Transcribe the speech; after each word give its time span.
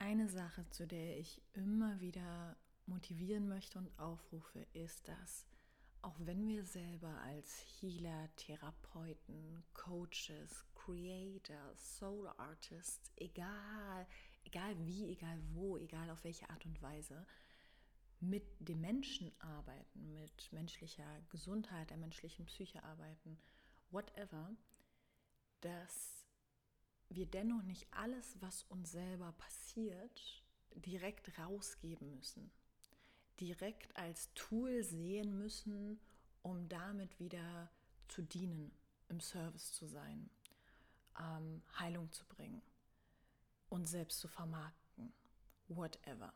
Eine 0.00 0.28
Sache, 0.28 0.64
zu 0.70 0.86
der 0.86 1.18
ich 1.18 1.42
immer 1.54 2.00
wieder 2.00 2.56
motivieren 2.86 3.48
möchte 3.48 3.78
und 3.78 3.98
aufrufe, 3.98 4.64
ist, 4.72 5.08
dass 5.08 5.44
auch 6.02 6.14
wenn 6.20 6.46
wir 6.46 6.64
selber 6.64 7.20
als 7.22 7.64
Healer, 7.80 8.28
Therapeuten, 8.36 9.64
Coaches, 9.74 10.64
Creators, 10.76 11.98
Soul 11.98 12.28
Artists, 12.38 13.10
egal, 13.16 14.06
egal 14.44 14.76
wie, 14.86 15.10
egal 15.10 15.42
wo, 15.52 15.76
egal 15.76 16.10
auf 16.10 16.22
welche 16.22 16.48
Art 16.48 16.64
und 16.64 16.80
Weise, 16.80 17.26
mit 18.20 18.44
dem 18.60 18.80
Menschen 18.80 19.32
arbeiten, 19.40 20.14
mit 20.14 20.52
menschlicher 20.52 21.20
Gesundheit, 21.28 21.90
der 21.90 21.96
menschlichen 21.96 22.46
Psyche 22.46 22.84
arbeiten, 22.84 23.36
whatever, 23.90 24.56
dass 25.60 26.17
wir 27.10 27.26
dennoch 27.26 27.62
nicht 27.62 27.86
alles, 27.92 28.36
was 28.40 28.64
uns 28.64 28.92
selber 28.92 29.32
passiert, 29.32 30.42
direkt 30.74 31.38
rausgeben 31.38 32.14
müssen, 32.14 32.50
direkt 33.40 33.96
als 33.96 34.32
Tool 34.34 34.82
sehen 34.82 35.38
müssen, 35.38 35.98
um 36.42 36.68
damit 36.68 37.18
wieder 37.18 37.70
zu 38.08 38.22
dienen, 38.22 38.72
im 39.08 39.20
Service 39.20 39.72
zu 39.72 39.86
sein, 39.86 40.28
ähm, 41.18 41.62
Heilung 41.78 42.12
zu 42.12 42.24
bringen, 42.26 42.62
uns 43.68 43.90
selbst 43.90 44.20
zu 44.20 44.28
vermarkten, 44.28 45.12
whatever, 45.68 46.32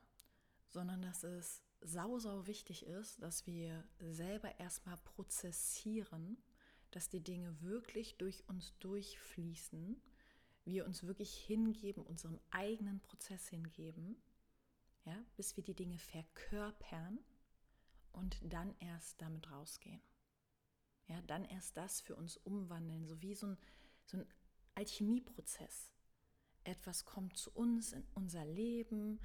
sondern 0.70 1.02
dass 1.02 1.22
es 1.22 1.62
sau, 1.80 2.18
sau 2.18 2.46
wichtig 2.46 2.86
ist, 2.86 3.20
dass 3.22 3.46
wir 3.46 3.84
selber 3.98 4.58
erstmal 4.58 4.96
prozessieren, 4.98 6.38
dass 6.90 7.08
die 7.08 7.22
Dinge 7.22 7.60
wirklich 7.60 8.16
durch 8.16 8.48
uns 8.48 8.76
durchfließen, 8.78 10.00
wir 10.64 10.86
uns 10.86 11.02
wirklich 11.02 11.34
hingeben, 11.34 12.04
unserem 12.04 12.38
eigenen 12.50 13.00
Prozess 13.00 13.48
hingeben, 13.48 14.16
ja, 15.04 15.16
bis 15.36 15.56
wir 15.56 15.64
die 15.64 15.74
Dinge 15.74 15.98
verkörpern 15.98 17.18
und 18.12 18.38
dann 18.42 18.74
erst 18.78 19.20
damit 19.20 19.50
rausgehen. 19.50 20.00
Ja, 21.08 21.20
dann 21.22 21.44
erst 21.44 21.76
das 21.76 22.00
für 22.00 22.14
uns 22.14 22.36
umwandeln, 22.36 23.06
so 23.06 23.20
wie 23.20 23.34
so 23.34 23.48
ein, 23.48 23.58
so 24.04 24.18
ein 24.18 24.26
Alchemieprozess. 24.74 25.92
Etwas 26.64 27.04
kommt 27.04 27.36
zu 27.36 27.50
uns 27.50 27.92
in 27.92 28.06
unser 28.14 28.44
Leben 28.44 29.18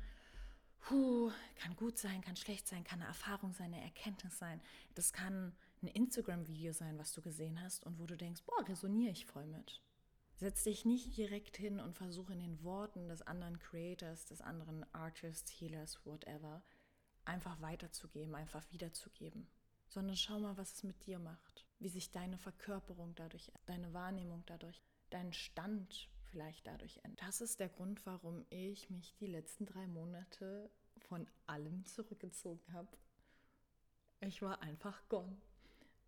Puh, 0.80 1.31
kann 1.56 1.76
gut 1.76 1.98
sein, 1.98 2.22
kann 2.22 2.36
schlecht 2.36 2.67
sein, 2.67 2.83
kann 2.83 3.00
eine 3.00 3.09
Erfahrung 3.09 3.54
sein, 3.54 3.73
eine 3.73 3.83
Erkenntnis 3.83 4.38
sein. 4.38 4.61
Das 4.95 5.11
kann 5.11 5.54
ein 5.81 5.88
Instagram-Video 5.88 6.72
sein, 6.72 6.98
was 6.98 7.14
du 7.14 7.22
gesehen 7.22 7.61
hast 7.61 7.86
und 7.86 8.00
wo 8.00 8.06
du 8.06 8.16
denkst, 8.16 8.44
boah, 8.45 8.67
resoniere 8.67 9.11
ich 9.11 9.26
voll 9.26 9.45
mit. 9.48 9.81
Setz 10.38 10.63
dich 10.63 10.85
nicht 10.85 11.17
direkt 11.17 11.57
hin 11.57 11.80
und 11.80 11.95
versuche 11.95 12.33
in 12.33 12.39
den 12.39 12.63
Worten 12.63 13.09
des 13.09 13.23
anderen 13.23 13.57
Creators, 13.57 14.25
des 14.25 14.39
anderen 14.41 14.85
Artists, 14.93 15.52
Healers, 15.59 16.05
whatever, 16.05 16.61
einfach 17.25 17.59
weiterzugeben, 17.59 18.35
einfach 18.35 18.63
wiederzugeben. 18.71 19.47
Sondern 19.89 20.15
schau 20.15 20.38
mal, 20.39 20.55
was 20.55 20.73
es 20.73 20.83
mit 20.83 21.08
dir 21.08 21.17
macht. 21.17 21.65
Wie 21.80 21.89
sich 21.89 22.11
deine 22.11 22.38
Verkörperung 22.38 23.15
dadurch, 23.15 23.52
deine 23.65 23.93
Wahrnehmung 23.93 24.43
dadurch, 24.45 24.80
dein 25.09 25.33
Stand 25.33 26.08
vielleicht 26.30 26.67
dadurch 26.67 26.99
ändert. 27.03 27.27
Das 27.27 27.41
ist 27.41 27.59
der 27.59 27.69
Grund, 27.69 28.05
warum 28.05 28.45
ich 28.52 28.91
mich 28.91 29.15
die 29.15 29.27
letzten 29.27 29.65
drei 29.65 29.88
Monate 29.88 30.69
von 31.08 31.27
allem 31.47 31.83
zurückgezogen 31.85 32.73
habe. 32.73 32.95
Ich 34.21 34.43
war 34.43 34.61
einfach 34.61 35.08
gone. 35.09 35.35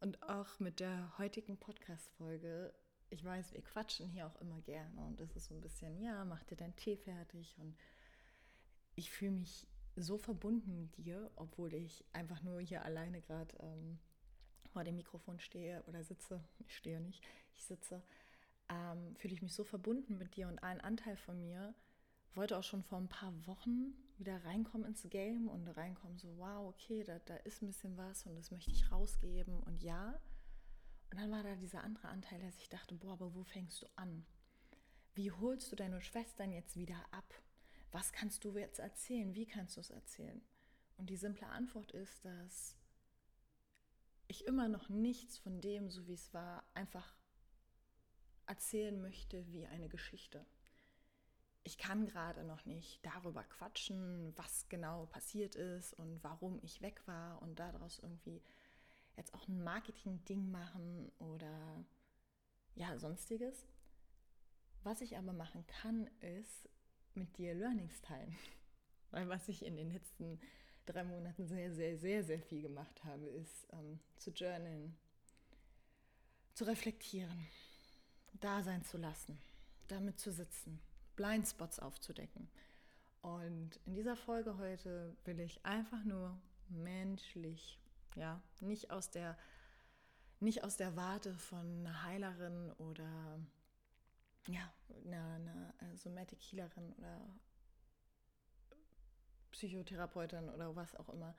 Und 0.01 0.21
auch 0.21 0.59
mit 0.59 0.79
der 0.79 1.17
heutigen 1.17 1.57
Podcast-Folge, 1.57 2.73
ich 3.09 3.23
weiß, 3.23 3.53
wir 3.53 3.61
quatschen 3.61 4.07
hier 4.07 4.27
auch 4.27 4.35
immer 4.41 4.61
gerne 4.61 5.01
und 5.05 5.19
es 5.19 5.35
ist 5.35 5.47
so 5.47 5.55
ein 5.55 5.61
bisschen, 5.61 5.99
ja, 6.01 6.25
mach 6.25 6.43
dir 6.43 6.55
deinen 6.55 6.75
Tee 6.75 6.97
fertig 6.97 7.55
und 7.59 7.75
ich 8.95 9.11
fühle 9.11 9.31
mich 9.31 9.67
so 9.95 10.17
verbunden 10.17 10.79
mit 10.79 10.97
dir, 10.97 11.31
obwohl 11.35 11.73
ich 11.73 12.05
einfach 12.13 12.41
nur 12.43 12.61
hier 12.61 12.85
alleine 12.85 13.21
gerade 13.21 13.55
ähm, 13.59 13.99
vor 14.71 14.83
dem 14.83 14.95
Mikrofon 14.95 15.39
stehe 15.39 15.83
oder 15.87 16.03
sitze. 16.03 16.43
Ich 16.59 16.75
stehe 16.75 17.01
nicht, 17.01 17.23
ich 17.55 17.63
sitze 17.65 18.03
ähm, 18.69 19.15
fühle 19.17 19.33
ich 19.33 19.41
mich 19.41 19.53
so 19.53 19.63
verbunden 19.63 20.17
mit 20.17 20.35
dir 20.35 20.47
und 20.47 20.59
ein 20.63 20.79
Anteil 20.81 21.17
von 21.17 21.39
mir 21.41 21.73
wollte 22.35 22.57
auch 22.57 22.63
schon 22.63 22.83
vor 22.83 22.99
ein 22.99 23.09
paar 23.09 23.33
Wochen 23.47 23.93
wieder 24.17 24.43
reinkommen 24.45 24.87
ins 24.87 25.07
Game 25.09 25.47
und 25.49 25.67
reinkommen, 25.67 26.17
so, 26.17 26.37
wow, 26.37 26.67
okay, 26.67 27.03
da, 27.03 27.19
da 27.25 27.35
ist 27.37 27.61
ein 27.61 27.67
bisschen 27.67 27.97
was 27.97 28.25
und 28.25 28.35
das 28.35 28.51
möchte 28.51 28.71
ich 28.71 28.91
rausgeben 28.91 29.59
und 29.61 29.81
ja. 29.81 30.19
Und 31.09 31.19
dann 31.19 31.31
war 31.31 31.43
da 31.43 31.55
dieser 31.55 31.83
andere 31.83 32.07
Anteil, 32.09 32.39
der 32.39 32.51
sich 32.51 32.69
dachte, 32.69 32.95
boah, 32.95 33.13
aber 33.13 33.33
wo 33.33 33.43
fängst 33.43 33.81
du 33.81 33.87
an? 33.95 34.25
Wie 35.15 35.31
holst 35.31 35.71
du 35.71 35.75
deine 35.75 36.01
Schwestern 36.01 36.51
jetzt 36.51 36.75
wieder 36.75 37.03
ab? 37.11 37.33
Was 37.91 38.11
kannst 38.13 38.43
du 38.43 38.55
jetzt 38.57 38.79
erzählen? 38.79 39.33
Wie 39.33 39.47
kannst 39.47 39.77
du 39.77 39.81
es 39.81 39.89
erzählen? 39.89 40.41
Und 40.97 41.09
die 41.09 41.17
simple 41.17 41.47
Antwort 41.47 41.91
ist, 41.91 42.23
dass 42.23 42.75
ich 44.27 44.45
immer 44.45 44.67
noch 44.67 44.89
nichts 44.89 45.39
von 45.39 45.59
dem, 45.59 45.89
so 45.89 46.07
wie 46.07 46.13
es 46.13 46.33
war, 46.33 46.63
einfach 46.75 47.15
erzählen 48.45 49.01
möchte 49.01 49.51
wie 49.51 49.65
eine 49.65 49.89
Geschichte. 49.89 50.45
Ich 51.63 51.77
kann 51.77 52.05
gerade 52.05 52.43
noch 52.43 52.65
nicht 52.65 53.03
darüber 53.05 53.43
quatschen, 53.43 54.33
was 54.37 54.69
genau 54.69 55.07
passiert 55.07 55.55
ist 55.55 55.93
und 55.93 56.23
warum 56.23 56.59
ich 56.61 56.81
weg 56.81 57.01
war 57.07 57.41
und 57.41 57.59
daraus 57.59 57.99
irgendwie 57.99 58.41
jetzt 59.19 59.33
auch 59.33 59.47
ein 59.47 59.63
Marketing-Ding 59.63 60.49
machen 60.49 61.11
oder 61.19 61.85
ja, 62.75 62.97
sonstiges. 62.97 63.65
Was 64.83 65.01
ich 65.01 65.17
aber 65.17 65.33
machen 65.33 65.65
kann, 65.67 66.09
ist 66.21 66.69
mit 67.13 67.37
dir 67.37 67.53
Learnings 67.53 68.01
teilen. 68.01 68.35
Weil 69.11 69.27
was 69.27 69.47
ich 69.49 69.65
in 69.65 69.75
den 69.75 69.91
letzten 69.91 70.39
drei 70.85 71.03
Monaten 71.03 71.47
sehr, 71.47 71.73
sehr, 71.73 71.97
sehr, 71.97 72.23
sehr 72.23 72.39
viel 72.39 72.61
gemacht 72.61 73.03
habe, 73.03 73.25
ist 73.25 73.67
ähm, 73.73 73.99
zu 74.17 74.31
journalen, 74.31 74.97
zu 76.53 76.63
reflektieren, 76.63 77.47
da 78.33 78.63
sein 78.63 78.83
zu 78.83 78.97
lassen, 78.97 79.37
damit 79.87 80.19
zu 80.19 80.31
sitzen, 80.31 80.79
Blindspots 81.15 81.79
aufzudecken. 81.79 82.49
Und 83.21 83.79
in 83.85 83.95
dieser 83.95 84.15
Folge 84.15 84.57
heute 84.57 85.15
will 85.25 85.39
ich 85.41 85.65
einfach 85.65 86.03
nur 86.05 86.39
menschlich, 86.69 87.79
ja, 88.15 88.41
nicht 88.59 88.91
aus 88.91 89.09
der, 89.09 89.37
nicht 90.39 90.63
aus 90.63 90.77
der 90.77 90.95
Warte 90.95 91.35
von 91.37 91.79
einer 91.79 92.03
Heilerin 92.03 92.71
oder 92.73 93.39
ja, 94.47 94.73
einer, 95.05 95.35
einer 95.35 95.73
äh, 95.81 95.95
Somatic 95.95 96.39
Healerin 96.41 96.93
oder 96.93 97.39
Psychotherapeutin 99.51 100.49
oder 100.49 100.75
was 100.75 100.95
auch 100.95 101.09
immer. 101.09 101.35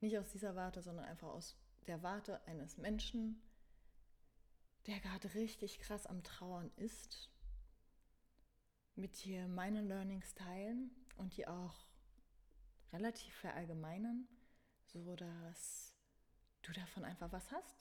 Nicht 0.00 0.18
aus 0.18 0.30
dieser 0.30 0.54
Warte, 0.54 0.82
sondern 0.82 1.04
einfach 1.04 1.28
aus 1.28 1.56
der 1.86 2.02
Warte 2.02 2.40
eines 2.46 2.78
Menschen, 2.78 3.40
der 4.86 5.00
gerade 5.00 5.32
richtig 5.34 5.78
krass 5.80 6.06
am 6.06 6.22
Trauern 6.22 6.70
ist, 6.76 7.30
mit 8.96 9.24
dir 9.24 9.48
meine 9.48 9.82
Learnings 9.82 10.34
teilen 10.34 10.90
und 11.16 11.36
die 11.36 11.46
auch 11.46 11.86
relativ 12.92 13.34
verallgemeinern, 13.34 14.28
sodass 15.00 15.94
du 16.62 16.72
davon 16.72 17.04
einfach 17.04 17.32
was 17.32 17.50
hast, 17.52 17.76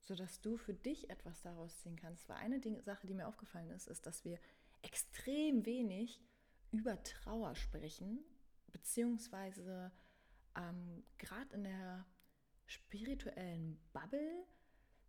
sodass 0.00 0.40
du 0.40 0.56
für 0.56 0.74
dich 0.74 1.10
etwas 1.10 1.42
daraus 1.42 1.78
ziehen 1.78 1.96
kannst. 1.96 2.28
Weil 2.28 2.36
eine 2.36 2.60
Ding, 2.60 2.80
Sache, 2.82 3.06
die 3.06 3.14
mir 3.14 3.28
aufgefallen 3.28 3.70
ist, 3.70 3.86
ist, 3.86 4.06
dass 4.06 4.24
wir 4.24 4.38
extrem 4.82 5.64
wenig 5.64 6.20
über 6.70 7.02
Trauer 7.02 7.54
sprechen, 7.54 8.18
beziehungsweise 8.72 9.92
ähm, 10.56 11.04
gerade 11.18 11.54
in 11.54 11.64
der 11.64 12.04
spirituellen 12.66 13.78
Bubble 13.92 14.44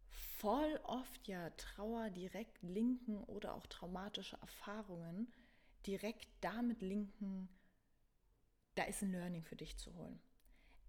voll 0.09 0.79
oft 0.83 1.27
ja 1.27 1.49
Trauer 1.51 2.09
direkt 2.09 2.61
linken 2.61 3.23
oder 3.23 3.55
auch 3.55 3.65
traumatische 3.67 4.37
Erfahrungen 4.37 5.31
direkt 5.85 6.27
damit 6.41 6.81
linken, 6.81 7.49
da 8.75 8.83
ist 8.83 9.01
ein 9.01 9.11
Learning 9.11 9.43
für 9.43 9.55
dich 9.55 9.77
zu 9.77 9.93
holen. 9.95 10.19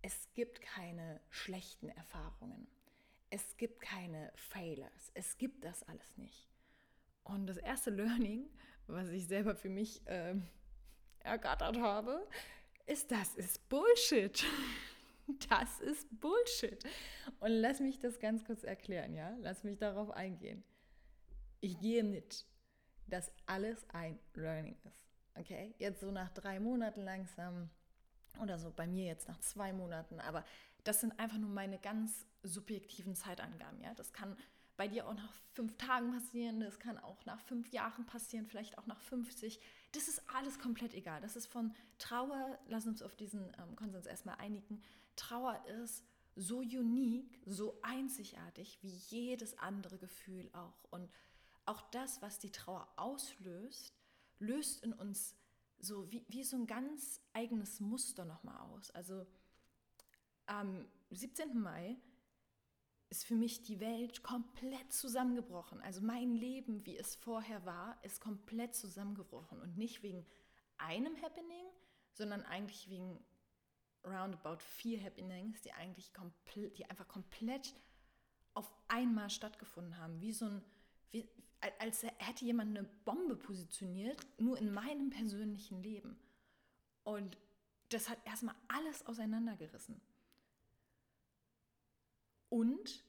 Es 0.06 0.32
gibt 0.34 0.60
keine 0.62 1.20
schlechten 1.30 1.88
Erfahrungen. 1.88 2.68
Es 3.28 3.56
gibt 3.56 3.80
keine 3.80 4.30
Failures. 4.36 5.10
Es 5.14 5.36
gibt 5.36 5.64
das 5.64 5.82
alles 5.82 6.16
nicht. 6.16 6.48
Und 7.24 7.48
das 7.48 7.56
erste 7.56 7.90
Learning, 7.90 8.48
was 8.86 9.08
ich 9.08 9.26
selber 9.26 9.56
für 9.56 9.68
mich 9.68 10.06
äh, 10.06 10.36
ergattert 11.18 11.78
habe, 11.78 12.24
ist, 12.86 13.10
das 13.10 13.34
ist 13.34 13.68
Bullshit. 13.68 14.44
Das 15.48 15.80
ist 15.80 16.06
Bullshit. 16.20 16.84
Und 17.40 17.50
lass 17.50 17.80
mich 17.80 17.98
das 17.98 18.20
ganz 18.20 18.44
kurz 18.44 18.62
erklären, 18.62 19.12
ja? 19.12 19.34
Lass 19.40 19.64
mich 19.64 19.76
darauf 19.76 20.12
eingehen. 20.12 20.62
Ich 21.58 21.80
gehe 21.80 22.04
mit, 22.04 22.46
dass 23.08 23.32
alles 23.44 23.84
ein 23.90 24.20
Learning 24.34 24.76
ist. 24.84 25.04
Okay? 25.34 25.74
Jetzt 25.78 25.98
so 25.98 26.12
nach 26.12 26.30
drei 26.30 26.60
Monaten 26.60 27.00
langsam 27.00 27.70
oder 28.38 28.58
so 28.58 28.70
bei 28.70 28.86
mir 28.86 29.06
jetzt 29.06 29.28
nach 29.28 29.38
zwei 29.40 29.72
Monaten, 29.72 30.20
aber 30.20 30.44
das 30.84 31.00
sind 31.00 31.18
einfach 31.18 31.38
nur 31.38 31.50
meine 31.50 31.78
ganz 31.78 32.26
subjektiven 32.42 33.14
Zeitangaben, 33.14 33.80
ja? 33.80 33.92
Das 33.94 34.12
kann 34.12 34.36
bei 34.76 34.88
dir 34.88 35.06
auch 35.06 35.14
nach 35.14 35.32
fünf 35.52 35.76
Tagen 35.78 36.12
passieren, 36.12 36.60
das 36.60 36.78
kann 36.78 36.98
auch 36.98 37.24
nach 37.24 37.40
fünf 37.40 37.72
Jahren 37.72 38.04
passieren, 38.06 38.46
vielleicht 38.46 38.78
auch 38.78 38.86
nach 38.86 39.00
50. 39.00 39.58
Das 39.92 40.08
ist 40.08 40.22
alles 40.34 40.58
komplett 40.58 40.94
egal. 40.94 41.20
Das 41.22 41.34
ist 41.34 41.46
von 41.46 41.74
Trauer, 41.98 42.58
lass 42.68 42.86
uns 42.86 43.02
auf 43.02 43.16
diesen 43.16 43.40
ähm, 43.58 43.74
Konsens 43.74 44.06
erstmal 44.06 44.36
einigen. 44.36 44.82
Trauer 45.16 45.64
ist 45.82 46.04
so 46.34 46.58
unique, 46.58 47.40
so 47.46 47.78
einzigartig 47.82 48.78
wie 48.82 48.94
jedes 49.08 49.56
andere 49.58 49.96
Gefühl 49.96 50.50
auch. 50.52 50.84
Und 50.90 51.10
auch 51.64 51.80
das, 51.90 52.20
was 52.20 52.38
die 52.38 52.52
Trauer 52.52 52.86
auslöst, 52.96 53.94
löst 54.38 54.84
in 54.84 54.92
uns 54.92 55.34
so 55.78 56.10
wie, 56.10 56.24
wie 56.28 56.44
so 56.44 56.56
ein 56.56 56.66
ganz 56.66 57.20
eigenes 57.32 57.80
Muster 57.80 58.24
nochmal 58.24 58.58
aus. 58.70 58.90
Also 58.90 59.26
am 60.46 60.86
17. 61.10 61.58
Mai 61.58 61.96
ist 63.08 63.24
für 63.24 63.36
mich 63.36 63.62
die 63.62 63.80
Welt 63.80 64.22
komplett 64.22 64.92
zusammengebrochen. 64.92 65.80
Also 65.80 66.00
mein 66.00 66.34
Leben, 66.34 66.84
wie 66.86 66.96
es 66.96 67.14
vorher 67.14 67.64
war, 67.64 68.02
ist 68.04 68.20
komplett 68.20 68.74
zusammengebrochen. 68.74 69.60
Und 69.60 69.76
nicht 69.76 70.02
wegen 70.02 70.26
einem 70.78 71.20
Happening, 71.22 71.66
sondern 72.12 72.42
eigentlich 72.42 72.88
wegen 72.90 73.24
roundabout 74.04 74.58
vier 74.58 75.02
Happenings, 75.02 75.60
die 75.62 75.72
eigentlich 75.72 76.12
komplett, 76.14 76.78
die 76.78 76.88
einfach 76.88 77.08
komplett 77.08 77.74
auf 78.54 78.72
einmal 78.88 79.30
stattgefunden 79.30 79.98
haben. 79.98 80.20
Wie 80.20 80.32
so 80.32 80.46
ein, 80.46 80.64
wie, 81.10 81.28
als 81.78 82.02
hätte 82.02 82.44
jemand 82.44 82.76
eine 82.76 82.88
Bombe 83.04 83.36
positioniert, 83.36 84.26
nur 84.38 84.58
in 84.58 84.72
meinem 84.72 85.10
persönlichen 85.10 85.82
Leben. 85.82 86.18
Und 87.02 87.38
das 87.88 88.08
hat 88.08 88.18
erstmal 88.26 88.56
alles 88.68 89.06
auseinandergerissen. 89.06 90.00
Und 92.48 93.04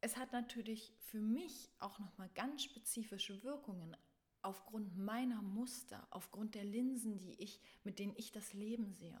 es 0.00 0.16
hat 0.16 0.32
natürlich 0.32 0.92
für 0.98 1.20
mich 1.20 1.70
auch 1.78 1.98
nochmal 1.98 2.30
ganz 2.34 2.62
spezifische 2.62 3.42
Wirkungen 3.42 3.96
aufgrund 4.42 4.96
meiner 4.96 5.42
Muster, 5.42 6.06
aufgrund 6.10 6.54
der 6.54 6.64
Linsen, 6.64 7.18
die 7.18 7.34
ich, 7.42 7.60
mit 7.82 7.98
denen 7.98 8.14
ich 8.16 8.30
das 8.30 8.52
Leben 8.52 8.92
sehe, 8.92 9.18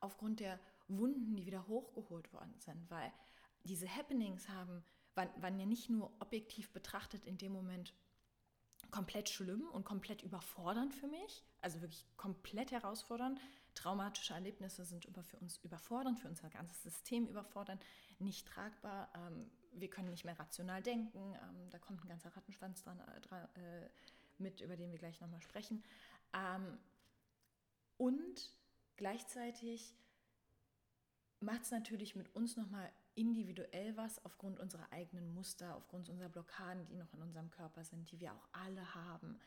aufgrund 0.00 0.40
der 0.40 0.60
Wunden, 0.88 1.36
die 1.36 1.46
wieder 1.46 1.66
hochgeholt 1.68 2.32
worden 2.32 2.54
sind, 2.58 2.90
weil 2.90 3.12
diese 3.64 3.88
Happenings 3.88 4.48
haben, 4.48 4.84
waren, 5.14 5.30
waren 5.42 5.58
ja 5.58 5.66
nicht 5.66 5.88
nur 5.88 6.12
objektiv 6.20 6.70
betrachtet 6.70 7.24
in 7.24 7.38
dem 7.38 7.52
Moment 7.52 7.94
komplett 8.90 9.28
schlimm 9.28 9.68
und 9.72 9.84
komplett 9.84 10.22
überfordernd 10.22 10.94
für 10.94 11.08
mich, 11.08 11.44
also 11.60 11.80
wirklich 11.80 12.06
komplett 12.16 12.70
herausfordernd. 12.70 13.40
Traumatische 13.74 14.34
Erlebnisse 14.34 14.84
sind 14.84 15.04
über, 15.04 15.22
für 15.22 15.38
uns 15.38 15.58
überfordernd, 15.58 16.18
für 16.18 16.28
unser 16.28 16.48
ganzes 16.50 16.82
System 16.82 17.26
überfordernd, 17.28 17.84
nicht 18.18 18.46
tragbar. 18.46 19.10
Ähm, 19.14 19.50
wir 19.72 19.88
können 19.88 20.10
nicht 20.10 20.24
mehr 20.24 20.38
rational 20.38 20.82
denken. 20.82 21.34
Ähm, 21.34 21.70
da 21.70 21.78
kommt 21.78 22.02
ein 22.02 22.08
ganzer 22.08 22.34
Rattenschwanz 22.34 22.82
dran, 22.82 22.98
äh, 22.98 23.84
äh, 23.84 23.88
mit, 24.38 24.60
über 24.60 24.76
den 24.76 24.90
wir 24.90 24.98
gleich 24.98 25.20
nochmal 25.20 25.42
sprechen. 25.42 25.84
Ähm, 26.32 26.78
und 27.96 28.52
gleichzeitig 28.96 29.94
macht 31.40 31.62
es 31.62 31.70
natürlich 31.70 32.16
mit 32.16 32.34
uns 32.34 32.56
nochmal 32.56 32.90
individuell 33.18 33.96
was 33.96 34.24
aufgrund 34.24 34.60
unserer 34.60 34.90
eigenen 34.92 35.34
Muster, 35.34 35.74
aufgrund 35.74 36.08
unserer 36.08 36.28
Blockaden, 36.28 36.86
die 36.86 36.94
noch 36.94 37.12
in 37.12 37.22
unserem 37.22 37.50
Körper 37.50 37.84
sind, 37.84 38.10
die 38.12 38.20
wir 38.20 38.32
auch 38.32 38.48
alle 38.52 38.94
haben. 38.94 39.38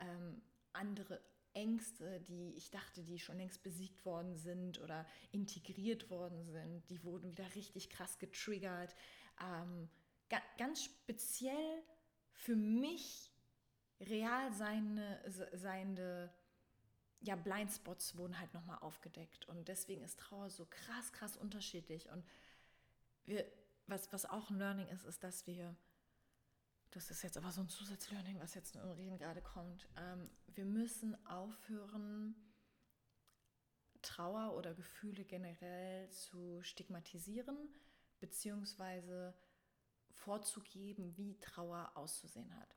Ähm, 0.00 0.40
andere 0.72 1.20
Ängste, 1.52 2.20
die 2.20 2.54
ich 2.56 2.70
dachte, 2.70 3.02
die 3.02 3.18
schon 3.18 3.36
längst 3.36 3.62
besiegt 3.62 4.04
worden 4.04 4.36
sind 4.36 4.80
oder 4.80 5.06
integriert 5.30 6.08
worden 6.08 6.42
sind, 6.44 6.88
die 6.88 7.02
wurden 7.04 7.30
wieder 7.30 7.54
richtig 7.54 7.90
krass 7.90 8.18
getriggert. 8.18 8.94
Ähm, 9.42 9.88
ga 10.30 10.40
ganz 10.56 10.84
speziell 10.84 11.82
für 12.32 12.56
mich 12.56 13.30
real 14.00 14.52
seine, 14.52 15.20
seiende 15.52 16.32
ja, 17.20 17.34
Blindspots 17.34 18.16
wurden 18.16 18.38
halt 18.38 18.54
nochmal 18.54 18.78
aufgedeckt. 18.78 19.48
Und 19.48 19.68
deswegen 19.68 20.04
ist 20.04 20.20
Trauer 20.20 20.50
so 20.50 20.66
krass, 20.66 21.12
krass 21.12 21.36
unterschiedlich. 21.36 22.08
Und 22.10 22.24
wir, 23.28 23.44
was, 23.86 24.12
was 24.12 24.24
auch 24.24 24.50
ein 24.50 24.58
Learning 24.58 24.88
ist, 24.88 25.04
ist, 25.04 25.22
dass 25.22 25.46
wir, 25.46 25.76
das 26.90 27.10
ist 27.10 27.22
jetzt 27.22 27.36
aber 27.36 27.52
so 27.52 27.60
ein 27.60 27.68
Zusatzlearning, 27.68 28.40
was 28.40 28.54
jetzt 28.54 28.76
im 28.76 28.90
Reden 28.90 29.18
gerade 29.18 29.42
kommt, 29.42 29.88
ähm, 29.96 30.30
wir 30.46 30.64
müssen 30.64 31.14
aufhören, 31.26 32.34
Trauer 34.02 34.54
oder 34.54 34.74
Gefühle 34.74 35.24
generell 35.24 36.08
zu 36.10 36.62
stigmatisieren, 36.62 37.56
beziehungsweise 38.20 39.34
vorzugeben, 40.10 41.16
wie 41.16 41.38
Trauer 41.40 41.90
auszusehen 41.94 42.54
hat. 42.56 42.76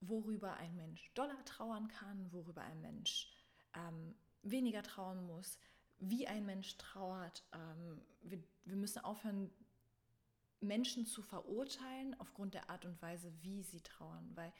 Worüber 0.00 0.54
ein 0.54 0.74
Mensch 0.74 1.12
doller 1.14 1.44
trauern 1.44 1.88
kann, 1.88 2.32
worüber 2.32 2.62
ein 2.62 2.80
Mensch 2.80 3.30
ähm, 3.74 4.14
weniger 4.42 4.82
trauern 4.82 5.26
muss, 5.26 5.58
wie 5.98 6.26
ein 6.26 6.44
Mensch 6.44 6.76
trauert. 6.78 7.44
Ähm, 7.52 8.02
wir, 8.22 8.42
wir 8.64 8.76
müssen 8.76 9.00
aufhören, 9.00 9.50
Menschen 10.60 11.06
zu 11.06 11.22
verurteilen 11.22 12.18
aufgrund 12.18 12.54
der 12.54 12.70
Art 12.70 12.84
und 12.84 13.00
Weise, 13.02 13.32
wie 13.42 13.62
sie 13.62 13.80
trauern, 13.80 14.30
weil 14.34 14.52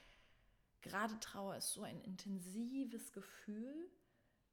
gerade 0.83 1.19
Trauer 1.21 1.57
ist 1.57 1.73
so 1.73 1.83
ein 1.83 2.01
intensives 2.03 3.13
Gefühl, 3.13 3.91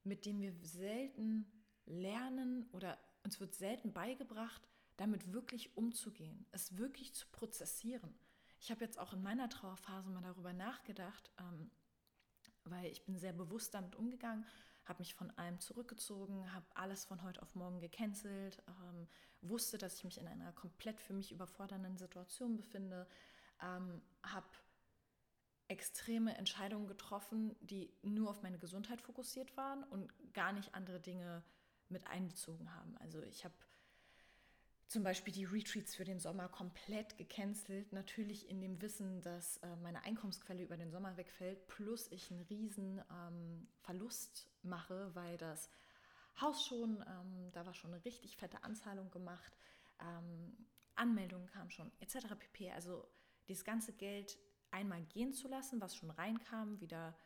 mit 0.03 0.25
dem 0.25 0.41
wir 0.41 0.53
selten 0.61 1.45
lernen 1.85 2.67
oder 2.71 2.97
uns 3.23 3.39
wird 3.39 3.55
selten 3.55 3.93
beigebracht, 3.93 4.61
damit 4.97 5.33
wirklich 5.33 5.75
umzugehen, 5.77 6.45
es 6.51 6.77
wirklich 6.77 7.13
zu 7.13 7.27
prozessieren. 7.31 8.13
Ich 8.59 8.71
habe 8.71 8.83
jetzt 8.83 8.99
auch 8.99 9.13
in 9.13 9.21
meiner 9.21 9.49
Trauerphase 9.49 10.09
mal 10.09 10.21
darüber 10.21 10.53
nachgedacht, 10.53 11.31
ähm, 11.39 11.71
weil 12.63 12.91
ich 12.91 13.03
bin 13.03 13.17
sehr 13.17 13.33
bewusst 13.33 13.73
damit 13.73 13.95
umgegangen, 13.95 14.45
habe 14.85 14.99
mich 14.99 15.15
von 15.15 15.31
allem 15.37 15.59
zurückgezogen, 15.59 16.53
habe 16.53 16.65
alles 16.73 17.05
von 17.05 17.23
heute 17.23 17.41
auf 17.41 17.55
morgen 17.55 17.79
gecancelt, 17.79 18.61
ähm, 18.67 19.07
wusste, 19.41 19.77
dass 19.77 19.97
ich 19.97 20.03
mich 20.03 20.19
in 20.19 20.27
einer 20.27 20.51
komplett 20.53 20.99
für 20.99 21.13
mich 21.13 21.31
überfordernden 21.31 21.97
Situation 21.97 22.55
befinde, 22.55 23.07
ähm, 23.61 24.01
habe 24.23 24.47
extreme 25.67 26.37
Entscheidungen 26.37 26.87
getroffen, 26.87 27.55
die 27.61 27.93
nur 28.01 28.29
auf 28.29 28.43
meine 28.43 28.59
Gesundheit 28.59 29.01
fokussiert 29.01 29.55
waren 29.57 29.83
und 29.85 30.11
gar 30.33 30.51
nicht 30.51 30.75
andere 30.75 30.99
Dinge 30.99 31.43
mit 31.89 32.05
einbezogen 32.07 32.73
haben. 32.73 32.97
Also 32.97 33.21
ich 33.23 33.45
habe 33.45 33.55
zum 34.93 35.03
Beispiel 35.03 35.33
die 35.33 35.45
Retreats 35.45 35.95
für 35.95 36.03
den 36.03 36.19
Sommer 36.19 36.47
komplett 36.47 37.17
gecancelt. 37.17 37.91
Natürlich 37.93 38.47
in 38.47 38.61
dem 38.61 38.79
Wissen, 38.79 39.21
dass 39.21 39.57
äh, 39.57 39.75
meine 39.77 40.03
Einkommensquelle 40.03 40.61
über 40.61 40.77
den 40.77 40.91
Sommer 40.91 41.17
wegfällt, 41.17 41.65
plus 41.67 42.11
ich 42.11 42.29
einen 42.29 42.41
riesen 42.41 43.01
ähm, 43.09 43.67
Verlust 43.81 44.47
mache, 44.61 45.09
weil 45.15 45.35
das 45.37 45.71
Haus 46.39 46.63
schon, 46.63 47.03
ähm, 47.07 47.51
da 47.53 47.65
war 47.65 47.73
schon 47.73 47.91
eine 47.91 48.05
richtig 48.05 48.37
fette 48.37 48.63
Anzahlung 48.63 49.09
gemacht, 49.09 49.57
ähm, 49.99 50.67
Anmeldungen 50.93 51.47
kamen 51.47 51.71
schon, 51.71 51.91
etc. 51.99 52.27
pp. 52.37 52.71
Also 52.71 53.07
dieses 53.47 53.65
ganze 53.65 53.93
Geld 53.93 54.37
einmal 54.69 55.01
gehen 55.05 55.33
zu 55.33 55.47
lassen, 55.47 55.81
was 55.81 55.95
schon 55.95 56.11
reinkam, 56.11 56.79
wieder 56.79 57.17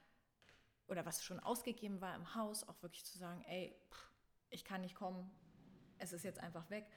oder 0.88 1.06
was 1.06 1.22
schon 1.22 1.42
ausgegeben 1.42 2.00
war 2.00 2.16
im 2.16 2.34
Haus, 2.34 2.66
auch 2.66 2.82
wirklich 2.82 3.04
zu 3.04 3.18
sagen, 3.18 3.44
ey, 3.44 3.78
pff, 3.92 4.10
ich 4.52 4.64
kann 4.64 4.80
nicht 4.80 4.96
kommen, 4.96 5.30
es 5.98 6.14
ist 6.14 6.24
jetzt 6.24 6.40
einfach 6.40 6.70
weg 6.70 6.90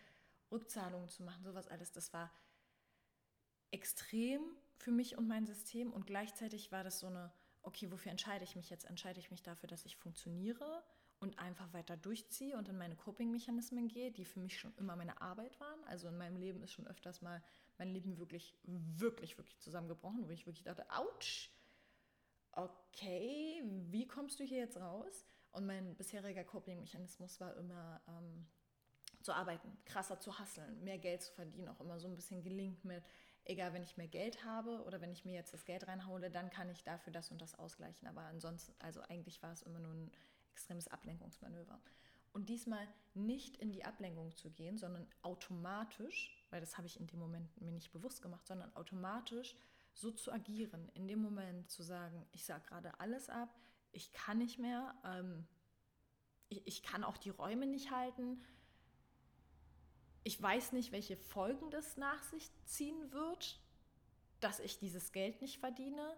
Rückzahlungen 0.50 1.08
zu 1.08 1.22
machen, 1.22 1.44
sowas 1.44 1.68
alles, 1.68 1.92
das 1.92 2.12
war 2.12 2.30
extrem 3.70 4.42
für 4.76 4.90
mich 4.90 5.16
und 5.16 5.28
mein 5.28 5.46
System 5.46 5.92
und 5.92 6.06
gleichzeitig 6.06 6.72
war 6.72 6.84
das 6.84 7.00
so 7.00 7.06
eine, 7.06 7.32
okay, 7.62 7.90
wofür 7.90 8.10
entscheide 8.10 8.44
ich 8.44 8.56
mich 8.56 8.70
jetzt? 8.70 8.84
Entscheide 8.84 9.20
ich 9.20 9.30
mich 9.30 9.42
dafür, 9.42 9.68
dass 9.68 9.84
ich 9.84 9.96
funktioniere 9.96 10.82
und 11.20 11.38
einfach 11.38 11.72
weiter 11.74 11.96
durchziehe 11.96 12.56
und 12.56 12.68
in 12.68 12.78
meine 12.78 12.96
Coping-Mechanismen 12.96 13.88
gehe, 13.88 14.10
die 14.10 14.24
für 14.24 14.40
mich 14.40 14.58
schon 14.58 14.74
immer 14.76 14.96
meine 14.96 15.20
Arbeit 15.20 15.60
waren. 15.60 15.84
Also 15.84 16.08
in 16.08 16.16
meinem 16.16 16.36
Leben 16.36 16.62
ist 16.62 16.72
schon 16.72 16.86
öfters 16.86 17.20
mal 17.20 17.42
mein 17.76 17.88
Leben 17.88 18.18
wirklich, 18.18 18.56
wirklich, 18.62 19.36
wirklich 19.36 19.58
zusammengebrochen, 19.60 20.26
wo 20.26 20.30
ich 20.30 20.46
wirklich 20.46 20.64
dachte, 20.64 20.86
ouch, 20.90 21.50
okay, 22.52 23.62
wie 23.90 24.06
kommst 24.06 24.40
du 24.40 24.44
hier 24.44 24.58
jetzt 24.58 24.78
raus? 24.78 25.26
Und 25.52 25.66
mein 25.66 25.94
bisheriger 25.96 26.44
Coping-Mechanismus 26.44 27.38
war 27.38 27.54
immer, 27.56 28.00
ähm, 28.08 28.46
zu 29.22 29.32
arbeiten, 29.32 29.76
krasser 29.84 30.18
zu 30.18 30.38
hasseln, 30.38 30.82
mehr 30.82 30.98
Geld 30.98 31.22
zu 31.22 31.32
verdienen, 31.32 31.68
auch 31.68 31.80
immer 31.80 31.98
so 31.98 32.08
ein 32.08 32.16
bisschen 32.16 32.42
gelingt 32.42 32.84
mit, 32.84 33.04
egal, 33.44 33.72
wenn 33.72 33.82
ich 33.82 33.96
mehr 33.96 34.08
Geld 34.08 34.44
habe 34.44 34.82
oder 34.84 35.00
wenn 35.00 35.12
ich 35.12 35.24
mir 35.24 35.34
jetzt 35.34 35.52
das 35.52 35.64
Geld 35.64 35.86
reinhole, 35.88 36.30
dann 36.30 36.50
kann 36.50 36.68
ich 36.70 36.82
dafür 36.84 37.12
das 37.12 37.30
und 37.30 37.40
das 37.40 37.54
ausgleichen. 37.58 38.08
Aber 38.08 38.22
ansonsten, 38.22 38.74
also 38.78 39.00
eigentlich 39.02 39.42
war 39.42 39.52
es 39.52 39.62
immer 39.62 39.78
nur 39.78 39.92
ein 39.92 40.10
extremes 40.52 40.88
Ablenkungsmanöver. 40.88 41.80
Und 42.32 42.48
diesmal 42.48 42.86
nicht 43.14 43.56
in 43.56 43.72
die 43.72 43.84
Ablenkung 43.84 44.36
zu 44.36 44.50
gehen, 44.50 44.78
sondern 44.78 45.06
automatisch, 45.22 46.46
weil 46.50 46.60
das 46.60 46.76
habe 46.76 46.86
ich 46.86 46.98
in 47.00 47.06
dem 47.08 47.18
Moment 47.18 47.60
mir 47.60 47.72
nicht 47.72 47.92
bewusst 47.92 48.22
gemacht, 48.22 48.46
sondern 48.46 48.74
automatisch 48.76 49.56
so 49.94 50.12
zu 50.12 50.32
agieren, 50.32 50.88
in 50.94 51.08
dem 51.08 51.20
Moment 51.20 51.68
zu 51.70 51.82
sagen, 51.82 52.24
ich 52.30 52.44
sage 52.44 52.64
gerade 52.66 52.98
alles 53.00 53.28
ab, 53.28 53.58
ich 53.90 54.12
kann 54.12 54.38
nicht 54.38 54.58
mehr, 54.60 54.94
ähm, 55.04 55.46
ich, 56.48 56.64
ich 56.66 56.82
kann 56.84 57.02
auch 57.02 57.16
die 57.16 57.30
Räume 57.30 57.66
nicht 57.66 57.90
halten, 57.90 58.40
ich 60.24 60.40
weiß 60.40 60.72
nicht, 60.72 60.92
welche 60.92 61.16
Folgen 61.16 61.70
das 61.70 61.96
nach 61.96 62.22
sich 62.24 62.50
ziehen 62.64 63.12
wird. 63.12 63.60
dass 64.40 64.58
ich 64.58 64.78
dieses 64.78 65.12
Geld 65.12 65.42
nicht 65.42 65.58
verdiene 65.58 66.16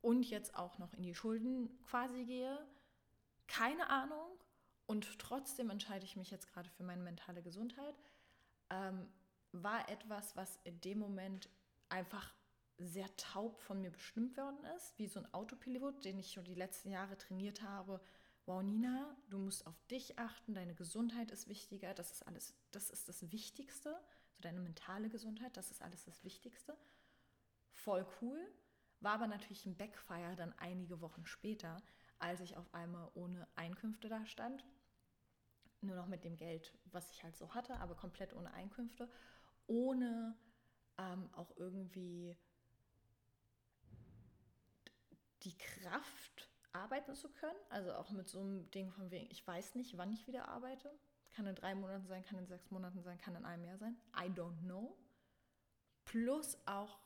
und 0.00 0.22
jetzt 0.30 0.54
auch 0.56 0.78
noch 0.78 0.92
in 0.94 1.02
die 1.02 1.14
Schulden 1.14 1.82
quasi 1.82 2.24
gehe. 2.24 2.64
Keine 3.48 3.90
Ahnung. 3.90 4.30
Und 4.86 5.18
trotzdem 5.18 5.70
entscheide 5.70 6.04
ich 6.04 6.16
mich 6.16 6.30
jetzt 6.30 6.46
gerade 6.52 6.70
für 6.70 6.84
meine 6.84 7.02
mentale 7.02 7.42
Gesundheit. 7.42 7.96
Ähm, 8.70 9.08
war 9.50 9.88
etwas, 9.88 10.36
was 10.36 10.60
in 10.62 10.80
dem 10.80 10.98
Moment 11.00 11.48
einfach 11.88 12.32
sehr 12.78 13.08
taub 13.16 13.58
von 13.58 13.80
mir 13.80 13.90
bestimmt 13.90 14.36
worden 14.36 14.62
ist, 14.76 14.96
wie 14.98 15.08
so 15.08 15.18
ein 15.18 15.34
Autopilot, 15.34 16.04
den 16.04 16.18
ich 16.18 16.32
schon 16.32 16.44
die 16.44 16.54
letzten 16.54 16.90
Jahre 16.90 17.16
trainiert 17.16 17.62
habe. 17.62 18.00
Wow, 18.46 18.62
Nina, 18.62 19.16
du 19.28 19.38
musst 19.38 19.66
auf 19.66 19.74
dich 19.90 20.20
achten, 20.20 20.54
deine 20.54 20.76
Gesundheit 20.76 21.32
ist 21.32 21.48
wichtiger, 21.48 21.94
das 21.94 22.12
ist 22.12 22.26
alles, 22.28 22.54
das 22.70 22.90
ist 22.90 23.08
das 23.08 23.32
Wichtigste, 23.32 23.98
so 24.30 24.40
deine 24.40 24.60
mentale 24.60 25.08
Gesundheit, 25.08 25.56
das 25.56 25.72
ist 25.72 25.82
alles 25.82 26.04
das 26.04 26.22
Wichtigste. 26.22 26.76
Voll 27.72 28.06
cool, 28.22 28.38
war 29.00 29.14
aber 29.14 29.26
natürlich 29.26 29.66
ein 29.66 29.76
Backfire 29.76 30.36
dann 30.36 30.52
einige 30.60 31.00
Wochen 31.00 31.26
später, 31.26 31.82
als 32.20 32.40
ich 32.40 32.56
auf 32.56 32.72
einmal 32.72 33.10
ohne 33.14 33.48
Einkünfte 33.56 34.08
da 34.08 34.24
stand. 34.26 34.64
Nur 35.80 35.96
noch 35.96 36.06
mit 36.06 36.22
dem 36.22 36.36
Geld, 36.36 36.72
was 36.92 37.10
ich 37.10 37.24
halt 37.24 37.36
so 37.36 37.52
hatte, 37.52 37.74
aber 37.80 37.96
komplett 37.96 38.32
ohne 38.32 38.54
Einkünfte, 38.54 39.10
ohne 39.66 40.38
ähm, 40.98 41.28
auch 41.32 41.56
irgendwie 41.56 42.36
die 45.42 45.58
Kraft 45.58 46.35
arbeiten 46.76 47.14
zu 47.14 47.28
können. 47.28 47.58
Also 47.70 47.92
auch 47.94 48.10
mit 48.10 48.28
so 48.28 48.40
einem 48.40 48.70
Ding 48.70 48.90
von 48.90 49.10
wegen, 49.10 49.30
ich 49.30 49.46
weiß 49.46 49.74
nicht, 49.74 49.96
wann 49.96 50.12
ich 50.12 50.26
wieder 50.26 50.48
arbeite. 50.48 50.90
Kann 51.30 51.46
in 51.46 51.54
drei 51.54 51.74
Monaten 51.74 52.06
sein, 52.06 52.24
kann 52.24 52.38
in 52.38 52.46
sechs 52.46 52.70
Monaten 52.70 53.02
sein, 53.02 53.18
kann 53.18 53.34
in 53.36 53.44
einem 53.44 53.64
Jahr 53.64 53.78
sein. 53.78 53.96
I 54.16 54.28
don't 54.30 54.58
know. 54.60 54.96
Plus 56.04 56.56
auch 56.66 56.98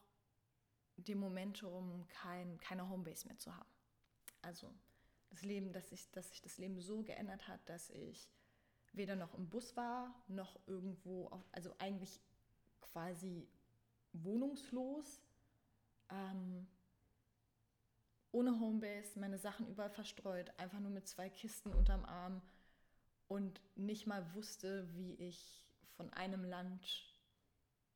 dem 0.96 1.18
Momentum, 1.18 2.06
kein, 2.08 2.58
keine 2.60 2.88
Homebase 2.88 3.26
mehr 3.26 3.38
zu 3.38 3.54
haben. 3.54 3.68
Also 4.42 4.72
das 5.30 5.42
Leben, 5.42 5.72
dass 5.72 5.88
sich, 5.90 6.10
dass 6.10 6.30
sich 6.30 6.42
das 6.42 6.58
Leben 6.58 6.80
so 6.80 7.02
geändert 7.02 7.48
hat, 7.48 7.60
dass 7.68 7.90
ich 7.90 8.28
weder 8.92 9.16
noch 9.16 9.34
im 9.34 9.48
Bus 9.48 9.76
war, 9.76 10.14
noch 10.28 10.58
irgendwo, 10.66 11.28
auf, 11.28 11.42
also 11.52 11.74
eigentlich 11.78 12.20
quasi 12.80 13.48
wohnungslos. 14.12 15.22
Ähm, 16.10 16.66
ohne 18.32 18.60
Homebase, 18.60 19.18
meine 19.18 19.38
Sachen 19.38 19.68
überall 19.68 19.90
verstreut, 19.90 20.52
einfach 20.58 20.80
nur 20.80 20.90
mit 20.90 21.08
zwei 21.08 21.28
Kisten 21.28 21.72
unterm 21.72 22.04
Arm 22.04 22.42
und 23.28 23.60
nicht 23.76 24.06
mal 24.06 24.34
wusste, 24.34 24.88
wie 24.94 25.14
ich 25.14 25.66
von 25.96 26.12
einem 26.12 26.44
Land 26.44 27.14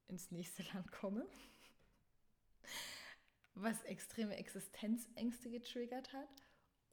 ins 0.09 0.31
nächste 0.31 0.63
Land 0.75 0.91
komme, 0.93 1.27
was 3.55 3.83
extreme 3.85 4.37
Existenzängste 4.37 5.51
getriggert 5.51 6.13
hat 6.13 6.45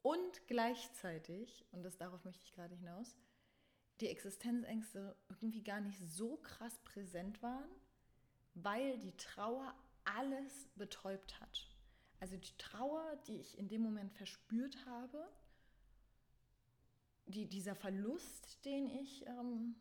und 0.02 0.46
gleichzeitig, 0.46 1.64
und 1.72 1.82
das 1.82 1.96
darauf 1.96 2.24
möchte 2.24 2.44
ich 2.44 2.52
gerade 2.52 2.74
hinaus, 2.74 3.16
die 4.00 4.08
Existenzängste 4.08 5.16
irgendwie 5.28 5.62
gar 5.62 5.80
nicht 5.80 5.98
so 6.00 6.36
krass 6.38 6.78
präsent 6.84 7.42
waren, 7.42 7.70
weil 8.54 8.98
die 8.98 9.16
Trauer 9.16 9.74
alles 10.04 10.68
betäubt 10.74 11.40
hat. 11.40 11.71
Also 12.22 12.36
die 12.36 12.56
Trauer, 12.56 13.16
die 13.26 13.40
ich 13.40 13.58
in 13.58 13.66
dem 13.66 13.82
Moment 13.82 14.12
verspürt 14.12 14.86
habe, 14.86 15.28
die, 17.26 17.48
dieser 17.48 17.74
Verlust, 17.74 18.64
den 18.64 18.86
ich 18.86 19.26
ähm, 19.26 19.74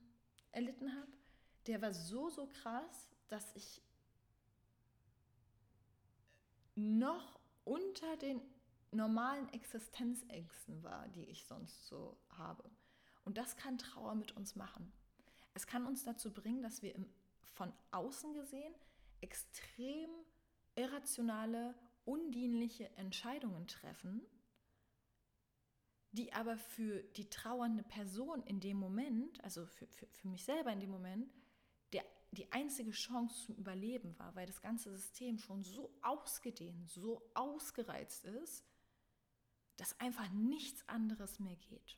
erlitten 0.52 0.92
habe, 0.92 1.12
der 1.68 1.84
war 1.84 1.94
so, 1.94 2.32
so 2.32 2.48
krass, 2.48 3.12
dass 3.28 3.56
ich 3.56 3.84
noch 6.74 7.40
unter 7.64 8.18
den 8.18 8.42
normalen 8.90 9.48
Existenzängsten 9.54 10.82
war, 10.82 11.10
die 11.10 11.26
ich 11.26 11.46
sonst 11.46 11.86
so 11.86 12.18
habe. 12.30 12.68
Und 13.24 13.38
das 13.38 13.56
kann 13.56 13.78
Trauer 13.78 14.16
mit 14.16 14.36
uns 14.36 14.56
machen. 14.56 14.92
Es 15.54 15.68
kann 15.68 15.86
uns 15.86 16.04
dazu 16.06 16.34
bringen, 16.34 16.64
dass 16.64 16.82
wir 16.82 16.96
im, 16.96 17.06
von 17.44 17.72
außen 17.92 18.34
gesehen 18.34 18.74
extrem 19.22 20.10
irrationale 20.74 21.76
undienliche 22.06 22.90
Entscheidungen 22.98 23.68
treffen, 23.68 24.26
die 26.12 26.34
aber 26.34 26.58
für 26.58 27.04
die 27.16 27.30
trauernde 27.30 27.84
Person 27.84 28.44
in 28.44 28.60
dem 28.60 28.78
Moment, 28.78 29.42
also 29.44 29.66
für, 29.66 29.88
für, 29.88 30.08
für 30.08 30.28
mich 30.28 30.44
selber 30.44 30.72
in 30.74 30.80
dem 30.80 30.90
Moment, 30.90 31.32
der, 31.94 32.04
die 32.32 32.52
einzige 32.52 32.92
Chance 32.92 33.46
zum 33.46 33.56
Überleben 33.56 34.18
war, 34.20 34.36
weil 34.36 34.46
das 34.46 34.62
ganze 34.62 34.92
System 34.92 35.38
schon 35.38 35.64
so 35.64 35.94
ausgedehnt, 36.02 36.90
so 36.90 37.22
ausgereizt 37.34 38.26
ist, 38.26 38.66
dass 39.78 40.00
einfach 40.00 40.30
nichts 40.32 40.88
anderes 40.90 41.40
mehr 41.40 41.56
geht. 41.56 41.98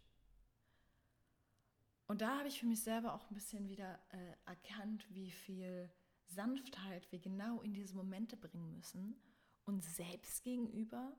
Und 2.06 2.22
da 2.22 2.38
habe 2.38 2.48
ich 2.48 2.60
für 2.60 2.68
mich 2.68 2.82
selber 2.82 3.14
auch 3.14 3.30
ein 3.30 3.34
bisschen 3.34 3.68
wieder 3.68 4.00
äh, 4.10 4.36
erkannt, 4.46 5.08
wie 5.10 5.32
viel 5.32 5.92
Sanftheit 6.28 7.12
wir 7.12 7.20
genau 7.20 7.62
in 7.62 7.74
diese 7.74 7.96
Momente 7.96 8.38
bringen 8.38 8.74
müssen 8.74 9.20
uns 9.66 9.96
selbst 9.96 10.44
gegenüber 10.44 11.16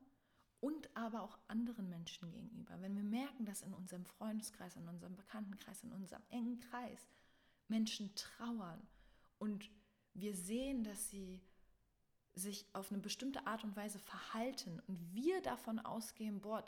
und 0.60 0.88
aber 0.96 1.22
auch 1.22 1.38
anderen 1.48 1.88
Menschen 1.88 2.30
gegenüber. 2.30 2.80
Wenn 2.80 2.96
wir 2.96 3.04
merken, 3.04 3.44
dass 3.44 3.62
in 3.62 3.74
unserem 3.74 4.06
Freundeskreis, 4.06 4.76
in 4.76 4.88
unserem 4.88 5.16
Bekanntenkreis, 5.16 5.82
in 5.82 5.92
unserem 5.92 6.22
engen 6.30 6.58
Kreis 6.58 7.06
Menschen 7.68 8.14
trauern 8.14 8.80
und 9.38 9.70
wir 10.14 10.34
sehen, 10.34 10.84
dass 10.84 11.10
sie 11.10 11.42
sich 12.34 12.66
auf 12.72 12.90
eine 12.90 13.00
bestimmte 13.00 13.46
Art 13.46 13.62
und 13.64 13.76
Weise 13.76 13.98
verhalten 13.98 14.80
und 14.86 15.14
wir 15.14 15.40
davon 15.42 15.78
ausgehen, 15.80 16.40
boah, 16.40 16.64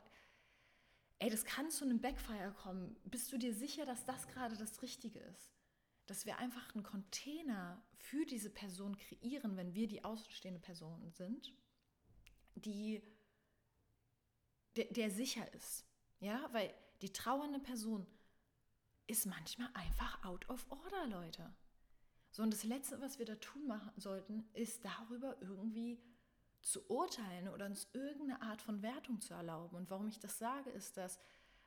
ey, 1.18 1.30
das 1.30 1.44
kann 1.44 1.70
zu 1.70 1.84
einem 1.84 2.00
Backfire 2.00 2.52
kommen. 2.52 2.96
Bist 3.04 3.32
du 3.32 3.38
dir 3.38 3.54
sicher, 3.54 3.84
dass 3.86 4.04
das 4.04 4.28
gerade 4.28 4.56
das 4.56 4.82
Richtige 4.82 5.18
ist? 5.18 5.50
Dass 6.06 6.26
wir 6.26 6.38
einfach 6.38 6.74
einen 6.74 6.84
Container 6.84 7.82
für 7.96 8.26
diese 8.26 8.50
Person 8.50 8.96
kreieren, 8.96 9.56
wenn 9.56 9.74
wir 9.74 9.88
die 9.88 10.04
außenstehende 10.04 10.60
Person 10.60 11.10
sind 11.10 11.52
die, 12.56 13.02
der, 14.76 14.86
der 14.86 15.10
sicher 15.10 15.52
ist. 15.54 15.84
Ja, 16.20 16.48
weil 16.52 16.74
die 17.02 17.12
trauernde 17.12 17.60
Person 17.60 18.06
ist 19.06 19.26
manchmal 19.26 19.68
einfach 19.74 20.24
out 20.24 20.48
of 20.48 20.66
order, 20.70 21.06
Leute. 21.06 21.54
So, 22.30 22.42
und 22.42 22.52
das 22.52 22.64
Letzte, 22.64 23.00
was 23.00 23.18
wir 23.18 23.26
da 23.26 23.36
tun 23.36 23.66
machen 23.66 23.92
sollten, 23.96 24.48
ist 24.52 24.84
darüber 24.84 25.36
irgendwie 25.40 26.02
zu 26.62 26.90
urteilen 26.90 27.48
oder 27.48 27.66
uns 27.66 27.88
irgendeine 27.92 28.42
Art 28.42 28.60
von 28.60 28.82
Wertung 28.82 29.20
zu 29.20 29.34
erlauben. 29.34 29.76
Und 29.76 29.90
warum 29.90 30.08
ich 30.08 30.18
das 30.18 30.38
sage, 30.38 30.70
ist, 30.70 30.96
dass 30.96 31.20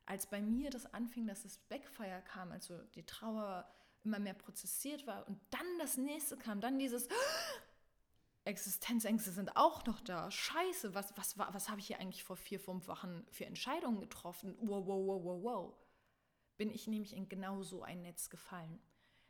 als 0.06 0.28
bei 0.28 0.42
mir 0.42 0.70
das 0.70 0.94
anfing, 0.94 1.28
dass 1.28 1.44
das 1.44 1.58
Backfire 1.58 2.22
kam, 2.26 2.52
also 2.52 2.78
die 2.96 3.06
Trauer 3.06 3.68
immer 4.04 4.20
mehr 4.20 4.34
prozessiert 4.34 5.06
war 5.08 5.28
und 5.28 5.40
dann 5.52 5.80
das 5.80 5.98
nächste 5.98 6.36
kam, 6.38 6.62
dann 6.62 6.80
dieses, 6.80 7.08
Existenzängste 8.50 9.32
sind 9.32 9.56
auch 9.56 9.86
noch 9.86 10.02
da. 10.02 10.30
Scheiße, 10.30 10.94
was, 10.96 11.16
was, 11.16 11.38
was, 11.38 11.70
habe 11.70 11.80
ich 11.80 11.88
hier 11.88 12.00
eigentlich 12.00 12.24
vor 12.24 12.36
vier, 12.36 12.60
fünf 12.60 12.88
Wochen 12.88 13.26
für 13.30 13.46
Entscheidungen 13.46 14.02
getroffen? 14.02 14.58
Wow, 14.62 14.86
wow, 14.86 15.06
wow, 15.06 15.24
wow, 15.24 15.44
wow. 15.44 15.74
Bin 16.58 16.72
ich 16.72 16.88
nämlich 16.88 17.16
in 17.16 17.30
genau 17.30 17.62
so 17.62 17.84
ein 17.84 18.02
Netz 18.02 18.30
gefallen. 18.30 18.80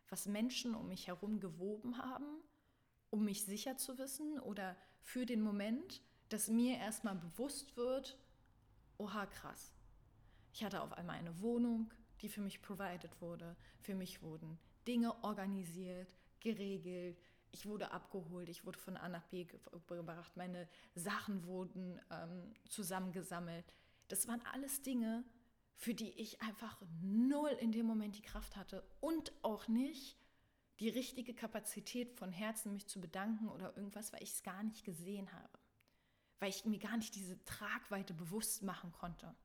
Was 0.07 0.25
Menschen 0.25 0.73
um 0.73 0.87
mich 0.87 1.07
herum 1.07 1.39
gewoben 1.39 1.97
haben, 1.97 2.25
um 3.09 3.25
mich 3.25 3.43
sicher 3.43 3.77
zu 3.77 3.97
wissen 3.97 4.39
oder 4.39 4.75
für 5.01 5.25
den 5.25 5.41
Moment, 5.41 6.01
dass 6.29 6.47
mir 6.47 6.77
erstmal 6.77 7.15
bewusst 7.15 7.75
wird, 7.77 8.17
oha 8.97 9.25
krass. 9.25 9.73
Ich 10.53 10.63
hatte 10.63 10.81
auf 10.81 10.93
einmal 10.93 11.17
eine 11.17 11.41
Wohnung, 11.41 11.93
die 12.21 12.29
für 12.29 12.41
mich 12.41 12.61
provided 12.61 13.21
wurde. 13.21 13.55
Für 13.81 13.95
mich 13.95 14.21
wurden 14.21 14.57
Dinge 14.87 15.23
organisiert, 15.23 16.07
geregelt, 16.39 17.19
ich 17.51 17.65
wurde 17.65 17.91
abgeholt, 17.91 18.49
ich 18.49 18.65
wurde 18.65 18.79
von 18.79 18.97
A 18.97 19.09
nach 19.09 19.25
B 19.25 19.45
gebracht, 19.45 20.35
meine 20.35 20.67
Sachen 20.95 21.45
wurden 21.45 21.99
ähm, 22.11 22.53
zusammengesammelt. 22.67 23.65
Das 24.07 24.27
waren 24.27 24.41
alles 24.53 24.81
Dinge, 24.81 25.23
für 25.75 25.93
die 25.93 26.11
ich 26.11 26.41
einfach 26.41 26.81
null 27.01 27.51
in 27.61 27.71
dem 27.71 27.85
Moment 27.85 28.17
die 28.17 28.21
Kraft 28.21 28.55
hatte 28.55 28.83
und 28.99 29.31
auch 29.43 29.67
nicht 29.67 30.17
die 30.79 30.89
richtige 30.89 31.33
Kapazität 31.33 32.13
von 32.13 32.31
Herzen, 32.31 32.73
mich 32.73 32.87
zu 32.87 33.01
bedanken 33.01 33.49
oder 33.49 33.75
irgendwas, 33.75 34.13
weil 34.13 34.23
ich 34.23 34.31
es 34.31 34.43
gar 34.43 34.63
nicht 34.63 34.83
gesehen 34.83 35.31
habe. 35.31 35.59
Weil 36.39 36.49
ich 36.49 36.65
mir 36.65 36.79
gar 36.79 36.97
nicht 36.97 37.15
diese 37.15 37.43
Tragweite 37.43 38.13
bewusst 38.13 38.63
machen 38.63 38.91
konnte, 38.93 39.35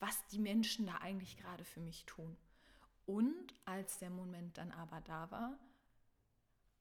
was 0.00 0.26
die 0.28 0.38
Menschen 0.38 0.86
da 0.86 0.96
eigentlich 0.96 1.36
gerade 1.36 1.64
für 1.64 1.80
mich 1.80 2.06
tun. 2.06 2.36
Und 3.04 3.54
als 3.64 3.98
der 3.98 4.10
Moment 4.10 4.58
dann 4.58 4.72
aber 4.72 5.00
da 5.02 5.30
war, 5.30 5.58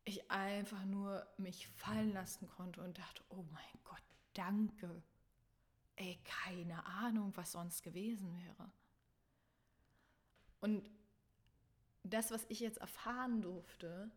ich 0.08 0.32
einfach 0.32 0.86
nur 0.86 1.28
mich 1.38 1.68
fallen 1.68 2.14
lassen 2.14 2.48
konnte 2.48 2.82
und 2.82 2.98
dachte, 2.98 3.24
oh 3.30 3.44
mein 3.52 3.84
Gott, 3.84 4.04
danke. 4.34 5.04
Ey, 5.96 6.20
keine 6.24 6.86
Ahnung, 6.86 7.32
was 7.36 7.52
sonst 7.52 7.84
gewesen 7.84 8.34
wäre. 8.34 8.72
Und 10.60 10.90
das, 12.04 12.32
was 12.32 12.46
ich 12.50 12.60
jetzt 12.60 12.78
erfahren 12.78 13.42
durfte, 13.42 14.10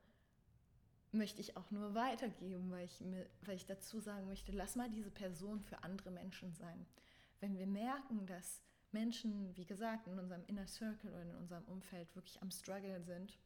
möchte 1.12 1.40
ich 1.40 1.56
auch 1.56 1.70
nur 1.70 1.94
weitergeben, 1.94 2.70
weil 2.70 2.84
ich, 2.84 3.00
mir, 3.00 3.28
weil 3.42 3.56
ich 3.56 3.66
dazu 3.66 4.00
sagen 4.00 4.26
möchte, 4.26 4.52
lass 4.52 4.76
mal 4.76 4.90
diese 4.90 5.10
Person 5.10 5.60
für 5.60 5.82
andere 5.82 6.10
Menschen 6.10 6.54
sein. 6.54 6.86
Wenn 7.40 7.56
wir 7.56 7.66
merken, 7.66 8.26
dass 8.26 8.62
Menschen, 8.92 9.56
wie 9.56 9.66
gesagt, 9.66 10.06
in 10.06 10.18
unserem 10.18 10.44
Inner 10.44 10.66
Circle 10.66 11.10
oder 11.10 11.22
in 11.22 11.34
unserem 11.34 11.64
Umfeld 11.64 12.14
wirklich 12.14 12.40
am 12.42 12.50
Struggle 12.50 13.02
sind 13.02 13.38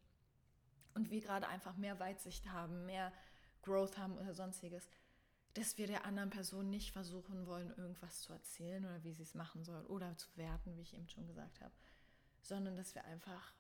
und 0.94 1.10
wir 1.10 1.20
gerade 1.20 1.48
einfach 1.48 1.76
mehr 1.76 1.98
Weitsicht 2.00 2.50
haben, 2.50 2.86
mehr 2.86 3.12
Growth 3.62 3.98
haben 3.98 4.16
oder 4.16 4.34
sonstiges, 4.34 4.88
dass 5.54 5.78
wir 5.78 5.86
der 5.86 6.04
anderen 6.04 6.30
Person 6.30 6.68
nicht 6.68 6.92
versuchen 6.92 7.46
wollen, 7.46 7.70
irgendwas 7.76 8.20
zu 8.22 8.32
erzählen 8.32 8.84
oder 8.84 9.02
wie 9.04 9.12
sie 9.12 9.22
es 9.22 9.34
machen 9.34 9.64
soll 9.64 9.84
oder 9.86 10.16
zu 10.16 10.28
werten, 10.36 10.76
wie 10.76 10.82
ich 10.82 10.94
eben 10.94 11.08
schon 11.08 11.26
gesagt 11.26 11.60
habe, 11.60 11.74
sondern 12.40 12.76
dass 12.76 12.94
wir 12.94 13.04
einfach 13.04 13.54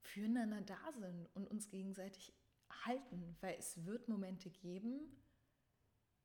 füreinander 0.00 0.60
da 0.62 0.92
sind 0.92 1.26
und 1.34 1.48
uns 1.48 1.68
gegenseitig 1.68 2.32
halten, 2.84 3.36
weil 3.40 3.56
es 3.58 3.84
wird 3.84 4.08
Momente 4.08 4.50
geben, 4.50 5.00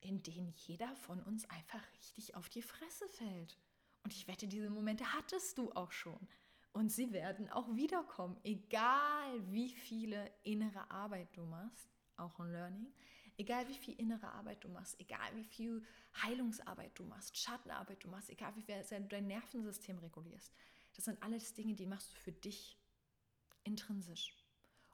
in 0.01 0.21
denen 0.23 0.53
jeder 0.55 0.95
von 0.95 1.21
uns 1.21 1.49
einfach 1.49 1.81
richtig 1.93 2.35
auf 2.35 2.49
die 2.49 2.61
Fresse 2.61 3.07
fällt. 3.09 3.57
Und 4.03 4.13
ich 4.13 4.27
wette, 4.27 4.47
diese 4.47 4.69
Momente 4.69 5.13
hattest 5.13 5.57
du 5.57 5.71
auch 5.73 5.91
schon. 5.91 6.27
Und 6.73 6.91
sie 6.91 7.13
werden 7.13 7.49
auch 7.49 7.75
wiederkommen, 7.75 8.35
egal 8.43 9.51
wie 9.51 9.69
viele 9.69 10.31
innere 10.43 10.89
Arbeit 10.89 11.29
du 11.37 11.43
machst, 11.43 11.87
auch 12.17 12.39
ein 12.39 12.51
Learning, 12.51 12.91
egal 13.37 13.67
wie 13.67 13.75
viel 13.75 13.93
innere 13.99 14.31
Arbeit 14.31 14.63
du 14.63 14.69
machst, 14.69 14.99
egal 14.99 15.35
wie 15.35 15.43
viel 15.43 15.83
Heilungsarbeit 16.23 16.97
du 16.97 17.03
machst, 17.03 17.37
Schattenarbeit 17.37 18.03
du 18.03 18.09
machst, 18.09 18.31
egal 18.31 18.55
wie 18.55 18.63
viel 18.63 18.83
dein 19.07 19.27
Nervensystem 19.27 19.99
regulierst. 19.99 20.51
Das 20.95 21.05
sind 21.05 21.21
alles 21.21 21.53
Dinge, 21.53 21.75
die 21.75 21.85
machst 21.85 22.11
du 22.11 22.15
für 22.17 22.31
dich 22.31 22.75
intrinsisch, 23.63 24.35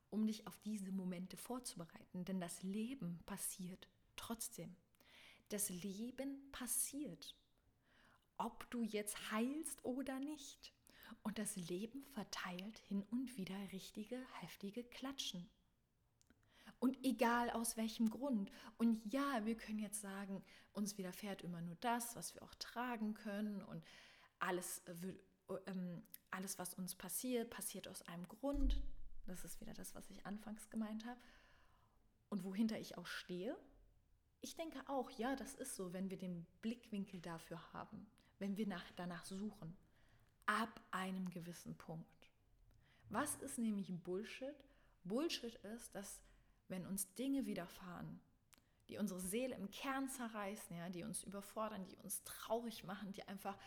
um 0.09 0.27
dich 0.27 0.47
auf 0.47 0.57
diese 0.59 0.91
Momente 0.91 1.37
vorzubereiten. 1.37 2.25
Denn 2.25 2.41
das 2.41 2.61
Leben 2.61 3.19
passiert 3.25 3.87
trotzdem. 4.17 4.75
Das 5.47 5.69
Leben 5.69 6.51
passiert, 6.51 7.35
ob 8.37 8.69
du 8.69 8.83
jetzt 8.83 9.31
heilst 9.31 9.83
oder 9.85 10.19
nicht. 10.19 10.73
Und 11.23 11.37
das 11.37 11.55
Leben 11.55 12.03
verteilt 12.13 12.77
hin 12.87 13.03
und 13.11 13.37
wieder 13.37 13.55
richtige, 13.71 14.19
heftige 14.41 14.83
Klatschen. 14.83 15.49
Und 16.79 16.97
egal 17.03 17.49
aus 17.49 17.75
welchem 17.75 18.09
Grund. 18.09 18.51
Und 18.77 19.01
ja, 19.11 19.45
wir 19.45 19.55
können 19.57 19.79
jetzt 19.79 20.01
sagen, 20.01 20.43
uns 20.71 20.97
widerfährt 20.97 21.41
immer 21.41 21.61
nur 21.61 21.75
das, 21.81 22.15
was 22.15 22.33
wir 22.35 22.43
auch 22.43 22.55
tragen 22.55 23.13
können. 23.13 23.61
Und 23.63 23.83
alles, 24.39 24.81
ähm, 25.67 26.03
alles 26.31 26.57
was 26.57 26.73
uns 26.73 26.95
passiert, 26.95 27.49
passiert 27.49 27.87
aus 27.87 28.01
einem 28.03 28.27
Grund. 28.27 28.81
Das 29.27 29.43
ist 29.43 29.59
wieder 29.59 29.73
das, 29.73 29.93
was 29.93 30.09
ich 30.09 30.25
anfangs 30.25 30.69
gemeint 30.69 31.05
habe. 31.05 31.19
Und 32.29 32.43
wohinter 32.43 32.79
ich 32.79 32.97
auch 32.97 33.07
stehe. 33.07 33.57
Ich 34.41 34.55
denke 34.55 34.87
auch, 34.87 35.11
ja, 35.11 35.35
das 35.35 35.55
ist 35.55 35.75
so, 35.75 35.91
wenn 35.91 36.09
wir 36.09 36.17
den 36.17 36.45
Blickwinkel 36.61 37.19
dafür 37.19 37.73
haben, 37.73 38.07
wenn 38.37 38.55
wir 38.55 38.67
nach, 38.67 38.85
danach 38.95 39.25
suchen. 39.25 39.75
Ab 40.49 40.81
einem 40.89 41.29
gewissen 41.29 41.75
Punkt. 41.77 42.31
Was 43.09 43.35
ist 43.35 43.59
nämlich 43.59 43.93
Bullshit? 44.03 44.55
Bullshit 45.03 45.53
ist, 45.75 45.93
dass 45.93 46.19
wenn 46.69 46.87
uns 46.87 47.13
Dinge 47.13 47.45
widerfahren, 47.45 48.19
die 48.87 48.97
unsere 48.97 49.19
Seele 49.19 49.53
im 49.53 49.69
Kern 49.69 50.09
zerreißen, 50.09 50.75
ja, 50.75 50.89
die 50.89 51.03
uns 51.03 51.23
überfordern, 51.23 51.85
die 51.85 51.97
uns 51.97 52.23
traurig 52.23 52.83
machen, 52.83 53.11
die 53.11 53.27
einfach 53.27 53.59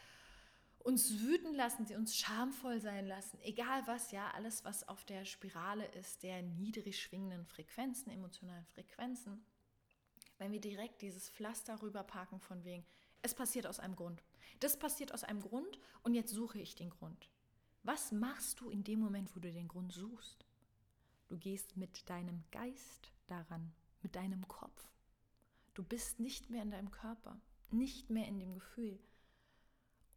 uns 0.81 1.21
wüten 1.21 1.55
lassen, 1.55 1.87
die 1.87 1.95
uns 1.95 2.17
schamvoll 2.17 2.81
sein 2.81 3.07
lassen, 3.07 3.39
egal 3.43 3.87
was, 3.87 4.11
ja, 4.11 4.33
alles, 4.33 4.65
was 4.65 4.89
auf 4.89 5.05
der 5.05 5.25
Spirale 5.25 5.87
ist, 5.93 6.25
der 6.25 6.43
niedrig 6.43 7.01
schwingenden 7.01 7.47
Frequenzen, 7.47 8.11
emotionalen 8.11 8.67
Frequenzen, 8.67 9.47
wenn 10.39 10.51
wir 10.51 10.61
direkt 10.61 11.01
dieses 11.01 11.31
Pflaster 11.31 11.81
rüberparken 11.81 12.41
von 12.41 12.65
wegen, 12.65 12.85
es 13.23 13.35
passiert 13.35 13.67
aus 13.67 13.81
einem 13.81 13.97
Grund. 13.97 14.23
Das 14.61 14.79
passiert 14.79 15.12
aus 15.12 15.25
einem 15.25 15.41
Grund 15.41 15.79
und 16.02 16.14
jetzt 16.14 16.33
suche 16.33 16.61
ich 16.61 16.75
den 16.75 16.91
Grund. 16.91 17.31
Was 17.83 18.12
machst 18.12 18.61
du 18.61 18.71
in 18.71 18.85
dem 18.85 19.00
Moment, 19.00 19.35
wo 19.35 19.41
du 19.41 19.50
den 19.52 19.69
Grund 19.69 19.93
suchst? 19.93 20.45
Du 21.29 21.38
gehst 21.38 21.76
mit 21.76 22.08
deinem 22.08 22.45
Geist 22.50 23.11
daran, 23.26 23.73
mit 24.02 24.15
deinem 24.15 24.47
Kopf. 24.47 24.89
Du 25.75 25.82
bist 25.82 26.21
nicht 26.21 26.50
mehr 26.50 26.63
in 26.63 26.71
deinem 26.71 26.91
Körper, 26.91 27.41
nicht 27.71 28.11
mehr 28.11 28.28
in 28.28 28.39
dem 28.39 28.54
Gefühl. 28.54 29.00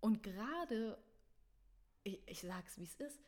Und 0.02 0.22
gerade, 0.22 1.02
ich, 2.04 2.22
ich 2.28 2.42
sage 2.42 2.66
es 2.68 2.78
wie 2.78 2.84
es 2.84 2.96
ist, 2.96 3.20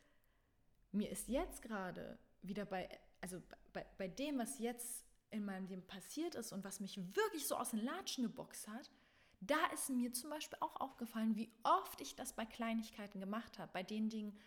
mir 0.92 1.10
ist 1.10 1.28
jetzt 1.28 1.62
gerade 1.62 2.20
wieder 2.42 2.66
bei, 2.66 2.90
also 3.22 3.42
bei, 3.74 3.86
bei 3.98 4.08
dem, 4.08 4.38
was 4.38 4.60
jetzt 4.60 5.06
in 5.32 5.46
meinem 5.46 5.68
Leben 5.68 5.86
passiert 5.88 6.36
ist 6.36 6.52
und 6.52 6.64
was 6.64 6.80
mich 6.80 6.98
wirklich 7.16 7.48
so 7.48 7.56
aus 7.56 7.72
den 7.72 7.84
Latschen 7.84 8.24
geboxt 8.24 8.68
hat, 8.68 8.90
da 9.40 9.66
ist 9.74 9.90
mir 9.90 10.12
zum 10.14 10.30
Beispiel 10.30 10.58
auch 10.62 10.76
aufgefallen, 10.78 11.36
wie 11.36 11.52
oft 11.64 12.02
ich 12.02 12.16
das 12.16 12.34
bei 12.34 12.46
Kleinigkeiten 12.46 13.20
gemacht 13.20 13.60
habe, 13.60 13.72
bei 13.74 13.84
den 13.84 14.10
Dingen, 14.10 14.38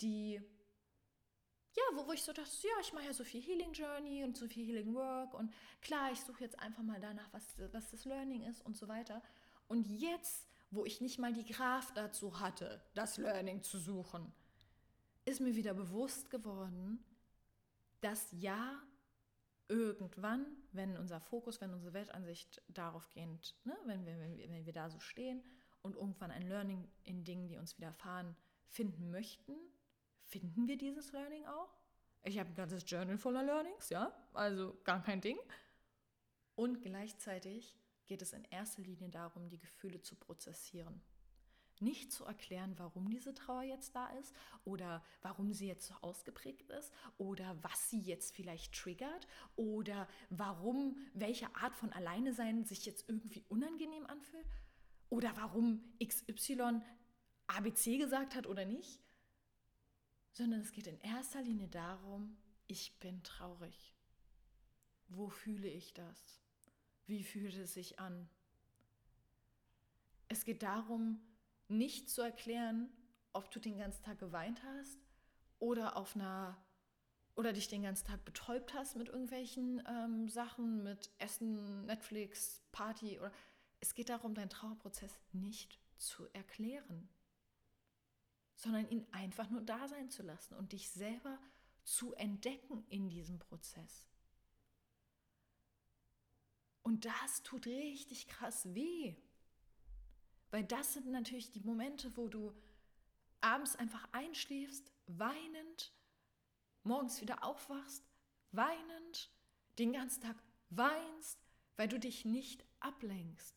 die 0.00 0.40
ja, 1.76 1.82
wo, 1.94 2.06
wo 2.06 2.12
ich 2.12 2.22
so 2.22 2.32
dachte, 2.32 2.50
ja, 2.62 2.72
ich 2.80 2.92
mache 2.92 3.06
ja 3.06 3.12
so 3.12 3.24
viel 3.24 3.40
Healing 3.40 3.72
Journey 3.72 4.24
und 4.24 4.36
so 4.36 4.48
viel 4.48 4.66
Healing 4.66 4.94
Work 4.94 5.34
und 5.34 5.52
klar, 5.80 6.10
ich 6.12 6.20
suche 6.20 6.42
jetzt 6.44 6.58
einfach 6.58 6.82
mal 6.82 7.00
danach, 7.00 7.32
was, 7.32 7.44
was 7.72 7.90
das 7.90 8.04
Learning 8.04 8.42
ist 8.42 8.64
und 8.64 8.76
so 8.76 8.88
weiter. 8.88 9.22
Und 9.68 9.86
jetzt, 9.86 10.48
wo 10.70 10.84
ich 10.84 11.00
nicht 11.00 11.18
mal 11.18 11.32
die 11.32 11.44
Kraft 11.44 11.96
dazu 11.96 12.40
hatte, 12.40 12.82
das 12.94 13.18
Learning 13.18 13.62
zu 13.62 13.78
suchen, 13.78 14.32
ist 15.24 15.40
mir 15.40 15.54
wieder 15.54 15.74
bewusst 15.74 16.30
geworden, 16.30 17.04
dass 18.00 18.26
ja, 18.32 18.82
irgendwann, 19.70 20.44
wenn 20.72 20.96
unser 20.96 21.20
Fokus, 21.20 21.60
wenn 21.60 21.72
unsere 21.72 21.94
Weltansicht 21.94 22.60
darauf 22.68 23.08
geht, 23.10 23.54
ne, 23.64 23.76
wenn, 23.86 24.04
wir, 24.04 24.18
wenn, 24.18 24.36
wir, 24.36 24.50
wenn 24.50 24.66
wir 24.66 24.72
da 24.72 24.90
so 24.90 24.98
stehen 24.98 25.42
und 25.80 25.96
irgendwann 25.96 26.30
ein 26.30 26.42
Learning 26.42 26.90
in 27.04 27.24
Dingen, 27.24 27.48
die 27.48 27.56
uns 27.56 27.78
widerfahren, 27.78 28.36
finden 28.66 29.10
möchten, 29.10 29.54
finden 30.24 30.66
wir 30.66 30.76
dieses 30.76 31.12
Learning 31.12 31.46
auch. 31.46 31.72
Ich 32.24 32.38
habe 32.38 32.50
ein 32.50 32.54
ganzes 32.54 32.84
Journal 32.86 33.16
voller 33.16 33.42
Learnings, 33.42 33.88
ja, 33.88 34.12
also 34.34 34.76
gar 34.84 35.02
kein 35.02 35.20
Ding. 35.20 35.38
Und 36.54 36.82
gleichzeitig 36.82 37.74
geht 38.06 38.22
es 38.22 38.32
in 38.32 38.44
erster 38.44 38.82
Linie 38.82 39.08
darum, 39.08 39.48
die 39.48 39.58
Gefühle 39.58 40.02
zu 40.02 40.16
prozessieren. 40.16 41.00
Nicht 41.80 42.12
zu 42.12 42.24
erklären, 42.24 42.74
warum 42.76 43.08
diese 43.10 43.34
Trauer 43.34 43.62
jetzt 43.62 43.96
da 43.96 44.06
ist 44.18 44.34
oder 44.64 45.02
warum 45.22 45.52
sie 45.52 45.66
jetzt 45.66 45.86
so 45.86 45.94
ausgeprägt 46.02 46.70
ist 46.70 46.92
oder 47.16 47.56
was 47.62 47.90
sie 47.90 48.00
jetzt 48.00 48.34
vielleicht 48.34 48.74
triggert 48.74 49.26
oder 49.56 50.06
warum 50.28 50.96
welche 51.14 51.54
Art 51.56 51.74
von 51.74 51.92
Alleine 51.92 52.34
sein 52.34 52.64
sich 52.64 52.84
jetzt 52.84 53.08
irgendwie 53.08 53.42
unangenehm 53.48 54.06
anfühlt 54.06 54.46
oder 55.08 55.34
warum 55.36 55.82
XY 56.02 56.82
ABC 57.46 57.98
gesagt 57.98 58.34
hat 58.36 58.46
oder 58.46 58.64
nicht, 58.64 59.00
sondern 60.32 60.60
es 60.60 60.72
geht 60.72 60.86
in 60.86 61.00
erster 61.00 61.42
Linie 61.42 61.68
darum, 61.68 62.36
ich 62.66 62.98
bin 63.00 63.22
traurig. 63.22 63.96
Wo 65.08 65.28
fühle 65.28 65.68
ich 65.68 65.92
das? 65.92 66.40
Wie 67.06 67.24
fühlt 67.24 67.54
es 67.56 67.74
sich 67.74 67.98
an? 67.98 68.28
Es 70.28 70.44
geht 70.44 70.62
darum, 70.62 71.20
nicht 71.70 72.10
zu 72.10 72.22
erklären, 72.22 72.90
ob 73.32 73.50
du 73.50 73.60
den 73.60 73.78
ganzen 73.78 74.02
Tag 74.02 74.18
geweint 74.18 74.62
hast 74.62 74.98
oder 75.58 75.96
auf 75.96 76.16
einer 76.16 76.56
oder 77.36 77.52
dich 77.52 77.68
den 77.68 77.82
ganzen 77.82 78.06
Tag 78.06 78.24
betäubt 78.24 78.74
hast 78.74 78.96
mit 78.96 79.08
irgendwelchen 79.08 79.82
ähm, 79.88 80.28
Sachen, 80.28 80.82
mit 80.82 81.10
Essen, 81.18 81.86
Netflix, 81.86 82.60
Party 82.72 83.18
oder 83.18 83.32
es 83.78 83.94
geht 83.94 84.10
darum, 84.10 84.34
deinen 84.34 84.50
Trauerprozess 84.50 85.18
nicht 85.32 85.78
zu 85.96 86.26
erklären 86.32 87.08
sondern 88.60 88.88
ihn 88.90 89.06
einfach 89.10 89.48
nur 89.48 89.62
da 89.62 89.88
sein 89.88 90.10
zu 90.10 90.22
lassen 90.22 90.54
und 90.54 90.72
dich 90.72 90.90
selber 90.90 91.38
zu 91.82 92.14
entdecken 92.14 92.84
in 92.90 93.08
diesem 93.08 93.38
Prozess. 93.38 94.06
Und 96.82 97.06
das 97.06 97.42
tut 97.42 97.66
richtig 97.66 98.28
krass 98.28 98.74
weh. 98.74 99.16
Weil 100.50 100.64
das 100.64 100.94
sind 100.94 101.06
natürlich 101.06 101.52
die 101.52 101.60
Momente, 101.60 102.16
wo 102.16 102.28
du 102.28 102.52
abends 103.40 103.76
einfach 103.76 104.06
einschläfst, 104.12 104.92
weinend, 105.06 105.92
morgens 106.82 107.20
wieder 107.20 107.44
aufwachst, 107.44 108.04
weinend, 108.52 109.30
den 109.78 109.92
ganzen 109.92 110.22
Tag 110.22 110.36
weinst, 110.70 111.38
weil 111.76 111.88
du 111.88 111.98
dich 111.98 112.24
nicht 112.24 112.64
ablenkst. 112.80 113.56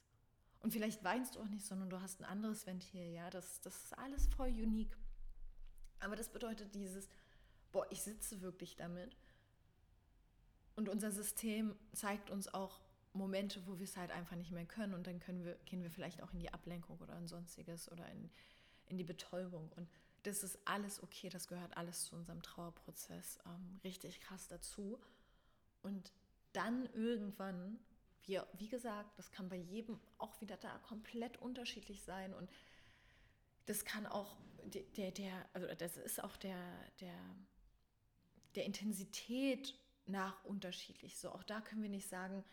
Und 0.61 0.71
vielleicht 0.71 1.03
weinst 1.03 1.35
du 1.35 1.41
auch 1.41 1.47
nicht, 1.49 1.65
sondern 1.65 1.89
du 1.89 2.01
hast 2.01 2.21
ein 2.21 2.25
anderes 2.25 2.65
Ventil, 2.65 3.11
ja. 3.11 3.29
Das, 3.29 3.59
das 3.61 3.75
ist 3.83 3.97
alles 3.97 4.27
voll 4.27 4.49
unique. 4.49 4.95
Aber 5.99 6.15
das 6.15 6.29
bedeutet 6.29 6.73
dieses, 6.73 7.09
boah, 7.71 7.85
ich 7.91 8.01
sitze 8.01 8.41
wirklich 8.41 8.75
damit. 8.75 9.17
Und 10.75 10.89
unser 10.89 11.11
System 11.11 11.75
zeigt 11.91 12.29
uns 12.29 12.53
auch 12.53 12.79
Momente, 13.13 13.65
wo 13.67 13.77
wir 13.77 13.85
es 13.85 13.95
halt 13.97 14.11
einfach 14.11 14.35
nicht 14.35 14.51
mehr 14.51 14.65
können. 14.65 14.93
Und 14.93 15.07
dann 15.07 15.19
können 15.19 15.43
wir, 15.45 15.55
gehen 15.65 15.83
wir 15.83 15.91
vielleicht 15.91 16.21
auch 16.21 16.33
in 16.33 16.39
die 16.39 16.53
Ablenkung 16.53 16.99
oder 16.99 17.17
in 17.17 17.27
sonstiges 17.27 17.91
oder 17.91 18.07
in, 18.09 18.29
in 18.87 18.97
die 18.97 19.03
Betäubung. 19.03 19.71
Und 19.75 19.87
das 20.23 20.43
ist 20.43 20.57
alles 20.65 21.03
okay, 21.03 21.29
das 21.29 21.47
gehört 21.47 21.75
alles 21.77 22.05
zu 22.05 22.15
unserem 22.15 22.41
Trauerprozess 22.41 23.39
ähm, 23.45 23.79
richtig 23.83 24.21
krass 24.21 24.47
dazu. 24.47 24.99
Und 25.81 26.11
dann 26.53 26.87
irgendwann, 26.93 27.79
wie, 28.23 28.39
wie 28.53 28.69
gesagt, 28.69 29.17
das 29.17 29.31
kann 29.31 29.49
bei 29.49 29.57
jedem 29.57 29.99
auch 30.17 30.39
wieder 30.41 30.57
da 30.57 30.77
komplett 30.79 31.37
unterschiedlich 31.37 32.03
sein. 32.03 32.33
Und 32.33 32.49
das 33.65 33.85
kann 33.85 34.05
auch 34.05 34.37
der, 34.95 35.11
der, 35.11 35.45
also 35.53 35.67
das 35.75 35.97
ist 35.97 36.23
auch 36.23 36.37
der, 36.37 36.57
der, 36.99 37.15
der 38.55 38.65
Intensität 38.65 39.75
nach 40.05 40.43
unterschiedlich. 40.45 41.17
So, 41.17 41.31
auch 41.31 41.43
da 41.43 41.61
können 41.61 41.81
wir 41.81 41.89
nicht 41.89 42.07
sagen, 42.07 42.43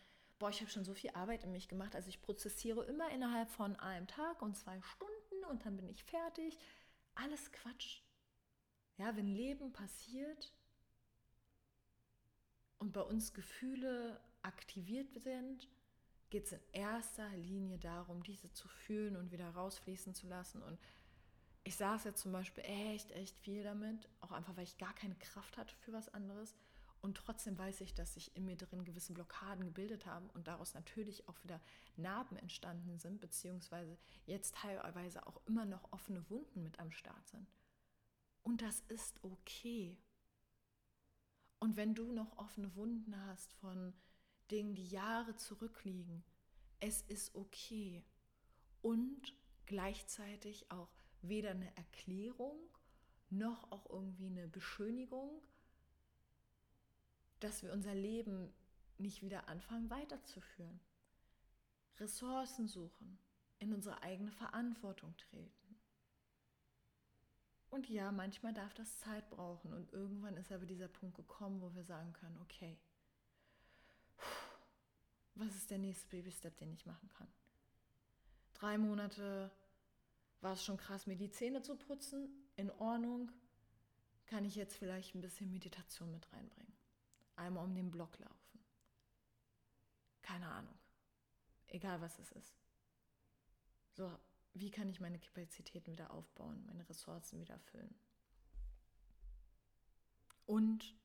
boah, 0.41 0.49
ich 0.49 0.59
habe 0.59 0.71
schon 0.71 0.83
so 0.83 0.95
viel 0.95 1.11
Arbeit 1.11 1.43
in 1.43 1.51
mich 1.51 1.67
gemacht. 1.67 1.95
Also 1.95 2.09
ich 2.09 2.19
prozessiere 2.19 2.83
immer 2.85 3.11
innerhalb 3.11 3.51
von 3.51 3.75
einem 3.75 4.07
Tag 4.07 4.41
und 4.41 4.57
zwei 4.57 4.81
Stunden 4.81 5.45
und 5.51 5.63
dann 5.65 5.77
bin 5.77 5.87
ich 5.87 6.03
fertig. 6.03 6.57
Alles 7.13 7.51
Quatsch. 7.51 8.01
Ja, 8.97 9.15
wenn 9.15 9.27
Leben 9.27 9.71
passiert 9.71 10.51
und 12.79 12.91
bei 12.91 13.01
uns 13.01 13.35
Gefühle 13.35 14.19
aktiviert 14.41 15.13
sind, 15.13 15.69
geht 16.31 16.45
es 16.45 16.53
in 16.53 16.61
erster 16.71 17.29
Linie 17.37 17.77
darum, 17.77 18.23
diese 18.23 18.51
zu 18.51 18.67
fühlen 18.67 19.17
und 19.17 19.31
wieder 19.31 19.49
rausfließen 19.51 20.15
zu 20.15 20.25
lassen. 20.25 20.63
Und 20.63 20.79
ich 21.63 21.75
saß 21.75 22.03
jetzt 22.05 22.21
zum 22.21 22.31
Beispiel 22.31 22.63
echt, 22.65 23.11
echt 23.11 23.37
viel 23.37 23.63
damit, 23.63 24.09
auch 24.21 24.31
einfach, 24.31 24.57
weil 24.57 24.63
ich 24.63 24.79
gar 24.79 24.95
keine 24.95 25.15
Kraft 25.15 25.57
hatte 25.57 25.75
für 25.75 25.93
was 25.93 26.11
anderes. 26.15 26.55
Und 27.01 27.17
trotzdem 27.17 27.57
weiß 27.57 27.81
ich, 27.81 27.95
dass 27.95 28.13
sich 28.13 28.35
in 28.35 28.45
mir 28.45 28.55
drin 28.55 28.85
gewisse 28.85 29.13
Blockaden 29.13 29.65
gebildet 29.65 30.05
haben 30.05 30.29
und 30.29 30.47
daraus 30.47 30.75
natürlich 30.75 31.27
auch 31.27 31.43
wieder 31.43 31.59
Narben 31.95 32.37
entstanden 32.37 32.99
sind, 32.99 33.19
beziehungsweise 33.19 33.97
jetzt 34.27 34.55
teilweise 34.55 35.25
auch 35.25 35.41
immer 35.47 35.65
noch 35.65 35.91
offene 35.91 36.29
Wunden 36.29 36.61
mit 36.61 36.79
am 36.79 36.91
Start 36.91 37.27
sind. 37.27 37.47
Und 38.43 38.61
das 38.61 38.81
ist 38.87 39.23
okay. 39.23 39.97
Und 41.59 41.75
wenn 41.75 41.95
du 41.95 42.11
noch 42.11 42.37
offene 42.37 42.75
Wunden 42.75 43.15
hast 43.25 43.53
von 43.53 43.93
Dingen, 44.51 44.75
die 44.75 44.87
Jahre 44.87 45.35
zurückliegen, 45.35 46.23
es 46.79 47.01
ist 47.01 47.35
okay. 47.35 48.03
Und 48.81 49.35
gleichzeitig 49.65 50.69
auch 50.71 50.89
weder 51.21 51.51
eine 51.51 51.75
Erklärung 51.77 52.57
noch 53.29 53.71
auch 53.71 53.89
irgendwie 53.89 54.27
eine 54.27 54.47
Beschönigung, 54.47 55.41
dass 57.41 57.63
wir 57.63 57.73
unser 57.73 57.93
Leben 57.93 58.53
nicht 58.97 59.21
wieder 59.21 59.47
anfangen 59.47 59.89
weiterzuführen. 59.89 60.79
Ressourcen 61.99 62.67
suchen, 62.67 63.19
in 63.59 63.73
unsere 63.73 64.01
eigene 64.01 64.31
Verantwortung 64.31 65.15
treten. 65.17 65.75
Und 67.69 67.89
ja, 67.89 68.11
manchmal 68.11 68.53
darf 68.53 68.73
das 68.73 68.99
Zeit 68.99 69.29
brauchen 69.29 69.73
und 69.73 69.91
irgendwann 69.93 70.35
ist 70.37 70.51
aber 70.51 70.65
dieser 70.65 70.87
Punkt 70.87 71.15
gekommen, 71.15 71.61
wo 71.61 71.73
wir 71.73 71.83
sagen 71.83 72.13
können, 72.13 72.37
okay, 72.41 72.77
was 75.35 75.55
ist 75.55 75.71
der 75.71 75.77
nächste 75.77 76.07
Baby-Step, 76.09 76.57
den 76.57 76.73
ich 76.73 76.85
machen 76.85 77.09
kann? 77.09 77.27
Drei 78.53 78.77
Monate 78.77 79.49
war 80.41 80.53
es 80.53 80.63
schon 80.63 80.77
krass, 80.77 81.07
mir 81.07 81.15
die 81.15 81.31
Zähne 81.31 81.61
zu 81.61 81.75
putzen. 81.75 82.29
In 82.57 82.69
Ordnung. 82.71 83.31
Kann 84.25 84.45
ich 84.45 84.55
jetzt 84.55 84.77
vielleicht 84.77 85.15
ein 85.15 85.21
bisschen 85.21 85.51
Meditation 85.51 86.11
mit 86.11 86.31
reinbringen? 86.31 86.70
Einmal 87.41 87.65
um 87.65 87.73
den 87.73 87.89
Block 87.89 88.19
laufen. 88.19 88.63
Keine 90.21 90.47
Ahnung. 90.47 90.77
Egal 91.67 91.99
was 91.99 92.19
es 92.19 92.31
ist. 92.33 92.55
So, 93.93 94.15
wie 94.53 94.69
kann 94.69 94.87
ich 94.89 94.99
meine 94.99 95.17
Kapazitäten 95.17 95.91
wieder 95.91 96.11
aufbauen, 96.11 96.63
meine 96.67 96.87
Ressourcen 96.87 97.39
wieder 97.39 97.57
füllen? 97.57 97.95
Und 100.45 100.95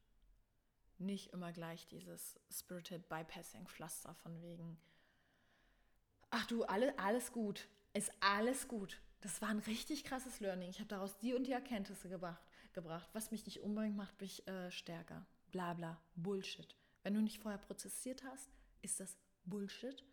nicht 0.98 1.32
immer 1.32 1.52
gleich 1.52 1.86
dieses 1.88 2.38
Spirited 2.50 3.08
Bypassing 3.08 3.66
Pflaster 3.66 4.14
von 4.16 4.42
wegen, 4.42 4.78
ach 6.28 6.46
du, 6.48 6.64
alle, 6.64 6.98
alles 6.98 7.32
gut, 7.32 7.66
ist 7.94 8.12
alles 8.20 8.68
gut. 8.68 9.00
Das 9.22 9.40
war 9.40 9.48
ein 9.48 9.60
richtig 9.60 10.04
krasses 10.04 10.40
Learning. 10.40 10.68
Ich 10.68 10.80
habe 10.80 10.88
daraus 10.88 11.16
die 11.16 11.32
und 11.32 11.46
die 11.46 11.52
Erkenntnisse 11.52 12.10
gebracht, 12.10 12.42
gebracht. 12.74 13.08
Was 13.14 13.30
mich 13.30 13.46
nicht 13.46 13.60
unbedingt 13.62 13.96
macht, 13.96 14.20
mich 14.20 14.46
äh, 14.46 14.70
stärker. 14.70 15.26
Bla 15.56 15.72
bla. 15.72 15.98
Bullshit. 16.16 16.76
Wenn 17.02 17.14
du 17.14 17.22
nicht 17.22 17.38
vorher 17.38 17.56
prozessiert 17.58 18.22
hast, 18.24 18.50
ist 18.82 19.00
das 19.00 19.16
Bullshit. 19.46 20.04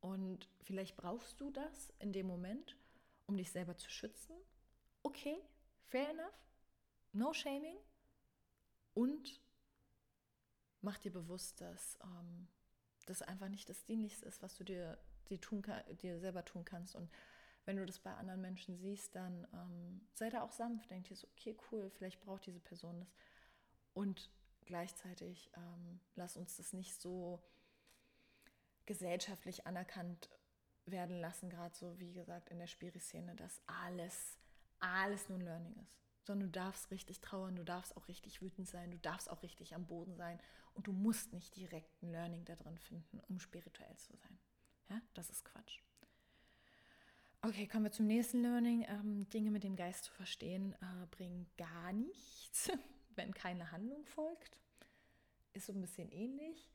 Und 0.00 0.50
vielleicht 0.60 0.98
brauchst 0.98 1.40
du 1.40 1.50
das 1.50 1.94
in 1.98 2.12
dem 2.12 2.26
Moment, 2.26 2.76
um 3.24 3.38
dich 3.38 3.50
selber 3.50 3.78
zu 3.78 3.88
schützen. 3.88 4.36
Okay, 5.02 5.38
fair 5.86 6.10
enough. 6.10 6.38
No 7.14 7.32
shaming. 7.32 7.78
Und 8.92 9.40
mach 10.82 10.98
dir 10.98 11.10
bewusst, 11.10 11.62
dass 11.62 11.98
ähm, 12.04 12.48
das 13.06 13.22
einfach 13.22 13.48
nicht 13.48 13.70
das 13.70 13.86
Dienlichste 13.86 14.26
ist, 14.26 14.42
was 14.42 14.58
du 14.58 14.62
dir, 14.62 14.98
dir, 15.30 15.40
tun, 15.40 15.62
dir 16.02 16.20
selber 16.20 16.44
tun 16.44 16.66
kannst. 16.66 16.96
Und 16.96 17.10
wenn 17.64 17.78
du 17.78 17.86
das 17.86 17.98
bei 17.98 18.14
anderen 18.14 18.42
Menschen 18.42 18.76
siehst, 18.76 19.16
dann 19.16 19.48
ähm, 19.54 20.06
sei 20.12 20.28
da 20.28 20.42
auch 20.42 20.52
sanft. 20.52 20.90
Denk 20.90 21.06
dir 21.06 21.16
so, 21.16 21.26
okay, 21.28 21.56
cool, 21.70 21.88
vielleicht 21.88 22.20
braucht 22.20 22.44
diese 22.44 22.60
Person 22.60 23.00
das. 23.00 23.14
Und 23.94 24.30
gleichzeitig 24.66 25.50
ähm, 25.56 26.00
lass 26.14 26.36
uns 26.36 26.56
das 26.56 26.72
nicht 26.72 27.00
so 27.00 27.42
gesellschaftlich 28.86 29.66
anerkannt 29.66 30.30
werden 30.86 31.20
lassen, 31.20 31.50
gerade 31.50 31.74
so 31.74 31.98
wie 31.98 32.12
gesagt 32.12 32.50
in 32.50 32.58
der 32.58 32.66
Spiri-Szene, 32.66 33.36
dass 33.36 33.60
alles, 33.66 34.38
alles 34.80 35.28
nur 35.28 35.38
ein 35.38 35.44
Learning 35.44 35.76
ist. 35.76 35.98
Sondern 36.24 36.50
du 36.50 36.58
darfst 36.58 36.90
richtig 36.90 37.20
trauern, 37.20 37.56
du 37.56 37.64
darfst 37.64 37.96
auch 37.96 38.08
richtig 38.08 38.42
wütend 38.42 38.68
sein, 38.68 38.90
du 38.90 38.98
darfst 38.98 39.30
auch 39.30 39.42
richtig 39.42 39.74
am 39.74 39.86
Boden 39.86 40.16
sein 40.16 40.40
und 40.74 40.86
du 40.86 40.92
musst 40.92 41.32
nicht 41.32 41.56
direkt 41.56 42.02
ein 42.02 42.10
Learning 42.10 42.44
da 42.44 42.54
drin 42.54 42.78
finden, 42.78 43.20
um 43.28 43.38
spirituell 43.38 43.96
zu 43.96 44.16
sein. 44.16 44.38
Ja, 44.88 45.00
das 45.14 45.30
ist 45.30 45.44
Quatsch. 45.44 45.80
Okay, 47.44 47.66
kommen 47.66 47.84
wir 47.84 47.92
zum 47.92 48.06
nächsten 48.06 48.40
Learning. 48.40 48.86
Ähm, 48.88 49.28
Dinge 49.30 49.50
mit 49.50 49.64
dem 49.64 49.74
Geist 49.74 50.04
zu 50.04 50.12
verstehen 50.12 50.74
äh, 50.80 51.06
bringen 51.10 51.50
gar 51.56 51.92
nichts, 51.92 52.70
wenn 53.16 53.34
keine 53.34 53.72
Handlung 53.72 54.04
folgt. 54.06 54.58
Ist 55.52 55.66
so 55.66 55.72
ein 55.72 55.80
bisschen 55.80 56.10
ähnlich. 56.10 56.70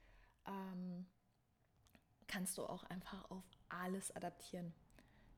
Ähm, 0.46 1.06
kannst 2.28 2.58
du 2.58 2.64
auch 2.64 2.84
einfach 2.86 3.30
auf 3.32 3.44
alles 3.70 4.16
adaptieren. 4.16 4.74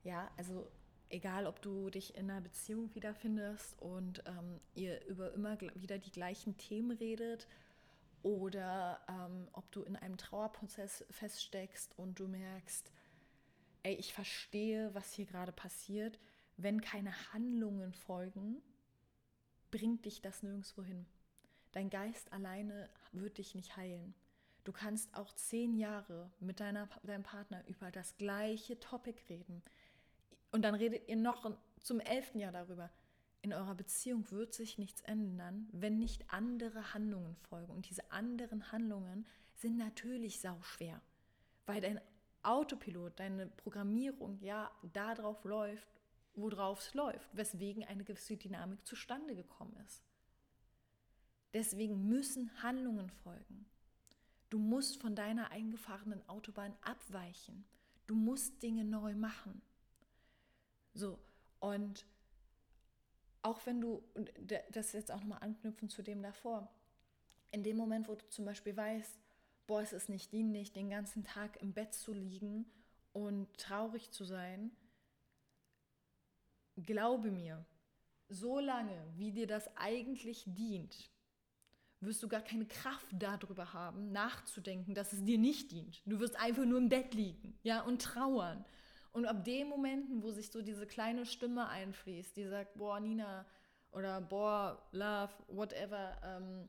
Ja, 0.02 0.30
also 0.36 0.70
egal, 1.08 1.46
ob 1.46 1.60
du 1.62 1.90
dich 1.90 2.14
in 2.16 2.30
einer 2.30 2.40
Beziehung 2.40 2.94
wiederfindest 2.94 3.80
und 3.80 4.22
ähm, 4.26 4.60
ihr 4.74 5.04
über 5.06 5.32
immer 5.32 5.60
wieder 5.60 5.98
die 5.98 6.12
gleichen 6.12 6.56
Themen 6.56 6.92
redet 6.92 7.46
oder 8.22 9.00
ähm, 9.08 9.48
ob 9.52 9.70
du 9.72 9.82
in 9.82 9.96
einem 9.96 10.16
Trauerprozess 10.16 11.04
feststeckst 11.10 11.98
und 11.98 12.18
du 12.18 12.28
merkst, 12.28 12.92
ey, 13.82 13.94
ich 13.94 14.12
verstehe, 14.12 14.94
was 14.94 15.12
hier 15.12 15.26
gerade 15.26 15.52
passiert. 15.52 16.18
Wenn 16.56 16.80
keine 16.80 17.12
Handlungen 17.32 17.94
folgen, 17.94 18.60
bringt 19.70 20.04
dich 20.04 20.20
das 20.20 20.42
nirgendwo 20.42 20.82
hin. 20.82 21.06
Dein 21.72 21.90
Geist 21.90 22.32
alleine 22.32 22.88
wird 23.12 23.38
dich 23.38 23.54
nicht 23.54 23.76
heilen. 23.76 24.14
Du 24.64 24.72
kannst 24.72 25.14
auch 25.14 25.32
zehn 25.34 25.76
Jahre 25.76 26.30
mit 26.40 26.60
deiner, 26.60 26.88
deinem 27.02 27.22
Partner 27.22 27.66
über 27.66 27.90
das 27.90 28.16
gleiche 28.18 28.78
Topic 28.78 29.20
reden. 29.28 29.62
Und 30.52 30.62
dann 30.62 30.74
redet 30.74 31.08
ihr 31.08 31.16
noch 31.16 31.50
zum 31.80 32.00
elften 32.00 32.40
Jahr 32.40 32.52
darüber. 32.52 32.90
In 33.42 33.54
eurer 33.54 33.74
Beziehung 33.74 34.30
wird 34.30 34.52
sich 34.52 34.76
nichts 34.76 35.00
ändern, 35.02 35.68
wenn 35.72 35.98
nicht 35.98 36.30
andere 36.30 36.92
Handlungen 36.92 37.36
folgen. 37.36 37.72
Und 37.72 37.88
diese 37.88 38.10
anderen 38.12 38.70
Handlungen 38.70 39.26
sind 39.54 39.78
natürlich 39.78 40.40
sauschwer, 40.40 41.00
weil 41.66 41.80
dein 41.80 42.00
Autopilot, 42.42 43.18
deine 43.18 43.46
Programmierung 43.46 44.38
ja 44.40 44.70
darauf 44.92 45.44
läuft, 45.44 45.88
worauf 46.40 46.80
es 46.80 46.94
läuft, 46.94 47.36
weswegen 47.36 47.84
eine 47.84 48.04
gewisse 48.04 48.36
Dynamik 48.36 48.86
zustande 48.86 49.34
gekommen 49.34 49.76
ist. 49.86 50.02
Deswegen 51.52 52.08
müssen 52.08 52.50
Handlungen 52.62 53.10
folgen. 53.10 53.66
Du 54.50 54.58
musst 54.58 55.00
von 55.00 55.14
deiner 55.14 55.50
eingefahrenen 55.50 56.28
Autobahn 56.28 56.74
abweichen. 56.82 57.64
Du 58.06 58.14
musst 58.14 58.62
Dinge 58.62 58.84
neu 58.84 59.14
machen. 59.14 59.62
So, 60.94 61.18
und 61.60 62.04
auch 63.42 63.64
wenn 63.66 63.80
du, 63.80 64.02
das 64.70 64.92
jetzt 64.92 65.10
auch 65.10 65.20
nochmal 65.20 65.42
anknüpfen 65.42 65.88
zu 65.88 66.02
dem 66.02 66.22
davor, 66.22 66.68
in 67.52 67.62
dem 67.62 67.76
Moment, 67.76 68.08
wo 68.08 68.14
du 68.14 68.28
zum 68.28 68.44
Beispiel 68.44 68.76
weißt, 68.76 69.18
boah, 69.66 69.82
es 69.82 69.92
ist 69.92 70.08
nicht 70.08 70.32
dienlich, 70.32 70.72
den 70.72 70.90
ganzen 70.90 71.24
Tag 71.24 71.60
im 71.62 71.72
Bett 71.72 71.94
zu 71.94 72.12
liegen 72.12 72.66
und 73.12 73.52
traurig 73.56 74.10
zu 74.10 74.24
sein, 74.24 74.70
glaube 76.84 77.30
mir, 77.30 77.64
so 78.28 78.58
lange, 78.60 78.96
wie 79.16 79.32
dir 79.32 79.46
das 79.46 79.68
eigentlich 79.76 80.44
dient, 80.46 81.10
wirst 82.00 82.22
du 82.22 82.28
gar 82.28 82.40
keine 82.40 82.66
Kraft 82.66 83.06
darüber 83.12 83.72
haben, 83.72 84.10
nachzudenken, 84.12 84.94
dass 84.94 85.12
es 85.12 85.22
dir 85.24 85.38
nicht 85.38 85.70
dient. 85.72 86.02
Du 86.06 86.18
wirst 86.20 86.36
einfach 86.36 86.64
nur 86.64 86.78
im 86.78 86.88
Bett 86.88 87.14
liegen, 87.14 87.58
ja, 87.62 87.82
und 87.82 88.02
trauern. 88.02 88.64
Und 89.12 89.26
ab 89.26 89.44
den 89.44 89.68
Momenten, 89.68 90.22
wo 90.22 90.30
sich 90.30 90.50
so 90.50 90.62
diese 90.62 90.86
kleine 90.86 91.26
Stimme 91.26 91.68
einfließt, 91.68 92.36
die 92.36 92.46
sagt, 92.46 92.76
boah, 92.76 93.00
Nina, 93.00 93.44
oder 93.92 94.20
boah, 94.20 94.88
Love, 94.92 95.32
whatever, 95.48 96.16
ähm, 96.24 96.68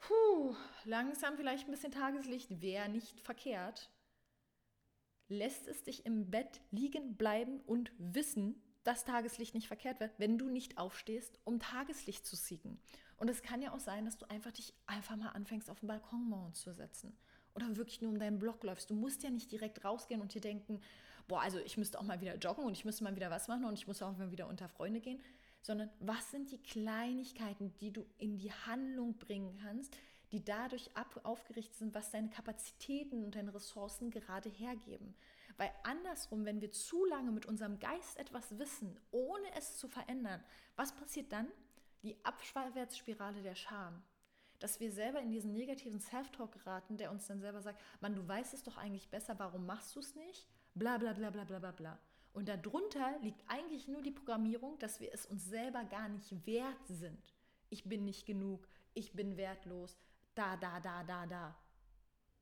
puh, 0.00 0.54
langsam 0.84 1.36
vielleicht 1.36 1.66
ein 1.66 1.70
bisschen 1.70 1.92
Tageslicht 1.92 2.60
wäre 2.60 2.88
nicht 2.88 3.20
verkehrt. 3.20 3.90
Lässt 5.28 5.68
es 5.68 5.84
dich 5.84 6.06
im 6.06 6.30
Bett 6.30 6.60
liegen 6.70 7.16
bleiben 7.16 7.60
und 7.60 7.92
wissen, 7.98 8.60
dass 8.84 9.04
Tageslicht 9.04 9.54
nicht 9.54 9.68
verkehrt 9.68 10.00
wird, 10.00 10.12
wenn 10.18 10.38
du 10.38 10.48
nicht 10.48 10.78
aufstehst, 10.78 11.38
um 11.44 11.60
Tageslicht 11.60 12.26
zu 12.26 12.36
siegen. 12.36 12.80
Und 13.16 13.28
es 13.28 13.42
kann 13.42 13.60
ja 13.60 13.72
auch 13.72 13.80
sein, 13.80 14.04
dass 14.04 14.16
du 14.16 14.30
einfach 14.30 14.52
dich 14.52 14.72
einfach 14.86 15.16
mal 15.16 15.30
anfängst, 15.30 15.70
auf 15.70 15.80
den 15.80 15.88
Balkonmauern 15.88 16.54
zu 16.54 16.72
setzen. 16.72 17.16
Oder 17.54 17.76
wirklich 17.76 18.00
nur 18.00 18.12
um 18.12 18.18
deinen 18.18 18.38
Block 18.38 18.62
läufst. 18.62 18.90
Du 18.90 18.94
musst 18.94 19.22
ja 19.24 19.30
nicht 19.30 19.50
direkt 19.50 19.84
rausgehen 19.84 20.20
und 20.20 20.34
dir 20.34 20.40
denken, 20.40 20.80
boah, 21.26 21.40
also 21.40 21.58
ich 21.58 21.76
müsste 21.76 21.98
auch 21.98 22.04
mal 22.04 22.20
wieder 22.20 22.36
joggen 22.36 22.64
und 22.64 22.72
ich 22.72 22.84
müsste 22.84 23.04
mal 23.04 23.16
wieder 23.16 23.30
was 23.30 23.48
machen 23.48 23.64
und 23.64 23.74
ich 23.74 23.86
muss 23.86 24.00
auch 24.02 24.16
mal 24.16 24.30
wieder 24.30 24.48
unter 24.48 24.68
Freunde 24.68 25.00
gehen. 25.00 25.20
Sondern 25.60 25.90
was 25.98 26.30
sind 26.30 26.52
die 26.52 26.62
Kleinigkeiten, 26.62 27.74
die 27.80 27.92
du 27.92 28.06
in 28.18 28.38
die 28.38 28.52
Handlung 28.52 29.18
bringen 29.18 29.58
kannst, 29.60 29.96
die 30.30 30.44
dadurch 30.44 30.96
ab, 30.96 31.20
aufgerichtet 31.24 31.74
sind, 31.74 31.94
was 31.94 32.10
deine 32.10 32.30
Kapazitäten 32.30 33.24
und 33.24 33.34
deine 33.34 33.52
Ressourcen 33.52 34.10
gerade 34.10 34.48
hergeben. 34.48 35.14
Weil 35.58 35.72
andersrum, 35.82 36.44
wenn 36.44 36.60
wir 36.60 36.70
zu 36.70 37.04
lange 37.04 37.32
mit 37.32 37.44
unserem 37.44 37.80
Geist 37.80 38.16
etwas 38.16 38.58
wissen, 38.58 38.98
ohne 39.10 39.54
es 39.56 39.76
zu 39.76 39.88
verändern, 39.88 40.42
was 40.76 40.94
passiert 40.94 41.32
dann? 41.32 41.48
Die 42.04 42.16
Abwärtsspirale 42.24 43.42
der 43.42 43.56
Scham. 43.56 44.02
Dass 44.60 44.78
wir 44.78 44.92
selber 44.92 45.20
in 45.20 45.30
diesen 45.30 45.52
negativen 45.52 46.00
Self-Talk 46.00 46.52
geraten, 46.52 46.96
der 46.96 47.10
uns 47.10 47.26
dann 47.26 47.40
selber 47.40 47.60
sagt, 47.60 47.80
Mann, 48.00 48.14
du 48.14 48.26
weißt 48.26 48.54
es 48.54 48.62
doch 48.62 48.76
eigentlich 48.76 49.10
besser, 49.10 49.38
warum 49.38 49.66
machst 49.66 49.94
du 49.96 50.00
es 50.00 50.14
nicht? 50.14 50.48
Bla 50.74 50.96
bla 50.96 51.12
bla 51.12 51.30
bla 51.30 51.44
bla 51.44 51.58
bla 51.58 51.72
bla. 51.72 51.98
Und 52.32 52.48
darunter 52.48 53.18
liegt 53.20 53.42
eigentlich 53.48 53.88
nur 53.88 54.02
die 54.02 54.12
Programmierung, 54.12 54.78
dass 54.78 55.00
wir 55.00 55.12
es 55.12 55.26
uns 55.26 55.44
selber 55.44 55.84
gar 55.84 56.08
nicht 56.08 56.46
wert 56.46 56.86
sind. 56.86 57.34
Ich 57.68 57.84
bin 57.84 58.04
nicht 58.04 58.26
genug, 58.26 58.68
ich 58.94 59.12
bin 59.12 59.36
wertlos, 59.36 59.98
da, 60.36 60.56
da, 60.56 60.78
da, 60.78 61.02
da, 61.02 61.26
da, 61.26 61.56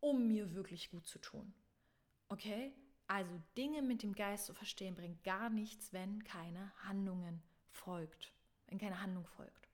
um 0.00 0.29
mir 0.29 0.55
wirklich 0.55 0.90
gut 0.90 1.07
zu 1.07 1.18
tun. 1.18 1.55
Okay? 2.29 2.74
Also 3.09 3.40
Dinge 3.57 3.83
mit 3.83 4.03
dem 4.03 4.14
Geist 4.14 4.47
zu 4.47 4.55
verstehen 4.55 4.95
bringt 4.95 5.23
gar 5.23 5.51
nichts, 5.51 5.92
wenn 5.92 6.25
keine 6.25 6.73
Handlungen 6.85 7.42
folgt. 7.69 8.33
Wenn 8.66 8.79
keine 8.79 9.01
Handlung 9.01 9.27
folgt. 9.27 9.69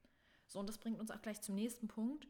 So, 0.46 0.60
und 0.60 0.68
das 0.68 0.78
bringt 0.78 1.00
uns 1.00 1.10
auch 1.10 1.22
gleich 1.22 1.40
zum 1.40 1.54
nächsten 1.54 1.88
Punkt. 1.88 2.28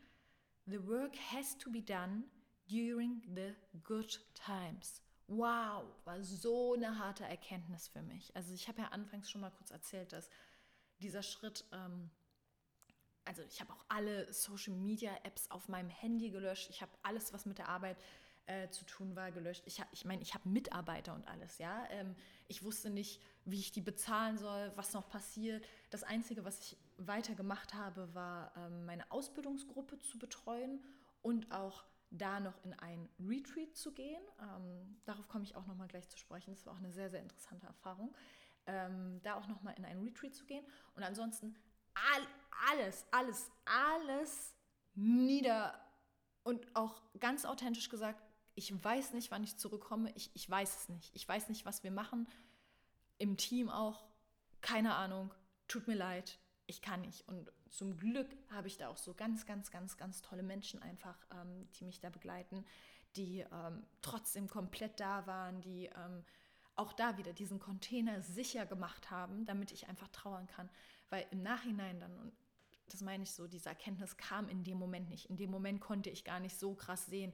The 0.66 0.86
work 0.86 1.16
has 1.32 1.58
to 1.58 1.70
be 1.70 1.82
done 1.82 2.24
during 2.68 3.20
the 3.34 3.54
good 3.82 4.20
times. 4.34 5.02
Wow, 5.26 5.84
war 6.04 6.22
so 6.22 6.74
eine 6.74 6.98
harte 6.98 7.24
Erkenntnis 7.24 7.88
für 7.88 8.02
mich. 8.02 8.34
Also 8.36 8.52
ich 8.52 8.68
habe 8.68 8.82
ja 8.82 8.88
anfangs 8.88 9.28
schon 9.28 9.40
mal 9.40 9.50
kurz 9.50 9.70
erzählt, 9.70 10.12
dass 10.12 10.30
dieser 11.00 11.22
Schritt 11.22 11.64
ähm, 11.72 12.10
also 13.24 13.42
ich 13.42 13.60
habe 13.60 13.72
auch 13.72 13.84
alle 13.88 14.32
Social 14.32 14.74
Media 14.74 15.14
Apps 15.22 15.50
auf 15.50 15.68
meinem 15.68 15.90
Handy 15.90 16.30
gelöscht. 16.30 16.70
Ich 16.70 16.82
habe 16.82 16.92
alles, 17.02 17.32
was 17.32 17.46
mit 17.46 17.58
der 17.58 17.68
Arbeit 17.68 17.96
äh, 18.46 18.68
zu 18.70 18.84
tun 18.84 19.14
war, 19.14 19.30
gelöscht. 19.30 19.62
Ich, 19.66 19.82
ich 19.92 20.04
meine, 20.04 20.22
ich 20.22 20.34
habe 20.34 20.48
Mitarbeiter 20.48 21.14
und 21.14 21.26
alles, 21.28 21.58
ja. 21.58 21.86
Ähm, 21.90 22.14
ich 22.48 22.62
wusste 22.62 22.90
nicht, 22.90 23.22
wie 23.44 23.58
ich 23.58 23.72
die 23.72 23.80
bezahlen 23.80 24.38
soll, 24.38 24.72
was 24.76 24.92
noch 24.92 25.08
passiert. 25.08 25.64
Das 25.90 26.02
Einzige, 26.02 26.44
was 26.44 26.60
ich 26.60 26.76
weiter 26.96 27.34
gemacht 27.34 27.74
habe, 27.74 28.14
war 28.14 28.52
ähm, 28.56 28.86
meine 28.86 29.10
Ausbildungsgruppe 29.10 29.98
zu 29.98 30.18
betreuen 30.18 30.82
und 31.22 31.50
auch 31.52 31.84
da 32.10 32.40
noch 32.40 32.62
in 32.64 32.74
ein 32.74 33.08
Retreat 33.20 33.74
zu 33.74 33.92
gehen. 33.92 34.22
Ähm, 34.40 35.00
darauf 35.04 35.28
komme 35.28 35.44
ich 35.44 35.56
auch 35.56 35.66
noch 35.66 35.76
mal 35.76 35.88
gleich 35.88 36.08
zu 36.08 36.18
sprechen. 36.18 36.52
Das 36.52 36.66
war 36.66 36.74
auch 36.74 36.78
eine 36.78 36.92
sehr, 36.92 37.10
sehr 37.10 37.20
interessante 37.20 37.66
Erfahrung. 37.66 38.14
Ähm, 38.66 39.20
da 39.22 39.34
auch 39.36 39.48
noch 39.48 39.62
mal 39.62 39.72
in 39.72 39.84
ein 39.84 40.02
Retreat 40.02 40.34
zu 40.34 40.44
gehen. 40.44 40.64
Und 40.94 41.02
ansonsten 41.02 41.56
all, 41.94 42.26
alles, 42.70 43.06
alles, 43.10 43.50
alles 43.64 44.54
nieder 44.94 45.80
und 46.42 46.74
auch 46.74 47.02
ganz 47.18 47.44
authentisch 47.44 47.88
gesagt, 47.88 48.22
ich 48.54 48.84
weiß 48.84 49.12
nicht, 49.12 49.30
wann 49.30 49.44
ich 49.44 49.56
zurückkomme, 49.56 50.12
ich, 50.14 50.30
ich 50.34 50.48
weiß 50.48 50.76
es 50.76 50.88
nicht. 50.88 51.10
Ich 51.14 51.26
weiß 51.26 51.48
nicht, 51.48 51.64
was 51.64 51.82
wir 51.82 51.90
machen. 51.90 52.28
Im 53.18 53.36
Team 53.36 53.68
auch, 53.70 54.04
keine 54.60 54.94
Ahnung, 54.94 55.32
tut 55.68 55.86
mir 55.86 55.94
leid, 55.94 56.38
ich 56.66 56.82
kann 56.82 57.02
nicht. 57.02 57.26
Und 57.28 57.50
zum 57.68 57.96
Glück 57.96 58.28
habe 58.50 58.68
ich 58.68 58.76
da 58.76 58.88
auch 58.88 58.96
so 58.96 59.14
ganz, 59.14 59.46
ganz, 59.46 59.70
ganz, 59.70 59.96
ganz 59.96 60.22
tolle 60.22 60.42
Menschen 60.42 60.82
einfach, 60.82 61.16
ähm, 61.32 61.68
die 61.74 61.84
mich 61.84 62.00
da 62.00 62.10
begleiten, 62.10 62.64
die 63.16 63.40
ähm, 63.40 63.84
trotzdem 64.00 64.48
komplett 64.48 65.00
da 65.00 65.26
waren, 65.26 65.60
die 65.60 65.86
ähm, 65.86 66.24
auch 66.74 66.92
da 66.92 67.18
wieder 67.18 67.32
diesen 67.32 67.58
Container 67.58 68.22
sicher 68.22 68.66
gemacht 68.66 69.10
haben, 69.10 69.44
damit 69.44 69.72
ich 69.72 69.88
einfach 69.88 70.08
trauern 70.08 70.46
kann. 70.46 70.70
Weil 71.10 71.26
im 71.30 71.42
Nachhinein 71.42 72.00
dann, 72.00 72.18
und 72.18 72.32
das 72.88 73.02
meine 73.02 73.24
ich 73.24 73.32
so, 73.32 73.46
diese 73.46 73.68
Erkenntnis 73.68 74.16
kam 74.16 74.48
in 74.48 74.64
dem 74.64 74.78
Moment 74.78 75.08
nicht. 75.08 75.28
In 75.28 75.36
dem 75.36 75.50
Moment 75.50 75.80
konnte 75.80 76.10
ich 76.10 76.24
gar 76.24 76.40
nicht 76.40 76.58
so 76.58 76.74
krass 76.74 77.06
sehen. 77.06 77.32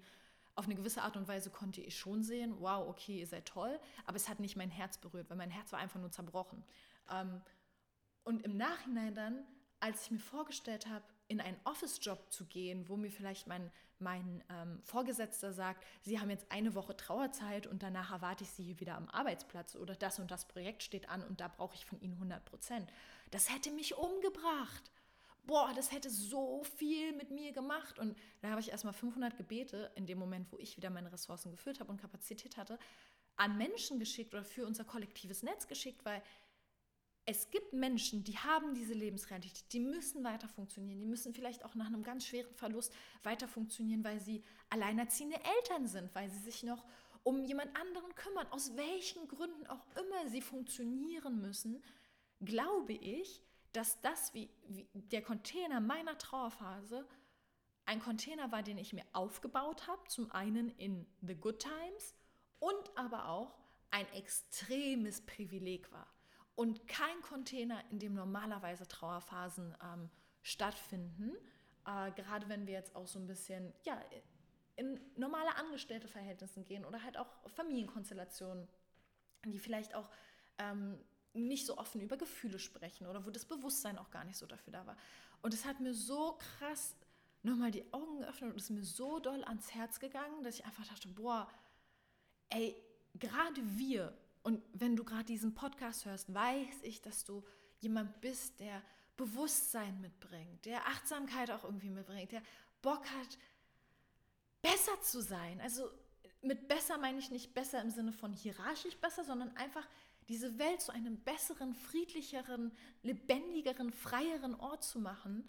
Auf 0.58 0.64
eine 0.64 0.74
gewisse 0.74 1.02
Art 1.02 1.16
und 1.16 1.28
Weise 1.28 1.50
konnte 1.50 1.80
ich 1.80 1.96
schon 1.96 2.24
sehen, 2.24 2.56
wow, 2.58 2.88
okay, 2.88 3.20
ihr 3.20 3.28
seid 3.28 3.46
toll, 3.46 3.78
aber 4.06 4.16
es 4.16 4.28
hat 4.28 4.40
nicht 4.40 4.56
mein 4.56 4.70
Herz 4.70 4.98
berührt, 4.98 5.30
weil 5.30 5.36
mein 5.36 5.52
Herz 5.52 5.70
war 5.70 5.78
einfach 5.78 6.00
nur 6.00 6.10
zerbrochen. 6.10 6.64
Ähm, 7.12 7.40
und 8.24 8.42
im 8.42 8.56
Nachhinein 8.56 9.14
dann, 9.14 9.46
als 9.78 10.02
ich 10.02 10.10
mir 10.10 10.18
vorgestellt 10.18 10.88
habe, 10.88 11.04
in 11.28 11.40
einen 11.40 11.60
Office-Job 11.62 12.32
zu 12.32 12.44
gehen, 12.46 12.88
wo 12.88 12.96
mir 12.96 13.12
vielleicht 13.12 13.46
mein, 13.46 13.70
mein 14.00 14.42
ähm, 14.48 14.80
Vorgesetzter 14.82 15.52
sagt, 15.52 15.86
Sie 16.02 16.18
haben 16.18 16.28
jetzt 16.28 16.50
eine 16.50 16.74
Woche 16.74 16.96
Trauerzeit 16.96 17.68
und 17.68 17.84
danach 17.84 18.10
erwarte 18.10 18.42
ich 18.42 18.50
Sie 18.50 18.64
hier 18.64 18.80
wieder 18.80 18.96
am 18.96 19.08
Arbeitsplatz 19.10 19.76
oder 19.76 19.94
das 19.94 20.18
und 20.18 20.32
das 20.32 20.48
Projekt 20.48 20.82
steht 20.82 21.08
an 21.08 21.22
und 21.22 21.40
da 21.40 21.46
brauche 21.46 21.76
ich 21.76 21.86
von 21.86 22.00
Ihnen 22.00 22.14
100 22.14 22.44
Prozent. 22.44 22.90
Das 23.30 23.48
hätte 23.48 23.70
mich 23.70 23.94
umgebracht. 23.96 24.90
Boah, 25.48 25.72
das 25.74 25.92
hätte 25.92 26.10
so 26.10 26.62
viel 26.76 27.14
mit 27.14 27.30
mir 27.30 27.52
gemacht. 27.52 27.98
Und 27.98 28.14
da 28.42 28.50
habe 28.50 28.60
ich 28.60 28.70
erstmal 28.70 28.92
500 28.92 29.34
Gebete 29.34 29.90
in 29.94 30.04
dem 30.04 30.18
Moment, 30.18 30.52
wo 30.52 30.58
ich 30.58 30.76
wieder 30.76 30.90
meine 30.90 31.10
Ressourcen 31.10 31.50
gefüllt 31.50 31.80
habe 31.80 31.90
und 31.90 31.98
Kapazität 31.98 32.58
hatte, 32.58 32.78
an 33.36 33.56
Menschen 33.56 33.98
geschickt 33.98 34.34
oder 34.34 34.44
für 34.44 34.66
unser 34.66 34.84
kollektives 34.84 35.42
Netz 35.42 35.66
geschickt, 35.66 36.04
weil 36.04 36.22
es 37.24 37.50
gibt 37.50 37.72
Menschen, 37.72 38.24
die 38.24 38.36
haben 38.36 38.74
diese 38.74 38.92
Lebensrealität, 38.92 39.72
die 39.72 39.80
müssen 39.80 40.22
weiter 40.22 40.48
funktionieren, 40.48 41.00
die 41.00 41.06
müssen 41.06 41.32
vielleicht 41.32 41.64
auch 41.64 41.74
nach 41.74 41.86
einem 41.86 42.02
ganz 42.02 42.26
schweren 42.26 42.54
Verlust 42.54 42.92
weiter 43.22 43.48
funktionieren, 43.48 44.04
weil 44.04 44.20
sie 44.20 44.44
alleinerziehende 44.68 45.40
Eltern 45.56 45.86
sind, 45.86 46.14
weil 46.14 46.28
sie 46.28 46.40
sich 46.40 46.62
noch 46.62 46.84
um 47.22 47.42
jemand 47.46 47.74
anderen 47.74 48.14
kümmern, 48.16 48.46
aus 48.50 48.76
welchen 48.76 49.26
Gründen 49.28 49.66
auch 49.68 49.84
immer 49.96 50.28
sie 50.28 50.42
funktionieren 50.42 51.40
müssen, 51.40 51.82
glaube 52.40 52.92
ich, 52.92 53.42
dass 53.72 54.00
das 54.00 54.34
wie, 54.34 54.50
wie 54.68 54.88
der 54.94 55.22
Container 55.22 55.80
meiner 55.80 56.16
Trauerphase 56.18 57.06
ein 57.84 58.00
Container 58.00 58.52
war, 58.52 58.62
den 58.62 58.78
ich 58.78 58.92
mir 58.92 59.04
aufgebaut 59.12 59.86
habe, 59.86 60.02
zum 60.08 60.30
einen 60.30 60.70
in 60.76 61.06
The 61.22 61.34
Good 61.34 61.60
Times 61.60 62.14
und 62.58 62.96
aber 62.96 63.28
auch 63.28 63.58
ein 63.90 64.06
extremes 64.12 65.22
Privileg 65.24 65.90
war 65.92 66.06
und 66.54 66.88
kein 66.88 67.22
Container, 67.22 67.82
in 67.90 67.98
dem 67.98 68.14
normalerweise 68.14 68.86
Trauerphasen 68.88 69.76
ähm, 69.80 70.10
stattfinden. 70.42 71.36
Äh, 71.86 72.10
gerade 72.12 72.48
wenn 72.48 72.66
wir 72.66 72.74
jetzt 72.74 72.96
auch 72.96 73.06
so 73.06 73.18
ein 73.18 73.26
bisschen 73.26 73.72
ja, 73.84 73.98
in 74.74 75.00
normale 75.16 75.54
Angestellteverhältnissen 75.56 76.64
gehen 76.64 76.84
oder 76.84 77.02
halt 77.02 77.16
auch 77.16 77.28
Familienkonstellationen, 77.46 78.68
die 79.44 79.58
vielleicht 79.58 79.94
auch 79.94 80.10
ähm, 80.58 80.98
nicht 81.34 81.66
so 81.66 81.78
offen 81.78 82.00
über 82.00 82.16
Gefühle 82.16 82.58
sprechen 82.58 83.06
oder 83.06 83.24
wo 83.26 83.30
das 83.30 83.44
Bewusstsein 83.44 83.98
auch 83.98 84.10
gar 84.10 84.24
nicht 84.24 84.38
so 84.38 84.46
dafür 84.46 84.72
da 84.72 84.86
war. 84.86 84.96
Und 85.42 85.54
es 85.54 85.64
hat 85.64 85.80
mir 85.80 85.94
so 85.94 86.38
krass 86.58 86.96
nochmal 87.42 87.70
die 87.70 87.84
Augen 87.92 88.20
geöffnet 88.20 88.50
und 88.50 88.56
ist 88.56 88.70
mir 88.70 88.84
so 88.84 89.20
doll 89.20 89.44
ans 89.44 89.74
Herz 89.74 90.00
gegangen, 90.00 90.42
dass 90.42 90.56
ich 90.56 90.64
einfach 90.64 90.86
dachte, 90.86 91.08
boah, 91.08 91.48
ey, 92.48 92.76
gerade 93.14 93.60
wir 93.78 94.16
und 94.42 94.62
wenn 94.72 94.96
du 94.96 95.04
gerade 95.04 95.24
diesen 95.24 95.54
Podcast 95.54 96.06
hörst, 96.06 96.32
weiß 96.32 96.82
ich, 96.82 97.02
dass 97.02 97.24
du 97.24 97.44
jemand 97.80 98.20
bist, 98.20 98.60
der 98.60 98.82
Bewusstsein 99.16 100.00
mitbringt, 100.00 100.64
der 100.64 100.86
Achtsamkeit 100.86 101.50
auch 101.50 101.64
irgendwie 101.64 101.90
mitbringt, 101.90 102.32
der 102.32 102.42
Bock 102.82 103.04
hat, 103.04 103.38
besser 104.62 105.00
zu 105.02 105.20
sein. 105.20 105.60
Also 105.60 105.90
mit 106.42 106.68
besser 106.68 106.98
meine 106.98 107.18
ich 107.18 107.30
nicht 107.30 107.52
besser 107.54 107.80
im 107.82 107.90
Sinne 107.90 108.12
von 108.12 108.32
hierarchisch 108.32 108.96
besser, 108.96 109.24
sondern 109.24 109.56
einfach 109.56 109.86
diese 110.28 110.58
Welt 110.58 110.80
zu 110.80 110.92
einem 110.92 111.18
besseren, 111.18 111.74
friedlicheren, 111.74 112.72
lebendigeren, 113.02 113.92
freieren 113.92 114.54
Ort 114.54 114.84
zu 114.84 115.00
machen. 115.00 115.48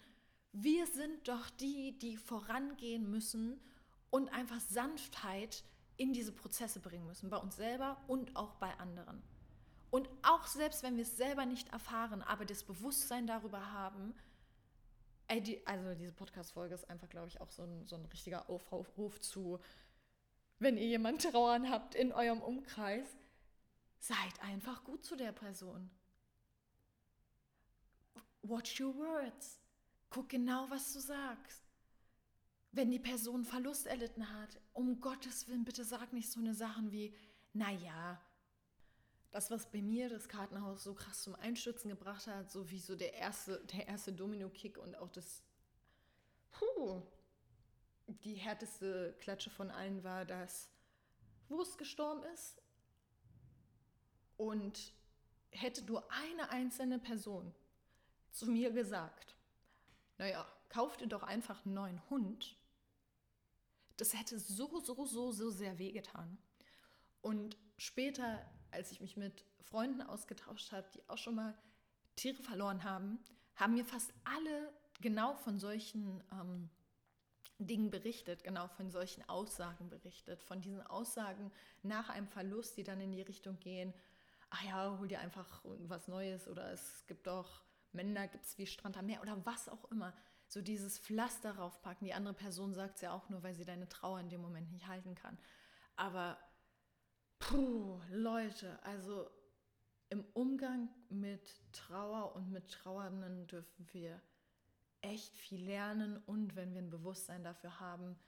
Wir 0.52 0.86
sind 0.86 1.28
doch 1.28 1.50
die, 1.50 1.98
die 1.98 2.16
vorangehen 2.16 3.08
müssen 3.10 3.60
und 4.08 4.30
einfach 4.30 4.60
Sanftheit 4.60 5.64
in 5.96 6.12
diese 6.12 6.32
Prozesse 6.32 6.80
bringen 6.80 7.06
müssen, 7.06 7.28
bei 7.28 7.36
uns 7.36 7.56
selber 7.56 8.02
und 8.06 8.34
auch 8.34 8.54
bei 8.54 8.72
anderen. 8.78 9.22
Und 9.90 10.08
auch 10.22 10.46
selbst 10.46 10.82
wenn 10.82 10.96
wir 10.96 11.02
es 11.02 11.16
selber 11.16 11.44
nicht 11.44 11.68
erfahren, 11.72 12.22
aber 12.22 12.46
das 12.46 12.64
Bewusstsein 12.64 13.26
darüber 13.26 13.72
haben, 13.72 14.14
ey, 15.28 15.42
die, 15.42 15.66
also 15.66 15.94
diese 15.94 16.12
Podcast-Folge 16.12 16.74
ist 16.74 16.88
einfach, 16.88 17.08
glaube 17.08 17.28
ich, 17.28 17.40
auch 17.40 17.50
so 17.50 17.64
ein, 17.64 17.86
so 17.86 17.96
ein 17.96 18.04
richtiger 18.06 18.48
Aufruf 18.48 19.20
zu, 19.20 19.60
wenn 20.58 20.76
ihr 20.76 20.86
jemanden 20.86 21.20
trauern 21.20 21.70
habt 21.70 21.94
in 21.94 22.12
eurem 22.12 22.40
Umkreis, 22.40 23.06
seid 24.00 24.42
einfach 24.42 24.82
gut 24.84 25.04
zu 25.04 25.14
der 25.14 25.32
Person. 25.32 25.90
Watch 28.42 28.80
your 28.80 28.96
words. 28.96 29.60
Guck 30.08 30.28
genau, 30.30 30.68
was 30.70 30.92
du 30.92 30.98
sagst. 31.00 31.70
wenn 32.72 32.90
die 32.90 32.98
Person 33.00 33.44
Verlust 33.44 33.86
erlitten 33.86 34.32
hat, 34.32 34.60
um 34.72 35.00
Gottes 35.00 35.48
Willen, 35.48 35.64
bitte 35.64 35.84
sag 35.84 36.12
nicht 36.12 36.30
so 36.30 36.40
eine 36.40 36.54
Sachen 36.54 36.92
wie, 36.92 37.14
naja, 37.52 38.20
das, 39.32 39.50
was 39.50 39.70
bei 39.70 39.82
mir 39.82 40.08
das 40.08 40.28
Kartenhaus 40.28 40.84
so 40.84 40.94
krass 40.94 41.22
zum 41.22 41.34
Einstürzen 41.36 41.90
gebracht 41.90 42.26
hat, 42.26 42.50
so 42.50 42.70
wie 42.70 42.78
so 42.78 42.96
der 42.96 43.14
erste, 43.14 43.64
der 43.66 43.88
erste 43.88 44.12
Domino-Kick 44.12 44.78
und 44.78 44.94
auch 44.96 45.08
das, 45.10 45.42
puh, 46.52 47.02
die 48.06 48.34
härteste 48.34 49.16
Klatsche 49.20 49.50
von 49.50 49.70
allen 49.70 50.02
war, 50.04 50.24
dass 50.24 50.68
Wurst 51.48 51.78
gestorben 51.78 52.22
ist 52.34 52.59
und 54.40 54.94
hätte 55.50 55.84
nur 55.84 56.10
eine 56.10 56.48
einzelne 56.48 56.98
Person 56.98 57.54
zu 58.30 58.46
mir 58.46 58.70
gesagt, 58.70 59.36
naja, 60.16 60.46
kauf 60.70 60.96
dir 60.96 61.08
doch 61.08 61.22
einfach 61.22 61.66
einen 61.66 61.74
neuen 61.74 62.08
Hund, 62.08 62.56
das 63.98 64.14
hätte 64.14 64.38
so, 64.38 64.80
so, 64.80 65.04
so, 65.04 65.30
so 65.30 65.50
sehr 65.50 65.78
wehgetan. 65.78 66.38
Und 67.20 67.58
später, 67.76 68.50
als 68.70 68.90
ich 68.92 69.02
mich 69.02 69.18
mit 69.18 69.44
Freunden 69.60 70.00
ausgetauscht 70.00 70.72
habe, 70.72 70.88
die 70.94 71.06
auch 71.06 71.18
schon 71.18 71.34
mal 71.34 71.54
Tiere 72.16 72.42
verloren 72.42 72.82
haben, 72.82 73.18
haben 73.56 73.74
mir 73.74 73.84
fast 73.84 74.10
alle 74.24 74.72
genau 75.02 75.34
von 75.34 75.58
solchen 75.58 76.24
ähm, 76.32 76.70
Dingen 77.58 77.90
berichtet, 77.90 78.42
genau 78.42 78.68
von 78.68 78.90
solchen 78.90 79.28
Aussagen 79.28 79.90
berichtet, 79.90 80.42
von 80.42 80.62
diesen 80.62 80.80
Aussagen 80.86 81.52
nach 81.82 82.08
einem 82.08 82.26
Verlust, 82.26 82.78
die 82.78 82.84
dann 82.84 83.02
in 83.02 83.12
die 83.12 83.20
Richtung 83.20 83.58
gehen, 83.60 83.92
ach 84.50 84.62
ja, 84.64 84.98
hol 84.98 85.08
dir 85.08 85.20
einfach 85.20 85.62
was 85.64 86.08
Neues 86.08 86.48
oder 86.48 86.72
es 86.72 87.06
gibt 87.06 87.26
doch 87.26 87.64
Männer, 87.92 88.28
gibt 88.28 88.44
es 88.44 88.58
wie 88.58 88.66
Strand 88.66 88.96
am 88.96 89.06
Meer 89.06 89.22
oder 89.22 89.44
was 89.44 89.68
auch 89.68 89.84
immer. 89.90 90.14
So 90.46 90.60
dieses 90.60 90.98
Pflaster 90.98 91.56
raufpacken. 91.56 92.04
Die 92.04 92.14
andere 92.14 92.34
Person 92.34 92.74
sagt 92.74 92.96
es 92.96 93.02
ja 93.02 93.12
auch 93.12 93.28
nur, 93.28 93.42
weil 93.42 93.54
sie 93.54 93.64
deine 93.64 93.88
Trauer 93.88 94.20
in 94.20 94.28
dem 94.28 94.40
Moment 94.40 94.70
nicht 94.72 94.88
halten 94.88 95.14
kann. 95.14 95.38
Aber, 95.96 96.38
puh, 97.38 98.00
Leute, 98.10 98.82
also 98.82 99.30
im 100.08 100.24
Umgang 100.34 100.88
mit 101.08 101.60
Trauer 101.72 102.34
und 102.34 102.50
mit 102.50 102.68
Trauernden 102.68 103.46
dürfen 103.46 103.88
wir 103.92 104.20
echt 105.02 105.36
viel 105.36 105.64
lernen 105.64 106.16
und 106.26 106.56
wenn 106.56 106.74
wir 106.74 106.82
ein 106.82 106.90
Bewusstsein 106.90 107.44
dafür 107.44 107.78
haben, 107.80 108.18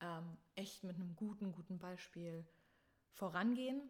ähm, 0.00 0.36
echt 0.54 0.82
mit 0.82 0.96
einem 0.96 1.14
guten, 1.14 1.52
guten 1.52 1.78
Beispiel 1.78 2.46
vorangehen. 3.12 3.80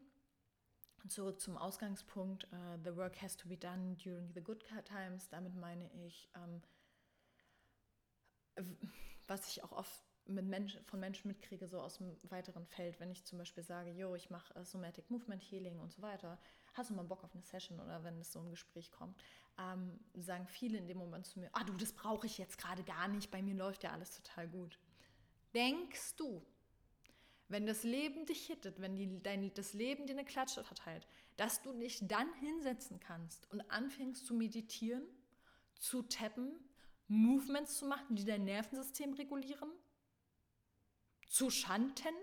Zurück 1.08 1.40
zum 1.40 1.56
Ausgangspunkt, 1.56 2.44
uh, 2.52 2.78
the 2.84 2.96
work 2.96 3.20
has 3.22 3.36
to 3.36 3.48
be 3.48 3.56
done 3.56 3.96
during 3.96 4.32
the 4.34 4.42
good 4.42 4.64
times. 4.84 5.28
Damit 5.28 5.54
meine 5.54 5.90
ich, 6.04 6.28
ähm, 6.34 6.62
was 9.26 9.48
ich 9.48 9.62
auch 9.62 9.72
oft 9.72 10.02
mit 10.26 10.44
Mensch, 10.44 10.78
von 10.84 11.00
Menschen 11.00 11.28
mitkriege, 11.28 11.66
so 11.66 11.80
aus 11.80 11.98
dem 11.98 12.16
weiteren 12.30 12.66
Feld, 12.66 13.00
wenn 13.00 13.10
ich 13.10 13.24
zum 13.24 13.38
Beispiel 13.38 13.64
sage, 13.64 13.90
yo, 13.90 14.14
ich 14.14 14.30
mache 14.30 14.58
uh, 14.58 14.64
Somatic 14.64 15.10
Movement 15.10 15.42
Healing 15.42 15.78
und 15.80 15.92
so 15.92 16.02
weiter, 16.02 16.38
hast 16.74 16.90
du 16.90 16.94
mal 16.94 17.04
Bock 17.04 17.24
auf 17.24 17.34
eine 17.34 17.42
Session 17.42 17.80
oder 17.80 18.04
wenn 18.04 18.20
es 18.20 18.32
so 18.32 18.40
ein 18.40 18.50
Gespräch 18.50 18.90
kommt, 18.90 19.20
ähm, 19.58 19.98
sagen 20.14 20.46
viele 20.46 20.78
in 20.78 20.86
dem 20.86 20.98
Moment 20.98 21.26
zu 21.26 21.40
mir, 21.40 21.50
ah 21.52 21.64
du, 21.64 21.72
das 21.74 21.92
brauche 21.92 22.26
ich 22.26 22.38
jetzt 22.38 22.58
gerade 22.58 22.84
gar 22.84 23.08
nicht, 23.08 23.30
bei 23.30 23.42
mir 23.42 23.54
läuft 23.54 23.82
ja 23.82 23.92
alles 23.92 24.14
total 24.14 24.48
gut. 24.48 24.78
Denkst 25.54 26.16
du, 26.16 26.44
wenn 27.50 27.66
das 27.66 27.82
Leben 27.82 28.26
dich 28.26 28.46
hittet, 28.46 28.80
wenn 28.80 28.94
die, 28.94 29.20
dein, 29.22 29.52
das 29.54 29.72
Leben 29.72 30.06
dir 30.06 30.12
eine 30.12 30.24
Klatsche 30.24 30.62
verteilt, 30.62 31.06
dass 31.36 31.62
du 31.62 31.72
dich 31.72 31.98
dann 32.06 32.32
hinsetzen 32.34 33.00
kannst 33.00 33.50
und 33.50 33.60
anfängst 33.70 34.24
zu 34.24 34.34
meditieren, 34.34 35.02
zu 35.74 36.02
tappen, 36.02 36.52
Movements 37.08 37.76
zu 37.78 37.86
machen, 37.86 38.14
die 38.14 38.24
dein 38.24 38.44
Nervensystem 38.44 39.14
regulieren, 39.14 39.68
zu 41.28 41.50
schanten? 41.50 42.14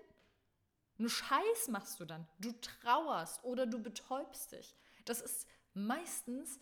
Einen 0.97 1.09
Scheiß 1.09 1.67
machst 1.67 1.99
du 1.99 2.05
dann. 2.05 2.25
Du 2.39 2.53
trauerst 2.53 3.43
oder 3.43 3.65
du 3.65 3.79
betäubst 3.79 4.53
dich. 4.53 4.75
Das 5.03 5.21
ist 5.21 5.45
meistens 5.73 6.61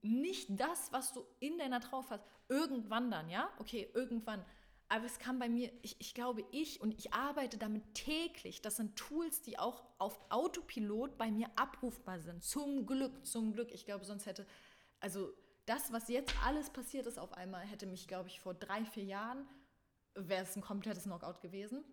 nicht 0.00 0.48
das, 0.58 0.90
was 0.90 1.12
du 1.12 1.26
in 1.38 1.58
deiner 1.58 1.80
Trauer 1.80 2.08
hast. 2.08 2.24
Irgendwann 2.48 3.10
dann, 3.10 3.28
ja? 3.28 3.50
Okay, 3.58 3.90
irgendwann. 3.92 4.42
Aber 4.90 5.04
es 5.04 5.20
kam 5.20 5.38
bei 5.38 5.48
mir, 5.48 5.70
ich, 5.82 5.94
ich 6.00 6.14
glaube, 6.14 6.44
ich 6.50 6.80
und 6.80 6.98
ich 6.98 7.12
arbeite 7.12 7.58
damit 7.58 7.94
täglich. 7.94 8.60
Das 8.60 8.76
sind 8.76 8.96
Tools, 8.96 9.40
die 9.40 9.56
auch 9.56 9.84
auf 9.98 10.20
Autopilot 10.30 11.16
bei 11.16 11.30
mir 11.30 11.48
abrufbar 11.54 12.18
sind. 12.18 12.42
Zum 12.42 12.86
Glück, 12.86 13.24
zum 13.24 13.52
Glück. 13.52 13.72
Ich 13.72 13.84
glaube, 13.86 14.04
sonst 14.04 14.26
hätte, 14.26 14.44
also 14.98 15.32
das, 15.64 15.92
was 15.92 16.08
jetzt 16.08 16.34
alles 16.44 16.70
passiert 16.70 17.06
ist 17.06 17.20
auf 17.20 17.32
einmal, 17.34 17.64
hätte 17.64 17.86
mich, 17.86 18.08
glaube 18.08 18.30
ich, 18.30 18.40
vor 18.40 18.52
drei, 18.52 18.84
vier 18.84 19.04
Jahren, 19.04 19.46
wäre 20.16 20.42
es 20.42 20.56
ein 20.56 20.60
komplettes 20.60 21.04
Knockout 21.04 21.40
gewesen. 21.40 21.84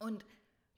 Und 0.00 0.24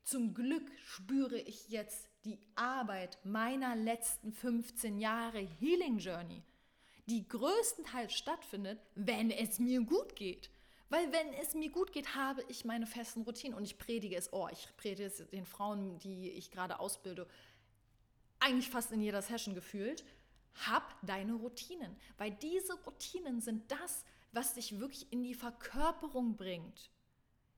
zum 0.04 0.34
Glück 0.34 0.70
spüre 0.84 1.38
ich 1.38 1.70
jetzt 1.70 2.10
die 2.26 2.40
Arbeit 2.56 3.16
meiner 3.24 3.74
letzten 3.74 4.34
15 4.34 4.98
Jahre 4.98 5.38
Healing 5.38 5.96
Journey, 5.96 6.42
die 7.06 7.26
größtenteils 7.26 8.12
stattfindet, 8.12 8.82
wenn 8.94 9.30
es 9.30 9.58
mir 9.58 9.80
gut 9.80 10.14
geht. 10.14 10.50
Weil 10.92 11.10
wenn 11.10 11.32
es 11.40 11.54
mir 11.54 11.70
gut 11.70 11.90
geht, 11.90 12.16
habe 12.16 12.44
ich 12.48 12.66
meine 12.66 12.86
festen 12.86 13.22
Routinen 13.22 13.56
und 13.56 13.64
ich 13.64 13.78
predige 13.78 14.14
es, 14.14 14.30
oh, 14.30 14.46
ich 14.52 14.68
predige 14.76 15.06
es 15.06 15.26
den 15.30 15.46
Frauen, 15.46 15.98
die 16.00 16.28
ich 16.32 16.50
gerade 16.50 16.80
ausbilde, 16.80 17.26
eigentlich 18.40 18.68
fast 18.68 18.92
in 18.92 19.00
jeder 19.00 19.22
Session 19.22 19.54
gefühlt. 19.54 20.04
Hab 20.66 20.94
deine 21.00 21.32
Routinen, 21.32 21.96
weil 22.18 22.32
diese 22.32 22.74
Routinen 22.84 23.40
sind 23.40 23.72
das, 23.72 24.04
was 24.32 24.52
dich 24.52 24.80
wirklich 24.80 25.10
in 25.10 25.22
die 25.22 25.32
Verkörperung 25.32 26.36
bringt, 26.36 26.90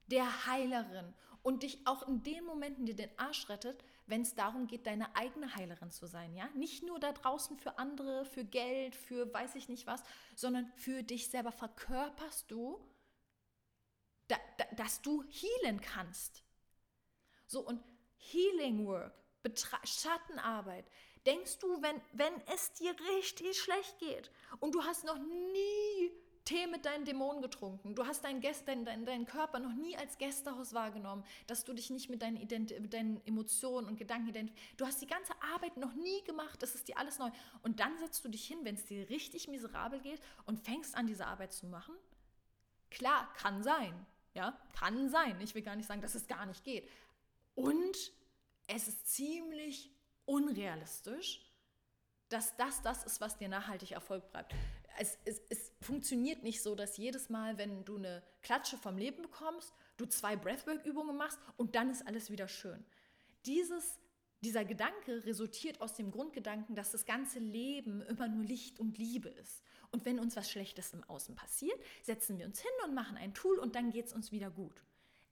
der 0.06 0.46
Heilerin 0.46 1.12
und 1.42 1.64
dich 1.64 1.84
auch 1.88 2.06
in 2.06 2.22
den 2.22 2.44
Momenten 2.44 2.86
dir 2.86 2.94
den 2.94 3.18
Arsch 3.18 3.48
rettet, 3.48 3.82
wenn 4.06 4.20
es 4.20 4.36
darum 4.36 4.68
geht, 4.68 4.86
deine 4.86 5.16
eigene 5.16 5.56
Heilerin 5.56 5.90
zu 5.90 6.06
sein, 6.06 6.36
ja? 6.36 6.48
Nicht 6.54 6.84
nur 6.84 7.00
da 7.00 7.10
draußen 7.10 7.58
für 7.58 7.80
andere, 7.80 8.26
für 8.26 8.44
Geld, 8.44 8.94
für 8.94 9.34
weiß 9.34 9.56
ich 9.56 9.68
nicht 9.68 9.88
was, 9.88 10.04
sondern 10.36 10.70
für 10.76 11.02
dich 11.02 11.30
selber 11.30 11.50
verkörperst 11.50 12.48
du 12.48 12.78
da, 14.28 14.36
da, 14.58 14.64
dass 14.76 15.02
du 15.02 15.24
healen 15.24 15.80
kannst. 15.80 16.42
So 17.46 17.60
und 17.60 17.82
Healing 18.16 18.86
Work, 18.86 19.14
Betra 19.42 19.78
Schattenarbeit. 19.84 20.86
Denkst 21.26 21.58
du, 21.58 21.82
wenn, 21.82 22.00
wenn 22.12 22.34
es 22.52 22.72
dir 22.74 22.94
richtig 23.16 23.58
schlecht 23.58 23.98
geht 23.98 24.30
und 24.60 24.74
du 24.74 24.82
hast 24.84 25.04
noch 25.04 25.18
nie 25.18 26.12
Tee 26.44 26.66
mit 26.66 26.84
deinen 26.84 27.06
Dämonen 27.06 27.40
getrunken, 27.40 27.94
du 27.94 28.06
hast 28.06 28.22
deinen, 28.22 28.40
Gäste, 28.40 28.66
deinen, 28.66 28.84
deinen, 28.84 29.06
deinen 29.06 29.24
Körper 29.24 29.58
noch 29.60 29.72
nie 29.72 29.96
als 29.96 30.18
Gästehaus 30.18 30.74
wahrgenommen, 30.74 31.24
dass 31.46 31.64
du 31.64 31.72
dich 31.72 31.88
nicht 31.88 32.10
mit 32.10 32.20
deinen, 32.20 32.36
Ident 32.36 32.78
mit 32.80 32.92
deinen 32.92 33.24
Emotionen 33.26 33.88
und 33.88 33.96
Gedanken 33.96 34.28
identifizierst, 34.28 34.80
du 34.80 34.86
hast 34.86 35.00
die 35.00 35.06
ganze 35.06 35.32
Arbeit 35.54 35.78
noch 35.78 35.94
nie 35.94 36.22
gemacht, 36.24 36.62
das 36.62 36.74
ist 36.74 36.88
dir 36.88 36.98
alles 36.98 37.18
neu. 37.18 37.30
Und 37.62 37.80
dann 37.80 37.96
setzt 37.98 38.22
du 38.26 38.28
dich 38.28 38.46
hin, 38.46 38.58
wenn 38.62 38.74
es 38.74 38.84
dir 38.84 39.08
richtig 39.08 39.48
miserabel 39.48 40.00
geht 40.00 40.20
und 40.44 40.60
fängst 40.60 40.94
an, 40.94 41.06
diese 41.06 41.26
Arbeit 41.26 41.54
zu 41.54 41.66
machen? 41.66 41.94
Klar, 42.90 43.32
kann 43.38 43.62
sein. 43.62 44.06
Ja, 44.34 44.58
kann 44.78 45.08
sein. 45.08 45.40
Ich 45.40 45.54
will 45.54 45.62
gar 45.62 45.76
nicht 45.76 45.86
sagen, 45.86 46.00
dass 46.00 46.14
es 46.14 46.26
gar 46.26 46.44
nicht 46.46 46.64
geht. 46.64 46.88
Und 47.54 48.12
es 48.66 48.88
ist 48.88 49.08
ziemlich 49.08 49.90
unrealistisch, 50.26 51.40
dass 52.28 52.56
das 52.56 52.82
das 52.82 53.04
ist, 53.04 53.20
was 53.20 53.36
dir 53.38 53.48
nachhaltig 53.48 53.92
Erfolg 53.92 54.30
bleibt. 54.30 54.54
Es, 54.98 55.18
es, 55.24 55.40
es, 55.50 55.72
funktioniert 55.80 56.42
nicht 56.42 56.62
so, 56.62 56.74
dass 56.74 56.96
jedes 56.96 57.28
Mal, 57.28 57.58
wenn 57.58 57.84
du 57.84 57.96
eine 57.96 58.22
Klatsche 58.42 58.76
vom 58.76 58.96
Leben 58.96 59.22
bekommst, 59.22 59.72
du 59.96 60.06
zwei 60.06 60.36
Breathwork-Übungen 60.36 61.16
machst 61.16 61.38
und 61.56 61.74
dann 61.74 61.90
ist 61.90 62.06
alles 62.06 62.30
wieder 62.30 62.48
schön. 62.48 62.84
Dieses 63.44 63.98
dieser 64.44 64.64
Gedanke 64.64 65.24
resultiert 65.24 65.80
aus 65.80 65.94
dem 65.94 66.10
Grundgedanken, 66.10 66.74
dass 66.76 66.92
das 66.92 67.06
ganze 67.06 67.38
Leben 67.38 68.02
immer 68.02 68.28
nur 68.28 68.44
Licht 68.44 68.78
und 68.78 68.98
Liebe 68.98 69.30
ist. 69.30 69.62
Und 69.94 70.04
wenn 70.06 70.18
uns 70.18 70.34
was 70.34 70.50
Schlechtes 70.50 70.92
im 70.92 71.04
Außen 71.04 71.36
passiert, 71.36 71.78
setzen 72.02 72.36
wir 72.36 72.46
uns 72.46 72.60
hin 72.60 72.72
und 72.84 72.94
machen 72.94 73.16
ein 73.16 73.32
Tool 73.32 73.60
und 73.60 73.76
dann 73.76 73.92
geht 73.92 74.06
es 74.06 74.12
uns 74.12 74.32
wieder 74.32 74.50
gut. 74.50 74.82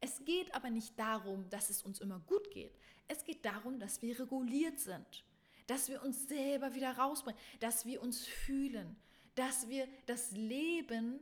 Es 0.00 0.24
geht 0.24 0.54
aber 0.54 0.70
nicht 0.70 0.96
darum, 0.96 1.50
dass 1.50 1.68
es 1.68 1.82
uns 1.82 2.00
immer 2.00 2.20
gut 2.20 2.48
geht. 2.52 2.70
Es 3.08 3.24
geht 3.24 3.44
darum, 3.44 3.80
dass 3.80 4.02
wir 4.02 4.20
reguliert 4.20 4.78
sind, 4.78 5.24
dass 5.66 5.88
wir 5.88 6.00
uns 6.04 6.28
selber 6.28 6.76
wieder 6.76 6.96
rausbringen, 6.96 7.40
dass 7.58 7.86
wir 7.86 8.00
uns 8.02 8.24
fühlen, 8.24 8.94
dass 9.34 9.68
wir 9.68 9.88
das 10.06 10.30
Leben 10.30 11.18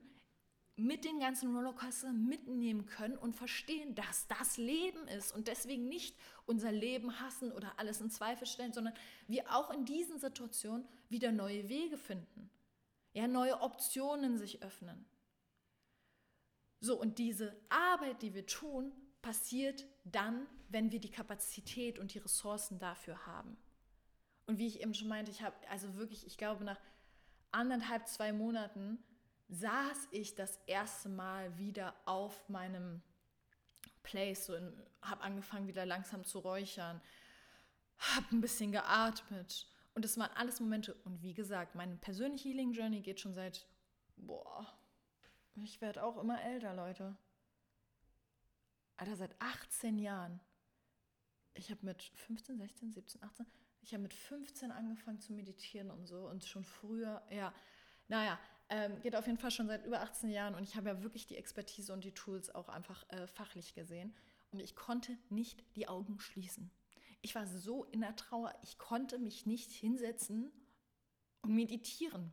mit 0.77 1.07
den 1.07 1.19
ganzen 1.19 1.57
Rollercoaster 1.57 2.13
mitnehmen 2.13 2.85
können 2.85 3.17
und 3.17 3.35
verstehen, 3.35 3.95
dass 3.95 4.27
das 4.27 4.59
Leben 4.59 5.09
ist 5.09 5.35
und 5.35 5.49
deswegen 5.49 5.89
nicht 5.89 6.15
unser 6.45 6.73
Leben 6.73 7.21
hassen 7.21 7.53
oder 7.53 7.73
alles 7.79 8.03
in 8.03 8.11
Zweifel 8.11 8.47
stellen, 8.47 8.75
sondern 8.75 8.93
wir 9.29 9.51
auch 9.51 9.71
in 9.71 9.87
diesen 9.87 10.19
Situationen 10.21 10.87
wieder 11.09 11.33
neue 11.33 11.71
Wege 11.71 11.97
finden, 11.97 12.51
ja, 13.13 13.27
neue 13.27 13.61
Optionen 13.61 14.39
sich 14.39 14.63
öffnen. 14.63 15.05
So, 16.81 16.99
und 16.99 17.19
diese 17.19 17.55
Arbeit, 17.69 18.23
die 18.23 18.35
wir 18.35 18.47
tun, 18.47 18.93
passiert 19.21 19.85
dann, 20.05 20.47
wenn 20.69 20.93
wir 20.93 21.01
die 21.01 21.11
Kapazität 21.11 21.99
und 21.99 22.15
die 22.15 22.19
Ressourcen 22.19 22.79
dafür 22.79 23.27
haben. 23.27 23.57
Und 24.47 24.59
wie 24.59 24.67
ich 24.67 24.81
eben 24.81 24.95
schon 24.95 25.09
meinte, 25.09 25.31
ich 25.31 25.43
habe 25.43 25.57
also 25.69 25.95
wirklich, 25.97 26.27
ich 26.27 26.39
glaube, 26.39 26.65
nach 26.65 26.81
anderthalb, 27.51 28.09
zwei 28.09 28.33
Monaten 28.33 28.99
saß 29.49 30.09
ich 30.13 30.35
das 30.35 30.59
erste 30.67 31.09
Mal 31.09 31.59
wieder 31.59 31.95
auf 32.07 32.49
meinem 32.49 33.03
Place, 34.03 34.47
so 34.47 34.55
habe 35.03 35.23
angefangen 35.23 35.67
wieder 35.67 35.85
langsam 35.85 36.25
zu 36.25 36.39
räuchern, 36.39 37.01
habe 37.99 38.27
ein 38.33 38.41
bisschen 38.41 38.73
geatmet 38.73 39.67
und 39.95 40.05
es 40.05 40.19
waren 40.19 40.31
alles 40.37 40.61
Momente 40.61 40.95
und 41.05 41.23
wie 41.23 41.35
gesagt, 41.35 41.75
meine 41.75 41.97
persönliche 41.97 42.49
Healing 42.49 42.73
Journey 42.73 43.01
geht 43.01 43.21
schon 43.21 43.35
seit 43.35 43.67
boah, 44.17 44.67
ich 45.57 45.81
werde 45.81 46.03
auch 46.03 46.17
immer 46.19 46.43
älter, 46.43 46.75
Leute. 46.75 47.17
Alter, 48.97 49.17
seit 49.17 49.41
18 49.41 49.99
Jahren. 49.99 50.41
Ich 51.55 51.71
habe 51.71 51.85
mit 51.85 52.03
15, 52.03 52.59
16, 52.59 52.93
17, 52.93 53.23
18, 53.23 53.47
ich 53.83 53.93
habe 53.93 54.03
mit 54.03 54.15
15 54.15 54.71
angefangen 54.71 55.21
zu 55.21 55.33
meditieren 55.33 55.91
und 55.91 56.07
so 56.07 56.29
und 56.29 56.45
schon 56.45 56.65
früher, 56.65 57.23
ja, 57.31 57.53
naja, 58.09 58.39
ähm, 58.69 59.01
geht 59.01 59.17
auf 59.17 59.27
jeden 59.27 59.39
Fall 59.39 59.51
schon 59.51 59.67
seit 59.67 59.85
über 59.85 60.01
18 60.01 60.31
Jahren 60.31 60.55
und 60.55 60.63
ich 60.63 60.77
habe 60.77 60.91
ja 60.91 61.03
wirklich 61.03 61.27
die 61.27 61.37
Expertise 61.37 61.93
und 61.93 62.05
die 62.05 62.13
Tools 62.13 62.55
auch 62.55 62.69
einfach 62.69 63.09
äh, 63.09 63.27
fachlich 63.27 63.75
gesehen 63.75 64.15
und 64.53 64.61
ich 64.61 64.77
konnte 64.77 65.19
nicht 65.29 65.65
die 65.77 65.89
Augen 65.89 66.21
schließen. 66.21 66.71
Ich 67.23 67.35
war 67.35 67.47
so 67.47 67.85
in 67.85 68.01
der 68.01 68.17
Trauer, 68.17 68.55
ich 68.63 68.79
konnte 68.79 69.19
mich 69.19 69.47
nicht 69.47 69.71
hinsetzen 69.71 70.51
und 71.43 71.55
meditieren. 71.55 72.33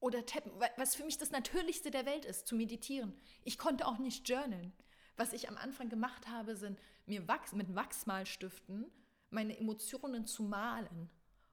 Oder 0.00 0.26
tappen, 0.26 0.52
was 0.76 0.94
für 0.94 1.04
mich 1.04 1.16
das 1.16 1.30
Natürlichste 1.30 1.90
der 1.90 2.04
Welt 2.04 2.26
ist, 2.26 2.46
zu 2.46 2.54
meditieren. 2.56 3.14
Ich 3.42 3.56
konnte 3.56 3.86
auch 3.86 3.98
nicht 3.98 4.28
journalen. 4.28 4.72
Was 5.16 5.32
ich 5.32 5.48
am 5.48 5.56
Anfang 5.56 5.88
gemacht 5.88 6.28
habe, 6.28 6.56
sind 6.56 6.78
mir 7.06 7.26
Wachs, 7.28 7.52
mit 7.52 7.74
Wachsmalstiften 7.74 8.90
meine 9.30 9.58
Emotionen 9.58 10.26
zu 10.26 10.42
malen 10.44 11.10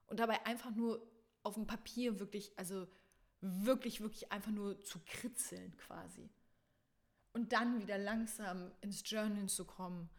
und 0.07 0.19
dabei 0.19 0.45
einfach 0.45 0.72
nur 0.72 1.05
auf 1.43 1.55
dem 1.55 1.67
Papier 1.67 2.19
wirklich, 2.19 2.51
also 2.57 2.88
wirklich, 3.41 4.01
wirklich 4.01 4.32
einfach 4.32 4.51
nur 4.51 4.82
zu 4.82 4.99
kritzeln 5.05 5.76
quasi. 5.78 6.30
Und 7.34 7.53
dann 7.53 7.80
wieder 7.80 7.97
langsam 7.97 8.72
ins 8.82 9.09
Journalen 9.09 9.47
zu 9.47 9.65
kommen, 9.65 10.09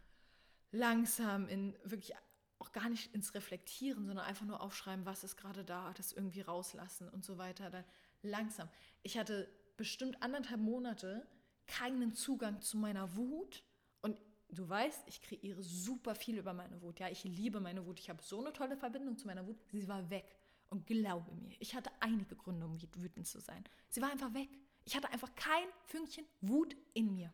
langsam 0.73 1.49
in 1.49 1.77
wirklich 1.85 2.15
auch 2.59 2.73
gar 2.73 2.89
nicht 2.89 3.15
ins 3.15 3.35
Reflektieren, 3.35 4.07
sondern 4.07 4.25
einfach 4.25 4.47
nur 4.47 4.61
aufschreiben, 4.61 5.05
was 5.05 5.25
ist 5.25 5.37
gerade 5.37 5.65
da, 5.65 5.93
das 5.95 6.13
irgendwie 6.13 6.41
rauslassen 6.41 7.09
und 7.09 7.25
so 7.25 7.39
weiter. 7.39 7.71
Dann 7.71 7.85
langsam. 8.23 8.69
Ich 9.03 9.19
hatte 9.19 9.49
bestimmt 9.77 10.23
anderthalb 10.23 10.61
Monate 10.61 11.27
keinen 11.67 12.15
Zugang 12.15 12.61
zu 12.61 12.77
meiner 12.77 13.17
Wut 13.17 13.65
und 14.01 14.17
du 14.49 14.69
weißt, 14.69 15.05
ich 15.07 15.21
kreiere 15.23 15.63
super 15.63 16.15
viel 16.15 16.39
über 16.39 16.53
meine 16.53 16.81
Wut. 16.83 17.01
Ja, 17.01 17.09
ich 17.09 17.25
liebe 17.25 17.61
meine 17.61 17.85
Wut. 17.87 17.99
Ich 17.99 18.11
habe 18.11 18.23
so 18.23 18.41
eine 18.41 18.53
tolle 18.53 18.77
Verbindung 18.77 19.17
zu 19.19 19.27
meiner 19.27 19.47
Wut. 19.47 19.57
Sie 19.71 19.89
war 19.89 20.09
weg. 20.11 20.37
Und 20.71 20.87
glaube 20.87 21.35
mir, 21.35 21.55
ich 21.59 21.75
hatte 21.75 21.91
einige 22.01 22.35
Gründe, 22.35 22.65
um 22.65 22.81
wütend 22.97 23.27
zu 23.27 23.41
sein. 23.41 23.63
Sie 23.91 24.01
war 24.01 24.11
einfach 24.11 24.33
weg. 24.33 24.49
Ich 24.85 24.97
hatte 24.97 25.11
einfach 25.11 25.35
kein 25.35 25.69
Fünkchen 25.85 26.25
Wut 26.41 26.77
in 26.95 27.15
mir. 27.15 27.33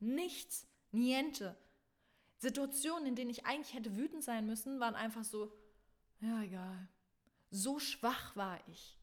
Nichts, 0.00 0.66
niente. 0.90 1.56
Situationen, 2.38 3.06
in 3.06 3.14
denen 3.16 3.30
ich 3.30 3.46
eigentlich 3.46 3.74
hätte 3.74 3.96
wütend 3.96 4.22
sein 4.22 4.46
müssen, 4.46 4.80
waren 4.80 4.94
einfach 4.94 5.24
so, 5.24 5.52
ja, 6.20 6.42
egal. 6.42 6.88
So 7.50 7.78
schwach 7.78 8.36
war 8.36 8.60
ich. 8.68 8.98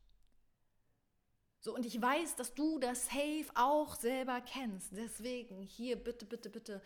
So, 1.60 1.74
und 1.74 1.86
ich 1.86 2.00
weiß, 2.00 2.36
dass 2.36 2.54
du 2.54 2.80
das 2.80 3.08
Safe 3.08 3.46
auch 3.56 3.96
selber 3.96 4.40
kennst. 4.42 4.96
Deswegen 4.96 5.62
hier 5.64 5.96
bitte, 5.96 6.26
bitte, 6.26 6.50
bitte 6.50 6.82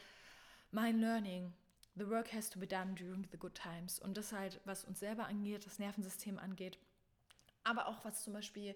mein 0.71 0.99
Learning. 0.99 1.53
The 1.95 2.07
work 2.07 2.31
has 2.31 2.49
to 2.51 2.59
be 2.59 2.67
done 2.67 2.95
during 2.95 3.27
the 3.31 3.37
good 3.37 3.55
times. 3.55 3.99
Und 3.99 4.15
das 4.15 4.31
halt, 4.31 4.61
was 4.63 4.85
uns 4.85 4.99
selber 4.99 5.25
angeht, 5.25 5.65
das 5.65 5.79
Nervensystem 5.79 6.39
angeht, 6.39 6.79
aber 7.63 7.87
auch 7.87 8.05
was 8.05 8.23
zum 8.23 8.33
Beispiel 8.33 8.75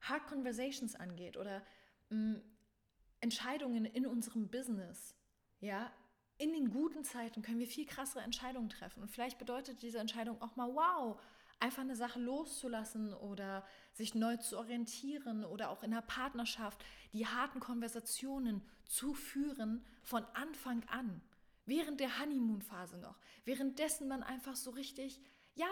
Hard 0.00 0.26
Conversations 0.26 0.96
angeht 0.96 1.36
oder 1.36 1.62
mh, 2.10 2.16
mm, 2.16 2.42
Entscheidungen 3.20 3.84
in 3.84 4.06
unserem 4.06 4.48
Business. 4.48 5.14
Ja, 5.60 5.92
in 6.38 6.52
den 6.52 6.70
guten 6.70 7.04
Zeiten 7.04 7.42
können 7.42 7.58
wir 7.58 7.66
viel 7.66 7.86
krassere 7.86 8.22
Entscheidungen 8.22 8.68
treffen. 8.68 9.02
Und 9.02 9.10
vielleicht 9.10 9.38
bedeutet 9.38 9.82
diese 9.82 9.98
Entscheidung 9.98 10.40
auch 10.40 10.56
mal, 10.56 10.72
wow, 10.74 11.20
einfach 11.60 11.82
eine 11.82 11.96
Sache 11.96 12.20
loszulassen 12.20 13.12
oder 13.12 13.66
sich 13.92 14.14
neu 14.14 14.36
zu 14.36 14.56
orientieren 14.56 15.44
oder 15.44 15.70
auch 15.70 15.82
in 15.82 15.90
der 15.90 16.02
Partnerschaft 16.02 16.84
die 17.12 17.26
harten 17.26 17.58
Konversationen 17.58 18.62
zu 18.86 19.14
führen 19.14 19.84
von 20.02 20.24
Anfang 20.34 20.84
an. 20.88 21.20
Während 21.66 22.00
der 22.00 22.20
Honeymoon-Phase 22.20 22.96
noch. 22.98 23.18
Währenddessen 23.44 24.08
man 24.08 24.22
einfach 24.22 24.56
so 24.56 24.70
richtig 24.70 25.20
ja, 25.58 25.66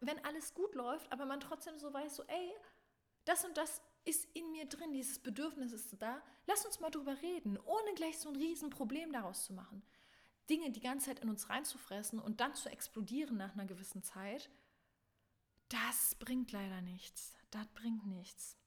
wenn 0.00 0.24
alles 0.24 0.54
gut 0.54 0.74
läuft, 0.74 1.10
aber 1.10 1.26
man 1.26 1.40
trotzdem 1.40 1.78
so 1.78 1.92
weiß, 1.92 2.16
so, 2.16 2.22
ey, 2.24 2.52
das 3.24 3.44
und 3.44 3.56
das 3.56 3.82
ist 4.04 4.24
in 4.36 4.50
mir 4.52 4.66
drin, 4.66 4.92
dieses 4.92 5.18
Bedürfnis 5.18 5.72
ist 5.72 6.00
da, 6.00 6.22
lass 6.46 6.64
uns 6.64 6.80
mal 6.80 6.90
drüber 6.90 7.20
reden, 7.22 7.58
ohne 7.58 7.94
gleich 7.94 8.18
so 8.18 8.28
ein 8.28 8.36
Riesenproblem 8.36 9.12
daraus 9.12 9.44
zu 9.44 9.52
machen. 9.52 9.82
Dinge 10.52 10.70
die 10.70 10.80
ganze 10.80 11.06
Zeit 11.06 11.20
in 11.20 11.30
uns 11.30 11.48
reinzufressen 11.48 12.18
und 12.18 12.40
dann 12.40 12.54
zu 12.54 12.68
explodieren 12.68 13.38
nach 13.38 13.54
einer 13.54 13.64
gewissen 13.64 14.02
Zeit, 14.02 14.50
das 15.70 16.14
bringt 16.16 16.52
leider 16.52 16.82
nichts. 16.82 17.34
Das 17.50 17.66
bringt 17.68 18.06
nichts. 18.06 18.58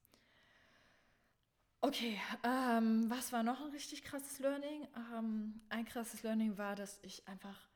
Okay, 1.81 2.19
ähm, 2.43 3.07
was 3.09 3.31
war 3.31 3.43
noch 3.43 3.61
ein 3.61 3.69
richtig 3.69 4.01
krasses 4.03 4.39
Learning? 4.39 4.87
Ähm, 5.13 5.61
ein 5.69 5.85
krasses 5.85 6.23
Learning 6.23 6.57
war, 6.57 6.75
dass 6.75 6.97
ich 7.03 7.27
einfach 7.27 7.69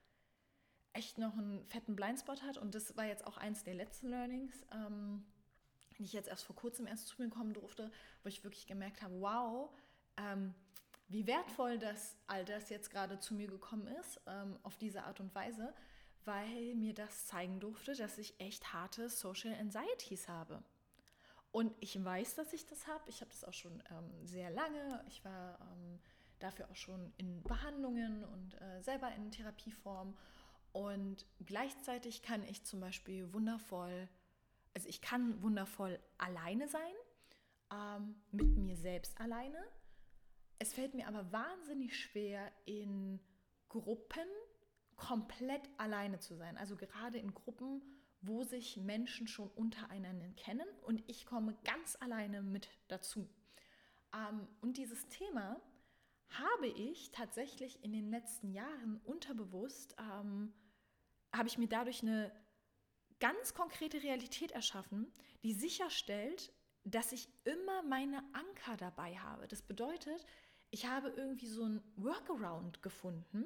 echt 0.94 1.20
noch 1.20 1.38
einen 1.38 1.64
fetten 1.68 1.96
Blindspot 1.96 2.42
hat. 2.42 2.58
Und 2.58 2.74
das 2.74 2.98
war 2.98 3.06
jetzt 3.06 3.28
auch 3.28 3.38
eins 3.38 3.64
der 3.64 3.76
letzten 3.76 4.08
Learnings, 4.10 4.66
ähm, 4.72 5.24
die 6.00 6.04
ich 6.04 6.14
jetzt 6.14 6.30
erst 6.30 6.46
vor 6.46 6.56
kurzem 6.56 6.88
erst 6.88 7.08
zu 7.10 7.22
mir 7.22 7.30
kommen 7.30 7.54
durfte, 7.54 7.92
wo 8.24 8.30
ich 8.30 8.44
wirklich 8.44 8.66
gemerkt 8.66 9.04
habe, 9.04 9.22
wow, 9.22 9.70
ähm, 10.18 10.56
wie 11.10 11.28
wertvoll 11.28 11.78
das 11.80 12.16
all 12.28 12.46
das 12.46 12.70
jetzt 12.70 12.92
gerade 12.92 13.20
zu 13.20 13.34
mir 13.34 13.48
gekommen 13.48 13.88
ist, 14.00 14.22
ähm, 14.28 14.58
auf 14.64 14.78
diese 14.78 15.04
Art 15.04 15.20
und 15.20 15.34
Weise, 15.36 15.74
weil 16.26 16.76
mir 16.76 16.94
das 16.94 17.26
zeigen 17.26 17.60
durfte, 17.60 17.96
dass 17.96 18.18
ich 18.18 18.40
echt 18.40 18.74
harte 18.74 19.10
Social 19.10 19.54
Anxieties 19.56 20.28
habe. 20.28 20.64
Und 21.52 21.74
ich 21.80 22.04
weiß, 22.04 22.36
dass 22.36 22.54
ich 22.54 22.66
das 22.68 22.88
habe. 22.88 23.04
Ich 23.08 23.22
habe 23.22 23.32
das 23.32 23.44
auch 23.44 23.54
schon 23.54 23.82
ähm, 23.90 24.26
sehr 24.26 24.52
lange. 24.52 25.04
Ich 25.08 25.26
war 25.26 25.58
ähm, 25.62 26.00
dafür 26.38 26.70
auch 26.70 26.76
schon 26.76 27.12
in 27.18 27.42
Behandlungen 27.42 28.24
und 28.24 28.62
äh, 28.62 28.82
selber 28.82 29.12
in 29.16 29.32
Therapieform. 29.32 30.16
Und 30.72 31.26
gleichzeitig 31.44 32.22
kann 32.22 32.44
ich 32.44 32.64
zum 32.64 32.80
Beispiel 32.80 33.34
wundervoll, 33.34 34.08
also 34.76 34.88
ich 34.88 35.02
kann 35.02 35.42
wundervoll 35.42 36.00
alleine 36.20 36.68
sein, 36.68 36.94
ähm, 37.74 38.16
mit 38.32 38.56
mir 38.56 38.78
selbst 38.78 39.20
alleine. 39.20 39.58
Es 40.60 40.74
fällt 40.74 40.94
mir 40.94 41.08
aber 41.08 41.32
wahnsinnig 41.32 41.98
schwer, 41.98 42.52
in 42.66 43.20
Gruppen 43.70 44.28
komplett 44.98 45.70
alleine 45.78 46.20
zu 46.20 46.36
sein. 46.36 46.58
Also 46.58 46.76
gerade 46.76 47.18
in 47.18 47.34
Gruppen, 47.34 47.82
wo 48.22 48.44
sich 48.44 48.76
Menschen 48.76 49.28
schon 49.28 49.50
untereinander 49.52 50.30
kennen 50.36 50.68
und 50.82 51.02
ich 51.08 51.26
komme 51.26 51.58
ganz 51.64 51.96
alleine 52.02 52.42
mit 52.42 52.70
dazu. 52.90 53.30
Ähm, 54.14 54.48
und 54.60 54.78
dieses 54.78 55.08
Thema 55.08 55.62
habe 56.30 56.68
ich 56.68 57.12
tatsächlich 57.12 57.82
in 57.84 57.94
den 57.94 58.10
letzten 58.12 58.52
Jahren 58.52 59.00
unterbewusst, 59.06 59.96
ähm, 59.98 60.54
habe 61.34 61.48
ich 61.48 61.58
mir 61.58 61.68
dadurch 61.68 62.02
eine 62.02 62.32
ganz 63.20 63.54
konkrete 63.54 64.04
Realität 64.04 64.52
erschaffen, 64.52 65.12
die 65.44 65.54
sicherstellt, 65.54 66.52
dass 66.84 67.12
ich 67.12 67.30
immer 67.44 67.84
meine 67.84 68.24
Anker 68.34 68.78
dabei 68.78 69.18
habe. 69.18 69.48
Das 69.48 69.62
bedeutet, 69.62 70.26
ich 70.72 70.86
habe 70.86 71.10
irgendwie 71.10 71.48
so 71.48 71.64
ein 71.64 71.82
Workaround 71.96 72.82
gefunden 72.82 73.46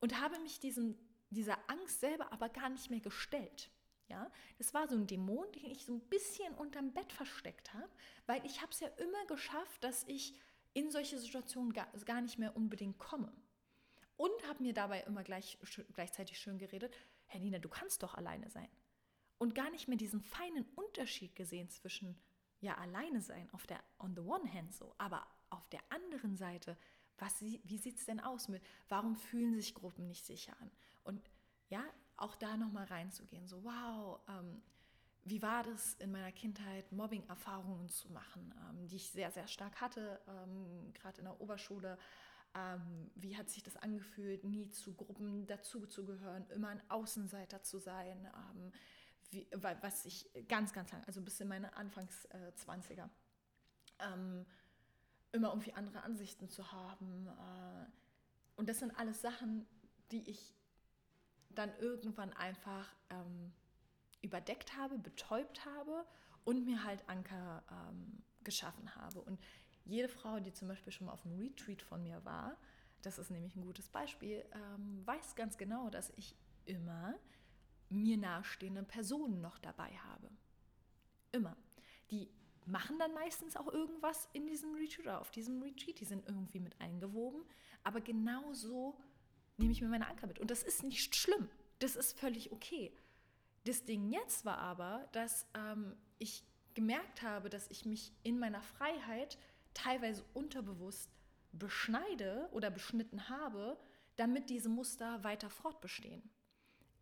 und 0.00 0.20
habe 0.20 0.38
mich 0.40 0.60
diesem, 0.60 0.96
dieser 1.30 1.58
Angst 1.68 2.00
selber 2.00 2.32
aber 2.32 2.48
gar 2.48 2.68
nicht 2.68 2.90
mehr 2.90 3.00
gestellt. 3.00 3.70
Ja, 4.08 4.30
das 4.56 4.72
war 4.72 4.88
so 4.88 4.94
ein 4.94 5.06
Dämon, 5.06 5.52
den 5.52 5.70
ich 5.70 5.84
so 5.84 5.92
ein 5.92 6.00
bisschen 6.00 6.54
unterm 6.54 6.92
Bett 6.94 7.12
versteckt 7.12 7.74
habe, 7.74 7.90
weil 8.24 8.44
ich 8.46 8.62
habe 8.62 8.72
es 8.72 8.80
ja 8.80 8.88
immer 8.88 9.26
geschafft, 9.26 9.84
dass 9.84 10.04
ich 10.04 10.34
in 10.72 10.90
solche 10.90 11.18
Situationen 11.18 11.74
gar, 11.74 11.88
gar 12.06 12.22
nicht 12.22 12.38
mehr 12.38 12.56
unbedingt 12.56 12.98
komme. 12.98 13.30
Und 14.16 14.48
habe 14.48 14.62
mir 14.62 14.72
dabei 14.72 15.02
immer 15.02 15.22
gleich, 15.24 15.58
gleichzeitig 15.92 16.38
schön 16.38 16.56
geredet, 16.58 16.96
Herr 17.26 17.40
Nina, 17.40 17.58
du 17.58 17.68
kannst 17.68 18.02
doch 18.02 18.14
alleine 18.14 18.48
sein. 18.48 18.68
Und 19.36 19.54
gar 19.54 19.70
nicht 19.70 19.88
mehr 19.88 19.98
diesen 19.98 20.22
feinen 20.22 20.64
Unterschied 20.74 21.36
gesehen 21.36 21.68
zwischen, 21.68 22.18
ja, 22.60 22.76
alleine 22.78 23.20
sein, 23.20 23.48
auf 23.52 23.66
der, 23.66 23.80
on 23.98 24.14
the 24.14 24.22
one 24.22 24.50
hand 24.52 24.74
so, 24.74 24.94
aber 24.96 25.26
auf 25.50 25.68
der 25.68 25.80
anderen 25.90 26.36
Seite, 26.36 26.76
was, 27.18 27.40
wie 27.40 27.78
sieht 27.78 27.98
es 27.98 28.06
denn 28.06 28.20
aus 28.20 28.48
mit, 28.48 28.62
warum 28.88 29.16
fühlen 29.16 29.54
sich 29.54 29.74
Gruppen 29.74 30.06
nicht 30.06 30.24
sicher 30.24 30.54
an? 30.60 30.70
Und 31.04 31.30
ja, 31.68 31.82
auch 32.16 32.36
da 32.36 32.56
nochmal 32.56 32.84
reinzugehen, 32.86 33.46
so, 33.46 33.62
wow, 33.64 34.20
ähm, 34.28 34.62
wie 35.24 35.42
war 35.42 35.62
das 35.62 35.94
in 35.94 36.10
meiner 36.10 36.32
Kindheit, 36.32 36.90
Mobbing-Erfahrungen 36.92 37.88
zu 37.88 38.10
machen, 38.10 38.54
ähm, 38.68 38.88
die 38.88 38.96
ich 38.96 39.10
sehr, 39.10 39.30
sehr 39.30 39.46
stark 39.46 39.80
hatte, 39.80 40.20
ähm, 40.26 40.92
gerade 40.94 41.18
in 41.18 41.24
der 41.24 41.40
Oberschule. 41.40 41.98
Ähm, 42.54 43.10
wie 43.14 43.36
hat 43.36 43.50
sich 43.50 43.62
das 43.62 43.76
angefühlt, 43.76 44.44
nie 44.44 44.70
zu 44.70 44.94
Gruppen 44.94 45.46
dazuzugehören, 45.46 46.48
immer 46.50 46.68
ein 46.68 46.82
Außenseiter 46.90 47.62
zu 47.62 47.78
sein, 47.78 48.26
ähm, 48.26 48.72
wie, 49.30 49.46
was 49.82 50.06
ich 50.06 50.30
ganz, 50.48 50.72
ganz 50.72 50.90
lang, 50.92 51.04
also 51.04 51.20
bis 51.20 51.38
in 51.40 51.48
meine 51.48 51.76
Anfangs 51.76 52.24
äh, 52.26 52.52
20er. 52.56 53.10
Immer 55.32 55.48
irgendwie 55.48 55.74
andere 55.74 56.02
Ansichten 56.02 56.48
zu 56.48 56.72
haben. 56.72 57.26
Äh, 57.26 57.86
und 58.56 58.68
das 58.68 58.78
sind 58.78 58.98
alles 58.98 59.20
Sachen, 59.20 59.66
die 60.10 60.28
ich 60.28 60.54
dann 61.50 61.70
irgendwann 61.78 62.32
einfach 62.32 62.94
ähm, 63.10 63.52
überdeckt 64.22 64.76
habe, 64.76 64.98
betäubt 64.98 65.64
habe 65.64 66.04
und 66.44 66.64
mir 66.64 66.84
halt 66.84 67.08
Anker 67.08 67.62
ähm, 67.70 68.22
geschaffen 68.42 68.94
habe. 68.94 69.20
Und 69.20 69.40
jede 69.84 70.08
Frau, 70.08 70.40
die 70.40 70.52
zum 70.52 70.68
Beispiel 70.68 70.92
schon 70.92 71.06
mal 71.06 71.12
auf 71.12 71.24
einem 71.24 71.38
Retreat 71.38 71.82
von 71.82 72.02
mir 72.02 72.24
war, 72.24 72.56
das 73.02 73.18
ist 73.18 73.30
nämlich 73.30 73.54
ein 73.56 73.62
gutes 73.62 73.88
Beispiel, 73.88 74.44
ähm, 74.52 75.06
weiß 75.06 75.36
ganz 75.36 75.56
genau, 75.56 75.88
dass 75.88 76.12
ich 76.16 76.34
immer 76.64 77.14
mir 77.88 78.16
nahestehende 78.16 78.82
Personen 78.82 79.40
noch 79.40 79.58
dabei 79.58 79.90
habe. 79.98 80.30
Immer. 81.32 81.56
Die 82.10 82.30
machen 82.68 82.98
dann 82.98 83.14
meistens 83.14 83.56
auch 83.56 83.72
irgendwas 83.72 84.28
in 84.32 84.46
diesem 84.46 84.74
Retreat 84.74 85.00
oder 85.00 85.20
auf 85.20 85.30
diesem 85.30 85.62
Retreat. 85.62 86.00
Die 86.00 86.04
sind 86.04 86.26
irgendwie 86.26 86.60
mit 86.60 86.80
eingewoben. 86.80 87.44
Aber 87.82 88.00
genau 88.00 88.52
so 88.52 88.98
nehme 89.56 89.72
ich 89.72 89.80
mir 89.80 89.88
meine 89.88 90.08
Anker 90.08 90.26
mit. 90.26 90.38
Und 90.38 90.50
das 90.50 90.62
ist 90.62 90.82
nicht 90.82 91.16
schlimm. 91.16 91.48
Das 91.78 91.96
ist 91.96 92.18
völlig 92.18 92.52
okay. 92.52 92.92
Das 93.64 93.84
Ding 93.84 94.10
jetzt 94.10 94.44
war 94.44 94.58
aber, 94.58 95.08
dass 95.12 95.46
ähm, 95.54 95.96
ich 96.18 96.44
gemerkt 96.74 97.22
habe, 97.22 97.48
dass 97.48 97.68
ich 97.70 97.84
mich 97.84 98.12
in 98.22 98.38
meiner 98.38 98.62
Freiheit 98.62 99.38
teilweise 99.74 100.24
unterbewusst 100.34 101.10
beschneide 101.52 102.48
oder 102.52 102.70
beschnitten 102.70 103.28
habe, 103.28 103.78
damit 104.16 104.50
diese 104.50 104.68
Muster 104.68 105.22
weiter 105.24 105.50
fortbestehen. 105.50 106.22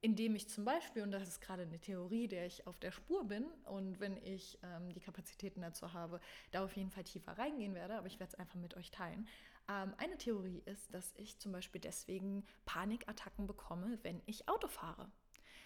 Indem 0.02 0.36
ich 0.36 0.48
zum 0.48 0.64
Beispiel, 0.64 1.02
und 1.02 1.10
das 1.10 1.26
ist 1.26 1.40
gerade 1.40 1.62
eine 1.62 1.80
Theorie, 1.80 2.28
der 2.28 2.46
ich 2.46 2.66
auf 2.66 2.78
der 2.78 2.90
Spur 2.92 3.24
bin, 3.24 3.44
und 3.64 3.98
wenn 3.98 4.16
ich 4.18 4.58
ähm, 4.62 4.92
die 4.92 5.00
Kapazitäten 5.00 5.62
dazu 5.62 5.92
habe, 5.92 6.20
da 6.50 6.64
auf 6.64 6.76
jeden 6.76 6.90
Fall 6.90 7.04
tiefer 7.04 7.36
reingehen 7.38 7.74
werde, 7.74 7.96
aber 7.96 8.06
ich 8.06 8.20
werde 8.20 8.32
es 8.32 8.38
einfach 8.38 8.56
mit 8.56 8.76
euch 8.76 8.90
teilen. 8.90 9.26
Ähm, 9.68 9.94
eine 9.98 10.16
Theorie 10.16 10.62
ist, 10.66 10.92
dass 10.94 11.12
ich 11.16 11.38
zum 11.38 11.52
Beispiel 11.52 11.80
deswegen 11.80 12.46
Panikattacken 12.66 13.46
bekomme, 13.46 13.98
wenn 14.02 14.22
ich 14.26 14.48
Auto 14.48 14.68
fahre. 14.68 15.10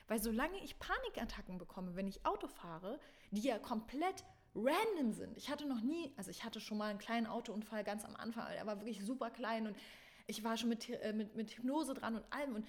Weil 0.07 0.23
solange 0.23 0.59
ich 0.65 0.79
Panikattacken 0.79 1.59
bekomme, 1.59 1.95
wenn 1.97 2.09
ich 2.09 2.25
Auto 2.25 2.49
fahre, 2.49 2.99
die 3.31 3.43
ja 3.43 3.59
komplett 3.59 4.25
random 4.55 5.13
sind. 5.13 5.37
Ich 5.37 5.51
hatte 5.51 5.67
noch 5.67 5.81
nie, 5.81 6.13
also 6.17 6.31
ich 6.31 6.45
hatte 6.45 6.61
schon 6.61 6.79
mal 6.79 6.91
einen 6.91 6.99
kleinen 6.99 7.27
Autounfall 7.27 7.85
ganz 7.85 8.05
am 8.05 8.17
Anfang, 8.17 8.47
der 8.53 8.67
war 8.67 8.81
wirklich 8.81 9.05
super 9.05 9.31
klein 9.31 9.67
und 9.67 9.77
ich 10.27 10.43
war 10.45 10.57
schon 10.57 10.69
mit, 10.69 10.89
äh, 10.89 11.13
mit, 11.13 11.35
mit 11.37 11.51
Hypnose 11.51 11.95
dran 11.95 12.17
und 12.17 12.33
allem 12.33 12.57
und 12.57 12.67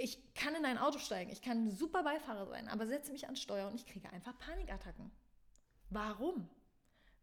ich 0.00 0.34
kann 0.34 0.54
in 0.54 0.64
ein 0.64 0.78
Auto 0.78 0.98
steigen, 0.98 1.30
ich 1.30 1.42
kann 1.42 1.66
ein 1.66 1.70
super 1.70 2.02
Beifahrer 2.02 2.46
sein, 2.46 2.68
aber 2.68 2.86
setze 2.86 3.12
mich 3.12 3.24
ans 3.24 3.42
Steuer 3.42 3.68
und 3.68 3.74
ich 3.74 3.84
kriege 3.84 4.10
einfach 4.10 4.36
Panikattacken. 4.38 5.10
Warum? 5.90 6.48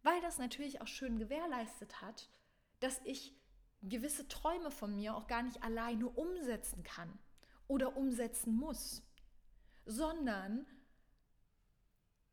Weil 0.04 0.20
das 0.20 0.38
natürlich 0.38 0.80
auch 0.80 0.86
schön 0.86 1.18
gewährleistet 1.18 2.00
hat, 2.00 2.30
dass 2.78 3.00
ich 3.04 3.34
gewisse 3.82 4.28
Träume 4.28 4.70
von 4.70 4.94
mir 4.94 5.16
auch 5.16 5.26
gar 5.26 5.42
nicht 5.42 5.64
alleine 5.64 6.08
umsetzen 6.08 6.84
kann 6.84 7.18
oder 7.66 7.96
umsetzen 7.96 8.54
muss, 8.54 9.02
sondern 9.84 10.64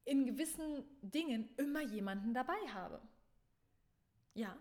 in 0.04 0.28
gewissen 0.28 0.86
Dingen 1.02 1.50
immer 1.58 1.82
jemanden 1.82 2.36
dabei 2.36 2.60
habe. 2.72 3.02
Ja, 4.36 4.56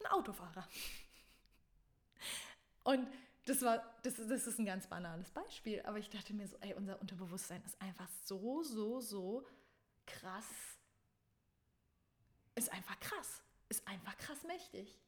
ein 0.00 0.06
Autofahrer. 0.08 0.68
Und 2.84 3.08
das 3.44 3.62
war, 3.62 3.82
das, 4.02 4.16
das 4.16 4.46
ist 4.46 4.58
ein 4.58 4.64
ganz 4.64 4.86
banales 4.86 5.30
Beispiel, 5.30 5.82
aber 5.84 5.98
ich 5.98 6.08
dachte 6.08 6.32
mir 6.32 6.48
so, 6.48 6.56
ey, 6.60 6.74
unser 6.74 7.00
Unterbewusstsein 7.00 7.62
ist 7.64 7.80
einfach 7.80 8.08
so, 8.24 8.62
so, 8.62 9.00
so 9.00 9.46
krass. 10.06 10.46
Ist 12.54 12.72
einfach 12.72 12.98
krass. 13.00 13.42
Ist 13.68 13.86
einfach 13.86 14.16
krass 14.16 14.44
mächtig. 14.44 14.98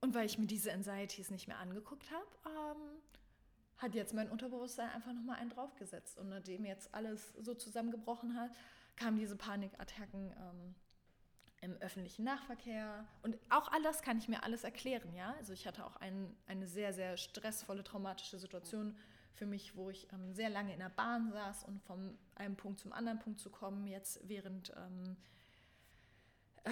Und 0.00 0.14
weil 0.14 0.26
ich 0.26 0.38
mir 0.38 0.46
diese 0.46 0.72
Anxieties 0.72 1.30
nicht 1.30 1.46
mehr 1.46 1.58
angeguckt 1.58 2.10
habe, 2.10 2.26
ähm, 2.46 3.02
hat 3.78 3.94
jetzt 3.94 4.12
mein 4.12 4.28
Unterbewusstsein 4.30 4.90
einfach 4.90 5.12
nochmal 5.12 5.38
einen 5.38 5.50
draufgesetzt. 5.50 6.18
Und 6.18 6.28
nachdem 6.28 6.64
jetzt 6.64 6.92
alles 6.94 7.32
so 7.38 7.54
zusammengebrochen 7.54 8.38
hat, 8.38 8.50
kamen 8.96 9.18
diese 9.18 9.36
Panikattacken 9.36 10.32
ähm, 10.36 10.74
im 11.60 11.76
öffentlichen 11.76 12.24
Nahverkehr. 12.24 13.06
Und 13.22 13.36
auch 13.50 13.70
alles 13.72 14.02
kann 14.02 14.18
ich 14.18 14.28
mir 14.28 14.42
alles 14.44 14.64
erklären, 14.64 15.14
ja. 15.14 15.34
Also 15.38 15.52
ich 15.52 15.66
hatte 15.66 15.84
auch 15.84 15.96
ein, 15.96 16.34
eine 16.46 16.66
sehr, 16.66 16.92
sehr 16.92 17.16
stressvolle, 17.16 17.84
traumatische 17.84 18.38
Situation 18.38 18.96
für 19.32 19.46
mich, 19.46 19.76
wo 19.76 19.90
ich 19.90 20.10
ähm, 20.12 20.32
sehr 20.32 20.50
lange 20.50 20.72
in 20.72 20.80
der 20.80 20.88
Bahn 20.88 21.30
saß 21.32 21.64
und 21.64 21.80
von 21.82 22.18
einem 22.34 22.56
Punkt 22.56 22.80
zum 22.80 22.92
anderen 22.92 23.18
Punkt 23.18 23.40
zu 23.40 23.50
kommen, 23.50 23.86
jetzt 23.86 24.20
während 24.28 24.72
ähm, 24.76 25.16
äh, 26.64 26.70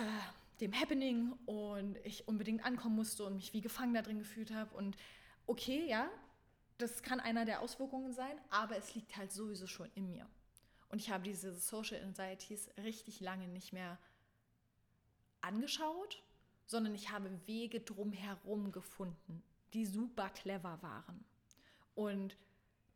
dem 0.61 0.73
Happening 0.73 1.33
und 1.47 1.99
ich 2.05 2.27
unbedingt 2.27 2.65
ankommen 2.65 2.97
musste 2.97 3.25
und 3.25 3.37
mich 3.37 3.53
wie 3.53 3.61
gefangen 3.61 3.95
da 3.95 4.03
drin 4.03 4.19
gefühlt 4.19 4.53
habe. 4.53 4.75
Und 4.77 4.97
okay, 5.47 5.87
ja, 5.87 6.09
das 6.79 7.03
kann 7.03 7.21
einer 7.21 7.45
der 7.45 7.61
Auswirkungen 7.61 8.13
sein, 8.13 8.39
aber 8.51 8.77
es 8.77 8.95
liegt 8.95 9.17
halt 9.17 9.33
sowieso 9.33 9.67
schon 9.67 9.91
in 9.95 10.11
mir. 10.11 10.27
Und 10.89 11.01
ich 11.01 11.11
habe 11.11 11.25
diese 11.25 11.53
Social 11.55 12.03
Anxieties 12.03 12.71
richtig 12.79 13.21
lange 13.21 13.49
nicht 13.49 13.73
mehr 13.73 13.99
angeschaut, 15.41 16.23
sondern 16.67 16.95
ich 16.95 17.11
habe 17.11 17.31
Wege 17.47 17.81
drumherum 17.81 18.73
gefunden, 18.73 19.43
die 19.73 19.87
super 19.87 20.29
clever 20.31 20.79
waren. 20.83 21.25
Und 21.95 22.37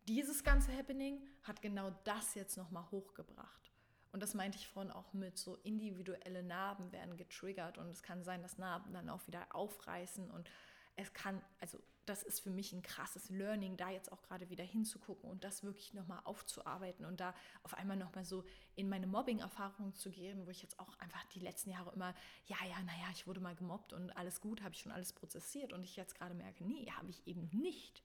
dieses 0.09 0.45
ganze 0.45 0.77
Happening 0.77 1.21
hat 1.43 1.63
genau 1.63 1.91
das 2.05 2.35
jetzt 2.35 2.57
nochmal 2.57 2.85
hochgebracht. 2.91 3.71
Und 4.13 4.23
das 4.23 4.35
meinte 4.35 4.59
ich 4.59 4.69
vorhin 4.69 4.93
auch 4.93 5.13
mit, 5.15 5.39
so 5.39 5.57
individuelle 5.63 6.43
Narben 6.43 6.93
werden 6.93 7.17
getriggert 7.17 7.79
und 7.79 7.89
es 7.89 8.03
kann 8.03 8.23
sein, 8.25 8.43
dass 8.43 8.59
Narben 8.59 8.93
dann 8.93 9.09
auch 9.09 9.27
wieder 9.27 9.47
aufreißen 9.55 10.31
und 10.31 10.51
es 10.97 11.13
kann, 11.15 11.41
also 11.61 11.79
das 12.07 12.23
ist 12.23 12.41
für 12.41 12.51
mich 12.51 12.73
ein 12.73 12.83
krasses 12.83 13.31
Learning, 13.31 13.77
da 13.77 13.91
jetzt 13.91 14.11
auch 14.11 14.23
gerade 14.23 14.51
wieder 14.51 14.65
hinzugucken 14.65 15.31
und 15.31 15.45
das 15.45 15.63
wirklich 15.63 15.95
nochmal 15.95 16.21
aufzuarbeiten 16.25 17.05
und 17.05 17.21
da 17.21 17.35
auf 17.63 17.75
einmal 17.75 17.97
nochmal 17.97 18.25
so 18.25 18.45
in 18.75 18.89
meine 18.89 19.07
Mobbing-Erfahrungen 19.07 19.95
zu 19.95 20.11
gehen, 20.11 20.45
wo 20.47 20.51
ich 20.51 20.63
jetzt 20.63 20.79
auch 20.79 20.99
einfach 20.99 21.25
die 21.27 21.41
letzten 21.41 21.71
Jahre 21.71 21.93
immer, 21.93 22.15
ja, 22.47 22.57
ja, 22.69 22.83
naja, 22.83 23.07
ich 23.13 23.27
wurde 23.27 23.41
mal 23.41 23.55
gemobbt 23.55 23.93
und 23.93 24.17
alles 24.17 24.41
gut, 24.41 24.63
habe 24.63 24.75
ich 24.75 24.81
schon 24.81 24.93
alles 24.93 25.13
prozessiert 25.13 25.73
und 25.73 25.85
ich 25.85 25.97
jetzt 25.97 26.17
gerade 26.17 26.35
merke, 26.35 26.65
nee, 26.65 26.91
habe 26.91 27.11
ich 27.11 27.27
eben 27.27 27.49
nicht. 27.53 28.03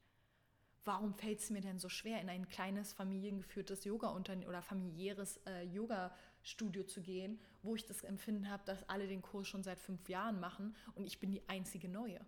Warum 0.85 1.13
fällt 1.15 1.39
es 1.39 1.49
mir 1.49 1.59
denn 1.59 1.79
so 1.79 1.89
schwer, 1.89 2.21
in 2.21 2.29
ein 2.29 2.47
kleines 2.47 2.93
familiengeführtes 2.93 3.83
Yoga 3.83 4.15
oder 4.15 4.61
familiäres 4.61 5.37
äh, 5.45 5.63
Yoga-Studio 5.63 6.83
zu 6.83 7.01
gehen, 7.01 7.41
wo 7.61 7.75
ich 7.75 7.85
das 7.85 8.03
Empfinden 8.03 8.49
habe, 8.49 8.63
dass 8.65 8.87
alle 8.87 9.07
den 9.07 9.21
Kurs 9.21 9.49
schon 9.49 9.63
seit 9.63 9.79
fünf 9.79 10.07
Jahren 10.07 10.39
machen 10.39 10.77
und 10.95 11.05
ich 11.05 11.19
bin 11.19 11.31
die 11.31 11.47
einzige 11.49 11.89
Neue? 11.89 12.25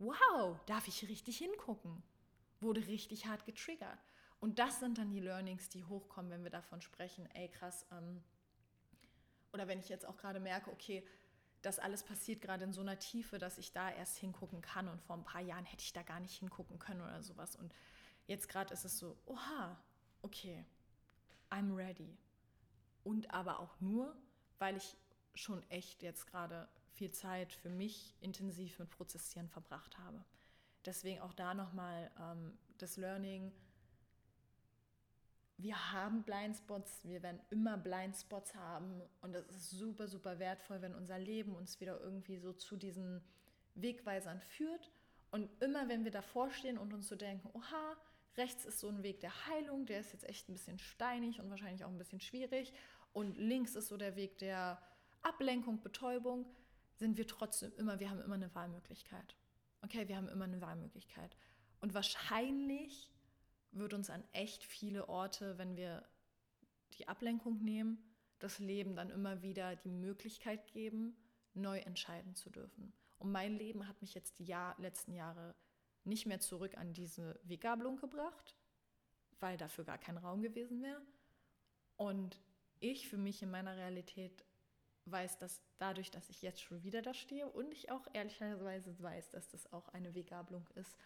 Wow, 0.00 0.58
darf 0.66 0.88
ich 0.88 1.08
richtig 1.08 1.38
hingucken? 1.38 2.02
Wurde 2.60 2.86
richtig 2.86 3.26
hart 3.26 3.46
getriggert. 3.46 3.98
Und 4.40 4.58
das 4.58 4.80
sind 4.80 4.98
dann 4.98 5.10
die 5.10 5.20
Learnings, 5.20 5.68
die 5.68 5.84
hochkommen, 5.84 6.30
wenn 6.30 6.42
wir 6.42 6.50
davon 6.50 6.80
sprechen, 6.80 7.26
ey 7.34 7.48
krass, 7.48 7.86
ähm, 7.92 8.22
oder 9.52 9.68
wenn 9.68 9.80
ich 9.80 9.88
jetzt 9.88 10.06
auch 10.06 10.16
gerade 10.16 10.40
merke, 10.40 10.70
okay, 10.70 11.06
das 11.62 11.78
alles 11.78 12.02
passiert 12.02 12.40
gerade 12.40 12.64
in 12.64 12.72
so 12.72 12.80
einer 12.80 12.98
Tiefe, 12.98 13.38
dass 13.38 13.58
ich 13.58 13.72
da 13.72 13.90
erst 13.90 14.16
hingucken 14.18 14.62
kann 14.62 14.88
und 14.88 15.02
vor 15.02 15.16
ein 15.16 15.24
paar 15.24 15.42
Jahren 15.42 15.66
hätte 15.66 15.82
ich 15.82 15.92
da 15.92 16.02
gar 16.02 16.20
nicht 16.20 16.38
hingucken 16.38 16.78
können 16.78 17.02
oder 17.02 17.22
sowas. 17.22 17.56
Und 17.56 17.74
jetzt 18.26 18.48
gerade 18.48 18.72
ist 18.72 18.84
es 18.84 18.98
so, 18.98 19.16
oha, 19.26 19.76
okay, 20.22 20.64
I'm 21.50 21.76
ready. 21.76 22.16
Und 23.04 23.30
aber 23.32 23.60
auch 23.60 23.78
nur, 23.80 24.16
weil 24.58 24.76
ich 24.76 24.96
schon 25.34 25.62
echt 25.70 26.02
jetzt 26.02 26.26
gerade 26.26 26.66
viel 26.92 27.10
Zeit 27.12 27.52
für 27.52 27.70
mich 27.70 28.14
intensiv 28.20 28.78
mit 28.78 28.90
Prozessieren 28.90 29.48
verbracht 29.48 29.98
habe. 29.98 30.24
Deswegen 30.84 31.20
auch 31.20 31.32
da 31.34 31.54
nochmal 31.54 32.10
ähm, 32.18 32.58
das 32.78 32.96
Learning. 32.96 33.52
Wir 35.56 35.92
haben 35.92 36.22
Blindspots, 36.22 37.04
wir 37.04 37.22
werden 37.22 37.40
immer 37.50 37.76
Blindspots 37.76 38.54
haben 38.54 39.02
und 39.20 39.34
es 39.34 39.46
ist 39.50 39.70
super, 39.70 40.08
super 40.08 40.38
wertvoll, 40.38 40.80
wenn 40.80 40.94
unser 40.94 41.18
Leben 41.18 41.54
uns 41.54 41.80
wieder 41.80 42.00
irgendwie 42.00 42.38
so 42.38 42.54
zu 42.54 42.76
diesen 42.76 43.22
Wegweisern 43.74 44.40
führt. 44.40 44.90
Und 45.30 45.50
immer 45.62 45.88
wenn 45.88 46.04
wir 46.04 46.10
davor 46.10 46.50
stehen 46.50 46.78
und 46.78 46.92
uns 46.92 47.08
so 47.08 47.14
denken, 47.14 47.48
oha, 47.52 47.96
rechts 48.36 48.64
ist 48.64 48.80
so 48.80 48.88
ein 48.88 49.02
Weg 49.02 49.20
der 49.20 49.46
Heilung, 49.46 49.86
der 49.86 50.00
ist 50.00 50.12
jetzt 50.12 50.28
echt 50.28 50.48
ein 50.48 50.54
bisschen 50.54 50.78
steinig 50.78 51.40
und 51.40 51.50
wahrscheinlich 51.50 51.84
auch 51.84 51.90
ein 51.90 51.98
bisschen 51.98 52.20
schwierig. 52.20 52.72
Und 53.12 53.36
links 53.36 53.76
ist 53.76 53.88
so 53.88 53.96
der 53.96 54.16
Weg 54.16 54.38
der 54.38 54.80
Ablenkung, 55.22 55.82
Betäubung, 55.82 56.46
sind 57.00 57.16
wir 57.16 57.26
trotzdem 57.26 57.72
immer, 57.78 57.98
wir 57.98 58.10
haben 58.10 58.20
immer 58.20 58.34
eine 58.34 58.54
Wahlmöglichkeit. 58.54 59.34
Okay, 59.82 60.06
wir 60.06 60.16
haben 60.16 60.28
immer 60.28 60.44
eine 60.44 60.60
Wahlmöglichkeit. 60.60 61.34
Und 61.80 61.94
wahrscheinlich 61.94 63.10
wird 63.72 63.94
uns 63.94 64.10
an 64.10 64.22
echt 64.32 64.64
viele 64.64 65.08
Orte, 65.08 65.56
wenn 65.56 65.76
wir 65.76 66.06
die 66.98 67.08
Ablenkung 67.08 67.62
nehmen, 67.62 67.98
das 68.38 68.58
Leben 68.58 68.96
dann 68.96 69.08
immer 69.08 69.42
wieder 69.42 69.76
die 69.76 69.90
Möglichkeit 69.90 70.66
geben, 70.68 71.16
neu 71.54 71.78
entscheiden 71.78 72.34
zu 72.34 72.50
dürfen. 72.50 72.92
Und 73.18 73.32
mein 73.32 73.56
Leben 73.56 73.88
hat 73.88 74.00
mich 74.02 74.14
jetzt 74.14 74.38
die 74.38 74.44
Jahr, 74.44 74.78
letzten 74.78 75.14
Jahre 75.14 75.54
nicht 76.04 76.26
mehr 76.26 76.40
zurück 76.40 76.76
an 76.76 76.92
diese 76.92 77.40
Weggabelung 77.44 77.96
gebracht, 77.96 78.56
weil 79.38 79.56
dafür 79.56 79.84
gar 79.84 79.98
kein 79.98 80.18
Raum 80.18 80.42
gewesen 80.42 80.82
wäre. 80.82 81.00
Und 81.96 82.38
ich 82.78 83.08
für 83.08 83.18
mich 83.18 83.42
in 83.42 83.50
meiner 83.50 83.76
Realität 83.76 84.44
weiß, 85.06 85.38
dass 85.38 85.60
dadurch, 85.78 86.10
dass 86.10 86.28
ich 86.28 86.42
jetzt 86.42 86.62
schon 86.62 86.82
wieder 86.82 87.02
da 87.02 87.14
stehe 87.14 87.48
und 87.48 87.72
ich 87.72 87.90
auch 87.90 88.06
ehrlicherweise 88.12 88.94
weiß, 89.00 89.30
dass 89.30 89.48
das 89.48 89.72
auch 89.72 89.88
eine 89.88 90.14
Weggabelung 90.14 90.66
ist, 90.74 90.96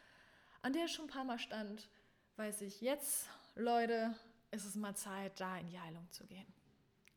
an 0.63 0.73
der 0.73 0.87
ich 0.87 0.93
schon 0.93 1.07
ein 1.07 1.11
paar 1.11 1.25
Mal 1.25 1.39
stand, 1.39 1.89
weiß 2.37 2.63
ich 2.63 2.81
jetzt, 2.81 3.29
Leute, 3.55 4.15
ist 4.51 4.65
es 4.65 4.75
mal 4.75 4.95
Zeit, 4.95 5.39
da 5.41 5.59
in 5.59 5.67
die 5.69 5.79
Heilung 5.79 6.11
zu 6.11 6.27
gehen. 6.27 6.47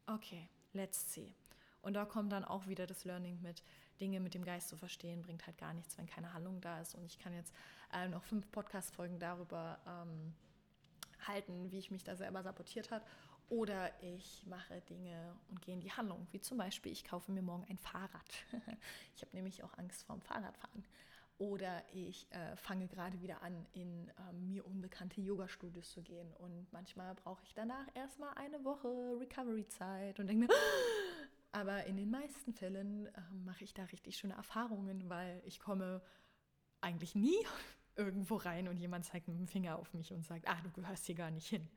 Okay, 0.06 0.50
let's 0.74 1.14
see. 1.14 1.34
Und 1.82 1.94
da 1.94 2.06
kommt 2.06 2.32
dann 2.32 2.44
auch 2.44 2.68
wieder 2.68 2.86
das 2.86 3.06
Learning 3.06 3.42
mit, 3.42 3.64
Dinge 4.00 4.20
mit 4.20 4.34
dem 4.34 4.44
Geist 4.44 4.70
zu 4.70 4.78
verstehen, 4.78 5.22
bringt 5.22 5.46
halt 5.46 5.58
gar 5.58 5.74
nichts, 5.74 5.98
wenn 5.98 6.08
keine 6.08 6.34
Handlung 6.34 6.62
da 6.62 6.82
ist. 6.82 6.96
Und 6.96 7.06
ich 7.06 7.20
kann 7.20 7.34
jetzt 7.34 7.54
äh, 7.94 8.08
noch 8.08 8.24
fünf 8.24 8.52
Podcast-Folgen 8.52 9.20
darüber 9.20 9.80
ähm, 9.88 10.34
halten, 11.26 11.72
wie 11.72 11.80
ich 11.80 11.92
mich 11.92 12.04
da 12.04 12.16
selber 12.16 12.44
sabotiert 12.44 12.92
habe. 12.92 13.06
Oder 13.50 13.92
ich 14.02 14.46
mache 14.46 14.82
Dinge 14.82 15.34
und 15.50 15.62
gehe 15.62 15.74
in 15.74 15.80
die 15.80 15.92
Handlung, 15.92 16.28
wie 16.32 16.42
zum 16.42 16.58
Beispiel, 16.58 16.92
ich 16.92 17.06
kaufe 17.06 17.32
mir 17.32 17.42
morgen 17.42 17.66
ein 17.70 17.78
Fahrrad. 17.78 18.46
ich 19.16 19.22
habe 19.22 19.36
nämlich 19.36 19.64
auch 19.64 19.78
Angst 19.78 20.04
vorm 20.04 20.22
Fahrradfahren. 20.22 20.84
Oder 21.40 21.84
ich 21.94 22.28
äh, 22.32 22.56
fange 22.58 22.88
gerade 22.88 23.22
wieder 23.22 23.44
an, 23.44 23.66
in 23.72 24.10
äh, 24.10 24.34
mir 24.34 24.66
unbekannte 24.66 25.22
Yoga-Studios 25.22 25.92
zu 25.92 26.02
gehen. 26.02 26.34
Und 26.34 26.72
manchmal 26.74 27.14
brauche 27.16 27.44
ich 27.44 27.54
danach 27.54 27.86
erstmal 27.94 28.34
eine 28.34 28.64
Woche 28.66 28.88
Recovery-Zeit 29.20 30.20
und 30.20 30.28
denke 30.28 30.48
mir, 30.48 30.54
aber 31.52 31.86
in 31.86 31.96
den 31.96 32.10
meisten 32.10 32.54
Fällen 32.54 33.06
äh, 33.06 33.22
mache 33.46 33.64
ich 33.64 33.74
da 33.74 33.84
richtig 33.86 34.18
schöne 34.18 34.34
Erfahrungen, 34.34 35.10
weil 35.10 35.42
ich 35.46 35.60
komme 35.60 36.02
eigentlich 36.82 37.16
nie 37.16 37.38
irgendwo 37.96 38.36
rein 38.36 38.68
und 38.68 38.78
jemand 38.78 39.06
zeigt 39.06 39.28
mit 39.28 39.38
dem 39.38 39.48
Finger 39.48 39.78
auf 39.78 39.94
mich 39.94 40.12
und 40.12 40.26
sagt, 40.26 40.48
ah, 40.50 40.60
du 40.64 40.72
gehörst 40.72 41.06
hier 41.06 41.16
gar 41.16 41.32
nicht 41.32 41.48
hin. 41.48 41.70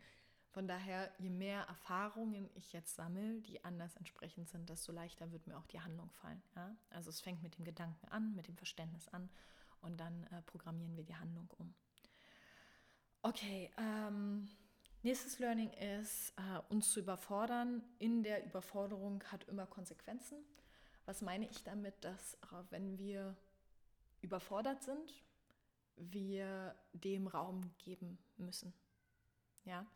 Von 0.51 0.67
daher, 0.67 1.13
je 1.19 1.31
mehr 1.31 1.63
Erfahrungen 1.63 2.51
ich 2.55 2.73
jetzt 2.73 2.97
sammle, 2.97 3.41
die 3.43 3.65
anders 3.65 3.97
entsprechend 3.97 4.49
sind, 4.49 4.69
desto 4.69 4.91
leichter 4.91 5.31
wird 5.31 5.47
mir 5.47 5.57
auch 5.57 5.67
die 5.67 5.81
Handlung 5.81 6.11
fallen. 6.11 6.43
Ja? 6.57 6.75
Also 6.91 7.11
es 7.11 7.21
fängt 7.21 7.43
mit 7.43 7.57
dem 7.57 7.65
Gedanken 7.65 8.09
an, 8.09 8.35
mit 8.35 8.49
dem 8.49 8.57
Verständnis 8.57 9.09
an 9.09 9.31
und 9.81 9.99
dann 10.01 10.25
äh, 10.25 10.43
programmieren 10.43 10.97
wir 10.97 11.05
die 11.05 11.15
Handlung 11.15 11.49
um. 11.59 11.73
Okay, 13.23 13.71
ähm, 13.79 14.49
nächstes 15.03 15.39
Learning 15.39 15.71
ist, 15.73 16.33
äh, 16.37 16.61
uns 16.69 16.91
zu 16.91 17.01
überfordern. 17.01 17.85
In 17.99 18.25
der 18.25 18.45
Überforderung 18.45 19.23
hat 19.31 19.45
immer 19.45 19.67
Konsequenzen. 19.67 20.39
Was 21.07 21.23
meine 21.23 21.49
ich 21.49 21.63
damit, 21.63 22.05
dass 22.05 22.35
äh, 22.35 22.65
wenn 22.71 22.99
wir 22.99 23.37
überfordert 24.21 24.83
sind, 24.83 25.23
wir 25.97 26.75
dem 26.93 27.27
Raum 27.27 27.71
geben 27.79 28.19
müssen. 28.37 28.73
Ja, 29.65 29.87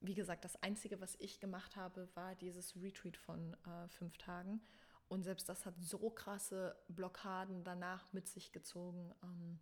wie 0.00 0.14
gesagt, 0.14 0.44
das 0.44 0.62
Einzige, 0.62 1.00
was 1.00 1.16
ich 1.20 1.40
gemacht 1.40 1.76
habe, 1.76 2.08
war 2.14 2.34
dieses 2.34 2.74
Retreat 2.76 3.16
von 3.16 3.54
äh, 3.64 3.88
fünf 3.88 4.16
Tagen. 4.18 4.60
Und 5.08 5.24
selbst 5.24 5.48
das 5.48 5.66
hat 5.66 5.74
so 5.78 6.10
krasse 6.10 6.76
Blockaden 6.88 7.64
danach 7.64 8.12
mit 8.12 8.28
sich 8.28 8.52
gezogen. 8.52 9.12
Ähm, 9.22 9.58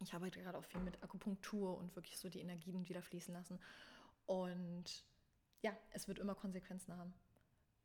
ich 0.00 0.14
arbeite 0.14 0.40
gerade 0.40 0.58
auch 0.58 0.64
viel 0.64 0.80
mit 0.80 1.02
Akupunktur 1.02 1.76
und 1.76 1.96
wirklich 1.96 2.18
so 2.18 2.28
die 2.28 2.40
Energien 2.40 2.88
wieder 2.88 3.02
fließen 3.02 3.32
lassen. 3.32 3.58
Und 4.26 5.04
ja, 5.62 5.76
es 5.90 6.06
wird 6.08 6.18
immer 6.18 6.34
Konsequenzen 6.34 6.96
haben. 6.96 7.14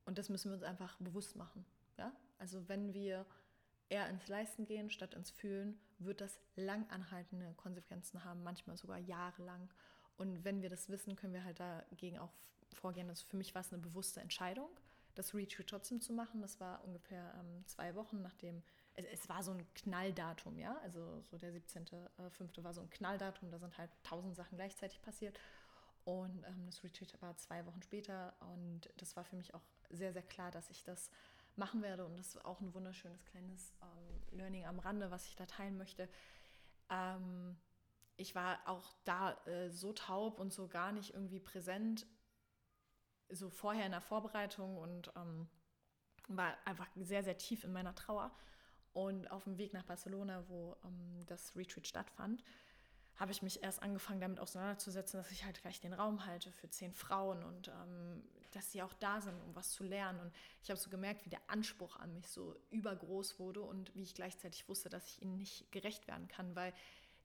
Und 0.05 0.17
das 0.17 0.29
müssen 0.29 0.51
wir 0.51 0.55
uns 0.55 0.63
einfach 0.63 0.97
bewusst 0.97 1.35
machen. 1.35 1.65
Ja? 1.97 2.11
Also 2.37 2.67
wenn 2.67 2.93
wir 2.93 3.25
eher 3.89 4.09
ins 4.09 4.27
Leisten 4.27 4.65
gehen 4.65 4.89
statt 4.89 5.13
ins 5.13 5.31
Fühlen, 5.31 5.79
wird 5.99 6.21
das 6.21 6.39
langanhaltende 6.55 7.53
Konsequenzen 7.55 8.23
haben, 8.23 8.43
manchmal 8.43 8.77
sogar 8.77 8.97
jahrelang. 8.97 9.69
Und 10.17 10.43
wenn 10.43 10.61
wir 10.61 10.69
das 10.69 10.89
wissen, 10.89 11.15
können 11.15 11.33
wir 11.33 11.43
halt 11.43 11.59
dagegen 11.59 12.19
auch 12.19 12.31
vorgehen. 12.73 13.09
Also 13.09 13.25
für 13.25 13.37
mich 13.37 13.53
war 13.55 13.61
es 13.61 13.71
eine 13.71 13.81
bewusste 13.81 14.21
Entscheidung, 14.21 14.69
das 15.15 15.33
Retreat 15.33 15.67
trotzdem 15.67 16.01
zu 16.01 16.13
machen. 16.13 16.41
Das 16.41 16.59
war 16.59 16.83
ungefähr 16.83 17.33
ähm, 17.39 17.65
zwei 17.67 17.95
Wochen 17.95 18.21
nachdem, 18.21 18.61
es, 18.95 19.05
es, 19.05 19.29
war 19.29 19.43
so 19.43 19.51
ein 19.51 19.65
Knalldatum, 19.73 20.57
ja, 20.57 20.77
also 20.83 21.21
so 21.21 21.37
der 21.37 21.53
17.05. 21.53 22.59
Äh, 22.59 22.63
war 22.63 22.73
so 22.73 22.81
ein 22.81 22.89
Knalldatum, 22.89 23.51
da 23.51 23.59
sind 23.59 23.77
halt 23.77 23.91
tausend 24.03 24.35
Sachen 24.35 24.57
gleichzeitig 24.57 25.01
passiert. 25.01 25.39
Und 26.03 26.43
ähm, 26.47 26.65
das 26.65 26.83
Retreat 26.83 27.21
war 27.21 27.37
zwei 27.37 27.65
Wochen 27.65 27.81
später 27.81 28.33
und 28.39 28.89
das 28.97 29.15
war 29.15 29.23
für 29.23 29.35
mich 29.35 29.53
auch 29.53 29.61
sehr, 29.89 30.13
sehr 30.13 30.23
klar, 30.23 30.49
dass 30.51 30.69
ich 30.69 30.83
das 30.83 31.11
machen 31.55 31.81
werde. 31.83 32.05
Und 32.05 32.17
das 32.17 32.35
ist 32.35 32.45
auch 32.45 32.59
ein 32.59 32.73
wunderschönes 32.73 33.23
kleines 33.25 33.73
ähm, 33.81 34.37
Learning 34.37 34.65
am 34.65 34.79
Rande, 34.79 35.11
was 35.11 35.27
ich 35.27 35.35
da 35.35 35.45
teilen 35.45 35.77
möchte. 35.77 36.09
Ähm, 36.89 37.55
ich 38.17 38.35
war 38.35 38.59
auch 38.65 38.93
da 39.03 39.33
äh, 39.45 39.69
so 39.69 39.93
taub 39.93 40.39
und 40.39 40.53
so 40.53 40.67
gar 40.67 40.91
nicht 40.91 41.13
irgendwie 41.13 41.39
präsent, 41.39 42.05
so 43.29 43.49
vorher 43.49 43.85
in 43.85 43.91
der 43.91 44.01
Vorbereitung 44.01 44.77
und 44.77 45.11
ähm, 45.15 45.47
war 46.27 46.55
einfach 46.65 46.87
sehr, 46.95 47.23
sehr 47.23 47.37
tief 47.37 47.63
in 47.63 47.73
meiner 47.73 47.95
Trauer. 47.95 48.31
Und 48.93 49.31
auf 49.31 49.45
dem 49.45 49.57
Weg 49.57 49.73
nach 49.73 49.85
Barcelona, 49.85 50.43
wo 50.49 50.75
ähm, 50.83 51.25
das 51.25 51.55
Retreat 51.55 51.87
stattfand, 51.87 52.43
habe 53.15 53.31
ich 53.31 53.41
mich 53.41 53.63
erst 53.63 53.83
angefangen 53.83 54.19
damit 54.19 54.39
auseinanderzusetzen, 54.39 55.19
dass 55.19 55.31
ich 55.31 55.45
halt 55.45 55.61
gleich 55.61 55.79
den 55.79 55.93
Raum 55.93 56.25
halte 56.25 56.51
für 56.51 56.69
zehn 56.69 56.93
Frauen 56.93 57.43
und 57.43 57.67
ähm, 57.67 58.23
dass 58.51 58.71
sie 58.71 58.81
auch 58.81 58.93
da 58.93 59.21
sind, 59.21 59.39
um 59.41 59.55
was 59.55 59.71
zu 59.71 59.83
lernen. 59.83 60.19
Und 60.19 60.33
ich 60.63 60.69
habe 60.69 60.79
so 60.79 60.89
gemerkt, 60.89 61.25
wie 61.25 61.29
der 61.29 61.41
Anspruch 61.47 61.97
an 61.97 62.13
mich 62.13 62.27
so 62.27 62.55
übergroß 62.71 63.39
wurde 63.39 63.61
und 63.61 63.93
wie 63.95 64.03
ich 64.03 64.15
gleichzeitig 64.15 64.67
wusste, 64.67 64.89
dass 64.89 65.07
ich 65.07 65.21
ihnen 65.21 65.37
nicht 65.37 65.71
gerecht 65.71 66.07
werden 66.07 66.27
kann, 66.27 66.55
weil 66.55 66.73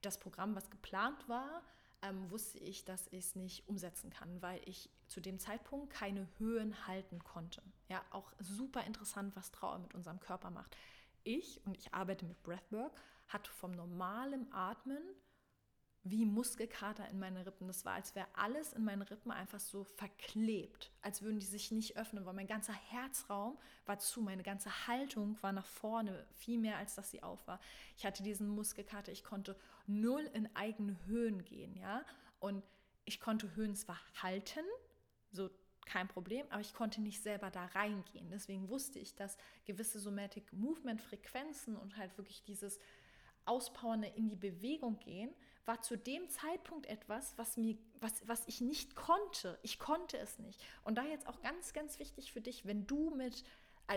das 0.01 0.19
Programm, 0.19 0.55
was 0.55 0.69
geplant 0.69 1.27
war, 1.27 1.63
ähm, 2.01 2.29
wusste 2.29 2.59
ich, 2.59 2.85
dass 2.85 3.07
ich 3.07 3.25
es 3.25 3.35
nicht 3.35 3.67
umsetzen 3.67 4.09
kann, 4.09 4.41
weil 4.41 4.61
ich 4.65 4.89
zu 5.07 5.21
dem 5.21 5.39
Zeitpunkt 5.39 5.91
keine 5.91 6.27
Höhen 6.37 6.87
halten 6.87 7.23
konnte. 7.23 7.61
Ja, 7.89 8.03
auch 8.11 8.31
super 8.39 8.83
interessant, 8.83 9.35
was 9.35 9.51
Trauer 9.51 9.79
mit 9.79 9.93
unserem 9.95 10.19
Körper 10.19 10.51
macht. 10.51 10.75
Ich, 11.23 11.65
und 11.65 11.77
ich 11.77 11.93
arbeite 11.93 12.25
mit 12.25 12.41
Breathwork, 12.43 13.01
hatte 13.27 13.51
vom 13.51 13.71
normalen 13.71 14.51
Atmen 14.53 15.01
wie 16.09 16.25
Muskelkater 16.25 17.07
in 17.09 17.19
meinen 17.19 17.37
Rippen. 17.37 17.67
Das 17.67 17.85
war, 17.85 17.93
als 17.93 18.15
wäre 18.15 18.27
alles 18.33 18.73
in 18.73 18.83
meinen 18.83 19.01
Rippen 19.01 19.31
einfach 19.31 19.59
so 19.59 19.83
verklebt, 19.83 20.91
als 21.01 21.21
würden 21.21 21.39
die 21.39 21.45
sich 21.45 21.71
nicht 21.71 21.97
öffnen, 21.97 22.25
weil 22.25 22.33
mein 22.33 22.47
ganzer 22.47 22.73
Herzraum 22.73 23.57
war 23.85 23.99
zu, 23.99 24.21
meine 24.21 24.43
ganze 24.43 24.87
Haltung 24.87 25.37
war 25.41 25.51
nach 25.51 25.65
vorne, 25.65 26.25
viel 26.33 26.57
mehr 26.57 26.77
als 26.77 26.95
dass 26.95 27.11
sie 27.11 27.23
auf 27.23 27.45
war. 27.47 27.59
Ich 27.97 28.05
hatte 28.05 28.23
diesen 28.23 28.47
Muskelkater, 28.47 29.11
ich 29.11 29.23
konnte 29.23 29.55
null 29.85 30.29
in 30.33 30.53
eigene 30.55 30.97
Höhen 31.05 31.43
gehen, 31.45 31.75
ja, 31.75 32.03
und 32.39 32.63
ich 33.05 33.19
konnte 33.19 33.55
Höhen 33.55 33.75
zwar 33.75 33.99
halten, 34.21 34.65
so 35.31 35.49
kein 35.85 36.07
Problem, 36.07 36.45
aber 36.49 36.61
ich 36.61 36.73
konnte 36.73 37.01
nicht 37.01 37.23
selber 37.23 37.49
da 37.49 37.65
reingehen. 37.67 38.29
Deswegen 38.29 38.67
wusste 38.69 38.99
ich, 38.99 39.15
dass 39.15 39.37
gewisse 39.65 39.99
Somatic 39.99 40.51
Movement 40.51 41.01
Frequenzen 41.01 41.77
und 41.77 41.97
halt 41.97 42.17
wirklich 42.17 42.43
dieses 42.43 42.79
Auspowernde 43.45 44.09
in 44.09 44.29
die 44.29 44.35
Bewegung 44.35 44.99
gehen, 44.99 45.33
war 45.67 45.81
zu 45.81 45.97
dem 45.97 46.29
Zeitpunkt 46.29 46.85
etwas, 46.87 47.37
was, 47.37 47.57
mir, 47.57 47.77
was, 47.99 48.27
was 48.27 48.47
ich 48.47 48.61
nicht 48.61 48.95
konnte. 48.95 49.59
Ich 49.61 49.79
konnte 49.79 50.17
es 50.17 50.39
nicht. 50.39 50.61
Und 50.83 50.97
da 50.97 51.03
jetzt 51.03 51.27
auch 51.27 51.41
ganz, 51.41 51.73
ganz 51.73 51.99
wichtig 51.99 52.31
für 52.31 52.41
dich, 52.41 52.65
wenn 52.65 52.87
du 52.87 53.09
mit 53.11 53.43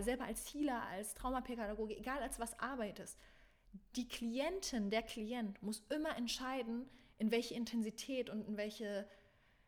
selber 0.01 0.25
als 0.25 0.53
Healer, 0.53 0.83
als 0.89 1.15
Traumapädagoge, 1.15 1.97
egal 1.97 2.23
als 2.23 2.39
was 2.39 2.59
arbeitest, 2.59 3.19
die 3.97 4.09
Klientin, 4.09 4.91
der 4.91 5.03
Klient 5.03 5.63
muss 5.63 5.85
immer 5.91 6.17
entscheiden, 6.17 6.89
in 7.19 7.31
welche 7.31 7.55
Intensität 7.55 8.31
und 8.31 8.47
in 8.47 8.57
welche, 8.57 9.07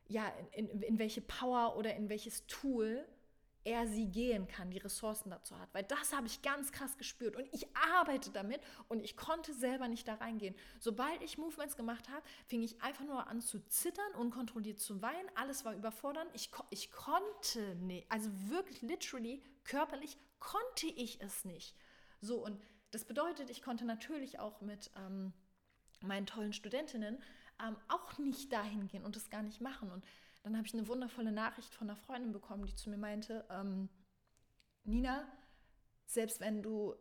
ja, 0.08 0.32
in, 0.52 0.68
in, 0.68 0.82
in 0.82 0.98
welche 0.98 1.20
Power 1.20 1.76
oder 1.76 1.94
in 1.94 2.08
welches 2.08 2.46
Tool 2.46 3.06
er 3.64 3.86
sie 3.86 4.06
gehen 4.06 4.48
kann, 4.48 4.70
die 4.70 4.78
Ressourcen 4.78 5.30
dazu 5.30 5.58
hat. 5.58 5.72
Weil 5.72 5.84
das 5.84 6.12
habe 6.12 6.26
ich 6.26 6.42
ganz 6.42 6.72
krass 6.72 6.96
gespürt 6.96 7.36
und 7.36 7.46
ich 7.52 7.66
arbeite 7.76 8.30
damit 8.30 8.60
und 8.88 9.00
ich 9.00 9.16
konnte 9.16 9.54
selber 9.54 9.88
nicht 9.88 10.08
da 10.08 10.14
reingehen. 10.14 10.54
Sobald 10.80 11.22
ich 11.22 11.38
Movements 11.38 11.76
gemacht 11.76 12.08
habe, 12.08 12.22
fing 12.46 12.62
ich 12.62 12.82
einfach 12.82 13.04
nur 13.04 13.26
an 13.26 13.40
zu 13.40 13.60
zittern, 13.68 14.14
unkontrolliert 14.18 14.80
zu 14.80 15.02
weinen. 15.02 15.30
Alles 15.34 15.64
war 15.64 15.74
überfordernd. 15.74 16.30
Ich, 16.34 16.50
ich 16.70 16.90
konnte 16.90 17.74
nicht, 17.76 18.10
also 18.10 18.30
wirklich 18.48 18.82
literally, 18.82 19.42
körperlich 19.64 20.16
konnte 20.38 20.86
ich 20.86 21.20
es 21.20 21.44
nicht. 21.44 21.76
So 22.20 22.44
und 22.44 22.60
das 22.90 23.04
bedeutet, 23.04 23.50
ich 23.50 23.62
konnte 23.62 23.84
natürlich 23.84 24.38
auch 24.38 24.60
mit 24.60 24.90
ähm, 24.96 25.32
meinen 26.02 26.26
tollen 26.26 26.52
Studentinnen 26.52 27.22
ähm, 27.62 27.76
auch 27.88 28.18
nicht 28.18 28.52
dahin 28.52 28.88
gehen 28.88 29.04
und 29.04 29.16
das 29.16 29.30
gar 29.30 29.42
nicht 29.42 29.60
machen. 29.60 29.90
Und 29.90 30.04
dann 30.42 30.56
habe 30.56 30.66
ich 30.66 30.74
eine 30.74 30.88
wundervolle 30.88 31.32
Nachricht 31.32 31.74
von 31.74 31.88
einer 31.88 31.96
Freundin 31.96 32.32
bekommen, 32.32 32.66
die 32.66 32.74
zu 32.74 32.90
mir 32.90 32.96
meinte, 32.96 33.44
ähm, 33.50 33.88
Nina, 34.84 35.26
selbst 36.06 36.40
wenn 36.40 36.62
du, 36.62 36.94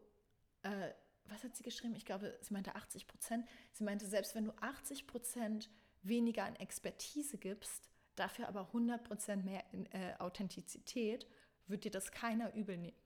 äh, 0.63 0.91
was 1.25 1.43
hat 1.43 1.55
sie 1.55 1.63
geschrieben? 1.63 1.95
Ich 1.95 2.05
glaube, 2.05 2.37
sie 2.41 2.53
meinte 2.53 2.75
80 2.75 3.07
Prozent. 3.07 3.47
Sie 3.71 3.83
meinte, 3.83 4.05
selbst 4.05 4.35
wenn 4.35 4.45
du 4.45 4.51
80 4.61 5.07
Prozent 5.07 5.69
weniger 6.03 6.45
an 6.45 6.55
Expertise 6.55 7.37
gibst, 7.37 7.89
dafür 8.15 8.47
aber 8.47 8.67
100 8.67 9.03
Prozent 9.03 9.45
mehr 9.45 9.63
in, 9.71 9.85
äh, 9.87 10.15
Authentizität, 10.19 11.27
wird 11.67 11.83
dir 11.83 11.91
das 11.91 12.11
keiner 12.11 12.53
übel 12.53 12.77
nehmen. 12.77 12.97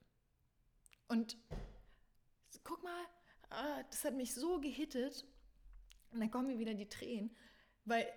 Und 1.08 1.38
guck 2.64 2.84
mal, 2.84 3.04
äh, 3.52 3.84
das 3.90 4.04
hat 4.04 4.16
mich 4.16 4.34
so 4.34 4.60
gehittet. 4.60 5.26
Und 6.12 6.20
dann 6.20 6.32
kommen 6.32 6.48
mir 6.48 6.60
wieder 6.60 6.74
die 6.74 6.90
Tränen, 6.90 7.36
weil 7.84 8.12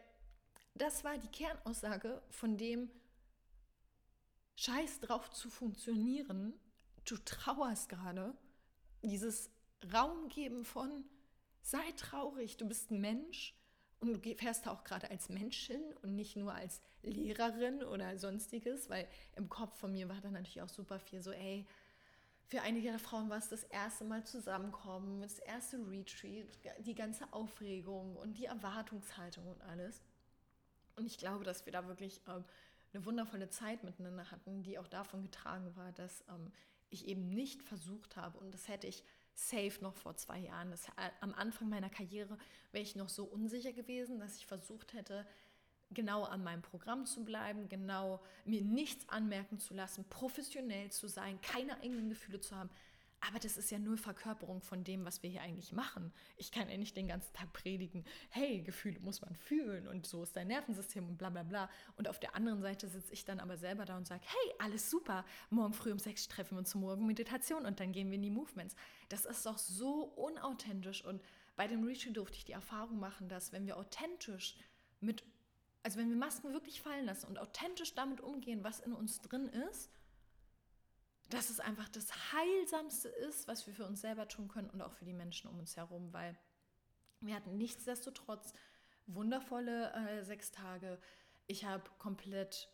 das 0.81 1.05
war 1.05 1.19
die 1.19 1.29
Kernaussage 1.29 2.23
von 2.31 2.57
dem, 2.57 2.91
scheiß 4.57 5.01
drauf 5.01 5.31
zu 5.31 5.51
funktionieren, 5.51 6.53
du 7.05 7.17
trauerst 7.19 7.89
gerade, 7.89 8.37
dieses 9.03 9.51
Raum 9.93 10.29
geben 10.29 10.65
von, 10.65 11.05
sei 11.63 11.93
traurig, 11.97 12.57
du 12.57 12.67
bist 12.67 12.91
ein 12.91 13.01
Mensch. 13.01 13.55
Und 14.01 14.25
du 14.25 14.35
fährst 14.37 14.69
auch 14.69 14.85
gerade 14.85 15.11
als 15.11 15.29
Mensch 15.29 15.67
hin 15.67 15.83
und 16.03 16.15
nicht 16.15 16.37
nur 16.37 16.55
als 16.55 16.81
Lehrerin 17.03 17.83
oder 17.83 18.17
sonstiges, 18.17 18.89
weil 18.89 19.09
im 19.35 19.49
Kopf 19.49 19.77
von 19.77 19.93
mir 19.93 20.09
war 20.09 20.21
dann 20.21 20.35
natürlich 20.35 20.63
auch 20.63 20.69
super 20.69 21.01
viel 21.01 21.21
so, 21.21 21.33
ey, 21.33 21.67
für 22.47 22.63
einige 22.63 22.91
der 22.91 23.01
Frauen 23.01 23.29
war 23.29 23.39
es 23.39 23.49
das 23.49 23.65
erste 23.65 24.05
Mal 24.05 24.25
zusammenkommen, 24.25 25.21
das 25.21 25.39
erste 25.41 25.79
Retreat, 25.79 26.47
die 26.79 26.95
ganze 26.95 27.31
Aufregung 27.33 28.17
und 28.17 28.39
die 28.39 28.47
Erwartungshaltung 28.47 29.47
und 29.49 29.61
alles. 29.63 30.01
Und 30.99 31.07
ich 31.07 31.19
glaube, 31.19 31.45
dass 31.45 31.65
wir 31.65 31.73
da 31.73 31.87
wirklich 31.87 32.21
ähm, 32.29 32.45
eine 32.93 33.05
wundervolle 33.05 33.49
Zeit 33.49 33.85
miteinander 33.85 34.31
hatten, 34.31 34.63
die 34.63 34.79
auch 34.79 34.89
davon 34.89 35.23
getragen 35.23 35.75
war, 35.77 35.93
dass 35.93 36.25
ähm, 36.29 36.53
ich 36.91 37.07
eben 37.07 37.29
nicht 37.31 37.63
versucht 37.63 38.17
habe, 38.17 38.39
und 38.39 38.53
das 38.53 38.69
hätte 38.69 38.87
ich 38.87 39.05
safe 39.35 39.79
noch 39.81 39.95
vor 39.95 40.17
zwei 40.17 40.39
Jahren, 40.39 40.71
das, 40.71 40.89
äh, 40.89 41.11
am 41.21 41.35
Anfang 41.35 41.69
meiner 41.69 41.91
Karriere 41.91 42.37
wäre 42.73 42.83
ich 42.83 42.97
noch 42.97 43.09
so 43.09 43.25
unsicher 43.25 43.73
gewesen, 43.73 44.19
dass 44.19 44.37
ich 44.37 44.47
versucht 44.47 44.95
hätte, 44.95 45.27
genau 45.91 46.25
an 46.25 46.43
meinem 46.43 46.63
Programm 46.63 47.07
zu 47.07 47.25
bleiben, 47.25 47.69
genau 47.69 48.21
mir 48.45 48.63
nichts 48.63 49.09
anmerken 49.09 49.59
zu 49.59 49.75
lassen, 49.75 50.05
professionell 50.11 50.91
zu 50.91 51.09
sein, 51.09 51.41
keine 51.41 51.77
eigenen 51.81 52.09
Gefühle 52.09 52.41
zu 52.41 52.57
haben. 52.57 52.71
Aber 53.21 53.39
das 53.39 53.57
ist 53.57 53.71
ja 53.71 53.79
nur 53.79 53.97
Verkörperung 53.97 54.63
von 54.63 54.85
dem, 54.85 55.05
was 55.05 55.23
wir 55.23 55.31
hier 55.31 55.43
eigentlich 55.43 55.73
machen. 55.73 56.13
Ich 56.37 56.53
kann 56.53 56.71
ja 56.71 56.77
nicht 56.77 56.97
den 56.97 57.09
ganzen 57.09 57.33
Tag 57.33 57.53
predigen, 57.53 58.05
hey, 58.31 58.63
Gefühle 58.63 59.01
muss 59.01 59.21
man 59.23 59.35
fühlen 59.35 59.89
und 59.89 60.07
so 60.07 60.23
ist 60.23 60.37
dein 60.37 60.49
Nervensystem 60.49 61.07
und 61.09 61.19
bla 61.19 61.31
bla 61.31 61.43
bla. 61.43 61.69
Und 61.97 62.09
auf 62.09 62.21
der 62.21 62.37
anderen 62.37 62.63
Seite 62.63 62.89
sitze 62.89 63.13
ich 63.13 63.25
dann 63.25 63.41
aber 63.41 63.57
selber 63.57 63.85
da 63.85 63.97
und 63.97 64.07
sage, 64.07 64.23
hey, 64.25 64.55
alles 64.59 64.89
super, 64.89 65.25
morgen 65.51 65.75
früh 65.75 65.91
um 65.91 65.99
sechs 65.99 66.29
treffen 66.29 66.53
wir 66.53 66.59
uns 66.59 66.71
zur 66.71 66.81
Morgenmeditation 66.81 67.67
und 67.67 67.81
dann 67.81 67.93
gehen 67.93 68.09
wir 68.09 68.17
in 68.17 68.23
die 68.23 68.31
Movements. 68.31 68.77
Das 69.09 69.25
ist 69.25 69.45
doch 69.47 69.59
so 69.59 70.05
unauthentisch 70.05 71.05
und 71.05 71.21
bei 71.57 71.67
dem 71.67 71.85
Retreat 71.85 72.17
durfte 72.17 72.37
ich 72.37 72.45
die 72.45 72.53
Erfahrung 72.53 73.01
machen, 73.01 73.29
dass 73.29 73.53
wenn 73.53 73.67
wir 73.67 73.77
authentisch 73.77 74.57
mit 75.01 75.25
also 75.85 76.01
wenn 76.01 76.11
wir 76.11 76.17
Masken 76.17 76.53
wirklich 76.53 76.83
fallen 76.83 77.07
lassen 77.07 77.29
und 77.29 77.39
authentisch 77.39 77.95
damit 77.95 78.21
umgehen, 78.21 78.65
was 78.65 78.81
in 78.81 78.93
uns 78.93 79.21
drin 79.23 79.49
ist, 79.49 79.91
dass 81.29 81.51
es 81.51 81.61
einfach 81.61 81.89
das 81.89 82.33
Heilsamste 82.33 83.09
ist, 83.09 83.49
was 83.49 83.67
wir 83.67 83.75
für 83.75 83.87
uns 83.87 84.01
selber 84.01 84.29
tun 84.29 84.49
können 84.49 84.71
und 84.71 84.81
auch 84.81 84.93
für 84.93 85.05
die 85.05 85.13
Menschen 85.13 85.51
um 85.51 85.59
uns 85.59 85.77
herum, 85.77 86.13
weil 86.13 86.39
wir 87.21 87.35
hatten 87.35 87.57
nichtsdestotrotz 87.57 88.53
wundervolle 89.07 89.93
äh, 89.93 90.25
sechs 90.25 90.51
Tage. 90.51 90.99
Ich 91.47 91.65
habe 91.65 91.91
komplett 91.99 92.69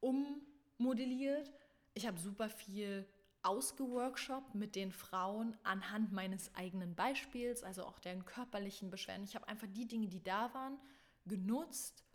ummodelliert. 0.00 1.52
Ich 1.94 2.06
habe 2.06 2.18
super 2.18 2.48
viel 2.48 3.06
ausgeworkshopt 3.42 4.54
mit 4.54 4.74
den 4.74 4.90
Frauen 4.90 5.56
anhand 5.62 6.12
meines 6.12 6.52
eigenen 6.54 6.96
Beispiels, 6.96 7.62
also 7.62 7.84
auch 7.84 8.00
deren 8.00 8.24
körperlichen 8.24 8.90
Beschwerden. 8.90 9.24
Ich 9.24 9.36
habe 9.36 9.46
einfach 9.46 9.68
die 9.70 9.86
Dinge, 9.86 10.08
die 10.08 10.22
da 10.22 10.52
waren, 10.52 10.78
genutzt 11.26 12.06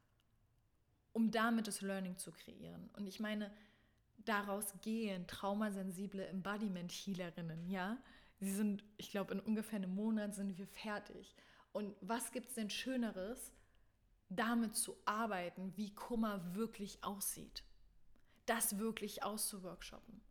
um 1.14 1.32
damit 1.32 1.68
das 1.68 1.82
Learning 1.82 2.18
zu 2.18 2.32
kreieren. 2.32 2.90
Und 2.94 3.08
ich 3.08 3.20
meine, 3.20 3.52
daraus 4.32 4.74
gehen 4.82 5.28
traumasensible 5.28 6.26
Embodiment-Healerinnen, 6.28 7.70
ja. 7.70 7.98
Sie 8.40 8.54
sind, 8.54 8.84
ich 8.98 9.12
glaube, 9.12 9.34
in 9.34 9.40
ungefähr 9.42 9.78
einem 9.78 9.94
Monat 9.94 10.34
sind 10.34 10.58
wir 10.58 10.68
fertig. 10.68 11.36
Und 11.74 11.96
was 12.00 12.32
gibt 12.32 12.48
es 12.48 12.56
denn 12.56 12.70
Schöneres, 12.70 13.52
damit 14.30 14.76
zu 14.76 14.98
arbeiten, 15.06 15.76
wie 15.76 15.94
Kummer 15.94 16.56
wirklich 16.56 17.04
aussieht? 17.04 17.64
Das 18.46 18.80
wirklich 18.80 19.22
auszuworkshoppen. 19.22 20.22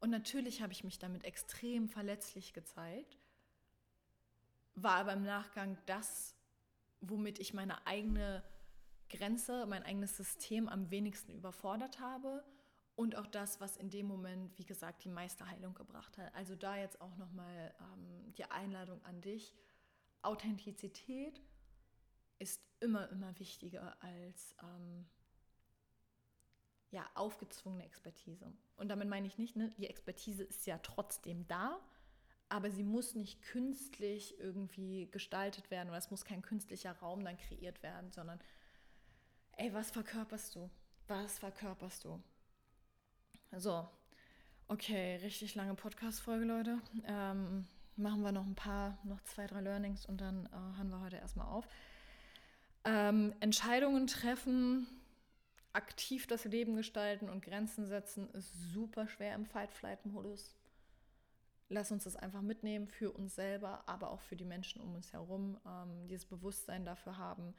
Und 0.00 0.10
natürlich 0.10 0.60
habe 0.62 0.72
ich 0.72 0.84
mich 0.84 0.98
damit 0.98 1.24
extrem 1.24 1.88
verletzlich 1.88 2.52
gezeigt, 2.52 3.18
war 4.74 4.96
aber 4.96 5.14
im 5.14 5.24
Nachgang 5.24 5.78
das, 5.86 6.36
womit 7.00 7.38
ich 7.38 7.54
meine 7.54 7.84
eigene 7.86 8.44
Grenze, 9.08 9.66
mein 9.66 9.82
eigenes 9.82 10.16
System 10.16 10.68
am 10.68 10.90
wenigsten 10.90 11.32
überfordert 11.32 11.98
habe 11.98 12.44
und 12.98 13.14
auch 13.14 13.28
das, 13.28 13.60
was 13.60 13.76
in 13.76 13.90
dem 13.90 14.06
Moment, 14.06 14.58
wie 14.58 14.64
gesagt, 14.64 15.04
die 15.04 15.08
Meisterheilung 15.08 15.72
gebracht 15.72 16.18
hat. 16.18 16.34
Also 16.34 16.56
da 16.56 16.76
jetzt 16.76 17.00
auch 17.00 17.16
nochmal 17.16 17.72
ähm, 17.80 18.32
die 18.32 18.44
Einladung 18.50 19.00
an 19.04 19.20
dich. 19.20 19.54
Authentizität 20.22 21.40
ist 22.40 22.60
immer, 22.80 23.08
immer 23.10 23.38
wichtiger 23.38 23.96
als 24.02 24.56
ähm, 24.64 25.06
ja, 26.90 27.08
aufgezwungene 27.14 27.84
Expertise. 27.84 28.52
Und 28.74 28.88
damit 28.88 29.08
meine 29.08 29.28
ich 29.28 29.38
nicht, 29.38 29.54
ne, 29.54 29.70
die 29.78 29.86
Expertise 29.86 30.42
ist 30.42 30.66
ja 30.66 30.78
trotzdem 30.78 31.46
da, 31.46 31.78
aber 32.48 32.72
sie 32.72 32.82
muss 32.82 33.14
nicht 33.14 33.42
künstlich 33.42 34.40
irgendwie 34.40 35.08
gestaltet 35.12 35.70
werden 35.70 35.90
oder 35.90 35.98
es 35.98 36.10
muss 36.10 36.24
kein 36.24 36.42
künstlicher 36.42 36.94
Raum 36.98 37.24
dann 37.24 37.36
kreiert 37.36 37.80
werden, 37.84 38.10
sondern 38.10 38.40
ey, 39.52 39.72
was 39.72 39.92
verkörperst 39.92 40.56
du? 40.56 40.68
Was 41.06 41.38
verkörperst 41.38 42.04
du? 42.04 42.20
So, 43.56 43.88
okay, 44.68 45.16
richtig 45.16 45.54
lange 45.54 45.74
Podcast-Folge, 45.74 46.44
Leute. 46.44 46.78
Ähm, 47.06 47.66
machen 47.96 48.22
wir 48.22 48.30
noch 48.30 48.46
ein 48.46 48.54
paar, 48.54 48.98
noch 49.04 49.22
zwei, 49.22 49.46
drei 49.46 49.62
Learnings 49.62 50.04
und 50.06 50.20
dann 50.20 50.46
äh, 50.46 50.76
hören 50.76 50.90
wir 50.90 51.00
heute 51.00 51.16
erstmal 51.16 51.46
auf. 51.46 51.66
Ähm, 52.84 53.34
Entscheidungen 53.40 54.06
treffen, 54.06 54.86
aktiv 55.72 56.26
das 56.26 56.44
Leben 56.44 56.76
gestalten 56.76 57.30
und 57.30 57.42
Grenzen 57.42 57.86
setzen 57.86 58.30
ist 58.30 58.52
super 58.72 59.08
schwer 59.08 59.34
im 59.34 59.46
Fight-Flight-Modus. 59.46 60.54
Lass 61.70 61.90
uns 61.90 62.04
das 62.04 62.16
einfach 62.16 62.42
mitnehmen 62.42 62.86
für 62.86 63.10
uns 63.12 63.34
selber, 63.34 63.82
aber 63.88 64.10
auch 64.10 64.20
für 64.20 64.36
die 64.36 64.44
Menschen 64.44 64.82
um 64.82 64.94
uns 64.94 65.12
herum. 65.14 65.58
Ähm, 65.66 66.06
dieses 66.06 66.26
Bewusstsein 66.26 66.84
dafür 66.84 67.16
haben, 67.16 67.54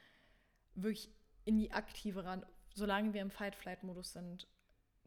wirklich 0.76 1.12
in 1.46 1.58
die 1.58 1.72
aktive 1.72 2.24
ran. 2.24 2.46
Solange 2.76 3.14
wir 3.14 3.22
im 3.22 3.32
Fight-Flight-Modus 3.32 4.14
sind, 4.14 4.48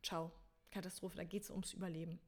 ciao, 0.03 0.33
Katastrophe, 0.73 1.16
da 1.16 1.25
geht 1.25 1.45
es 1.45 1.51
ums 1.51 1.73
Überleben. 1.73 2.18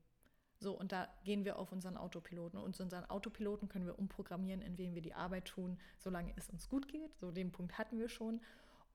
So, 0.60 0.78
und 0.78 0.92
da 0.92 1.08
gehen 1.24 1.44
wir 1.44 1.58
auf 1.58 1.72
unseren 1.72 1.96
Autopiloten. 1.96 2.58
Und 2.58 2.78
unseren 2.80 3.04
Autopiloten 3.06 3.68
können 3.68 3.86
wir 3.86 3.98
umprogrammieren, 3.98 4.62
indem 4.62 4.94
wir 4.94 5.02
die 5.02 5.14
Arbeit 5.14 5.46
tun, 5.46 5.78
solange 5.98 6.32
es 6.36 6.48
uns 6.48 6.68
gut 6.68 6.88
geht. 6.88 7.16
So, 7.18 7.32
den 7.32 7.50
Punkt 7.50 7.76
hatten 7.76 7.98
wir 7.98 8.08
schon. 8.08 8.40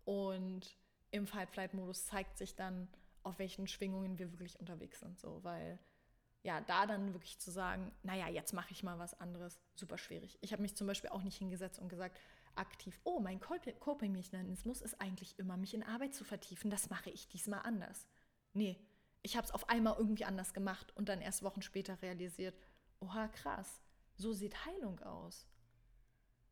Und 0.06 0.78
im 1.12 1.28
Fight-Flight-Modus 1.28 2.06
zeigt 2.06 2.38
sich 2.38 2.56
dann, 2.56 2.88
auf 3.24 3.38
welchen 3.40 3.68
Schwingungen 3.68 4.18
wir 4.18 4.32
wirklich 4.32 4.60
unterwegs 4.60 5.00
sind. 5.00 5.20
So, 5.20 5.44
weil 5.44 5.78
ja, 6.42 6.62
da 6.62 6.86
dann 6.86 7.14
wirklich 7.14 7.38
zu 7.40 7.52
sagen, 7.52 7.92
naja, 8.02 8.30
jetzt 8.30 8.54
mache 8.54 8.72
ich 8.72 8.82
mal 8.82 8.98
was 8.98 9.20
anderes, 9.20 9.60
super 9.76 9.98
schwierig. 9.98 10.38
Ich 10.42 10.54
habe 10.54 10.62
mich 10.62 10.76
zum 10.76 10.88
Beispiel 10.88 11.10
auch 11.10 11.22
nicht 11.22 11.38
hingesetzt 11.38 11.80
und 11.80 11.90
gesagt, 11.90 12.18
aktiv, 12.56 13.00
oh, 13.04 13.20
mein 13.20 13.40
Coping-Mechanismus 13.40 14.82
ist 14.82 15.00
eigentlich 15.02 15.38
immer, 15.38 15.58
mich 15.58 15.74
in 15.74 15.84
Arbeit 15.84 16.14
zu 16.14 16.24
vertiefen. 16.24 16.72
Das 16.72 16.90
mache 16.90 17.10
ich 17.10 17.28
diesmal 17.28 17.62
anders. 17.64 18.08
Nee, 18.54 18.78
ich 19.22 19.36
habe 19.36 19.46
es 19.46 19.52
auf 19.52 19.70
einmal 19.70 19.96
irgendwie 19.98 20.26
anders 20.26 20.54
gemacht 20.54 20.96
und 20.96 21.10
dann 21.10 21.22
erst 21.22 21.44
Wochen 21.44 21.62
später 21.62 22.02
realisiert, 22.02 22.56
oha, 23.00 23.28
krass, 23.28 23.82
so 24.16 24.34
sieht 24.34 24.66
Heilung 24.66 25.00
aus. 25.02 25.48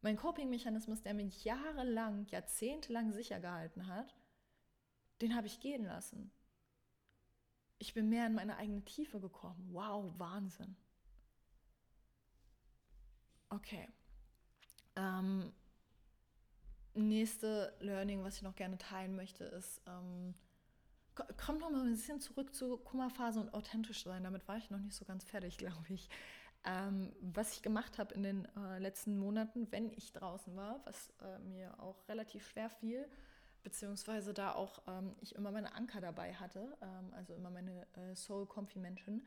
Mein 0.01 0.17
Coping-Mechanismus, 0.17 1.01
der 1.01 1.13
mich 1.13 1.43
jahrelang, 1.43 2.27
jahrzehntelang 2.27 3.11
sicher 3.13 3.39
gehalten 3.39 3.87
hat, 3.87 4.15
den 5.21 5.35
habe 5.35 5.47
ich 5.47 5.59
gehen 5.59 5.85
lassen. 5.85 6.31
Ich 7.79 7.93
bin 7.93 8.09
mehr 8.09 8.27
in 8.27 8.35
meine 8.35 8.57
eigene 8.57 8.83
Tiefe 8.85 9.19
gekommen. 9.19 9.69
Wow, 9.71 10.13
Wahnsinn. 10.17 10.75
Okay. 13.49 13.87
Ähm, 14.95 15.53
nächste 16.93 17.75
Learning, 17.79 18.23
was 18.23 18.37
ich 18.37 18.41
noch 18.41 18.55
gerne 18.55 18.77
teilen 18.77 19.15
möchte, 19.15 19.45
ist, 19.45 19.81
ähm, 19.87 20.33
kommt 21.37 21.61
noch 21.61 21.69
mal 21.69 21.81
ein 21.81 21.91
bisschen 21.91 22.19
zurück 22.19 22.53
zur 22.53 22.83
Kummerphase 22.83 23.39
und 23.39 23.53
authentisch 23.53 24.03
sein. 24.03 24.23
Damit 24.23 24.47
war 24.47 24.57
ich 24.57 24.69
noch 24.69 24.79
nicht 24.79 24.95
so 24.95 25.05
ganz 25.05 25.23
fertig, 25.23 25.57
glaube 25.57 25.85
ich. 25.89 26.09
Ähm, 26.63 27.13
was 27.21 27.53
ich 27.53 27.61
gemacht 27.61 27.97
habe 27.97 28.13
in 28.13 28.23
den 28.23 28.47
äh, 28.57 28.79
letzten 28.79 29.17
Monaten, 29.17 29.71
wenn 29.71 29.91
ich 29.91 30.11
draußen 30.11 30.55
war, 30.55 30.81
was 30.85 31.13
äh, 31.21 31.39
mir 31.39 31.79
auch 31.79 32.07
relativ 32.09 32.47
schwer 32.47 32.69
fiel, 32.69 33.07
beziehungsweise 33.63 34.33
da 34.33 34.53
auch 34.53 34.81
ähm, 34.87 35.15
ich 35.21 35.35
immer 35.35 35.51
meine 35.51 35.73
Anker 35.75 36.01
dabei 36.01 36.33
hatte, 36.33 36.77
ähm, 36.81 37.13
also 37.13 37.33
immer 37.33 37.49
meine 37.49 37.87
äh, 37.93 38.15
Soul 38.15 38.45
Comfy 38.47 38.79
Menschen. 38.79 39.25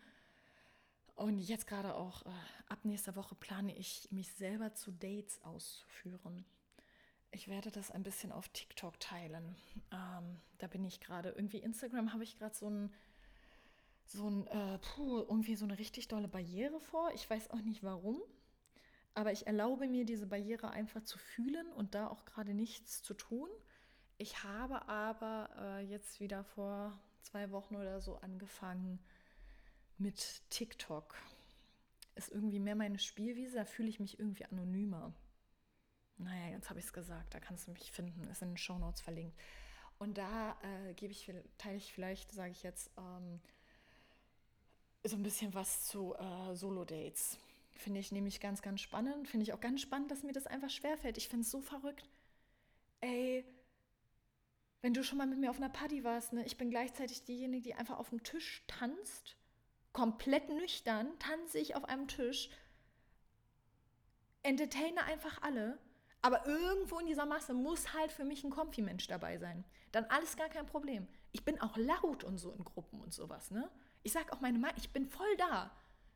Und 1.15 1.39
jetzt 1.39 1.67
gerade 1.67 1.95
auch 1.95 2.27
äh, 2.27 2.31
ab 2.69 2.85
nächster 2.85 3.17
Woche 3.17 3.35
plane 3.35 3.77
ich, 3.77 4.09
mich 4.11 4.33
selber 4.35 4.75
zu 4.75 4.91
Dates 4.91 5.43
auszuführen. 5.43 6.45
Ich 7.41 7.49
werde 7.49 7.71
das 7.71 7.91
ein 7.91 8.03
bisschen 8.03 8.33
auf 8.33 8.51
TikTok 8.51 9.01
teilen. 9.01 9.57
Ähm, 9.93 10.43
da 10.59 10.67
bin 10.67 10.85
ich 10.85 11.01
gerade. 11.01 11.31
Irgendwie 11.31 11.57
Instagram 11.57 12.13
habe 12.13 12.23
ich 12.23 12.39
gerade 12.39 12.55
so 12.55 12.69
ein, 12.69 12.93
so 14.05 14.29
ein, 14.29 14.47
äh, 14.49 14.79
puh, 14.79 15.21
irgendwie 15.21 15.57
so 15.57 15.65
eine 15.65 15.79
richtig 15.79 16.07
dolle 16.09 16.29
Barriere 16.29 16.79
vor. 16.81 17.11
Ich 17.15 17.31
weiß 17.31 17.49
auch 17.49 17.63
nicht 17.63 17.83
warum. 17.83 18.21
Aber 19.15 19.33
ich 19.33 19.47
erlaube 19.47 19.89
mir, 19.89 20.05
diese 20.05 20.27
Barriere 20.27 20.69
einfach 20.69 21.03
zu 21.05 21.17
fühlen 21.17 21.73
und 21.73 21.95
da 21.95 22.09
auch 22.09 22.27
gerade 22.27 22.53
nichts 22.53 23.03
zu 23.03 23.15
tun. 23.15 23.49
Ich 24.19 24.45
habe 24.45 24.87
aber 24.87 25.49
äh, 25.57 25.81
jetzt 25.87 26.21
wieder 26.21 26.45
vor 26.45 26.93
zwei 27.23 27.51
Wochen 27.53 27.75
oder 27.75 28.03
so 28.03 28.17
angefangen 28.19 28.99
mit 29.97 30.43
TikTok. 30.51 31.17
Ist 32.17 32.29
irgendwie 32.29 32.61
mehr 32.61 32.77
meine 32.77 32.99
Spielwiese, 32.99 33.57
da 33.57 33.65
fühle 33.65 33.89
ich 33.89 33.99
mich 33.99 34.19
irgendwie 34.19 34.45
anonymer. 34.45 35.15
Naja, 36.21 36.53
jetzt 36.53 36.69
habe 36.71 36.79
ich 36.79 36.87
es 36.87 36.93
gesagt, 36.93 37.35
da 37.35 37.41
kannst 37.41 37.67
du 37.67 37.73
mich 37.73 37.91
finden, 37.91 38.29
ist 38.29 38.43
in 38.43 38.51
den 38.51 38.57
Show 38.57 38.79
Notes 38.79 39.01
verlinkt. 39.01 39.37
Und 39.99 40.19
da 40.19 40.57
äh, 40.63 40.95
gebe 40.95 41.13
ich, 41.13 41.33
teile 41.59 41.77
ich 41.77 41.93
vielleicht, 41.93 42.33
sage 42.33 42.51
ich 42.51 42.63
jetzt, 42.63 42.91
ähm, 42.97 43.41
so 45.05 45.17
ein 45.17 45.23
bisschen 45.23 45.55
was 45.55 45.87
zu 45.87 46.15
äh, 46.15 46.55
Solo-Dates. 46.55 47.39
Finde 47.73 48.01
ich 48.01 48.13
nämlich 48.13 48.41
ganz, 48.41 48.61
ganz 48.61 48.81
spannend. 48.81 49.29
Finde 49.29 49.45
ich 49.45 49.53
auch 49.53 49.61
ganz 49.61 49.81
spannend, 49.81 50.11
dass 50.11 50.23
mir 50.23 50.33
das 50.33 50.47
einfach 50.47 50.71
schwerfällt. 50.71 51.17
Ich 51.17 51.29
finde 51.29 51.45
es 51.45 51.51
so 51.51 51.61
verrückt. 51.61 52.09
Ey, 53.01 53.45
wenn 54.83 54.95
du 54.95 55.03
schon 55.03 55.19
mal 55.19 55.27
mit 55.27 55.39
mir 55.39 55.51
auf 55.51 55.57
einer 55.57 55.69
Party 55.69 56.05
warst, 56.05 56.33
ne, 56.33 56.45
ich 56.45 56.57
bin 56.57 56.71
gleichzeitig 56.71 57.25
diejenige, 57.25 57.63
die 57.63 57.75
einfach 57.75 57.99
auf 57.99 58.11
dem 58.11 58.23
Tisch 58.23 58.63
tanzt, 58.67 59.37
komplett 59.93 60.49
nüchtern, 60.49 61.19
tanze 61.19 61.59
ich 61.59 61.75
auf 61.75 61.85
einem 61.85 62.09
Tisch, 62.09 62.51
entertaine 64.43 65.05
einfach 65.05 65.43
alle, 65.43 65.79
aber 66.23 66.47
irgendwo 66.47 66.99
in 66.99 67.07
dieser 67.07 67.27
Masse 67.27 67.55
muss 67.55 67.95
halt 67.95 68.13
für 68.13 68.25
mich 68.25 68.45
ein 68.45 68.51
Kompi-Mensch 68.51 69.07
dabei 69.07 69.39
sein. 69.39 69.65
Dann 69.93 70.05
alles 70.07 70.37
gar 70.37 70.49
kein 70.49 70.67
Problem. 70.67 71.07
Ich 71.33 71.45
bin 71.45 71.61
auch 71.61 71.77
laut 71.77 72.25
und 72.25 72.39
so 72.39 72.53
in 72.53 72.65
Gruppen 72.65 73.01
und 73.01 73.15
sowas, 73.15 73.51
ne? 73.51 73.71
Ich 74.03 74.13
sage 74.13 74.33
auch 74.33 74.41
meine 74.41 74.59
Meinung, 74.59 74.77
ich 74.79 74.91
bin 74.91 75.07
voll 75.07 75.37
da. 75.37 75.71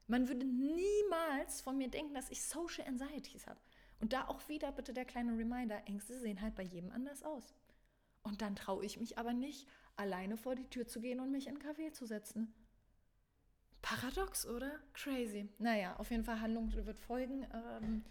Man 0.06 0.28
würde 0.28 0.44
niemals 0.44 1.60
von 1.60 1.78
mir 1.78 1.88
denken, 1.88 2.14
dass 2.14 2.30
ich 2.30 2.42
Social 2.42 2.86
Anxieties 2.86 3.46
habe. 3.46 3.60
Und 4.00 4.12
da 4.12 4.28
auch 4.28 4.48
wieder 4.48 4.72
bitte 4.72 4.92
der 4.92 5.04
kleine 5.04 5.36
Reminder, 5.36 5.86
Ängste 5.86 6.18
sehen 6.18 6.42
halt 6.42 6.54
bei 6.54 6.62
jedem 6.62 6.90
anders 6.90 7.22
aus. 7.22 7.54
Und 8.22 8.42
dann 8.42 8.56
traue 8.56 8.84
ich 8.84 8.98
mich 8.98 9.18
aber 9.18 9.32
nicht, 9.32 9.66
alleine 9.96 10.36
vor 10.36 10.56
die 10.56 10.68
Tür 10.68 10.86
zu 10.86 11.00
gehen 11.00 11.20
und 11.20 11.30
mich 11.30 11.46
in 11.46 11.56
einen 11.56 11.62
Café 11.62 11.92
zu 11.92 12.04
setzen. 12.04 12.52
Paradox, 13.80 14.46
oder? 14.46 14.80
Crazy. 14.94 15.48
Naja, 15.58 15.96
auf 15.96 16.10
jeden 16.10 16.24
Fall 16.24 16.40
Handlung 16.40 16.72
wird 16.72 16.98
folgen. 16.98 17.46
Ähm, 17.52 18.04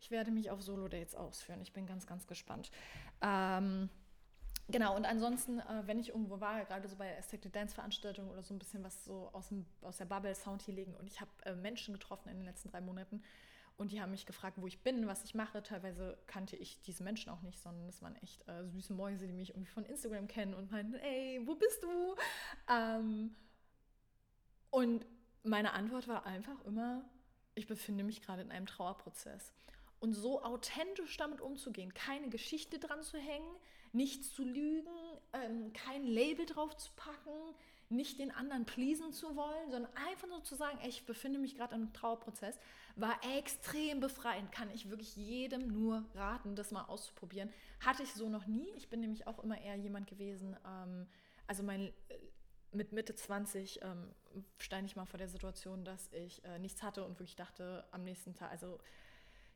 ich 0.00 0.10
werde 0.10 0.30
mich 0.30 0.50
auf 0.50 0.62
Solo-Dates 0.62 1.14
ausführen. 1.14 1.60
Ich 1.60 1.72
bin 1.72 1.86
ganz, 1.86 2.06
ganz 2.06 2.26
gespannt. 2.26 2.70
Ähm, 3.22 3.88
Genau, 4.70 4.94
und 4.94 5.04
ansonsten, 5.04 5.58
äh, 5.58 5.82
wenn 5.86 5.98
ich 5.98 6.10
irgendwo 6.10 6.40
war, 6.40 6.64
gerade 6.64 6.86
so 6.86 6.94
bei 6.94 7.16
Aesthetic 7.16 7.52
Dance 7.52 7.74
Veranstaltungen 7.74 8.30
oder 8.30 8.44
so 8.44 8.54
ein 8.54 8.58
bisschen 8.60 8.84
was 8.84 9.04
so 9.04 9.28
aus, 9.32 9.48
dem, 9.48 9.66
aus 9.82 9.96
der 9.96 10.04
Bubble 10.04 10.32
Sound 10.34 10.64
Healing 10.64 10.94
und 10.94 11.08
ich 11.08 11.20
habe 11.20 11.30
äh, 11.44 11.56
Menschen 11.56 11.92
getroffen 11.92 12.28
in 12.28 12.36
den 12.36 12.44
letzten 12.44 12.70
drei 12.70 12.80
Monaten 12.80 13.20
und 13.76 13.90
die 13.90 14.00
haben 14.00 14.12
mich 14.12 14.26
gefragt, 14.26 14.58
wo 14.60 14.66
ich 14.68 14.82
bin, 14.82 15.08
was 15.08 15.24
ich 15.24 15.34
mache. 15.34 15.62
Teilweise 15.62 16.18
kannte 16.26 16.54
ich 16.54 16.80
diese 16.82 17.02
Menschen 17.02 17.30
auch 17.30 17.40
nicht, 17.42 17.58
sondern 17.60 17.88
es 17.88 18.00
waren 18.00 18.14
echt 18.16 18.46
äh, 18.46 18.68
süße 18.68 18.92
Mäuse, 18.92 19.26
die 19.26 19.32
mich 19.32 19.50
irgendwie 19.50 19.72
von 19.72 19.84
Instagram 19.84 20.28
kennen 20.28 20.54
und 20.54 20.70
meinten, 20.70 20.94
ey, 20.94 21.40
wo 21.46 21.54
bist 21.56 21.82
du? 21.82 22.14
Ähm, 22.68 23.34
und 24.70 25.04
meine 25.42 25.72
Antwort 25.72 26.06
war 26.06 26.26
einfach 26.26 26.64
immer, 26.64 27.02
ich 27.54 27.66
befinde 27.66 28.04
mich 28.04 28.22
gerade 28.22 28.42
in 28.42 28.52
einem 28.52 28.66
Trauerprozess. 28.66 29.52
Und 30.00 30.14
so 30.14 30.42
authentisch 30.42 31.16
damit 31.18 31.40
umzugehen, 31.40 31.92
keine 31.94 32.30
Geschichte 32.30 32.78
dran 32.78 33.02
zu 33.02 33.18
hängen, 33.18 33.54
nichts 33.92 34.32
zu 34.32 34.44
lügen, 34.44 34.88
ähm, 35.32 35.72
kein 35.72 36.04
Label 36.04 36.46
drauf 36.46 36.76
zu 36.76 36.90
packen, 36.96 37.54
nicht 37.90 38.18
den 38.18 38.30
anderen 38.30 38.64
pleasen 38.64 39.12
zu 39.12 39.36
wollen, 39.36 39.70
sondern 39.70 39.92
einfach 40.08 40.28
nur 40.28 40.42
zu 40.44 40.54
sagen, 40.54 40.78
ey, 40.80 40.88
ich 40.88 41.06
befinde 41.06 41.38
mich 41.38 41.56
gerade 41.56 41.74
im 41.74 41.92
Trauerprozess, 41.92 42.58
war 42.96 43.18
extrem 43.36 44.00
befreiend. 44.00 44.52
Kann 44.52 44.70
ich 44.70 44.88
wirklich 44.88 45.16
jedem 45.16 45.66
nur 45.68 46.04
raten, 46.14 46.54
das 46.54 46.70
mal 46.70 46.84
auszuprobieren. 46.84 47.52
Hatte 47.80 48.04
ich 48.04 48.14
so 48.14 48.28
noch 48.28 48.46
nie. 48.46 48.70
Ich 48.76 48.88
bin 48.88 49.00
nämlich 49.00 49.26
auch 49.26 49.42
immer 49.42 49.60
eher 49.60 49.74
jemand 49.74 50.06
gewesen, 50.06 50.56
ähm, 50.64 51.08
also 51.46 51.64
mein 51.64 51.88
äh, 52.08 52.18
mit 52.72 52.92
Mitte 52.92 53.16
20 53.16 53.80
ähm, 53.82 54.14
stand 54.58 54.86
ich 54.86 54.94
mal 54.94 55.04
vor 55.04 55.18
der 55.18 55.28
Situation, 55.28 55.84
dass 55.84 56.12
ich 56.12 56.44
äh, 56.44 56.60
nichts 56.60 56.84
hatte 56.84 57.04
und 57.04 57.18
wirklich 57.18 57.34
dachte, 57.34 57.84
am 57.90 58.04
nächsten 58.04 58.34
Tag, 58.34 58.52
also 58.52 58.78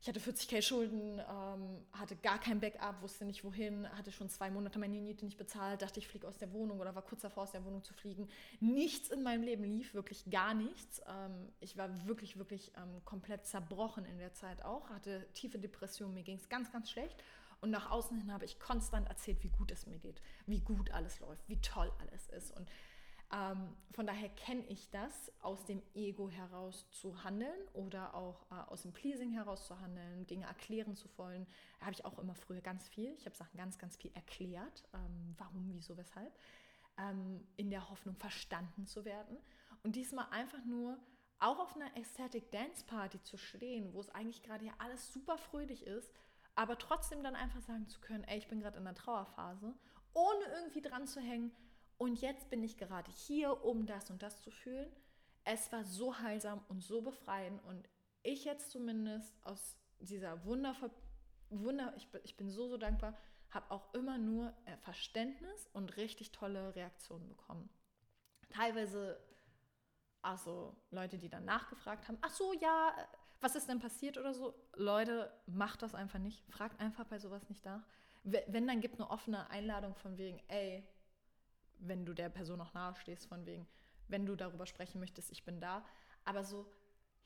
ich 0.04 0.08
hatte 0.08 0.20
40k 0.20 0.60
Schulden, 0.60 1.18
ähm, 1.18 1.82
hatte 1.92 2.14
gar 2.16 2.38
kein 2.38 2.60
Backup, 2.60 3.00
wusste 3.00 3.24
nicht 3.24 3.42
wohin, 3.42 3.88
hatte 3.96 4.12
schon 4.12 4.28
zwei 4.28 4.50
Monate 4.50 4.78
meine 4.78 5.00
Miete 5.00 5.24
nicht 5.24 5.38
bezahlt, 5.38 5.80
dachte, 5.80 5.98
ich 5.98 6.08
fliege 6.08 6.28
aus 6.28 6.36
der 6.36 6.52
Wohnung 6.52 6.78
oder 6.78 6.94
war 6.94 7.00
kurz 7.00 7.22
davor, 7.22 7.44
aus 7.44 7.52
der 7.52 7.64
Wohnung 7.64 7.82
zu 7.82 7.94
fliegen. 7.94 8.28
Nichts 8.60 9.08
in 9.08 9.22
meinem 9.22 9.44
Leben 9.44 9.64
lief, 9.64 9.94
wirklich 9.94 10.26
gar 10.30 10.52
nichts. 10.52 11.00
Ähm, 11.08 11.48
ich 11.58 11.78
war 11.78 12.06
wirklich, 12.06 12.36
wirklich 12.36 12.70
ähm, 12.76 13.02
komplett 13.06 13.46
zerbrochen 13.46 14.04
in 14.04 14.18
der 14.18 14.34
Zeit 14.34 14.62
auch, 14.62 14.90
hatte 14.90 15.26
tiefe 15.32 15.58
Depressionen, 15.58 16.12
mir 16.12 16.22
ging 16.22 16.36
es 16.36 16.50
ganz, 16.50 16.70
ganz 16.70 16.90
schlecht. 16.90 17.16
Und 17.62 17.70
nach 17.70 17.90
außen 17.90 18.14
hin 18.18 18.30
habe 18.30 18.44
ich 18.44 18.60
konstant 18.60 19.08
erzählt, 19.08 19.42
wie 19.42 19.48
gut 19.48 19.70
es 19.70 19.86
mir 19.86 19.98
geht, 19.98 20.20
wie 20.44 20.60
gut 20.60 20.90
alles 20.90 21.18
läuft, 21.20 21.48
wie 21.48 21.62
toll 21.62 21.90
alles 21.98 22.26
ist. 22.26 22.54
Und 22.54 22.68
ähm, 23.34 23.74
von 23.92 24.06
daher 24.06 24.28
kenne 24.28 24.64
ich 24.68 24.90
das, 24.90 25.32
aus 25.40 25.64
dem 25.64 25.82
Ego 25.94 26.30
heraus 26.30 26.88
zu 26.90 27.24
handeln 27.24 27.68
oder 27.72 28.14
auch 28.14 28.46
äh, 28.50 28.54
aus 28.70 28.82
dem 28.82 28.92
Pleasing 28.92 29.32
heraus 29.32 29.66
zu 29.66 29.80
handeln, 29.80 30.26
Dinge 30.26 30.46
erklären 30.46 30.94
zu 30.94 31.08
wollen. 31.16 31.46
Habe 31.80 31.92
ich 31.92 32.04
auch 32.04 32.18
immer 32.18 32.36
früher 32.36 32.60
ganz 32.60 32.88
viel. 32.88 33.12
Ich 33.14 33.26
habe 33.26 33.36
Sachen 33.36 33.56
ganz, 33.56 33.78
ganz 33.78 33.96
viel 33.96 34.12
erklärt, 34.14 34.84
ähm, 34.94 35.34
warum, 35.36 35.68
wieso, 35.72 35.96
weshalb, 35.96 36.32
ähm, 36.96 37.44
in 37.56 37.70
der 37.70 37.90
Hoffnung 37.90 38.14
verstanden 38.14 38.86
zu 38.86 39.04
werden. 39.04 39.36
Und 39.82 39.96
diesmal 39.96 40.28
einfach 40.30 40.64
nur 40.64 40.96
auch 41.40 41.58
auf 41.58 41.74
einer 41.74 41.90
Aesthetic 41.96 42.52
Dance 42.52 42.84
Party 42.86 43.20
zu 43.22 43.36
stehen, 43.36 43.92
wo 43.92 44.00
es 44.00 44.10
eigentlich 44.10 44.42
gerade 44.42 44.64
ja 44.64 44.72
alles 44.78 45.12
super 45.12 45.38
fröhlich 45.38 45.84
ist, 45.86 46.12
aber 46.54 46.78
trotzdem 46.78 47.24
dann 47.24 47.34
einfach 47.34 47.60
sagen 47.62 47.88
zu 47.88 48.00
können, 48.00 48.22
ey, 48.24 48.38
ich 48.38 48.46
bin 48.46 48.60
gerade 48.60 48.78
in 48.78 48.86
einer 48.86 48.94
Trauerphase, 48.94 49.74
ohne 50.12 50.44
irgendwie 50.56 50.80
dran 50.80 51.08
zu 51.08 51.20
hängen, 51.20 51.50
und 51.98 52.20
jetzt 52.20 52.50
bin 52.50 52.62
ich 52.62 52.76
gerade 52.76 53.10
hier, 53.10 53.64
um 53.64 53.86
das 53.86 54.10
und 54.10 54.22
das 54.22 54.40
zu 54.42 54.50
fühlen. 54.50 54.90
Es 55.44 55.70
war 55.72 55.84
so 55.84 56.18
heilsam 56.18 56.64
und 56.68 56.82
so 56.82 57.02
befreiend. 57.02 57.62
Und 57.64 57.88
ich 58.22 58.44
jetzt 58.44 58.70
zumindest 58.70 59.34
aus 59.44 59.76
dieser 60.00 60.44
wundervoll, 60.44 60.90
Wunder, 61.50 61.94
ich, 61.96 62.08
ich 62.24 62.36
bin 62.36 62.50
so, 62.50 62.68
so 62.68 62.76
dankbar, 62.78 63.16
habe 63.50 63.70
auch 63.70 63.94
immer 63.94 64.18
nur 64.18 64.52
äh, 64.64 64.76
Verständnis 64.78 65.68
und 65.72 65.96
richtig 65.96 66.32
tolle 66.32 66.74
Reaktionen 66.74 67.28
bekommen. 67.28 67.68
Teilweise, 68.50 69.20
also 70.22 70.74
Leute, 70.90 71.18
die 71.18 71.28
dann 71.28 71.44
nachgefragt 71.44 72.08
haben, 72.08 72.18
ach 72.22 72.30
so, 72.30 72.52
ja, 72.54 72.94
was 73.40 73.54
ist 73.54 73.68
denn 73.68 73.78
passiert 73.78 74.18
oder 74.18 74.32
so. 74.32 74.54
Leute, 74.74 75.30
macht 75.46 75.82
das 75.82 75.94
einfach 75.94 76.18
nicht. 76.18 76.42
Fragt 76.50 76.80
einfach 76.80 77.04
bei 77.04 77.18
sowas 77.18 77.48
nicht 77.48 77.64
nach. 77.64 77.86
Wenn, 78.24 78.66
dann 78.66 78.80
gibt 78.80 78.98
eine 78.98 79.10
offene 79.10 79.50
Einladung 79.50 79.94
von 79.94 80.16
wegen, 80.16 80.40
ey, 80.48 80.82
wenn 81.78 82.04
du 82.04 82.14
der 82.14 82.28
Person 82.28 82.60
auch 82.60 82.74
nahe 82.74 82.94
stehst, 82.96 83.26
von 83.26 83.46
wegen, 83.46 83.66
wenn 84.08 84.26
du 84.26 84.36
darüber 84.36 84.66
sprechen 84.66 85.00
möchtest, 85.00 85.30
ich 85.30 85.44
bin 85.44 85.60
da. 85.60 85.84
Aber 86.24 86.44
so, 86.44 86.66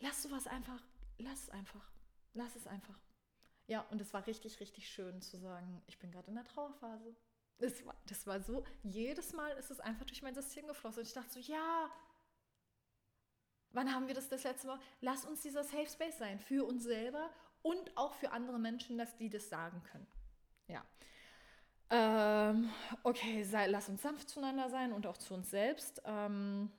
lass 0.01 0.23
sowas 0.23 0.47
einfach, 0.47 0.83
lass 1.19 1.43
es 1.43 1.51
einfach. 1.51 1.91
Lass 2.35 2.57
es 2.57 2.67
einfach. 2.67 2.99
Ja, 3.67 3.83
und 3.91 4.01
es 4.01 4.13
war 4.15 4.27
richtig, 4.27 4.61
richtig 4.61 4.89
schön 4.89 5.21
zu 5.21 5.37
sagen, 5.39 5.83
ich 5.87 5.99
bin 5.99 6.11
gerade 6.11 6.29
in 6.29 6.35
der 6.35 6.45
Trauerphase. 6.45 7.15
Das 7.59 7.85
war, 7.85 7.95
das 8.07 8.27
war 8.27 8.41
so, 8.41 8.65
jedes 8.83 9.33
Mal 9.33 9.51
ist 9.57 9.71
es 9.71 9.81
einfach 9.81 10.07
durch 10.07 10.23
mein 10.23 10.35
System 10.35 10.67
geflossen. 10.67 11.01
Und 11.01 11.07
ich 11.07 11.13
dachte 11.13 11.33
so, 11.33 11.41
ja, 11.41 11.91
wann 13.71 13.93
haben 13.93 14.07
wir 14.07 14.15
das 14.15 14.29
das 14.29 14.45
letzte 14.45 14.69
Mal? 14.69 14.79
Lass 15.01 15.25
uns 15.25 15.43
dieser 15.43 15.65
Safe 15.65 15.89
Space 15.89 16.19
sein, 16.19 16.39
für 16.39 16.65
uns 16.65 16.85
selber 16.85 17.31
und 17.63 17.97
auch 17.97 18.15
für 18.15 18.31
andere 18.31 18.59
Menschen, 18.59 18.97
dass 18.97 19.17
die 19.17 19.29
das 19.29 19.49
sagen 19.49 19.83
können. 19.83 20.07
Ja. 20.69 20.85
Ähm, 21.91 22.71
okay, 23.03 23.43
sei, 23.45 23.67
lass 23.67 23.89
uns 23.89 24.03
sanft 24.03 24.29
zueinander 24.29 24.69
sein 24.69 24.93
und 24.93 25.07
auch 25.07 25.17
zu 25.17 25.35
uns 25.35 25.51
selbst. 25.51 26.03
Ähm, 26.05 26.71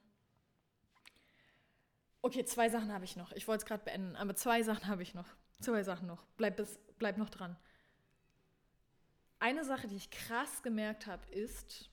okay, 2.21 2.45
zwei 2.45 2.69
Sachen 2.69 2.93
habe 2.93 3.05
ich 3.05 3.15
noch. 3.15 3.31
Ich 3.31 3.47
wollte 3.47 3.63
es 3.63 3.67
gerade 3.67 3.83
beenden, 3.83 4.15
aber 4.15 4.35
zwei 4.35 4.61
Sachen 4.61 4.87
habe 4.87 5.01
ich 5.01 5.15
noch. 5.15 5.27
Zwei 5.61 5.83
Sachen 5.83 6.07
noch. 6.07 6.25
Bleib, 6.37 6.57
bis, 6.57 6.79
bleib 6.99 7.17
noch 7.17 7.29
dran. 7.29 7.57
Eine 9.39 9.63
Sache, 9.63 9.87
die 9.87 9.95
ich 9.95 10.11
krass 10.11 10.61
gemerkt 10.61 11.07
habe, 11.07 11.25
ist, 11.31 11.89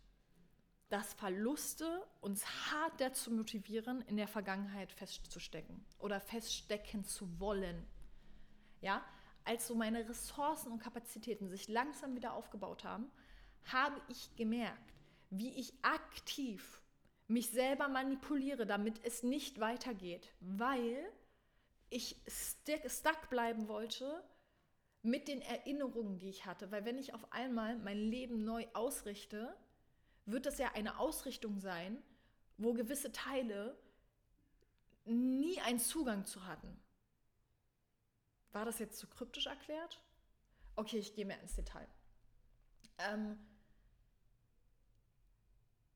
dass 0.89 1.14
Verluste 1.14 2.07
uns 2.21 2.45
hart 2.71 3.01
dazu 3.01 3.31
motivieren, 3.31 4.03
in 4.03 4.17
der 4.17 4.29
Vergangenheit 4.29 4.93
festzustecken 4.93 5.85
oder 5.99 6.21
feststecken 6.21 7.05
zu 7.05 7.41
wollen. 7.41 7.87
Ja, 8.81 9.03
als 9.47 9.66
so 9.66 9.74
meine 9.74 10.09
Ressourcen 10.09 10.72
und 10.72 10.80
Kapazitäten 10.80 11.49
sich 11.49 11.68
langsam 11.68 12.14
wieder 12.14 12.34
aufgebaut 12.34 12.84
haben, 12.84 13.11
habe 13.64 14.01
ich 14.09 14.34
gemerkt, 14.36 14.94
wie 15.30 15.59
ich 15.59 15.72
aktiv 15.82 16.80
mich 17.28 17.51
selber 17.51 17.88
manipuliere, 17.88 18.66
damit 18.66 19.05
es 19.05 19.22
nicht 19.22 19.61
weitergeht, 19.61 20.32
weil 20.40 21.05
ich 21.90 22.16
stuck 22.26 23.28
bleiben 23.30 23.68
wollte 23.68 24.22
mit 25.03 25.28
den 25.28 25.40
Erinnerungen, 25.40 26.18
die 26.18 26.28
ich 26.28 26.47
hatte. 26.47 26.70
Weil 26.70 26.84
wenn 26.84 26.99
ich 26.99 27.14
auf 27.14 27.32
einmal 27.32 27.76
mein 27.78 27.99
Leben 27.99 28.44
neu 28.44 28.66
ausrichte, 28.74 29.57
wird 30.24 30.47
das 30.47 30.59
ja 30.59 30.72
eine 30.74 30.99
Ausrichtung 30.99 31.61
sein, 31.61 32.03
wo 32.59 32.72
gewisse 32.74 33.12
Teile 33.12 33.78
nie 35.05 35.61
einen 35.61 35.78
Zugang 35.78 36.24
zu 36.24 36.47
hatten. 36.47 36.76
War 38.57 38.64
das 38.64 38.78
jetzt 38.78 38.98
zu 38.98 39.07
kryptisch 39.07 39.48
erklärt? 39.48 40.00
Okay, 40.76 40.96
ich 40.96 41.14
gehe 41.14 41.26
mehr 41.26 41.38
ins 41.42 41.57
Detail. 41.57 41.86
Ähm, 42.96 43.38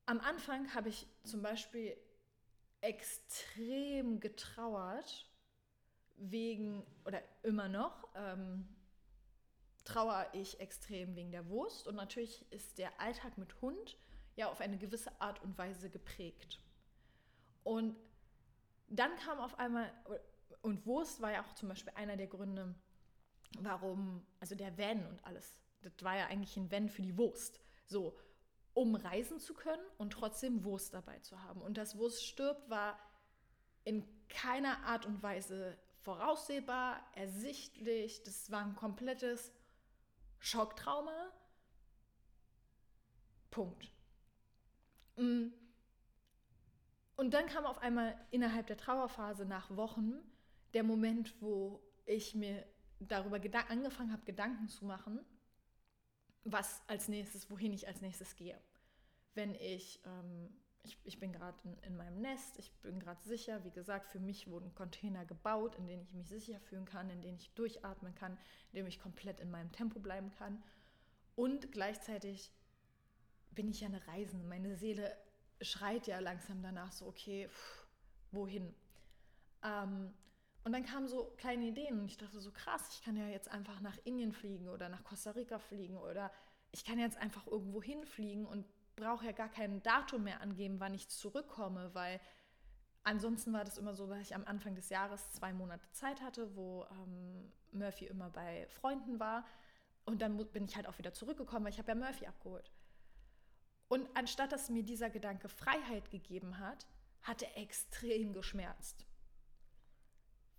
am 0.05 0.19
Anfang 0.19 0.71
habe 0.75 0.89
ich 0.89 1.07
zum 1.23 1.41
Beispiel 1.41 1.97
extrem 2.81 4.19
getrauert 4.19 5.27
wegen, 6.17 6.85
oder 7.03 7.23
immer 7.41 7.67
noch, 7.67 8.07
ähm, 8.13 8.69
trauere 9.83 10.29
ich 10.33 10.59
extrem 10.59 11.15
wegen 11.15 11.31
der 11.31 11.49
Wurst. 11.49 11.87
Und 11.87 11.95
natürlich 11.95 12.45
ist 12.51 12.77
der 12.77 13.01
Alltag 13.01 13.39
mit 13.39 13.59
Hund 13.61 13.97
ja 14.35 14.51
auf 14.51 14.61
eine 14.61 14.77
gewisse 14.77 15.19
Art 15.19 15.41
und 15.41 15.57
Weise 15.57 15.89
geprägt. 15.89 16.59
Und 17.63 17.95
dann 18.87 19.15
kam 19.15 19.39
auf 19.39 19.57
einmal, 19.57 19.91
und 20.61 20.85
Wurst 20.85 21.21
war 21.21 21.31
ja 21.31 21.43
auch 21.43 21.53
zum 21.53 21.69
Beispiel 21.69 21.93
einer 21.95 22.17
der 22.17 22.27
Gründe, 22.27 22.75
warum, 23.59 24.25
also 24.39 24.55
der 24.55 24.77
Van 24.77 25.05
und 25.07 25.23
alles, 25.25 25.59
das 25.81 25.93
war 26.01 26.17
ja 26.17 26.27
eigentlich 26.27 26.55
ein 26.57 26.71
Van 26.71 26.89
für 26.89 27.01
die 27.01 27.17
Wurst. 27.17 27.59
So, 27.85 28.17
um 28.73 28.95
reisen 28.95 29.39
zu 29.39 29.53
können 29.53 29.83
und 29.97 30.13
trotzdem 30.13 30.63
Wurst 30.63 30.93
dabei 30.93 31.19
zu 31.19 31.41
haben. 31.43 31.61
Und 31.61 31.77
dass 31.77 31.97
Wurst 31.97 32.25
stirbt, 32.25 32.69
war 32.69 32.97
in 33.83 34.07
keiner 34.29 34.83
Art 34.83 35.05
und 35.05 35.21
Weise 35.21 35.77
voraussehbar, 35.99 37.01
ersichtlich. 37.15 38.23
Das 38.23 38.49
war 38.51 38.63
ein 38.63 38.75
komplettes 38.75 39.51
Schocktrauma. 40.39 41.31
Punkt. 43.49 43.91
Mm. 45.17 45.47
Und 47.17 47.33
dann 47.33 47.45
kam 47.47 47.65
auf 47.65 47.79
einmal 47.79 48.17
innerhalb 48.31 48.67
der 48.67 48.77
Trauerphase 48.77 49.45
nach 49.45 49.75
Wochen 49.75 50.13
der 50.73 50.83
Moment, 50.83 51.33
wo 51.41 51.81
ich 52.05 52.35
mir 52.35 52.65
darüber 52.99 53.39
angefangen 53.69 54.11
habe, 54.11 54.23
Gedanken 54.25 54.67
zu 54.67 54.85
machen, 54.85 55.19
was 56.43 56.81
als 56.87 57.07
nächstes, 57.07 57.49
wohin 57.49 57.73
ich 57.73 57.87
als 57.87 58.01
nächstes 58.01 58.35
gehe. 58.35 58.59
Wenn 59.33 59.55
ich, 59.55 60.01
ähm, 60.05 60.49
ich, 60.83 60.97
ich 61.03 61.19
bin 61.19 61.31
gerade 61.31 61.57
in, 61.63 61.77
in, 61.83 61.97
meinem 61.97 62.19
Nest, 62.21 62.57
ich 62.57 62.71
bin 62.81 62.99
gerade 62.99 63.21
sicher, 63.23 63.63
wie 63.63 63.71
gesagt, 63.71 64.09
für 64.11 64.19
mich 64.19 64.49
wurden 64.49 64.73
Container 64.73 65.25
gebaut, 65.25 65.75
in 65.75 65.87
denen 65.87 66.03
ich 66.03 66.13
mich 66.13 66.29
sicher 66.29 66.59
fühlen 66.59 66.85
kann, 66.85 67.09
in 67.09 67.21
denen 67.21 67.37
ich 67.37 67.53
durchatmen 67.53 68.15
kann, 68.15 68.33
in 68.71 68.77
denen 68.77 68.87
ich 68.87 68.99
komplett 68.99 69.39
in 69.39 69.51
meinem 69.51 69.71
Tempo 69.71 69.99
bleiben 69.99 70.31
kann. 70.31 70.61
Und 71.35 71.71
gleichzeitig 71.71 72.51
bin 73.51 73.67
ich 73.67 73.81
ja 73.81 73.87
eine 73.87 74.05
Reisende. 74.07 74.45
Meine 74.47 74.75
Seele 74.75 75.15
schreit 75.61 76.07
ja 76.07 76.19
langsam 76.19 76.61
danach 76.61 76.91
so, 76.91 77.05
okay, 77.05 77.47
pff, 77.47 77.87
wohin? 78.31 78.73
Ähm, 79.63 80.13
und 80.63 80.73
dann 80.73 80.85
kamen 80.85 81.07
so 81.07 81.33
kleine 81.37 81.65
Ideen 81.65 81.99
und 81.99 82.05
ich 82.05 82.17
dachte 82.17 82.39
so, 82.39 82.51
krass, 82.51 82.87
ich 82.93 83.03
kann 83.03 83.15
ja 83.15 83.27
jetzt 83.27 83.49
einfach 83.49 83.81
nach 83.81 83.97
Indien 84.03 84.31
fliegen 84.31 84.69
oder 84.69 84.89
nach 84.89 85.03
Costa 85.03 85.31
Rica 85.31 85.57
fliegen 85.57 85.97
oder 85.97 86.31
ich 86.71 86.85
kann 86.85 86.99
jetzt 86.99 87.17
einfach 87.17 87.47
irgendwo 87.47 87.81
hinfliegen 87.81 88.45
und 88.45 88.65
brauche 88.95 89.25
ja 89.25 89.31
gar 89.31 89.49
kein 89.49 89.81
Datum 89.81 90.23
mehr 90.23 90.41
angeben, 90.41 90.79
wann 90.79 90.93
ich 90.93 91.09
zurückkomme, 91.09 91.93
weil 91.93 92.19
ansonsten 93.03 93.53
war 93.53 93.63
das 93.63 93.79
immer 93.79 93.95
so, 93.95 94.05
dass 94.05 94.21
ich 94.21 94.35
am 94.35 94.45
Anfang 94.45 94.75
des 94.75 94.89
Jahres 94.89 95.31
zwei 95.31 95.51
Monate 95.51 95.89
Zeit 95.91 96.21
hatte, 96.21 96.55
wo 96.55 96.85
ähm, 96.91 97.51
Murphy 97.71 98.05
immer 98.05 98.29
bei 98.29 98.67
Freunden 98.67 99.19
war 99.19 99.45
und 100.05 100.21
dann 100.21 100.37
bin 100.51 100.65
ich 100.65 100.75
halt 100.75 100.87
auch 100.87 100.97
wieder 100.99 101.13
zurückgekommen, 101.13 101.65
weil 101.65 101.73
ich 101.73 101.79
habe 101.79 101.89
ja 101.89 101.95
Murphy 101.95 102.27
abgeholt. 102.27 102.71
Und 103.87 104.07
anstatt 104.13 104.51
dass 104.51 104.69
mir 104.69 104.83
dieser 104.83 105.09
Gedanke 105.09 105.49
Freiheit 105.49 106.11
gegeben 106.11 106.59
hat, 106.59 106.87
hat 107.23 107.41
er 107.41 107.57
extrem 107.57 108.31
geschmerzt. 108.31 109.05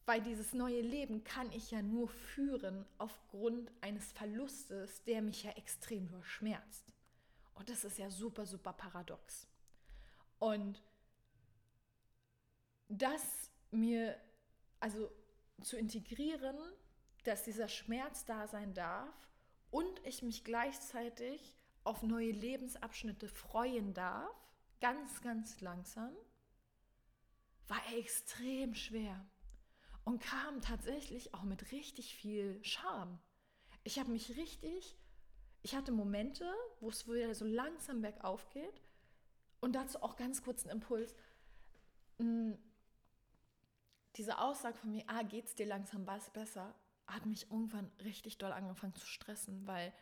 Weil 0.05 0.20
dieses 0.20 0.53
neue 0.53 0.80
Leben 0.80 1.22
kann 1.22 1.50
ich 1.53 1.70
ja 1.70 1.80
nur 1.80 2.09
führen 2.09 2.84
aufgrund 2.98 3.70
eines 3.80 4.11
Verlustes, 4.12 5.05
der 5.05 5.22
mich 5.22 5.44
ja 5.44 5.53
extrem 5.53 6.09
überschmerzt. 6.09 6.84
Und 7.55 7.68
das 7.68 7.84
ist 7.84 7.98
ja 7.98 8.11
super, 8.11 8.44
super 8.44 8.72
paradox. 8.72 9.46
Und 10.38 10.82
das 12.88 13.22
mir, 13.70 14.20
also 14.80 15.11
zu 15.62 15.76
integrieren, 15.76 16.57
dass 17.22 17.44
dieser 17.44 17.68
Schmerz 17.68 18.24
da 18.24 18.48
sein 18.48 18.74
darf 18.74 19.14
und 19.70 20.05
ich 20.05 20.22
mich 20.22 20.42
gleichzeitig 20.42 21.57
auf 21.84 22.03
neue 22.03 22.32
Lebensabschnitte 22.32 23.28
freuen 23.28 23.94
darf, 23.94 24.34
ganz, 24.80 25.20
ganz 25.20 25.61
langsam, 25.61 26.12
war 27.68 27.80
extrem 27.96 28.74
schwer 28.74 29.24
und 30.05 30.20
kam 30.20 30.61
tatsächlich 30.61 31.34
auch 31.34 31.42
mit 31.42 31.72
richtig 31.72 32.14
viel 32.14 32.62
Charme. 32.64 33.18
Ich 33.84 33.98
habe 33.98 34.11
mich 34.11 34.36
richtig, 34.36 34.96
ich 35.62 35.74
hatte 35.74 35.92
Momente, 35.92 36.53
wo 36.80 36.88
es 36.88 37.07
wieder 37.07 37.34
so 37.34 37.44
langsam 37.44 38.03
bergauf 38.03 38.48
geht 38.50 38.82
und 39.61 39.74
dazu 39.74 40.03
auch 40.03 40.16
ganz 40.16 40.42
kurz 40.42 40.64
einen 40.64 40.80
Impuls. 40.80 41.14
Hm, 42.18 42.59
diese 44.16 44.38
Aussage 44.38 44.76
von 44.76 44.90
mir, 44.90 45.05
ah, 45.07 45.22
geht's 45.22 45.55
dir 45.55 45.66
langsam 45.66 46.07
was 46.07 46.30
besser, 46.30 46.74
hat 47.07 47.26
mich 47.26 47.50
irgendwann 47.50 47.90
richtig 48.05 48.38
doll 48.38 48.53
angefangen 48.53 48.94
zu 48.94 49.07
stressen, 49.07 49.66
weil 49.66 49.92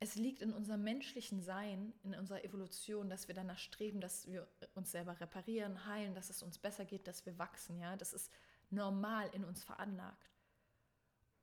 es 0.00 0.16
liegt 0.16 0.42
in 0.42 0.52
unserem 0.52 0.82
menschlichen 0.82 1.42
Sein, 1.42 1.92
in 2.02 2.14
unserer 2.14 2.44
Evolution, 2.44 3.08
dass 3.08 3.28
wir 3.28 3.34
danach 3.34 3.58
streben, 3.58 4.00
dass 4.00 4.26
wir 4.26 4.48
uns 4.74 4.90
selber 4.90 5.20
reparieren, 5.20 5.86
heilen, 5.86 6.14
dass 6.14 6.28
es 6.28 6.42
uns 6.42 6.58
besser 6.58 6.84
geht, 6.84 7.06
dass 7.06 7.24
wir 7.24 7.38
wachsen. 7.38 7.78
Ja, 7.78 7.96
das 7.96 8.12
ist 8.12 8.32
normal 8.72 9.28
in 9.32 9.44
uns 9.44 9.62
veranlagt. 9.62 10.30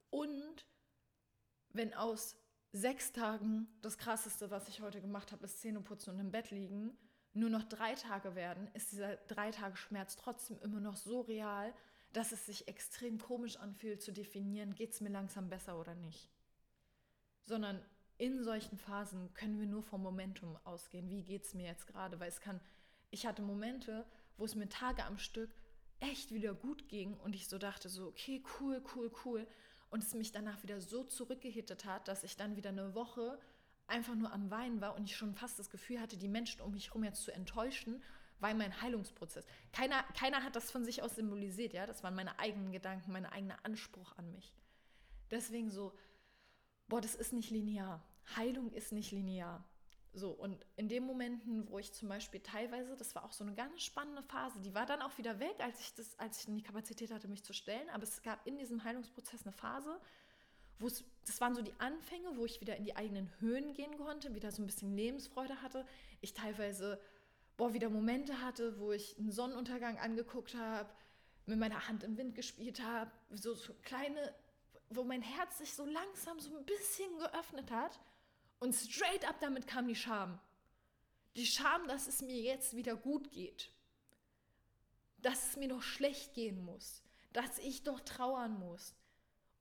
Und 0.10 0.66
wenn 1.70 1.94
aus 1.94 2.36
sechs 2.72 3.12
Tagen 3.12 3.68
das 3.82 3.98
Krasseste, 3.98 4.52
was 4.52 4.68
ich 4.68 4.82
heute 4.82 5.02
gemacht 5.02 5.32
habe, 5.32 5.46
ist 5.46 5.62
Zähneputzen 5.62 6.14
und 6.14 6.20
im 6.20 6.32
Bett 6.32 6.52
liegen, 6.52 6.98
nur 7.34 7.50
noch 7.50 7.64
drei 7.64 7.94
Tage 7.96 8.36
werden, 8.36 8.68
ist 8.74 8.92
dieser 8.92 9.16
drei 9.16 9.52
Tage 9.52 9.78
Schmerz 9.78 10.16
trotzdem 10.16 10.60
immer 10.60 10.80
noch 10.80 10.98
so 10.98 11.22
real, 11.22 11.74
dass 12.12 12.32
es 12.32 12.46
sich 12.46 12.68
extrem 12.68 13.20
komisch 13.20 13.58
anfühlt 13.58 14.02
zu 14.02 14.12
definieren, 14.12 14.74
geht 14.74 14.94
es 14.94 15.02
mir 15.02 15.10
langsam 15.10 15.50
besser 15.50 15.80
oder 15.80 15.94
nicht. 15.94 16.30
Sondern 17.46 17.84
in 18.18 18.44
solchen 18.44 18.78
Phasen 18.78 19.34
können 19.34 19.60
wir 19.60 19.68
nur 19.68 19.84
vom 19.84 20.02
Momentum 20.02 20.58
ausgehen. 20.64 21.10
Wie 21.10 21.24
geht 21.24 21.46
es 21.46 21.54
mir 21.54 21.68
jetzt 21.68 21.88
gerade? 21.88 22.20
Weil 22.20 22.30
es 22.30 22.42
kann, 22.42 22.60
ich 23.12 23.26
hatte 23.26 23.42
Momente, 23.42 24.06
wo 24.38 24.46
es 24.46 24.56
mir 24.56 24.68
Tage 24.68 25.06
am 25.06 25.18
Stück 25.18 25.52
echt 26.00 26.34
wieder 26.34 26.54
gut 26.54 26.88
ging 26.88 27.16
und 27.18 27.36
ich 27.36 27.48
so 27.48 27.58
dachte 27.58 27.90
so, 27.90 28.08
okay, 28.08 28.42
cool, 28.60 28.82
cool, 28.96 29.12
cool. 29.26 29.48
Und 29.90 30.04
es 30.04 30.14
mich 30.14 30.32
danach 30.32 30.62
wieder 30.64 30.82
so 30.82 31.04
zurückgehittet 31.04 31.86
hat, 31.86 32.08
dass 32.08 32.24
ich 32.24 32.38
dann 32.38 32.56
wieder 32.56 32.70
eine 32.70 32.94
Woche 32.94 33.40
einfach 33.88 34.16
nur 34.16 34.32
am 34.32 34.52
Weinen 34.52 34.82
war 34.82 34.96
und 34.96 35.06
ich 35.06 35.16
schon 35.16 35.34
fast 35.34 35.58
das 35.58 35.70
Gefühl 35.70 36.00
hatte, 36.00 36.18
die 36.18 36.28
Menschen 36.28 36.62
um 36.62 36.74
mich 36.74 36.90
herum 36.90 37.04
jetzt 37.04 37.24
zu 37.24 37.32
enttäuschen, 37.32 38.02
weil 38.40 38.54
mein 38.56 38.82
Heilungsprozess. 38.82 39.46
Keiner, 39.74 40.04
keiner 40.18 40.44
hat 40.44 40.56
das 40.56 40.72
von 40.72 40.86
sich 40.86 41.02
aus 41.02 41.16
symbolisiert, 41.16 41.74
ja. 41.74 41.86
Das 41.86 42.04
waren 42.04 42.16
meine 42.16 42.40
eigenen 42.40 42.72
Gedanken, 42.72 43.12
mein 43.12 43.26
eigener 43.26 43.58
Anspruch 43.66 44.18
an 44.18 44.32
mich. 44.32 44.54
Deswegen 45.32 45.70
so, 45.70 45.94
boah, 46.88 47.02
das 47.02 47.16
ist 47.16 47.34
nicht 47.34 47.50
linear. 47.50 48.04
Heilung 48.36 48.72
ist 48.72 48.92
nicht 48.92 49.12
linear. 49.12 49.66
So, 50.14 50.32
und 50.32 50.66
in 50.76 50.90
den 50.90 51.06
Momenten, 51.06 51.70
wo 51.70 51.78
ich 51.78 51.94
zum 51.94 52.10
Beispiel 52.10 52.40
teilweise, 52.40 52.96
das 52.96 53.14
war 53.14 53.24
auch 53.24 53.32
so 53.32 53.44
eine 53.44 53.54
ganz 53.54 53.84
spannende 53.84 54.24
Phase, 54.24 54.60
die 54.60 54.74
war 54.74 54.86
dann 54.86 55.02
auch 55.02 55.18
wieder 55.20 55.40
weg, 55.40 55.56
als 55.60 55.80
ich, 55.80 55.94
das, 55.94 56.18
als 56.18 56.40
ich 56.40 56.46
die 56.48 56.64
Kapazität 56.64 57.12
hatte, 57.12 57.28
mich 57.28 57.44
zu 57.44 57.54
stellen, 57.54 57.90
aber 57.90 58.04
es 58.04 58.22
gab 58.24 58.46
in 58.48 58.58
diesem 58.58 58.84
Heilungsprozess 58.84 59.44
eine 59.44 59.52
Phase, 59.52 60.00
wo 60.80 60.88
es, 60.88 61.04
das 61.26 61.40
waren 61.42 61.54
so 61.54 61.62
die 61.62 61.74
Anfänge, 61.78 62.38
wo 62.38 62.46
ich 62.46 62.60
wieder 62.60 62.76
in 62.76 62.86
die 62.86 62.96
eigenen 62.96 63.30
Höhen 63.40 63.74
gehen 63.74 63.98
konnte, 63.98 64.34
wieder 64.34 64.52
so 64.52 64.64
ein 64.64 64.66
bisschen 64.66 64.96
Lebensfreude 64.96 65.62
hatte. 65.62 65.86
Ich 66.22 66.34
teilweise, 66.34 67.00
boah, 67.58 67.74
wieder 67.74 67.90
Momente 67.90 68.42
hatte, 68.42 68.80
wo 68.80 68.92
ich 68.92 69.18
einen 69.20 69.32
Sonnenuntergang 69.32 70.00
angeguckt 70.00 70.56
habe, 70.56 70.90
mit 71.46 71.60
meiner 71.60 71.88
Hand 71.88 72.04
im 72.04 72.18
Wind 72.18 72.34
gespielt 72.34 72.82
habe, 72.82 73.12
so, 73.30 73.54
so 73.54 73.74
kleine, 73.84 74.34
wo 74.90 75.04
mein 75.04 75.22
Herz 75.22 75.60
sich 75.60 75.74
so 75.74 75.86
langsam 75.86 76.40
so 76.40 76.56
ein 76.56 76.66
bisschen 76.66 77.16
geöffnet 77.20 77.70
hat 77.72 78.00
und 78.60 78.74
straight 78.74 79.28
up 79.28 79.40
damit 79.40 79.68
kam 79.68 79.88
die 79.88 79.96
Scham. 79.96 80.40
Die 81.36 81.46
Scham, 81.46 81.88
dass 81.88 82.08
es 82.08 82.22
mir 82.22 82.36
jetzt 82.36 82.76
wieder 82.76 82.96
gut 82.96 83.32
geht. 83.32 83.72
Dass 85.18 85.50
es 85.50 85.58
mir 85.58 85.70
doch 85.70 85.82
schlecht 85.82 86.34
gehen 86.34 86.64
muss. 86.64 87.04
Dass 87.32 87.60
ich 87.60 87.84
doch 87.84 88.00
trauern 88.02 88.60
muss. 88.60 88.96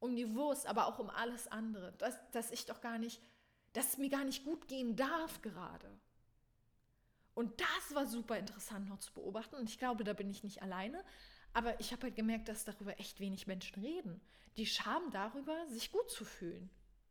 Um 0.00 0.16
die 0.16 0.34
Wurst, 0.34 0.66
aber 0.66 0.86
auch 0.86 0.98
um 0.98 1.10
alles 1.10 1.46
andere. 1.48 1.92
Dass, 1.98 2.18
dass 2.32 2.50
ich 2.50 2.66
doch 2.66 2.80
gar 2.80 2.98
nicht, 2.98 3.20
dass 3.72 3.92
es 3.92 3.98
mir 3.98 4.08
gar 4.08 4.24
nicht 4.24 4.44
gut 4.44 4.66
gehen 4.68 4.96
darf 4.96 5.42
gerade. 5.42 5.88
Und 7.34 7.60
das 7.60 7.94
war 7.94 8.06
super 8.06 8.36
interessant 8.36 8.88
noch 8.88 8.98
zu 8.98 9.12
beobachten. 9.12 9.54
Und 9.54 9.68
ich 9.68 9.78
glaube, 9.78 10.02
da 10.02 10.12
bin 10.12 10.30
ich 10.30 10.42
nicht 10.42 10.62
alleine. 10.62 11.04
Aber 11.52 11.78
ich 11.80 11.92
habe 11.92 12.02
halt 12.02 12.16
gemerkt, 12.16 12.48
dass 12.48 12.64
darüber 12.64 12.98
echt 12.98 13.20
wenig 13.20 13.46
Menschen 13.46 13.80
reden. 13.80 14.20
Die 14.56 14.66
Scham 14.66 15.10
darüber, 15.12 15.66
sich 15.68 15.92
gut 15.92 16.10
zu 16.10 16.24
fühlen. 16.24 16.68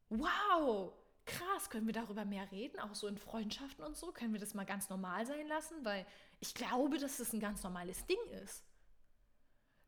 Wow! 0.09 0.93
Krass, 1.27 1.69
können 1.69 1.85
wir 1.85 1.93
darüber 1.93 2.25
mehr 2.25 2.51
reden, 2.51 2.79
auch 2.79 2.95
so 2.95 3.07
in 3.07 3.17
Freundschaften 3.17 3.83
und 3.83 3.95
so? 3.95 4.11
Können 4.11 4.33
wir 4.33 4.39
das 4.39 4.53
mal 4.53 4.65
ganz 4.65 4.89
normal 4.89 5.25
sein 5.25 5.47
lassen? 5.47 5.85
Weil 5.85 6.05
ich 6.39 6.55
glaube, 6.55 6.97
dass 6.97 7.19
es 7.19 7.33
ein 7.33 7.39
ganz 7.39 7.61
normales 7.63 8.05
Ding 8.07 8.17
ist. 8.43 8.63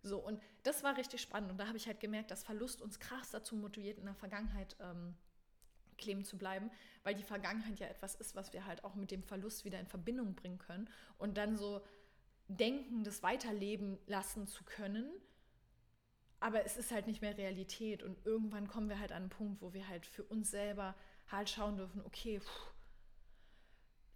So, 0.04 0.20
und 0.20 0.42
das 0.64 0.84
war 0.84 0.98
richtig 0.98 1.22
spannend. 1.22 1.52
Und 1.52 1.58
da 1.58 1.68
habe 1.68 1.78
ich 1.78 1.88
halt 1.88 2.00
gemerkt, 2.00 2.32
dass 2.32 2.44
Verlust 2.44 2.82
uns 2.82 3.00
krass 3.00 3.32
dazu 3.32 3.56
motiviert, 3.56 3.98
in 3.98 4.06
der 4.06 4.16
Vergangenheit 4.16 4.76
ähm, 4.80 5.16
kleben 5.98 6.24
zu 6.24 6.38
bleiben, 6.38 6.72
weil 7.04 7.16
die 7.16 7.24
Vergangenheit 7.24 7.80
ja 7.80 7.88
etwas 7.88 8.16
ist, 8.16 8.36
was 8.36 8.54
wir 8.54 8.66
halt 8.66 8.84
auch 8.84 8.96
mit 8.96 9.12
dem 9.12 9.24
Verlust 9.24 9.66
wieder 9.66 9.80
in 9.80 9.88
Verbindung 9.88 10.36
bringen 10.36 10.58
können 10.58 10.90
und 11.18 11.38
dann 11.38 11.58
so 11.58 11.82
denken, 12.48 13.04
das 13.04 13.22
weiterleben 13.22 14.00
lassen 14.08 14.48
zu 14.48 14.64
können. 14.64 15.12
Aber 16.40 16.66
es 16.66 16.78
ist 16.78 16.92
halt 16.92 17.06
nicht 17.06 17.22
mehr 17.22 17.38
Realität 17.38 18.02
und 18.02 18.26
irgendwann 18.26 18.68
kommen 18.70 18.90
wir 18.90 19.00
halt 19.00 19.12
an 19.12 19.24
einen 19.24 19.30
Punkt, 19.30 19.62
wo 19.62 19.74
wir 19.74 19.88
halt 19.90 20.06
für 20.06 20.24
uns 20.24 20.50
selber 20.50 20.96
halt 21.32 21.50
schauen 21.50 21.78
dürfen, 21.78 22.02
okay, 22.06 22.40
pff, 22.40 22.74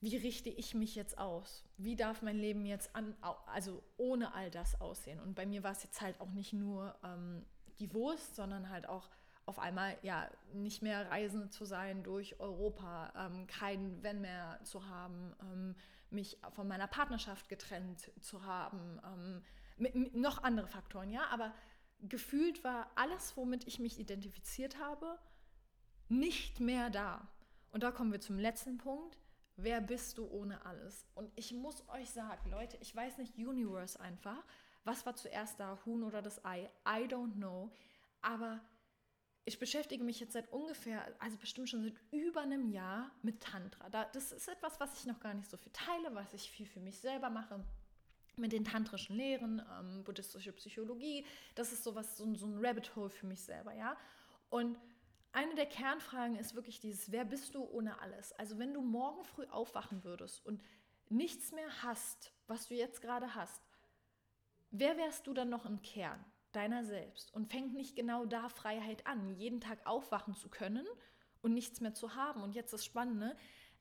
wie 0.04 0.18
richte 0.18 0.50
ich 0.50 0.74
mich 0.76 0.96
jetzt 0.96 1.18
aus? 1.18 1.64
Wie 1.78 1.96
darf 1.96 2.22
mein 2.22 2.38
Leben 2.38 2.66
jetzt 2.66 2.94
an, 2.94 3.16
also 3.46 3.82
ohne 3.96 4.34
all 4.34 4.52
das 4.52 4.82
aussehen? 4.82 5.20
Und 5.22 5.34
bei 5.34 5.46
mir 5.46 5.64
war 5.64 5.72
es 5.72 5.84
jetzt 5.84 6.02
halt 6.02 6.20
auch 6.20 6.32
nicht 6.32 6.52
nur 6.52 6.94
ähm, 7.06 7.46
die 7.80 7.94
Wurst, 7.94 8.36
sondern 8.36 8.70
halt 8.70 8.88
auch 8.88 9.10
auf 9.46 9.60
einmal 9.60 9.98
ja 10.02 10.30
nicht 10.54 10.82
mehr 10.82 11.10
reisen 11.10 11.50
zu 11.52 11.64
sein 11.66 12.04
durch 12.04 12.40
Europa, 12.40 13.14
ähm, 13.16 13.48
kein 13.48 14.02
Wenn 14.04 14.20
mehr 14.20 14.60
zu 14.64 14.88
haben, 14.88 15.34
ähm, 15.42 15.76
mich 16.10 16.38
von 16.52 16.68
meiner 16.68 16.88
Partnerschaft 16.88 17.50
getrennt 17.50 18.12
zu 18.22 18.46
haben, 18.46 19.00
ähm, 19.06 19.42
mit, 19.78 19.96
mit 19.96 20.16
noch 20.16 20.44
andere 20.44 20.68
Faktoren, 20.68 21.10
ja, 21.12 21.28
aber 21.28 21.54
gefühlt 22.02 22.64
war 22.64 22.92
alles, 22.96 23.38
womit 23.38 23.68
ich 23.68 23.80
mich 23.80 24.00
identifiziert 24.00 24.80
habe, 24.80 25.18
nicht 26.20 26.60
mehr 26.60 26.90
da. 26.90 27.28
Und 27.72 27.84
da 27.84 27.92
kommen 27.92 28.12
wir 28.12 28.22
zum 28.22 28.38
letzten 28.38 28.78
Punkt. 28.78 29.18
Wer 29.56 29.82
bist 29.82 30.18
du 30.18 30.28
ohne 30.28 30.66
alles? 30.66 31.06
Und 31.16 31.32
ich 31.36 31.52
muss 31.54 31.88
euch 31.90 32.10
sagen, 32.10 32.50
Leute, 32.50 32.78
ich 32.82 32.96
weiß 32.96 33.18
nicht, 33.18 33.38
Universe 33.38 34.00
einfach. 34.00 34.44
Was 34.84 35.06
war 35.06 35.16
zuerst 35.16 35.60
da, 35.60 35.80
Huhn 35.86 36.04
oder 36.04 36.22
das 36.22 36.44
Ei? 36.44 36.70
I 36.88 37.06
don't 37.06 37.34
know. 37.34 37.72
Aber 38.22 38.62
ich 39.46 39.60
beschäftige 39.60 40.04
mich 40.04 40.20
jetzt 40.20 40.34
seit 40.34 40.52
ungefähr, 40.52 41.06
also 41.20 41.38
bestimmt 41.38 41.70
schon 41.70 41.84
seit 41.84 41.96
über 42.12 42.42
einem 42.42 42.70
Jahr 42.70 43.12
mit 43.22 43.42
Tantra. 43.42 43.90
das 43.90 44.32
ist 44.32 44.48
etwas, 44.48 44.80
was 44.80 44.98
ich 45.00 45.06
noch 45.06 45.20
gar 45.20 45.34
nicht 45.34 45.50
so 45.50 45.58
viel 45.58 45.72
teile, 45.72 46.16
was 46.16 46.34
ich 46.34 46.50
viel 46.50 46.66
für 46.66 46.80
mich 46.80 46.98
selber 47.00 47.30
mache. 47.30 47.64
Mit 48.36 48.52
den 48.52 48.66
tantrischen 48.66 49.16
Lehren, 49.16 49.62
ähm, 49.80 50.04
buddhistische 50.04 50.54
Psychologie. 50.54 51.26
Das 51.54 51.72
ist 51.72 51.84
sowas, 51.84 52.18
so, 52.18 52.34
so 52.34 52.48
ein 52.48 52.66
Rabbit 52.66 52.96
Hole 52.96 53.10
für 53.10 53.28
mich 53.28 53.42
selber, 53.42 53.74
ja. 53.74 53.96
Und 54.50 54.80
eine 55.34 55.56
der 55.56 55.66
Kernfragen 55.66 56.36
ist 56.36 56.56
wirklich 56.56 56.80
dieses, 56.80 57.12
wer 57.12 57.26
bist 57.26 57.56
du 57.56 57.64
ohne 57.64 58.00
alles? 58.00 58.32
Also 58.34 58.60
wenn 58.60 58.74
du 58.74 58.82
morgen 58.82 59.24
früh 59.24 59.46
aufwachen 59.48 60.04
würdest 60.04 60.46
und 60.46 60.64
nichts 61.10 61.52
mehr 61.52 61.84
hast, 61.84 62.32
was 62.48 62.68
du 62.68 62.76
jetzt 62.76 63.02
gerade 63.02 63.36
hast, 63.36 63.62
wer 64.70 64.96
wärst 64.98 65.28
du 65.28 65.34
dann 65.34 65.50
noch 65.50 65.66
im 65.66 65.82
Kern 65.82 66.24
deiner 66.52 66.86
selbst? 66.86 67.34
Und 67.34 67.52
fängt 67.52 67.74
nicht 67.74 67.96
genau 67.96 68.26
da 68.26 68.48
Freiheit 68.48 69.08
an, 69.08 69.36
jeden 69.36 69.60
Tag 69.60 69.86
aufwachen 69.86 70.36
zu 70.36 70.50
können 70.50 70.86
und 71.42 71.54
nichts 71.54 71.82
mehr 71.82 71.96
zu 71.96 72.16
haben? 72.16 72.44
Und 72.44 72.54
jetzt 72.54 72.72
das 72.72 72.86
Spannende, 72.86 73.36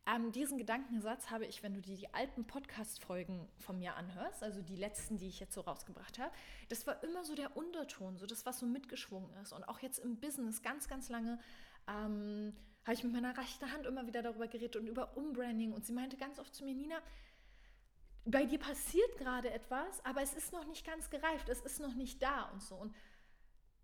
ähm, 0.07 0.33
diesen 0.33 0.59
Gedankensatz 0.59 1.31
habe 1.31 1.47
ich, 1.47 1.63
wenn 1.63 1.75
du 1.75 1.81
dir 1.81 1.97
die 1.97 2.13
alten 2.13 2.45
Podcast-Folgen 2.45 3.49
von 3.59 3.79
mir 3.79 3.95
anhörst, 3.95 4.43
also 4.43 4.61
die 4.61 4.77
letzten, 4.77 5.17
die 5.17 5.29
ich 5.29 5.39
jetzt 5.39 5.55
so 5.55 5.61
rausgebracht 5.61 6.19
habe, 6.19 6.33
das 6.69 6.87
war 6.87 7.03
immer 7.05 7.25
so 7.25 7.37
der 7.37 7.57
Unterton, 7.57 8.17
so 8.17 8.27
das, 8.27 8.45
was 8.45 8.59
so 8.59 8.67
mitgeschwungen 8.67 9.33
ist. 9.43 9.53
Und 9.53 9.63
auch 9.69 9.79
jetzt 9.79 9.99
im 9.99 10.19
Business 10.19 10.63
ganz, 10.63 10.89
ganz 10.89 11.09
lange 11.09 11.39
ähm, 11.87 12.53
habe 12.85 12.95
ich 12.95 13.05
mit 13.05 13.13
meiner 13.13 13.37
rechten 13.37 13.73
Hand 13.73 13.87
immer 13.87 14.07
wieder 14.07 14.23
darüber 14.23 14.49
geredet 14.49 14.75
und 14.75 14.89
über 14.89 15.17
Umbranding. 15.17 15.73
Und 15.73 15.87
sie 15.87 15.93
meinte 15.93 16.17
ganz 16.17 16.41
oft 16.41 16.53
zu 16.53 16.65
mir, 16.65 16.75
Nina, 16.75 17.01
bei 18.25 18.45
dir 18.45 18.59
passiert 18.59 19.17
gerade 19.19 19.51
etwas, 19.51 20.05
aber 20.05 20.23
es 20.23 20.35
ist 20.35 20.53
noch 20.53 20.67
nicht 20.67 20.85
ganz 20.85 21.11
gereift, 21.11 21.49
es 21.49 21.61
ist 21.61 21.81
noch 21.81 21.95
nicht 21.95 22.21
da 22.23 22.51
und 22.53 22.63
so. 22.63 22.75
Und 22.75 22.95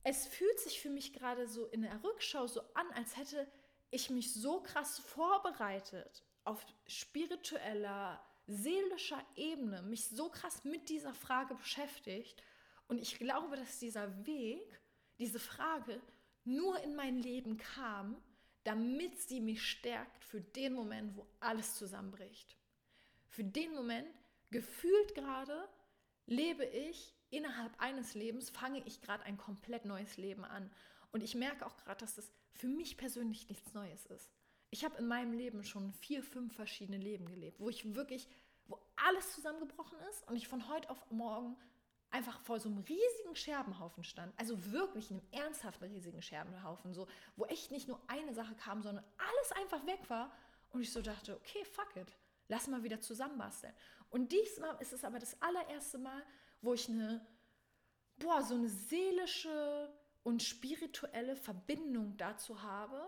es 0.02 0.26
fühlt 0.26 0.58
sich 0.58 0.80
für 0.80 0.90
mich 0.90 1.12
gerade 1.12 1.46
so 1.46 1.66
in 1.66 1.82
der 1.82 2.02
Rückschau 2.02 2.46
so 2.46 2.60
an, 2.74 2.86
als 2.94 3.16
hätte 3.16 3.46
ich 3.90 4.10
mich 4.10 4.32
so 4.34 4.60
krass 4.62 4.98
vorbereitet 4.98 6.22
auf 6.44 6.64
spiritueller, 6.86 8.20
seelischer 8.46 9.24
Ebene, 9.36 9.82
mich 9.82 10.08
so 10.08 10.30
krass 10.30 10.64
mit 10.64 10.88
dieser 10.88 11.14
Frage 11.14 11.54
beschäftigt. 11.54 12.42
Und 12.86 12.98
ich 13.00 13.18
glaube, 13.18 13.56
dass 13.56 13.78
dieser 13.78 14.26
Weg, 14.26 14.80
diese 15.18 15.38
Frage 15.38 16.00
nur 16.44 16.80
in 16.80 16.96
mein 16.96 17.18
Leben 17.18 17.58
kam, 17.58 18.16
damit 18.64 19.18
sie 19.20 19.40
mich 19.40 19.62
stärkt 19.62 20.24
für 20.24 20.40
den 20.40 20.72
Moment, 20.72 21.16
wo 21.16 21.26
alles 21.40 21.76
zusammenbricht. 21.76 22.56
Für 23.28 23.44
den 23.44 23.74
Moment, 23.74 24.08
gefühlt 24.50 25.14
gerade, 25.14 25.68
lebe 26.26 26.64
ich 26.64 27.14
innerhalb 27.30 27.78
eines 27.80 28.14
Lebens, 28.14 28.50
fange 28.50 28.82
ich 28.86 29.00
gerade 29.00 29.24
ein 29.24 29.36
komplett 29.36 29.84
neues 29.84 30.16
Leben 30.16 30.44
an. 30.44 30.70
Und 31.12 31.22
ich 31.22 31.34
merke 31.34 31.66
auch 31.66 31.76
gerade, 31.76 32.00
dass 32.00 32.14
das 32.14 32.30
für 32.52 32.68
mich 32.68 32.96
persönlich 32.96 33.48
nichts 33.48 33.74
Neues 33.74 34.06
ist. 34.06 34.30
Ich 34.70 34.84
habe 34.84 34.98
in 34.98 35.06
meinem 35.06 35.32
Leben 35.32 35.64
schon 35.64 35.92
vier, 35.92 36.22
fünf 36.22 36.54
verschiedene 36.54 36.98
Leben 36.98 37.26
gelebt, 37.26 37.60
wo 37.60 37.68
ich 37.68 37.94
wirklich, 37.94 38.28
wo 38.66 38.78
alles 38.96 39.32
zusammengebrochen 39.32 39.98
ist 40.10 40.28
und 40.28 40.36
ich 40.36 40.48
von 40.48 40.68
heute 40.68 40.90
auf 40.90 41.10
morgen 41.10 41.56
einfach 42.10 42.40
vor 42.40 42.58
so 42.58 42.68
einem 42.68 42.78
riesigen 42.78 43.34
Scherbenhaufen 43.34 44.04
stand. 44.04 44.32
Also 44.38 44.72
wirklich 44.72 45.10
einem 45.10 45.22
ernsthaften 45.30 45.84
riesigen 45.84 46.22
Scherbenhaufen, 46.22 46.94
so, 46.94 47.06
wo 47.36 47.44
echt 47.46 47.70
nicht 47.70 47.88
nur 47.88 48.00
eine 48.06 48.34
Sache 48.34 48.54
kam, 48.54 48.82
sondern 48.82 49.04
alles 49.18 49.52
einfach 49.52 49.86
weg 49.86 50.00
war. 50.08 50.32
Und 50.70 50.82
ich 50.82 50.92
so 50.92 51.02
dachte, 51.02 51.36
okay, 51.36 51.64
fuck 51.64 51.96
it, 51.96 52.16
lass 52.48 52.66
mal 52.66 52.82
wieder 52.82 53.00
zusammenbasteln. 53.00 53.72
Und 54.10 54.32
diesmal 54.32 54.76
ist 54.80 54.92
es 54.92 55.04
aber 55.04 55.18
das 55.18 55.40
allererste 55.42 55.98
Mal, 55.98 56.22
wo 56.62 56.74
ich 56.74 56.88
eine, 56.88 57.26
boah, 58.16 58.42
so 58.42 58.54
eine 58.54 58.68
seelische, 58.68 59.92
und 60.28 60.42
spirituelle 60.42 61.36
Verbindung 61.36 62.18
dazu 62.18 62.60
habe, 62.60 63.00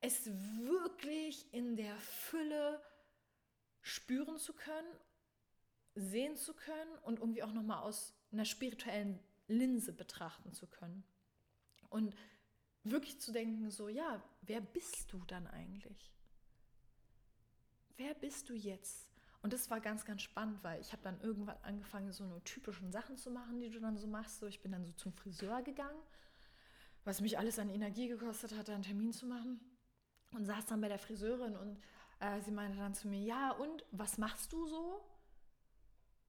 es 0.00 0.26
wirklich 0.26 1.46
in 1.54 1.76
der 1.76 1.96
Fülle 1.98 2.82
spüren 3.80 4.38
zu 4.38 4.54
können, 4.54 4.92
sehen 5.94 6.34
zu 6.34 6.52
können 6.52 6.98
und 7.04 7.20
irgendwie 7.20 7.44
auch 7.44 7.52
nochmal 7.52 7.84
aus 7.84 8.12
einer 8.32 8.44
spirituellen 8.44 9.20
Linse 9.46 9.92
betrachten 9.92 10.52
zu 10.52 10.66
können. 10.66 11.04
Und 11.90 12.16
wirklich 12.82 13.20
zu 13.20 13.30
denken, 13.30 13.70
so, 13.70 13.88
ja, 13.88 14.20
wer 14.42 14.60
bist 14.60 15.12
du 15.12 15.24
dann 15.26 15.46
eigentlich? 15.46 16.12
Wer 17.96 18.14
bist 18.14 18.48
du 18.48 18.52
jetzt? 18.52 19.12
Und 19.42 19.52
das 19.52 19.70
war 19.70 19.78
ganz, 19.78 20.04
ganz 20.04 20.22
spannend, 20.22 20.64
weil 20.64 20.80
ich 20.80 20.90
habe 20.90 21.04
dann 21.04 21.20
irgendwann 21.20 21.58
angefangen, 21.62 22.10
so 22.10 22.24
eine 22.24 22.42
typischen 22.42 22.90
Sachen 22.90 23.16
zu 23.16 23.30
machen, 23.30 23.60
die 23.60 23.70
du 23.70 23.78
dann 23.78 23.96
so 23.96 24.08
machst. 24.08 24.40
So, 24.40 24.48
ich 24.48 24.60
bin 24.60 24.72
dann 24.72 24.84
so 24.84 24.92
zum 24.94 25.12
Friseur 25.12 25.62
gegangen 25.62 26.02
was 27.04 27.20
mich 27.20 27.38
alles 27.38 27.58
an 27.58 27.68
Energie 27.68 28.08
gekostet 28.08 28.56
hat, 28.56 28.70
einen 28.70 28.82
Termin 28.82 29.12
zu 29.12 29.26
machen. 29.26 29.60
Und 30.32 30.46
saß 30.46 30.66
dann 30.66 30.80
bei 30.80 30.88
der 30.88 30.98
Friseurin 30.98 31.56
und 31.56 31.78
äh, 32.18 32.40
sie 32.40 32.50
meinte 32.50 32.78
dann 32.78 32.94
zu 32.94 33.06
mir, 33.06 33.20
ja, 33.20 33.52
und 33.52 33.84
was 33.92 34.18
machst 34.18 34.52
du 34.52 34.66
so? 34.66 35.00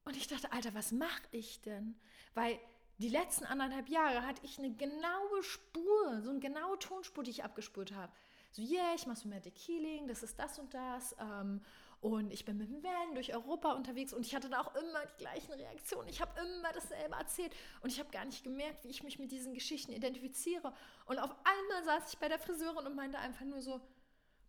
Und 0.04 0.16
ich 0.16 0.28
dachte, 0.28 0.52
Alter, 0.52 0.74
was 0.74 0.92
mache 0.92 1.22
ich 1.32 1.60
denn? 1.62 1.98
Weil 2.34 2.60
die 2.98 3.08
letzten 3.08 3.44
anderthalb 3.44 3.88
Jahre 3.88 4.24
hatte 4.24 4.42
ich 4.44 4.58
eine 4.58 4.72
genaue 4.72 5.42
Spur, 5.42 6.20
so 6.22 6.30
eine 6.30 6.38
genaue 6.38 6.78
Tonspur, 6.78 7.24
die 7.24 7.32
ich 7.32 7.44
abgespurt 7.44 7.92
habe. 7.92 8.12
So, 8.52 8.62
yeah, 8.62 8.94
ich 8.94 9.06
mache 9.06 9.18
so 9.18 9.28
mehr 9.28 9.42
Healing, 9.42 10.06
das 10.06 10.22
ist 10.22 10.38
das 10.38 10.58
und 10.58 10.72
das. 10.72 11.14
Ähm, 11.18 11.60
und 12.00 12.32
ich 12.32 12.44
bin 12.44 12.58
mit 12.58 12.68
dem 12.68 12.82
Van 12.82 13.14
durch 13.14 13.34
Europa 13.34 13.72
unterwegs 13.72 14.12
und 14.12 14.24
ich 14.24 14.34
hatte 14.34 14.48
da 14.48 14.60
auch 14.60 14.74
immer 14.74 15.04
die 15.06 15.16
gleichen 15.18 15.52
Reaktionen. 15.52 16.08
Ich 16.08 16.20
habe 16.20 16.38
immer 16.40 16.72
dasselbe 16.72 17.14
erzählt 17.16 17.54
und 17.82 17.90
ich 17.90 17.98
habe 17.98 18.10
gar 18.10 18.24
nicht 18.24 18.44
gemerkt, 18.44 18.84
wie 18.84 18.88
ich 18.88 19.02
mich 19.02 19.18
mit 19.18 19.32
diesen 19.32 19.54
Geschichten 19.54 19.92
identifiziere. 19.92 20.72
Und 21.06 21.18
auf 21.18 21.34
einmal 21.44 21.84
saß 21.84 22.12
ich 22.12 22.18
bei 22.18 22.28
der 22.28 22.38
Friseurin 22.38 22.86
und 22.86 22.94
meinte 22.94 23.18
einfach 23.18 23.44
nur 23.44 23.62
so, 23.62 23.80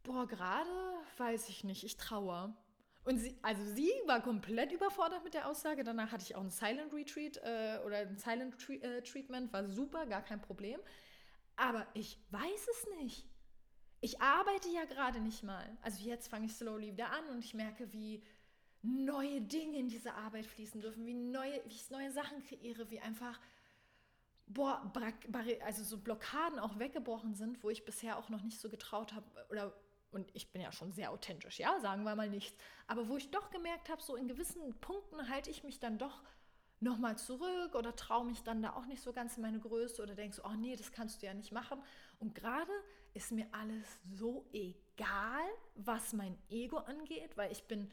boah, 0.03 0.27
gerade 0.27 0.69
weiß 1.17 1.49
ich 1.49 1.63
nicht, 1.63 1.83
ich 1.83 1.97
traue. 1.97 2.53
Und 3.05 3.19
sie, 3.19 3.37
also 3.41 3.63
sie 3.63 3.91
war 4.05 4.21
komplett 4.21 4.73
überfordert 4.73 5.23
mit 5.23 5.33
der 5.33 5.47
Aussage. 5.47 5.85
Danach 5.85 6.11
hatte 6.11 6.25
ich 6.25 6.35
auch 6.35 6.41
ein 6.41 6.49
Silent 6.49 6.93
Retreat 6.93 7.37
äh, 7.37 7.79
oder 7.85 7.99
ein 7.99 8.17
Silent 8.17 8.55
äh, 8.69 9.01
Treatment, 9.01 9.53
war 9.53 9.69
super, 9.69 10.05
gar 10.05 10.21
kein 10.21 10.41
Problem. 10.41 10.79
Aber 11.55 11.87
ich 11.93 12.19
weiß 12.31 12.67
es 12.67 12.87
nicht 12.99 13.25
ich 14.01 14.21
arbeite 14.21 14.69
ja 14.69 14.85
gerade 14.85 15.19
nicht 15.19 15.43
mal. 15.43 15.77
Also 15.81 16.03
jetzt 16.03 16.27
fange 16.27 16.45
ich 16.45 16.53
slowly 16.53 16.93
wieder 16.93 17.11
an 17.11 17.27
und 17.31 17.43
ich 17.43 17.53
merke, 17.53 17.91
wie 17.91 18.23
neue 18.81 19.41
Dinge 19.41 19.77
in 19.79 19.89
diese 19.89 20.13
Arbeit 20.13 20.45
fließen 20.45 20.81
dürfen, 20.81 21.05
wie, 21.05 21.13
neue, 21.13 21.61
wie 21.65 21.73
ich 21.73 21.89
neue 21.89 22.11
Sachen 22.11 22.43
kreiere, 22.43 22.89
wie 22.89 22.99
einfach 22.99 23.39
boah, 24.47 24.91
also 25.65 25.83
so 25.83 25.97
Blockaden 25.97 26.59
auch 26.59 26.79
weggebrochen 26.79 27.35
sind, 27.35 27.63
wo 27.63 27.69
ich 27.69 27.85
bisher 27.85 28.17
auch 28.17 28.29
noch 28.29 28.43
nicht 28.43 28.59
so 28.59 28.69
getraut 28.69 29.13
habe 29.13 29.25
oder 29.49 29.73
und 30.09 30.31
ich 30.33 30.53
bin 30.53 30.61
ja 30.61 30.71
schon 30.71 30.93
sehr 30.93 31.11
authentisch, 31.11 31.59
ja, 31.59 31.79
sagen 31.81 32.03
wir 32.03 32.15
mal 32.15 32.29
nichts, 32.29 32.57
aber 32.87 33.09
wo 33.09 33.17
ich 33.17 33.29
doch 33.29 33.49
gemerkt 33.49 33.89
habe, 33.89 34.01
so 34.01 34.15
in 34.15 34.29
gewissen 34.29 34.73
Punkten 34.79 35.29
halte 35.29 35.49
ich 35.49 35.65
mich 35.65 35.79
dann 35.79 35.97
doch 35.97 36.23
nochmal 36.79 37.17
zurück 37.17 37.75
oder 37.75 37.93
traue 37.95 38.25
mich 38.25 38.41
dann 38.43 38.61
da 38.61 38.73
auch 38.73 38.85
nicht 38.85 39.01
so 39.01 39.11
ganz 39.11 39.35
in 39.35 39.43
meine 39.43 39.59
Größe 39.59 40.01
oder 40.01 40.15
denkst, 40.15 40.39
oh 40.45 40.53
nee, 40.57 40.75
das 40.75 40.93
kannst 40.93 41.21
du 41.21 41.25
ja 41.25 41.33
nicht 41.33 41.51
machen. 41.51 41.83
Und 42.19 42.35
gerade 42.35 42.71
ist 43.17 43.31
mir 43.31 43.47
alles 43.51 43.99
so 44.15 44.45
egal, 44.53 45.47
was 45.75 46.13
mein 46.13 46.37
Ego 46.49 46.77
angeht, 46.77 47.35
weil 47.35 47.51
ich 47.51 47.63
bin 47.63 47.91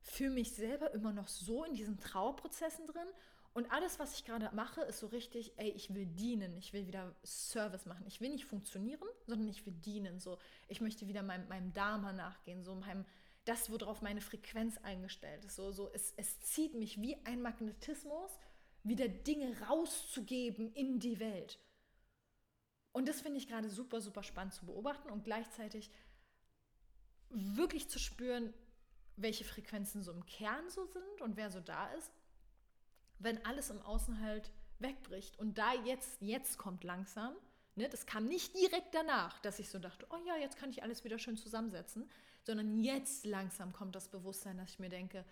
für 0.00 0.28
mich 0.28 0.52
selber 0.52 0.92
immer 0.92 1.12
noch 1.12 1.26
so 1.26 1.64
in 1.64 1.74
diesen 1.74 1.98
Trauerprozessen 1.98 2.86
drin 2.86 3.08
Und 3.54 3.72
alles, 3.72 3.98
was 3.98 4.14
ich 4.14 4.24
gerade 4.24 4.50
mache, 4.54 4.82
ist 4.82 4.98
so 5.00 5.06
richtig, 5.06 5.52
ey, 5.56 5.70
ich 5.70 5.92
will 5.94 6.06
dienen, 6.06 6.56
ich 6.58 6.72
will 6.74 6.86
wieder 6.86 7.14
Service 7.24 7.86
machen. 7.86 8.04
Ich 8.06 8.20
will 8.20 8.28
nicht 8.30 8.44
funktionieren, 8.44 9.08
sondern 9.26 9.48
ich 9.48 9.64
will 9.66 9.72
dienen. 9.72 10.20
So, 10.20 10.38
ich 10.68 10.80
möchte 10.80 11.08
wieder 11.08 11.22
meinem, 11.22 11.48
meinem 11.48 11.72
Dharma 11.72 12.12
nachgehen, 12.12 12.62
so 12.62 12.74
meinem, 12.74 13.06
das, 13.46 13.70
worauf 13.70 14.02
meine 14.02 14.20
Frequenz 14.20 14.76
eingestellt 14.78 15.46
ist. 15.46 15.56
So, 15.56 15.72
so, 15.72 15.90
es, 15.92 16.12
es 16.16 16.40
zieht 16.40 16.74
mich 16.74 17.00
wie 17.00 17.16
ein 17.24 17.40
Magnetismus, 17.40 18.30
wieder 18.84 19.08
Dinge 19.08 19.58
rauszugeben 19.62 20.70
in 20.74 21.00
die 21.00 21.18
Welt. 21.18 21.58
Und 22.92 23.08
das 23.08 23.20
finde 23.20 23.38
ich 23.38 23.48
gerade 23.48 23.70
super, 23.70 24.00
super 24.00 24.22
spannend 24.22 24.54
zu 24.54 24.66
beobachten 24.66 25.10
und 25.10 25.24
gleichzeitig 25.24 25.90
wirklich 27.30 27.88
zu 27.88 27.98
spüren, 27.98 28.52
welche 29.16 29.44
Frequenzen 29.44 30.02
so 30.02 30.12
im 30.12 30.24
Kern 30.26 30.70
so 30.70 30.86
sind 30.86 31.20
und 31.20 31.36
wer 31.36 31.50
so 31.50 31.60
da 31.60 31.92
ist 31.92 32.12
wenn 33.18 33.44
alles 33.44 33.70
im 33.70 33.82
Außen 33.82 34.20
halt 34.20 34.50
wegbricht. 34.78 35.38
Und 35.38 35.58
da 35.58 35.74
jetzt, 35.74 36.20
jetzt 36.20 36.58
kommt 36.58 36.84
langsam, 36.84 37.34
ne, 37.74 37.88
das 37.88 38.06
kam 38.06 38.26
nicht 38.26 38.54
direkt 38.54 38.94
danach, 38.94 39.38
dass 39.40 39.58
ich 39.58 39.68
so 39.68 39.78
dachte, 39.78 40.06
oh 40.10 40.18
ja, 40.26 40.36
jetzt 40.36 40.56
kann 40.56 40.70
ich 40.70 40.82
alles 40.82 41.04
wieder 41.04 41.18
schön 41.18 41.36
zusammensetzen, 41.36 42.08
sondern 42.44 42.78
jetzt 42.78 43.26
langsam 43.26 43.72
kommt 43.72 43.94
das 43.94 44.08
Bewusstsein, 44.08 44.56
dass 44.58 44.70
ich 44.70 44.78
mir 44.78 44.88
denke, 44.88 45.24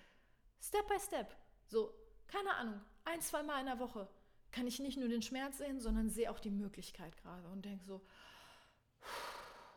Step 0.60 0.86
by 0.88 0.98
Step, 0.98 1.36
so, 1.68 1.94
keine 2.26 2.54
Ahnung, 2.54 2.80
ein, 3.04 3.20
zwei 3.20 3.42
Mal 3.42 3.60
in 3.60 3.66
der 3.66 3.78
Woche 3.78 4.08
kann 4.56 4.66
ich 4.66 4.78
nicht 4.78 4.96
nur 4.96 5.10
den 5.10 5.20
Schmerz 5.20 5.58
sehen, 5.58 5.80
sondern 5.80 6.08
sehe 6.08 6.30
auch 6.30 6.38
die 6.38 6.50
Möglichkeit 6.50 7.14
gerade 7.18 7.46
und 7.48 7.66
denke 7.66 7.84
so, 7.84 8.00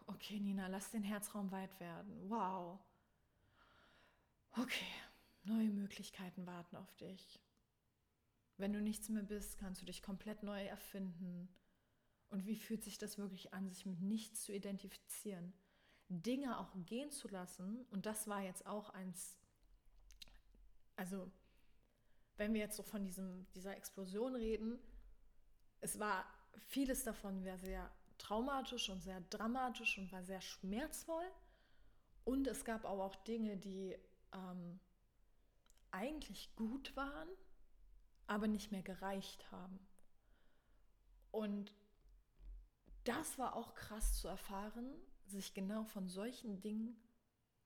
okay, 0.08 0.40
Nina, 0.40 0.68
lass 0.68 0.92
den 0.92 1.04
Herzraum 1.04 1.52
weit 1.52 1.78
werden. 1.82 2.30
Wow. 2.30 2.80
Okay, 4.52 4.88
neue 5.44 5.70
Möglichkeiten 5.70 6.48
warten 6.48 6.78
auf 6.78 6.96
dich. 6.96 7.42
Wenn 8.56 8.72
du 8.72 8.80
nichts 8.80 9.10
mehr 9.10 9.22
bist, 9.24 9.58
kannst 9.58 9.82
du 9.82 9.86
dich 9.86 10.02
komplett 10.02 10.44
neu 10.44 10.64
erfinden. 10.64 11.54
Und 12.30 12.46
wie 12.46 12.56
fühlt 12.56 12.86
sich 12.86 12.98
das 12.98 13.18
wirklich 13.18 13.54
an, 13.54 13.68
sich 13.68 13.86
mit 13.86 14.00
nichts 14.00 14.44
zu 14.44 14.54
identifizieren? 14.54 15.52
Dinge 16.08 16.58
auch 16.58 16.72
gehen 16.86 17.12
zu 17.12 17.28
lassen. 17.28 17.86
Und 17.92 18.06
das 18.06 18.30
war 18.30 18.44
jetzt 18.44 18.66
auch 18.66 18.92
eins, 18.92 19.38
also 20.96 21.30
wenn 22.40 22.54
wir 22.54 22.62
jetzt 22.62 22.78
so 22.78 22.84
von 22.84 23.04
diesem, 23.04 23.46
dieser 23.54 23.78
Explosion 23.78 24.36
reden, 24.36 24.80
es 25.82 26.00
war 26.00 26.26
vieles 26.58 27.04
davon 27.04 27.46
war 27.46 27.58
sehr 27.58 27.92
traumatisch 28.18 28.90
und 28.90 29.02
sehr 29.02 29.22
dramatisch 29.30 29.98
und 29.98 30.12
war 30.12 30.24
sehr 30.24 30.42
schmerzvoll. 30.42 31.26
Und 32.26 32.48
es 32.48 32.66
gab 32.66 32.86
aber 32.86 33.06
auch 33.06 33.16
Dinge, 33.16 33.56
die 33.58 33.96
ähm, 34.34 34.80
eigentlich 35.92 36.56
gut 36.56 36.96
waren 36.96 37.30
aber 38.30 38.48
nicht 38.48 38.72
mehr 38.72 38.84
gereicht 38.84 39.52
haben. 39.52 39.80
Und 41.32 41.74
das 43.04 43.40
war 43.40 43.56
auch 43.56 43.74
krass 43.74 44.20
zu 44.22 44.28
erfahren, 44.28 44.94
sich 45.26 45.56
genau 45.56 45.84
von 45.84 46.08
solchen 46.08 46.62
Dingen 46.62 46.96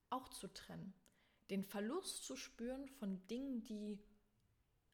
auch 0.09 0.29
zu 0.29 0.47
trennen. 0.47 0.93
Den 1.49 1.65
Verlust 1.65 2.23
zu 2.23 2.37
spüren 2.37 2.87
von 2.87 3.27
Dingen, 3.27 3.65
die 3.65 3.99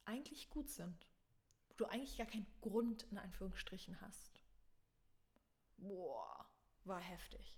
eigentlich 0.10 0.49
gut 0.49 0.69
sind, 0.69 1.06
wo 1.68 1.76
du 1.76 1.86
eigentlich 1.86 2.18
gar 2.18 2.27
keinen 2.27 2.48
Grund 2.61 3.03
in 3.11 3.19
Anführungsstrichen 3.19 4.02
hast. 4.02 4.41
Boah, 5.77 6.45
war 6.84 6.99
heftig. 6.99 7.56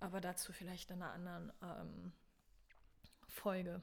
Aber 0.00 0.20
dazu 0.20 0.52
vielleicht 0.52 0.90
in 0.90 1.02
einer 1.02 1.12
anderen 1.12 1.52
ähm, 1.62 2.12
Folge. 3.26 3.80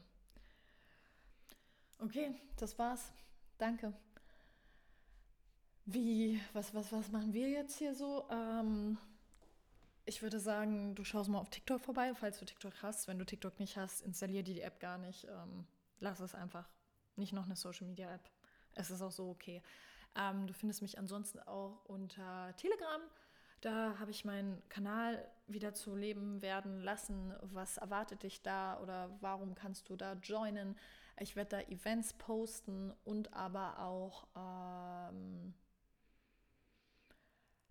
Okay, 1.98 2.34
das 2.56 2.78
war's. 2.78 3.12
Danke. 3.58 3.92
Wie, 5.86 6.40
was, 6.52 6.74
was, 6.74 6.92
was 6.92 7.10
machen 7.10 7.32
wir 7.32 7.48
jetzt 7.48 7.78
hier 7.78 7.94
so? 7.94 8.28
Ähm, 8.30 8.98
ich 10.04 10.22
würde 10.22 10.38
sagen, 10.40 10.94
du 10.94 11.04
schaust 11.04 11.30
mal 11.30 11.38
auf 11.38 11.50
TikTok 11.50 11.80
vorbei, 11.80 12.14
falls 12.14 12.38
du 12.38 12.44
TikTok 12.44 12.82
hast. 12.82 13.08
Wenn 13.08 13.18
du 13.18 13.24
TikTok 13.24 13.58
nicht 13.58 13.76
hast, 13.76 14.02
installier 14.02 14.42
dir 14.42 14.54
die 14.54 14.60
App 14.60 14.80
gar 14.80 14.98
nicht. 14.98 15.24
Ähm, 15.24 15.66
lass 15.98 16.20
es 16.20 16.34
einfach. 16.34 16.68
Nicht 17.16 17.32
noch 17.32 17.44
eine 17.44 17.56
Social 17.56 17.86
Media 17.86 18.12
App. 18.12 18.30
Es 18.74 18.90
ist 18.90 19.02
auch 19.02 19.10
so 19.10 19.30
okay. 19.30 19.62
Ähm, 20.14 20.46
du 20.46 20.52
findest 20.52 20.82
mich 20.82 20.98
ansonsten 20.98 21.40
auch 21.40 21.84
unter 21.86 22.54
Telegram. 22.56 23.00
Da 23.60 23.98
habe 23.98 24.10
ich 24.10 24.24
meinen 24.24 24.62
Kanal 24.68 25.26
wieder 25.46 25.74
zu 25.74 25.96
leben 25.96 26.42
werden 26.42 26.80
lassen. 26.80 27.34
Was 27.42 27.78
erwartet 27.78 28.22
dich 28.22 28.42
da 28.42 28.78
oder 28.80 29.10
warum 29.20 29.54
kannst 29.54 29.88
du 29.88 29.96
da 29.96 30.14
joinen? 30.14 30.76
Ich 31.18 31.36
werde 31.36 31.56
da 31.56 31.60
Events 31.72 32.12
posten 32.12 32.92
und 33.04 33.32
aber 33.32 33.78
auch 33.80 34.26
ähm, 34.36 35.54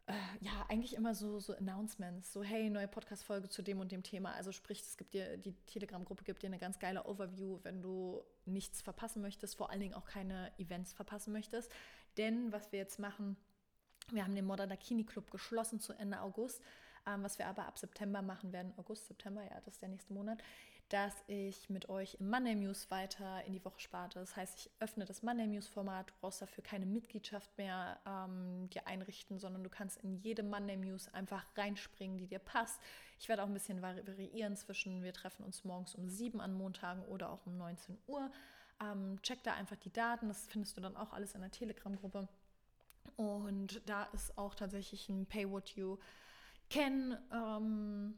äh, 0.07 0.13
ja, 0.41 0.65
eigentlich 0.69 0.95
immer 0.95 1.15
so, 1.15 1.39
so 1.39 1.53
Announcements, 1.53 2.31
so 2.31 2.43
hey, 2.43 2.69
neue 2.69 2.87
Podcast-Folge 2.87 3.49
zu 3.49 3.61
dem 3.61 3.79
und 3.79 3.91
dem 3.91 4.03
Thema. 4.03 4.33
Also 4.33 4.51
sprich, 4.51 4.81
es 4.81 4.97
gibt 4.97 5.13
dir, 5.13 5.37
die 5.37 5.53
Telegram-Gruppe 5.65 6.23
gibt 6.23 6.43
dir 6.43 6.47
eine 6.47 6.59
ganz 6.59 6.77
geile 6.79 7.05
Overview, 7.05 7.59
wenn 7.63 7.81
du 7.81 8.23
nichts 8.45 8.81
verpassen 8.81 9.21
möchtest, 9.21 9.55
vor 9.55 9.71
allen 9.71 9.79
Dingen 9.79 9.95
auch 9.95 10.05
keine 10.05 10.51
Events 10.59 10.93
verpassen 10.93 11.33
möchtest. 11.33 11.71
Denn 12.17 12.51
was 12.51 12.71
wir 12.71 12.79
jetzt 12.79 12.99
machen, 12.99 13.35
wir 14.11 14.23
haben 14.23 14.35
den 14.35 14.45
Modern 14.45 14.69
Dakini 14.69 15.05
Club 15.05 15.31
geschlossen 15.31 15.79
zu 15.79 15.93
Ende 15.93 16.21
August. 16.21 16.61
Ähm, 17.07 17.23
was 17.23 17.37
wir 17.39 17.47
aber 17.47 17.65
ab 17.65 17.77
September 17.77 18.21
machen 18.21 18.51
werden, 18.51 18.73
August, 18.77 19.07
September, 19.07 19.43
ja, 19.43 19.59
das 19.61 19.75
ist 19.75 19.81
der 19.81 19.89
nächste 19.89 20.13
Monat, 20.13 20.41
dass 20.89 21.13
ich 21.27 21.69
mit 21.69 21.89
euch 21.89 22.17
im 22.19 22.29
Monday 22.29 22.53
News 22.53 22.91
weiter 22.91 23.43
in 23.45 23.53
die 23.53 23.65
Woche 23.65 23.79
sparte. 23.79 24.19
Das 24.19 24.35
heißt, 24.35 24.59
ich 24.59 24.71
öffne 24.79 25.05
das 25.05 25.23
Monday 25.23 25.47
News 25.47 25.67
Format. 25.67 26.09
Du 26.09 26.13
brauchst 26.21 26.41
dafür 26.41 26.63
keine 26.63 26.85
Mitgliedschaft 26.85 27.57
mehr 27.57 27.99
ähm, 28.05 28.69
dir 28.69 28.85
einrichten, 28.85 29.39
sondern 29.39 29.63
du 29.63 29.69
kannst 29.69 29.97
in 30.03 30.15
jede 30.17 30.43
Monday 30.43 30.77
News 30.77 31.07
einfach 31.13 31.43
reinspringen, 31.55 32.17
die 32.17 32.27
dir 32.27 32.39
passt. 32.39 32.79
Ich 33.19 33.27
werde 33.29 33.43
auch 33.43 33.47
ein 33.47 33.53
bisschen 33.53 33.81
variieren 33.81 34.55
zwischen, 34.55 35.01
wir 35.01 35.13
treffen 35.13 35.43
uns 35.43 35.63
morgens 35.63 35.95
um 35.95 36.07
7 36.07 36.39
an 36.39 36.53
Montagen 36.53 37.03
oder 37.05 37.31
auch 37.31 37.45
um 37.47 37.57
19 37.57 37.97
Uhr. 38.05 38.31
Ähm, 38.79 39.19
check 39.23 39.41
da 39.43 39.53
einfach 39.53 39.77
die 39.77 39.91
Daten, 39.91 40.27
das 40.27 40.47
findest 40.47 40.77
du 40.77 40.81
dann 40.81 40.97
auch 40.97 41.13
alles 41.13 41.33
in 41.33 41.41
der 41.41 41.51
Telegram-Gruppe. 41.51 42.27
Und 43.15 43.81
da 43.85 44.03
ist 44.13 44.37
auch 44.37 44.53
tatsächlich 44.53 45.09
ein 45.09 45.25
Pay 45.25 45.49
What 45.49 45.69
You 45.71 45.97
Can 46.69 47.17
ähm, 47.31 48.17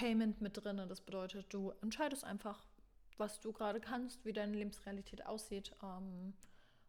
Payment 0.00 0.40
mit 0.40 0.56
drin. 0.56 0.80
Das 0.88 1.02
bedeutet, 1.02 1.52
du 1.52 1.72
entscheidest 1.82 2.24
einfach, 2.24 2.64
was 3.18 3.38
du 3.40 3.52
gerade 3.52 3.80
kannst, 3.80 4.24
wie 4.24 4.32
deine 4.32 4.56
Lebensrealität 4.56 5.26
aussieht. 5.26 5.76
Ähm, 5.82 6.32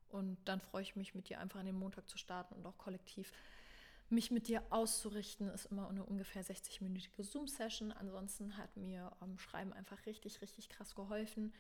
und 0.07 0.38
dann 0.45 0.61
freue 0.61 0.83
ich 0.83 0.95
mich, 0.95 1.13
mit 1.13 1.27
dir 1.27 1.39
einfach 1.39 1.59
an 1.59 1.65
den 1.65 1.77
Montag 1.77 2.07
zu 2.07 2.17
starten 2.17 2.55
und 2.55 2.65
auch 2.65 2.77
kollektiv 2.77 3.33
mich 4.07 4.31
mit 4.31 4.47
dir 4.47 4.63
auszurichten. 4.69 5.49
Ist 5.49 5.65
immer 5.65 5.89
eine 5.89 6.05
ungefähr 6.05 6.41
60-minütige 6.41 7.23
Zoom-Session. 7.23 7.91
Ansonsten 7.91 8.55
hat 8.55 8.77
mir 8.77 9.11
ähm, 9.21 9.38
Schreiben 9.38 9.73
einfach 9.73 10.05
richtig, 10.05 10.41
richtig 10.41 10.69
krass 10.69 10.95
geholfen. 10.95 11.53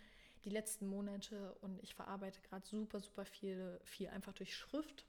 Die 0.45 0.49
letzten 0.49 0.87
Monate 0.87 1.53
und 1.59 1.83
ich 1.83 1.95
verarbeite 1.95 2.39
gerade 2.41 2.65
super, 2.65 3.01
super 3.01 3.25
viel, 3.25 3.77
viel 3.83 4.07
einfach 4.07 4.33
durch 4.33 4.55
Schrift 4.55 5.05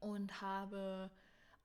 und 0.00 0.40
habe 0.40 1.08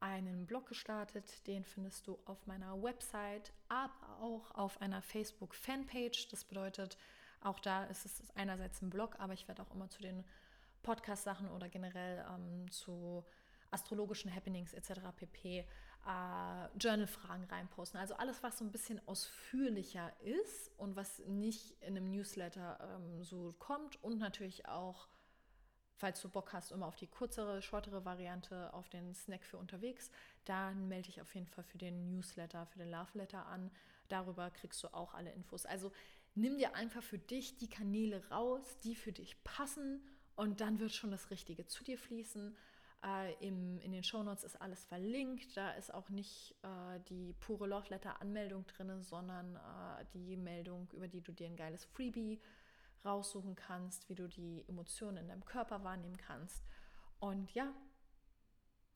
einen 0.01 0.45
Blog 0.47 0.67
gestartet, 0.67 1.47
den 1.47 1.63
findest 1.63 2.07
du 2.07 2.19
auf 2.25 2.45
meiner 2.47 2.81
Website, 2.81 3.53
aber 3.69 4.19
auch 4.19 4.51
auf 4.51 4.81
einer 4.81 5.01
Facebook-Fanpage. 5.01 6.27
Das 6.29 6.43
bedeutet, 6.43 6.97
auch 7.41 7.59
da 7.59 7.85
ist 7.85 8.05
es 8.05 8.23
einerseits 8.35 8.81
ein 8.81 8.89
Blog, 8.89 9.15
aber 9.19 9.33
ich 9.33 9.47
werde 9.47 9.61
auch 9.61 9.73
immer 9.73 9.89
zu 9.89 10.01
den 10.01 10.25
Podcast-Sachen 10.81 11.49
oder 11.51 11.69
generell 11.69 12.25
ähm, 12.29 12.69
zu 12.71 13.23
astrologischen 13.69 14.33
Happenings 14.33 14.73
etc. 14.73 15.01
pp. 15.15 15.59
Äh, 15.59 16.77
Journal-Fragen 16.77 17.43
reinposten. 17.43 17.99
Also 17.99 18.15
alles, 18.15 18.41
was 18.41 18.57
so 18.57 18.65
ein 18.65 18.71
bisschen 18.71 18.99
ausführlicher 19.07 20.11
ist 20.21 20.71
und 20.77 20.95
was 20.95 21.19
nicht 21.27 21.71
in 21.81 21.95
einem 21.95 22.09
Newsletter 22.09 22.79
ähm, 22.81 23.23
so 23.23 23.53
kommt 23.59 24.03
und 24.03 24.17
natürlich 24.17 24.67
auch 24.67 25.07
falls 25.97 26.21
du 26.21 26.29
Bock 26.29 26.53
hast, 26.53 26.71
immer 26.71 26.87
auf 26.87 26.95
die 26.95 27.07
kürzere, 27.07 27.61
shortere 27.61 28.05
Variante, 28.05 28.73
auf 28.73 28.89
den 28.89 29.13
Snack 29.13 29.43
für 29.45 29.57
unterwegs, 29.57 30.11
dann 30.45 30.87
melde 30.87 31.07
dich 31.07 31.21
auf 31.21 31.33
jeden 31.35 31.47
Fall 31.47 31.63
für 31.63 31.77
den 31.77 32.09
Newsletter, 32.09 32.65
für 32.65 32.79
den 32.79 32.91
Love 32.91 33.17
Letter 33.17 33.45
an. 33.45 33.71
Darüber 34.09 34.49
kriegst 34.49 34.83
du 34.83 34.93
auch 34.93 35.13
alle 35.13 35.31
Infos. 35.31 35.65
Also 35.65 35.91
nimm 36.35 36.57
dir 36.57 36.75
einfach 36.75 37.03
für 37.03 37.19
dich 37.19 37.57
die 37.57 37.69
Kanäle 37.69 38.27
raus, 38.29 38.77
die 38.83 38.95
für 38.95 39.11
dich 39.11 39.41
passen 39.43 40.01
und 40.35 40.61
dann 40.61 40.79
wird 40.79 40.91
schon 40.91 41.11
das 41.11 41.29
Richtige 41.29 41.67
zu 41.67 41.83
dir 41.83 41.97
fließen. 41.97 42.55
Äh, 43.03 43.33
im, 43.45 43.79
in 43.79 43.91
den 43.91 44.03
Shownotes 44.03 44.43
ist 44.43 44.61
alles 44.61 44.83
verlinkt. 44.85 45.57
Da 45.57 45.71
ist 45.71 45.93
auch 45.93 46.09
nicht 46.09 46.55
äh, 46.63 46.99
die 47.09 47.33
pure 47.39 47.67
Love 47.67 47.89
Letter 47.89 48.21
Anmeldung 48.21 48.65
drin, 48.67 49.01
sondern 49.03 49.55
äh, 49.55 50.05
die 50.13 50.37
Meldung, 50.37 50.87
über 50.93 51.07
die 51.07 51.21
du 51.21 51.31
dir 51.31 51.47
ein 51.47 51.55
geiles 51.55 51.85
Freebie 51.85 52.39
raussuchen 53.05 53.55
kannst, 53.55 54.09
wie 54.09 54.15
du 54.15 54.27
die 54.27 54.65
Emotionen 54.67 55.17
in 55.17 55.27
deinem 55.27 55.45
Körper 55.45 55.83
wahrnehmen 55.83 56.17
kannst. 56.17 56.63
Und 57.19 57.53
ja, 57.53 57.73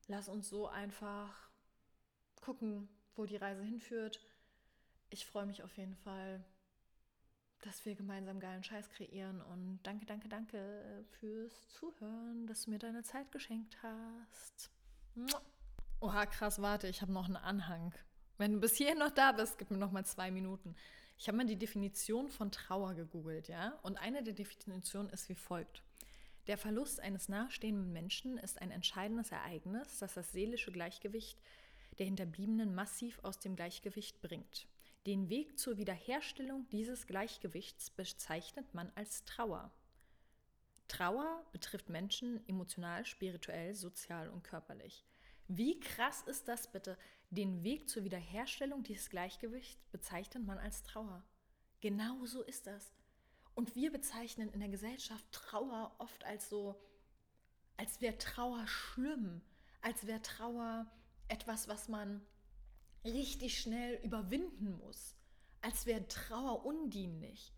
lass 0.07 0.29
uns 0.29 0.49
so 0.49 0.67
einfach 0.67 1.49
gucken, 2.41 2.89
wo 3.15 3.25
die 3.25 3.37
Reise 3.37 3.63
hinführt. 3.63 4.19
Ich 5.09 5.25
freue 5.25 5.45
mich 5.45 5.63
auf 5.63 5.77
jeden 5.77 5.95
Fall, 5.95 6.43
dass 7.61 7.85
wir 7.85 7.95
gemeinsam 7.95 8.39
geilen 8.39 8.63
Scheiß 8.63 8.89
kreieren. 8.89 9.41
Und 9.41 9.79
danke, 9.83 10.05
danke, 10.05 10.29
danke 10.29 11.05
fürs 11.19 11.67
Zuhören, 11.69 12.47
dass 12.47 12.63
du 12.63 12.71
mir 12.71 12.79
deine 12.79 13.03
Zeit 13.03 13.31
geschenkt 13.31 13.77
hast. 13.81 14.71
Oha, 15.99 16.25
krass, 16.25 16.61
warte, 16.61 16.87
ich 16.87 17.01
habe 17.01 17.11
noch 17.11 17.25
einen 17.25 17.37
Anhang. 17.37 17.93
Wenn 18.37 18.53
du 18.53 18.59
bis 18.59 18.75
hierhin 18.75 18.99
noch 18.99 19.11
da 19.11 19.31
bist, 19.31 19.57
gib 19.57 19.71
mir 19.71 19.77
noch 19.77 19.91
mal 19.91 20.05
zwei 20.05 20.29
Minuten. 20.29 20.75
Ich 21.17 21.27
habe 21.27 21.37
mal 21.37 21.45
die 21.45 21.57
Definition 21.57 22.29
von 22.29 22.51
Trauer 22.51 22.93
gegoogelt, 22.93 23.47
ja? 23.47 23.79
Und 23.83 23.97
eine 23.97 24.23
der 24.23 24.33
Definitionen 24.33 25.09
ist 25.09 25.29
wie 25.29 25.35
folgt. 25.35 25.81
Der 26.47 26.57
Verlust 26.57 26.99
eines 26.99 27.29
nahestehenden 27.29 27.91
Menschen 27.91 28.37
ist 28.37 28.61
ein 28.61 28.69
entscheidendes 28.69 29.31
Ereignis, 29.31 29.97
das 29.99 30.13
das 30.13 30.31
seelische 30.31 30.71
Gleichgewicht 30.71 31.39
der 31.97 32.05
Hinterbliebenen 32.05 32.75
massiv 32.75 33.19
aus 33.23 33.39
dem 33.39 33.55
Gleichgewicht 33.55 34.21
bringt. 34.21 34.67
Den 35.05 35.29
Weg 35.29 35.57
zur 35.57 35.77
Wiederherstellung 35.77 36.67
dieses 36.69 37.07
Gleichgewichts 37.07 37.89
bezeichnet 37.89 38.73
man 38.73 38.91
als 38.95 39.23
Trauer. 39.23 39.71
Trauer 40.87 41.43
betrifft 41.51 41.89
Menschen 41.89 42.47
emotional, 42.47 43.05
spirituell, 43.05 43.73
sozial 43.73 44.29
und 44.29 44.43
körperlich. 44.43 45.05
Wie 45.47 45.79
krass 45.79 46.23
ist 46.23 46.47
das 46.47 46.71
bitte? 46.71 46.97
Den 47.29 47.63
Weg 47.63 47.89
zur 47.89 48.03
Wiederherstellung 48.03 48.83
dieses 48.83 49.09
Gleichgewichts 49.09 49.87
bezeichnet 49.89 50.45
man 50.45 50.57
als 50.57 50.83
Trauer. 50.83 51.23
Genau 51.81 52.25
so 52.25 52.41
ist 52.43 52.67
das. 52.67 52.93
Und 53.53 53.75
wir 53.75 53.91
bezeichnen 53.91 54.49
in 54.49 54.59
der 54.59 54.69
Gesellschaft 54.69 55.31
Trauer 55.31 55.95
oft 55.97 56.23
als 56.25 56.49
so, 56.49 56.81
als 57.77 58.01
wäre 58.01 58.17
Trauer 58.17 58.67
schlimm, 58.67 59.41
als 59.81 60.07
wäre 60.07 60.21
Trauer 60.21 60.91
etwas, 61.27 61.67
was 61.67 61.87
man 61.87 62.25
richtig 63.03 63.59
schnell 63.59 63.99
überwinden 64.03 64.77
muss, 64.77 65.15
als 65.61 65.85
wäre 65.85 66.07
Trauer 66.07 66.65
undienlich. 66.65 67.53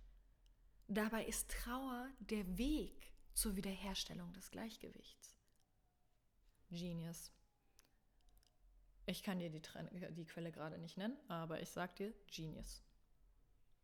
Dabei 0.87 1.25
ist 1.25 1.51
Trauer 1.51 2.09
der 2.19 2.57
Weg 2.57 3.13
zur 3.33 3.55
Wiederherstellung 3.55 4.33
des 4.33 4.51
Gleichgewichts. 4.51 5.35
Genius. 6.69 7.31
Ich 9.09 9.23
kann 9.23 9.39
dir 9.39 9.49
die, 9.49 9.61
die 10.11 10.25
Quelle 10.25 10.51
gerade 10.51 10.77
nicht 10.77 10.97
nennen, 10.97 11.17
aber 11.29 11.61
ich 11.61 11.69
sag 11.69 11.95
dir 11.95 12.13
Genius. 12.29 12.81